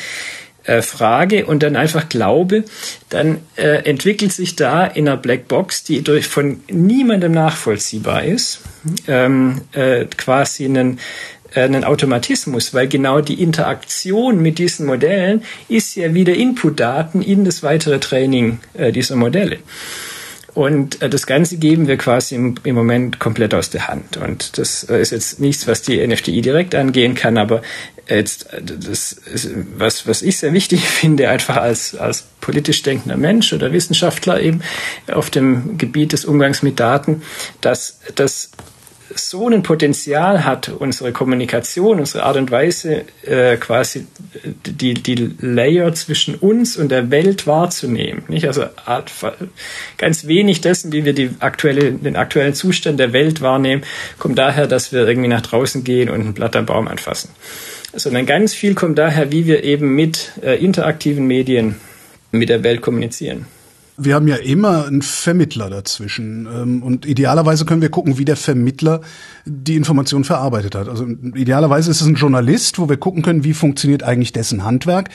äh, 0.63 0.81
frage 0.81 1.45
und 1.45 1.63
dann 1.63 1.75
einfach 1.75 2.07
glaube, 2.07 2.63
dann 3.09 3.39
äh, 3.55 3.83
entwickelt 3.89 4.31
sich 4.31 4.55
da 4.55 4.85
in 4.85 5.07
einer 5.07 5.17
Blackbox, 5.17 5.83
die 5.83 6.01
durch 6.01 6.27
von 6.27 6.61
niemandem 6.69 7.33
nachvollziehbar 7.33 8.23
ist, 8.23 8.61
ähm, 9.07 9.61
äh, 9.73 10.05
quasi 10.05 10.65
einen 10.65 10.99
äh, 11.53 11.61
einen 11.61 11.83
Automatismus, 11.83 12.73
weil 12.73 12.87
genau 12.87 13.21
die 13.21 13.41
Interaktion 13.41 14.41
mit 14.41 14.59
diesen 14.59 14.85
Modellen 14.85 15.43
ist 15.67 15.95
ja 15.95 16.13
wieder 16.13 16.33
Inputdaten 16.33 17.21
in 17.21 17.45
das 17.45 17.63
weitere 17.63 17.99
Training 17.99 18.59
äh, 18.73 18.91
dieser 18.91 19.15
Modelle. 19.15 19.59
Und 20.53 21.01
äh, 21.01 21.09
das 21.09 21.27
Ganze 21.27 21.57
geben 21.57 21.87
wir 21.87 21.97
quasi 21.97 22.35
im, 22.35 22.55
im, 22.63 22.75
Moment 22.75 23.19
komplett 23.19 23.53
aus 23.53 23.69
der 23.69 23.87
Hand. 23.87 24.17
Und 24.17 24.57
das 24.57 24.83
äh, 24.89 25.01
ist 25.01 25.11
jetzt 25.11 25.39
nichts, 25.39 25.67
was 25.67 25.81
die 25.81 26.05
NFTI 26.05 26.41
direkt 26.41 26.75
angehen 26.75 27.15
kann, 27.15 27.37
aber 27.37 27.61
Jetzt, 28.09 28.47
das 28.59 29.11
ist, 29.13 29.51
was, 29.77 30.07
was 30.07 30.23
ich 30.23 30.39
sehr 30.39 30.51
wichtig 30.51 30.81
finde, 30.89 31.29
einfach 31.29 31.57
als, 31.57 31.95
als 31.95 32.23
politisch 32.41 32.81
denkender 32.81 33.17
Mensch 33.17 33.53
oder 33.53 33.71
Wissenschaftler 33.71 34.41
eben 34.41 34.61
auf 35.11 35.29
dem 35.29 35.77
Gebiet 35.77 36.13
des 36.13 36.25
Umgangs 36.25 36.63
mit 36.63 36.79
Daten, 36.79 37.21
dass, 37.61 37.99
dass 38.15 38.49
so 39.15 39.47
ein 39.47 39.63
Potenzial 39.63 40.45
hat, 40.45 40.69
unsere 40.69 41.11
Kommunikation, 41.11 41.99
unsere 41.99 42.23
Art 42.23 42.37
und 42.37 42.51
Weise, 42.51 43.05
äh, 43.23 43.57
quasi 43.57 44.07
die, 44.43 44.93
die 44.93 45.35
Layer 45.39 45.93
zwischen 45.93 46.35
uns 46.35 46.77
und 46.77 46.89
der 46.89 47.11
Welt 47.11 47.47
wahrzunehmen. 47.47 48.23
Nicht? 48.27 48.45
Also 48.45 48.65
ganz 49.97 50.27
wenig 50.27 50.61
dessen, 50.61 50.91
wie 50.91 51.05
wir 51.05 51.13
die 51.13 51.31
aktuelle, 51.39 51.91
den 51.91 52.15
aktuellen 52.15 52.53
Zustand 52.53 52.99
der 52.99 53.13
Welt 53.13 53.41
wahrnehmen, 53.41 53.83
kommt 54.17 54.37
daher, 54.37 54.67
dass 54.67 54.91
wir 54.91 55.07
irgendwie 55.07 55.29
nach 55.29 55.41
draußen 55.41 55.83
gehen 55.83 56.09
und 56.09 56.21
ein 56.21 56.33
Blatt 56.33 56.55
am 56.55 56.65
Baum 56.65 56.87
anfassen. 56.87 57.29
Sondern 57.93 58.25
ganz 58.25 58.53
viel 58.53 58.75
kommt 58.75 58.99
daher, 58.99 59.31
wie 59.31 59.47
wir 59.47 59.63
eben 59.63 59.95
mit 59.95 60.33
äh, 60.43 60.63
interaktiven 60.63 61.25
Medien 61.25 61.75
mit 62.31 62.49
der 62.49 62.63
Welt 62.63 62.81
kommunizieren 62.81 63.47
wir 63.99 64.15
haben 64.15 64.27
ja 64.27 64.37
immer 64.37 64.85
einen 64.85 65.01
Vermittler 65.01 65.69
dazwischen. 65.69 66.47
Ähm, 66.47 66.83
und 66.83 67.05
idealerweise 67.05 67.65
können 67.65 67.81
wir 67.81 67.89
gucken, 67.89 68.17
wie 68.17 68.25
der 68.25 68.35
Vermittler 68.35 69.01
die 69.45 69.75
Information 69.75 70.23
verarbeitet 70.23 70.75
hat. 70.75 70.87
Also 70.87 71.05
idealerweise 71.05 71.91
ist 71.91 72.01
es 72.01 72.07
ein 72.07 72.15
Journalist, 72.15 72.79
wo 72.79 72.89
wir 72.89 72.97
gucken 72.97 73.21
können, 73.21 73.43
wie 73.43 73.53
funktioniert 73.53 74.03
eigentlich 74.03 74.31
dessen 74.31 74.63
Handwerk. 74.63 75.09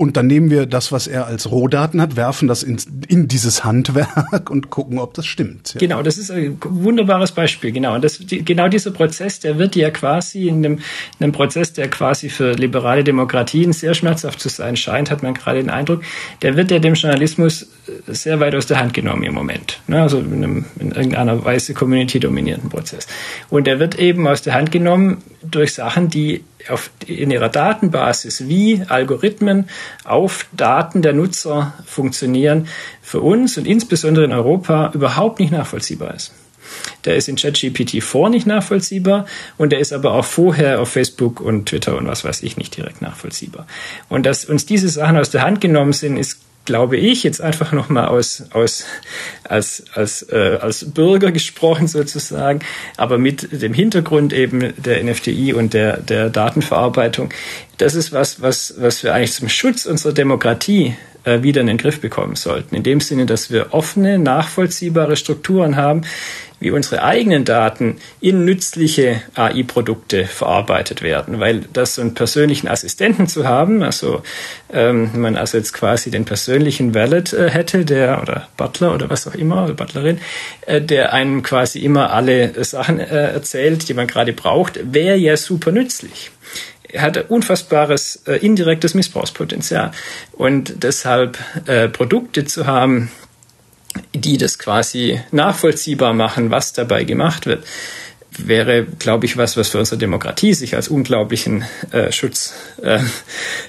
Und 0.00 0.16
dann 0.16 0.28
nehmen 0.28 0.50
wir 0.50 0.64
das, 0.64 0.92
was 0.92 1.06
er 1.06 1.26
als 1.26 1.50
Rohdaten 1.50 2.00
hat, 2.00 2.16
werfen 2.16 2.48
das 2.48 2.62
in, 2.62 2.78
in 3.08 3.28
dieses 3.28 3.64
Handwerk 3.64 4.48
und 4.48 4.70
gucken, 4.70 4.98
ob 4.98 5.12
das 5.12 5.26
stimmt. 5.26 5.74
Ja. 5.74 5.80
Genau, 5.80 6.02
das 6.02 6.16
ist 6.16 6.30
ein 6.30 6.56
wunderbares 6.64 7.32
Beispiel. 7.32 7.70
Genau, 7.70 7.96
und 7.96 8.02
das, 8.02 8.16
die, 8.16 8.42
genau 8.42 8.68
dieser 8.68 8.92
Prozess, 8.92 9.40
der 9.40 9.58
wird 9.58 9.76
ja 9.76 9.90
quasi 9.90 10.48
in 10.48 10.64
einem, 10.64 10.76
in 10.76 11.24
einem 11.24 11.32
Prozess, 11.32 11.74
der 11.74 11.90
quasi 11.90 12.30
für 12.30 12.52
liberale 12.52 13.04
Demokratien 13.04 13.74
sehr 13.74 13.92
schmerzhaft 13.92 14.40
zu 14.40 14.48
sein 14.48 14.74
scheint, 14.74 15.10
hat 15.10 15.22
man 15.22 15.34
gerade 15.34 15.58
den 15.58 15.68
Eindruck, 15.68 16.02
der 16.40 16.56
wird 16.56 16.70
ja 16.70 16.78
dem 16.78 16.94
Journalismus 16.94 17.66
sehr 18.06 18.40
weit 18.40 18.54
aus 18.54 18.64
der 18.64 18.80
Hand 18.80 18.94
genommen 18.94 19.24
im 19.24 19.34
Moment. 19.34 19.80
Ne? 19.86 20.00
Also 20.00 20.18
in, 20.18 20.32
einem, 20.32 20.64
in 20.78 20.92
irgendeiner 20.92 21.44
Weise 21.44 21.74
community-dominierten 21.74 22.70
Prozess. 22.70 23.06
Und 23.50 23.66
der 23.66 23.78
wird 23.78 23.98
eben 23.98 24.26
aus 24.26 24.40
der 24.40 24.54
Hand 24.54 24.72
genommen 24.72 25.18
durch 25.42 25.74
Sachen, 25.74 26.08
die 26.08 26.42
auf, 26.68 26.90
in 27.06 27.30
ihrer 27.30 27.48
Datenbasis 27.48 28.48
wie 28.48 28.82
Algorithmen 28.88 29.68
auf 30.04 30.46
Daten 30.52 31.02
der 31.02 31.12
Nutzer 31.12 31.74
funktionieren, 31.86 32.68
für 33.02 33.20
uns 33.20 33.56
und 33.58 33.66
insbesondere 33.66 34.24
in 34.24 34.32
Europa 34.32 34.90
überhaupt 34.94 35.40
nicht 35.40 35.52
nachvollziehbar 35.52 36.14
ist. 36.14 36.32
Der 37.04 37.16
ist 37.16 37.28
in 37.28 37.36
ChatGPT 37.36 38.02
vor 38.02 38.30
nicht 38.30 38.46
nachvollziehbar 38.46 39.26
und 39.58 39.72
der 39.72 39.80
ist 39.80 39.92
aber 39.92 40.12
auch 40.12 40.24
vorher 40.24 40.80
auf 40.80 40.90
Facebook 40.90 41.40
und 41.40 41.66
Twitter 41.66 41.96
und 41.96 42.06
was 42.06 42.24
weiß 42.24 42.42
ich 42.42 42.56
nicht 42.56 42.76
direkt 42.76 43.02
nachvollziehbar. 43.02 43.66
Und 44.08 44.26
dass 44.26 44.44
uns 44.44 44.66
diese 44.66 44.88
Sachen 44.88 45.16
aus 45.16 45.30
der 45.30 45.42
Hand 45.42 45.60
genommen 45.60 45.92
sind, 45.92 46.16
ist 46.16 46.40
glaube 46.70 46.98
ich, 46.98 47.24
jetzt 47.24 47.40
einfach 47.40 47.72
nochmal 47.72 48.06
aus, 48.06 48.44
aus, 48.52 48.84
als, 49.42 49.82
als, 49.92 50.22
äh, 50.30 50.56
als 50.60 50.88
Bürger 50.92 51.32
gesprochen 51.32 51.88
sozusagen, 51.88 52.60
aber 52.96 53.18
mit 53.18 53.60
dem 53.60 53.74
Hintergrund 53.74 54.32
eben 54.32 54.72
der 54.76 55.02
NFTI 55.02 55.52
und 55.52 55.74
der, 55.74 55.96
der 55.96 56.30
Datenverarbeitung. 56.30 57.30
Das 57.78 57.96
ist 57.96 58.12
was, 58.12 58.40
was, 58.40 58.74
was 58.78 59.02
wir 59.02 59.12
eigentlich 59.12 59.32
zum 59.32 59.48
Schutz 59.48 59.84
unserer 59.84 60.12
Demokratie 60.12 60.94
äh, 61.24 61.42
wieder 61.42 61.60
in 61.60 61.66
den 61.66 61.76
Griff 61.76 62.00
bekommen 62.00 62.36
sollten. 62.36 62.76
In 62.76 62.84
dem 62.84 63.00
Sinne, 63.00 63.26
dass 63.26 63.50
wir 63.50 63.74
offene, 63.74 64.20
nachvollziehbare 64.20 65.16
Strukturen 65.16 65.74
haben, 65.74 66.02
wie 66.60 66.70
unsere 66.70 67.02
eigenen 67.02 67.44
Daten 67.44 67.96
in 68.20 68.44
nützliche 68.44 69.22
AI-Produkte 69.34 70.26
verarbeitet 70.26 71.02
werden. 71.02 71.40
Weil 71.40 71.62
das 71.72 71.96
so 71.96 72.02
einen 72.02 72.14
persönlichen 72.14 72.68
Assistenten 72.68 73.26
zu 73.26 73.48
haben, 73.48 73.82
also 73.82 74.22
ähm, 74.72 75.10
man 75.14 75.36
also 75.36 75.56
jetzt 75.56 75.72
quasi 75.72 76.10
den 76.10 76.26
persönlichen 76.26 76.94
Valet 76.94 77.32
äh, 77.32 77.50
hätte, 77.50 77.84
der 77.84 78.20
oder 78.22 78.48
Butler 78.56 78.94
oder 78.94 79.10
was 79.10 79.26
auch 79.26 79.34
immer, 79.34 79.64
oder 79.64 79.74
Butlerin, 79.74 80.20
äh, 80.66 80.80
der 80.80 81.12
einem 81.12 81.42
quasi 81.42 81.80
immer 81.80 82.12
alle 82.12 82.62
Sachen 82.62 83.00
äh, 83.00 83.32
erzählt, 83.32 83.88
die 83.88 83.94
man 83.94 84.06
gerade 84.06 84.34
braucht, 84.34 84.78
wäre 84.92 85.16
ja 85.16 85.36
super 85.36 85.72
nützlich 85.72 86.30
er 86.92 87.02
hat 87.02 87.30
unfassbares 87.30 88.22
äh, 88.26 88.34
indirektes 88.44 88.94
Missbrauchspotenzial. 88.94 89.92
Und 90.32 90.82
deshalb 90.82 91.38
äh, 91.66 91.88
Produkte 91.88 92.44
zu 92.44 92.66
haben, 92.66 93.10
die 94.14 94.38
das 94.38 94.58
quasi 94.58 95.20
nachvollziehbar 95.30 96.12
machen, 96.12 96.50
was 96.50 96.72
dabei 96.72 97.04
gemacht 97.04 97.46
wird, 97.46 97.64
wäre, 98.38 98.84
glaube 98.84 99.26
ich, 99.26 99.36
was, 99.36 99.56
was 99.56 99.68
für 99.68 99.78
unsere 99.78 99.98
Demokratie 99.98 100.54
sich 100.54 100.76
als 100.76 100.88
unglaublichen 100.88 101.64
äh, 101.90 102.12
Schutz 102.12 102.54
äh, 102.82 103.00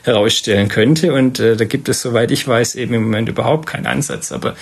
herausstellen 0.03 0.67
könnte. 0.67 1.13
Und 1.13 1.39
äh, 1.39 1.55
da 1.55 1.65
gibt 1.65 1.89
es, 1.89 2.01
soweit 2.01 2.31
ich 2.31 2.47
weiß, 2.47 2.75
eben 2.75 2.93
im 2.93 3.03
Moment 3.03 3.29
überhaupt 3.29 3.67
keinen 3.67 3.87
Ansatz. 3.87 4.31
Aber 4.31 4.55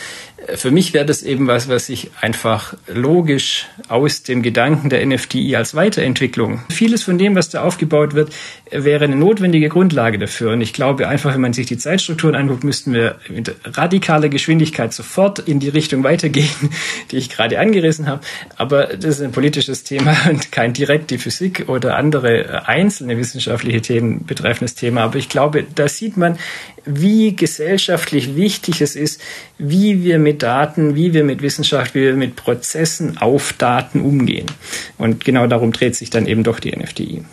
für 0.55 0.71
mich 0.71 0.93
wäre 0.93 1.05
das 1.05 1.23
eben 1.23 1.47
was, 1.47 1.69
was 1.69 1.89
ich 1.89 2.11
einfach 2.21 2.75
logisch 2.87 3.67
aus 3.87 4.23
dem 4.23 4.41
Gedanken 4.41 4.89
der 4.89 5.05
NFTI 5.05 5.55
als 5.55 5.75
Weiterentwicklung. 5.75 6.61
Vieles 6.69 7.03
von 7.03 7.17
dem, 7.17 7.35
was 7.35 7.49
da 7.49 7.63
aufgebaut 7.63 8.13
wird, 8.13 8.33
wäre 8.71 9.05
eine 9.05 9.15
notwendige 9.15 9.69
Grundlage 9.69 10.17
dafür. 10.17 10.53
Und 10.53 10.61
ich 10.61 10.73
glaube 10.73 11.07
einfach, 11.07 11.33
wenn 11.33 11.41
man 11.41 11.53
sich 11.53 11.67
die 11.67 11.77
Zeitstrukturen 11.77 12.35
anguckt, 12.35 12.63
müssten 12.63 12.93
wir 12.93 13.15
mit 13.29 13.55
radikaler 13.63 14.29
Geschwindigkeit 14.29 14.93
sofort 14.93 15.39
in 15.39 15.59
die 15.59 15.69
Richtung 15.69 16.03
weitergehen, 16.03 16.49
die 17.11 17.17
ich 17.17 17.29
gerade 17.29 17.59
angerissen 17.59 18.07
habe. 18.07 18.21
Aber 18.57 18.87
das 18.87 19.19
ist 19.19 19.21
ein 19.21 19.31
politisches 19.31 19.83
Thema 19.83 20.15
und 20.29 20.51
kein 20.51 20.73
direkt 20.73 21.11
die 21.11 21.17
Physik 21.17 21.65
oder 21.67 21.95
andere 21.95 22.67
einzelne 22.67 23.17
wissenschaftliche 23.17 23.81
Themen 23.81 24.25
betreffendes 24.25 24.75
Thema. 24.75 25.01
Aber 25.01 25.17
ich 25.17 25.29
glaube, 25.29 25.65
da 25.75 25.87
sieht 25.87 26.17
man, 26.17 26.37
wie 26.85 27.35
gesellschaftlich 27.35 28.35
wichtig 28.35 28.81
es 28.81 28.95
ist, 28.95 29.21
wie 29.57 30.03
wir 30.03 30.19
mit 30.19 30.43
Daten, 30.43 30.95
wie 30.95 31.13
wir 31.13 31.23
mit 31.23 31.41
Wissenschaft, 31.41 31.95
wie 31.95 32.01
wir 32.01 32.15
mit 32.15 32.35
Prozessen 32.35 33.17
auf 33.17 33.53
Daten 33.53 34.01
umgehen. 34.01 34.47
Und 34.97 35.23
genau 35.23 35.47
darum 35.47 35.71
dreht 35.71 35.95
sich 35.95 36.09
dann 36.09 36.25
eben 36.25 36.43
doch 36.43 36.59
die 36.59 36.75
NFTI. 36.75 37.23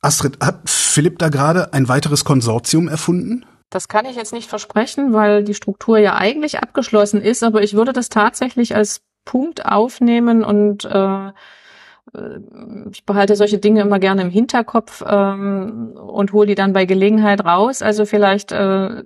Astrid, 0.00 0.38
hat 0.40 0.68
Philipp 0.68 1.18
da 1.18 1.30
gerade 1.30 1.72
ein 1.72 1.88
weiteres 1.88 2.24
Konsortium 2.24 2.88
erfunden? 2.88 3.46
Das 3.70 3.88
kann 3.88 4.06
ich 4.06 4.16
jetzt 4.16 4.32
nicht 4.32 4.48
versprechen, 4.48 5.12
weil 5.12 5.42
die 5.42 5.54
Struktur 5.54 5.98
ja 5.98 6.16
eigentlich 6.16 6.58
abgeschlossen 6.58 7.20
ist, 7.20 7.42
aber 7.42 7.62
ich 7.62 7.74
würde 7.74 7.92
das 7.92 8.08
tatsächlich 8.08 8.76
als 8.76 9.00
Punkt 9.24 9.64
aufnehmen 9.64 10.44
und 10.44 10.84
äh, 10.84 11.32
ich 12.92 13.06
behalte 13.06 13.34
solche 13.34 13.58
Dinge 13.58 13.80
immer 13.80 13.98
gerne 13.98 14.22
im 14.22 14.30
Hinterkopf 14.30 15.02
ähm, 15.06 15.96
und 15.96 16.32
hole 16.32 16.46
die 16.46 16.54
dann 16.54 16.72
bei 16.72 16.84
Gelegenheit 16.84 17.44
raus. 17.44 17.82
Also 17.82 18.04
vielleicht 18.04 18.52
äh, 18.52 19.02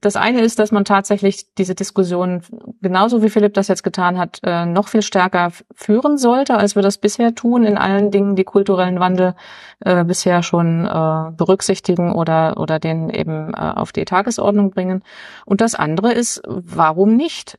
das 0.00 0.16
eine 0.16 0.42
ist, 0.42 0.58
dass 0.58 0.72
man 0.72 0.84
tatsächlich 0.84 1.54
diese 1.54 1.74
Diskussion 1.74 2.42
genauso 2.82 3.22
wie 3.22 3.30
Philipp 3.30 3.54
das 3.54 3.68
jetzt 3.68 3.84
getan 3.84 4.18
hat, 4.18 4.40
äh, 4.42 4.66
noch 4.66 4.88
viel 4.88 5.02
stärker 5.02 5.52
führen 5.74 6.18
sollte, 6.18 6.56
als 6.56 6.74
wir 6.74 6.82
das 6.82 6.98
bisher 6.98 7.34
tun, 7.34 7.64
in 7.64 7.78
allen 7.78 8.10
Dingen, 8.10 8.36
die 8.36 8.44
kulturellen 8.44 9.00
Wandel 9.00 9.34
äh, 9.80 10.04
bisher 10.04 10.42
schon 10.42 10.84
äh, 10.84 11.30
berücksichtigen 11.34 12.12
oder 12.12 12.58
oder 12.58 12.78
den 12.78 13.08
eben 13.08 13.54
äh, 13.54 13.56
auf 13.56 13.92
die 13.92 14.04
Tagesordnung 14.04 14.70
bringen. 14.70 15.02
Und 15.46 15.60
das 15.60 15.74
andere 15.74 16.12
ist, 16.12 16.42
warum 16.46 17.16
nicht? 17.16 17.58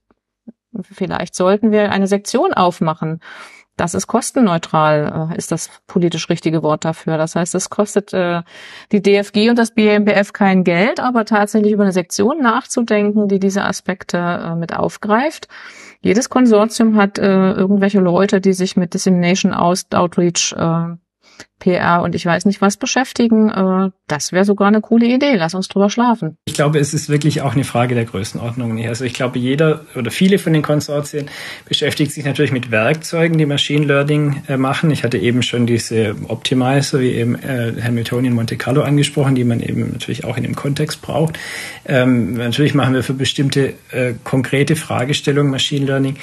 Vielleicht 0.82 1.36
sollten 1.36 1.72
wir 1.72 1.92
eine 1.92 2.08
Sektion 2.08 2.54
aufmachen 2.54 3.22
das 3.76 3.95
ist 3.95 4.08
kostenneutral, 4.08 5.30
äh, 5.32 5.38
ist 5.38 5.52
das 5.52 5.70
politisch 5.88 6.30
richtige 6.30 6.62
Wort 6.62 6.86
dafür. 6.86 7.18
Das 7.18 7.36
heißt, 7.36 7.56
es 7.56 7.70
kostet 7.70 8.14
äh, 8.14 8.44
die 8.91 9.02
DFG 9.02 9.50
und 9.50 9.58
das 9.58 9.72
BMBF 9.72 10.34
kein 10.34 10.64
Geld, 10.64 11.00
aber 11.00 11.26
tatsächlich 11.26 11.74
über 11.74 11.84
eine 11.84 11.91
Sektion 11.91 12.40
nachzudenken, 12.41 13.28
die 13.28 13.40
diese 13.40 13.64
Aspekte 13.64 14.18
äh, 14.18 14.56
mit 14.56 14.76
aufgreift. 14.76 15.48
Jedes 16.02 16.30
Konsortium 16.30 16.98
hat 16.98 17.18
äh, 17.18 17.52
irgendwelche 17.54 18.00
Leute, 18.00 18.41
die 18.41 18.54
sich 18.54 18.78
mit 18.78 18.94
Dissemination 18.94 19.54
Outreach 19.54 20.54
äh, 20.58 20.95
PR 21.60 22.02
und 22.02 22.14
ich 22.14 22.26
weiß 22.26 22.45
nicht 22.45 22.61
was 22.61 22.78
beschäftigen, 22.78 23.49
äh, 23.49 23.90
das 24.07 24.32
wäre 24.32 24.44
sogar 24.44 24.68
eine 24.68 24.82
coole 24.82 25.06
Idee. 25.06 25.36
Lass 25.36 25.53
uns 25.53 25.68
drüber 25.70 25.90
schlafen. 25.90 26.38
Ich 26.45 26.53
glaube, 26.53 26.80
es 26.80 26.94
ist 26.94 27.10
wirklich 27.10 27.41
auch 27.41 27.53
eine 27.53 27.64
Frage 27.64 27.95
der 27.95 28.06
Größenordnung. 28.06 28.86
Also 28.86 29.06
ich 29.06 29.14
glaube, 29.14 29.40
jeder 29.40 29.86
oder 29.95 30.11
viele 30.11 30.40
von 30.40 30.53
den 30.53 30.61
Konsortien 30.61 31.30
beschäftigt 31.65 32.11
sich 32.11 32.26
natürlich 32.26 32.52
mit 32.52 32.70
Werkzeugen, 32.70 33.38
die 33.38 33.45
Machine 33.45 33.86
Learning 33.86 34.44
äh, 34.48 34.57
machen. 34.57 34.91
Ich 34.91 35.03
hatte 35.03 35.18
eben 35.18 35.41
schon 35.41 35.65
diese 35.65 36.15
Optimizer 36.28 36.99
wie 36.99 37.11
eben 37.11 37.36
äh, 37.36 37.74
Hamiltonian 37.82 38.34
Monte 38.34 38.57
Carlo 38.57 38.82
angesprochen, 38.82 39.36
die 39.36 39.45
man 39.45 39.61
eben 39.61 39.91
natürlich 39.91 40.26
auch 40.26 40.38
in 40.38 40.44
dem 40.44 40.56
Kontext 40.56 41.02
braucht. 41.02 41.40
Ähm, 41.86 42.34
natürlich 42.34 42.74
machen 42.74 42.94
wir 42.94 43.03
für 43.03 43.14
bestimmte 43.14 43.74
äh, 43.91 44.14
konkrete 44.24 44.76
Fragestellungen 44.76 45.52
Machine 45.52 45.86
Learning. 45.86 46.18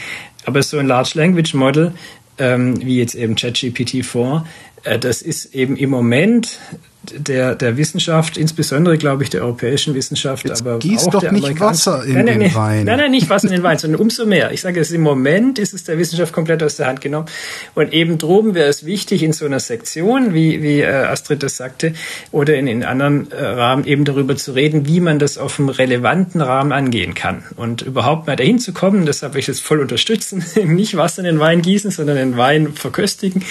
Aber 0.45 0.63
so 0.63 0.79
ein 0.79 0.87
Large 0.87 1.13
Language 1.15 1.55
Model, 1.55 1.93
ähm, 2.39 2.81
wie 2.85 2.99
jetzt 2.99 3.15
eben 3.15 3.37
ChatGPT 3.37 4.05
4, 4.05 4.45
äh, 4.70 4.70
das 4.83 5.23
ist 5.23 5.55
eben 5.55 5.77
im 5.77 5.91
Moment 5.91 6.59
der, 7.03 7.55
der 7.55 7.77
Wissenschaft, 7.79 8.37
insbesondere, 8.37 8.99
glaube 8.99 9.23
ich, 9.23 9.31
der 9.31 9.43
europäischen 9.43 9.95
Wissenschaft, 9.95 10.47
Jetzt 10.47 10.61
aber 10.61 10.79
gieß 10.79 11.07
auch 11.07 11.13
doch 11.13 11.21
der 11.21 11.33
nicht 11.33 11.59
Wasser 11.59 12.05
in 12.05 12.13
nein, 12.13 12.27
nein, 12.27 12.41
den 12.41 12.55
Wein. 12.55 12.85
Nein, 12.85 12.99
nein, 12.99 13.11
nicht 13.11 13.31
Wasser 13.31 13.47
in 13.47 13.55
den 13.55 13.63
Wein, 13.63 13.79
sondern 13.79 14.01
umso 14.01 14.27
mehr. 14.27 14.53
Ich 14.53 14.61
sage 14.61 14.81
es, 14.81 14.91
im 14.91 15.01
Moment 15.01 15.59
ist 15.59 15.73
es 15.73 15.85
der 15.85 15.97
Wissenschaft 15.99 16.33
komplett 16.33 16.63
aus 16.63 16.77
der 16.77 16.89
Hand 16.89 17.01
genommen. 17.01 17.27
Und 17.75 17.95
eben 17.95 18.19
droben 18.19 18.55
wäre 18.55 18.69
es 18.69 18.85
wichtig, 18.85 19.23
in 19.23 19.33
so 19.33 19.47
einer 19.47 19.61
Sektion, 19.61 20.35
wie, 20.35 20.63
wie 20.63 20.81
äh, 20.81 20.87
Astrid 20.89 21.43
das 21.43 21.57
sagte, 21.57 21.95
oder 22.33 22.55
in, 22.57 22.67
in 22.67 22.85
anderen 22.85 23.31
äh, 23.31 23.43
Rahmen 23.43 23.87
eben 23.87 24.05
darüber 24.05 24.37
zu 24.37 24.53
reden, 24.53 24.87
wie 24.87 25.01
man 25.01 25.19
das 25.19 25.39
auf 25.39 25.59
einem 25.59 25.71
relevanten 25.71 26.43
Rahmen 26.43 26.73
angehen 26.73 27.15
kann. 27.15 27.45
Und 27.57 27.81
überhaupt 27.81 28.27
mal 28.27 28.37
dahin 28.37 28.59
zu 28.59 28.75
kommen, 28.75 29.07
deshalb 29.07 29.33
will 29.33 29.41
ich 29.41 29.47
das 29.47 29.59
voll 29.61 29.81
unterstützen, 29.81 30.45
nicht 30.67 30.99
Wasser 30.99 31.21
in 31.21 31.25
den 31.25 31.41
Wein 31.41 31.63
gießen, 31.63 31.91
sondern 31.91 32.17
den 32.17 32.37
Wein 32.37 32.75
verköstigen, 32.75 33.43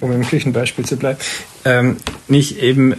um 0.00 0.12
im 0.12 0.26
Küchenbeispiel 0.26 0.84
zu 0.84 0.98
bleiben, 0.98 1.18
ähm, 1.64 1.96
nicht 2.28 2.62
eben 2.62 2.97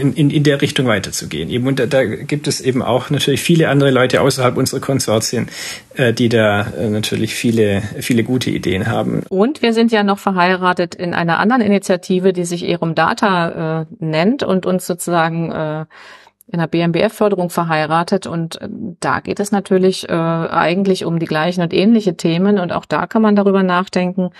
in, 0.00 0.14
in, 0.14 0.30
in 0.30 0.42
der 0.42 0.60
Richtung 0.60 0.86
weiterzugehen. 0.86 1.50
Eben, 1.50 1.66
und 1.66 1.78
da, 1.78 1.86
da 1.86 2.04
gibt 2.04 2.46
es 2.48 2.60
eben 2.60 2.82
auch 2.82 3.10
natürlich 3.10 3.42
viele 3.42 3.68
andere 3.68 3.90
Leute 3.90 4.20
außerhalb 4.20 4.56
unserer 4.56 4.80
Konsortien, 4.80 5.48
äh, 5.94 6.12
die 6.12 6.28
da 6.28 6.66
äh, 6.78 6.88
natürlich 6.88 7.34
viele, 7.34 7.82
viele 8.00 8.24
gute 8.24 8.50
Ideen 8.50 8.86
haben. 8.86 9.22
Und 9.28 9.62
wir 9.62 9.72
sind 9.72 9.92
ja 9.92 10.02
noch 10.02 10.18
verheiratet 10.18 10.94
in 10.94 11.14
einer 11.14 11.38
anderen 11.38 11.62
Initiative, 11.62 12.32
die 12.32 12.44
sich 12.44 12.68
Erum 12.68 12.94
Data 12.94 13.82
äh, 13.82 13.86
nennt 13.98 14.42
und 14.42 14.66
uns 14.66 14.86
sozusagen 14.86 15.50
äh, 15.50 15.84
in 16.46 16.58
der 16.58 16.66
BMBF-Förderung 16.66 17.50
verheiratet 17.50 18.26
und 18.26 18.60
äh, 18.60 18.68
da 19.00 19.20
geht 19.20 19.40
es 19.40 19.52
natürlich 19.52 20.08
äh, 20.08 20.12
eigentlich 20.12 21.04
um 21.04 21.18
die 21.18 21.26
gleichen 21.26 21.62
und 21.62 21.72
ähnliche 21.72 22.16
Themen 22.16 22.58
und 22.58 22.72
auch 22.72 22.84
da 22.84 23.06
kann 23.06 23.22
man 23.22 23.36
darüber 23.36 23.62
nachdenken, 23.62 24.30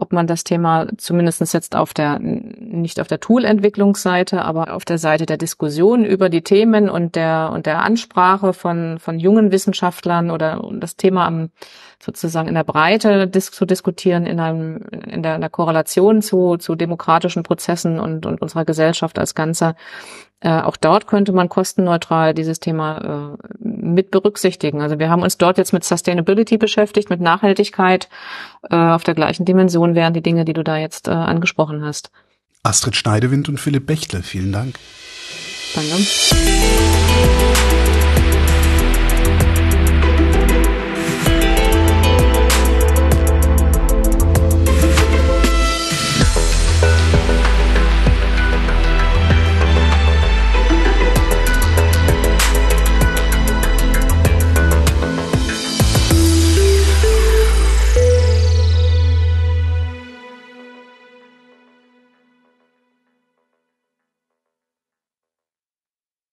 ob 0.00 0.12
man 0.12 0.26
das 0.26 0.44
Thema 0.44 0.86
zumindest 0.96 1.52
jetzt 1.52 1.76
auf 1.76 1.92
der, 1.92 2.18
nicht 2.18 3.00
auf 3.00 3.06
der 3.06 3.20
Tool-Entwicklungsseite, 3.20 4.42
aber 4.42 4.72
auf 4.74 4.86
der 4.86 4.96
Seite 4.96 5.26
der 5.26 5.36
Diskussion 5.36 6.06
über 6.06 6.30
die 6.30 6.42
Themen 6.42 6.88
und 6.88 7.16
der, 7.16 7.50
und 7.52 7.66
der 7.66 7.82
Ansprache 7.82 8.54
von, 8.54 8.98
von 8.98 9.18
jungen 9.18 9.52
Wissenschaftlern 9.52 10.30
oder 10.30 10.62
das 10.80 10.96
Thema 10.96 11.26
am, 11.26 11.50
sozusagen 12.02 12.48
in 12.48 12.54
der 12.54 12.64
Breite 12.64 13.28
dis 13.28 13.50
zu 13.50 13.66
diskutieren, 13.66 14.24
in 14.24 14.40
einem, 14.40 14.78
in 15.06 15.22
der, 15.22 15.34
in 15.34 15.42
der 15.42 15.50
Korrelation 15.50 16.22
zu, 16.22 16.56
zu 16.56 16.76
demokratischen 16.76 17.42
Prozessen 17.42 18.00
und, 18.00 18.24
und 18.24 18.40
unserer 18.40 18.64
Gesellschaft 18.64 19.18
als 19.18 19.34
Ganzer. 19.34 19.74
Äh, 20.40 20.60
auch 20.60 20.76
dort 20.76 21.06
könnte 21.06 21.32
man 21.32 21.48
kostenneutral 21.48 22.32
dieses 22.32 22.60
Thema 22.60 23.36
äh, 23.38 23.58
mit 23.58 24.10
berücksichtigen. 24.10 24.80
Also 24.80 24.98
wir 24.98 25.10
haben 25.10 25.22
uns 25.22 25.36
dort 25.36 25.58
jetzt 25.58 25.72
mit 25.72 25.84
Sustainability 25.84 26.56
beschäftigt, 26.56 27.10
mit 27.10 27.20
Nachhaltigkeit. 27.20 28.08
Äh, 28.70 28.76
auf 28.76 29.04
der 29.04 29.14
gleichen 29.14 29.44
Dimension 29.44 29.94
wären 29.94 30.14
die 30.14 30.22
Dinge, 30.22 30.46
die 30.46 30.54
du 30.54 30.64
da 30.64 30.78
jetzt 30.78 31.08
äh, 31.08 31.10
angesprochen 31.10 31.84
hast. 31.84 32.10
Astrid 32.62 32.96
Schneidewind 32.96 33.48
und 33.48 33.58
Philipp 33.58 33.86
Bechtle, 33.86 34.22
vielen 34.22 34.52
Dank. 34.52 34.76
Danke. 35.74 36.06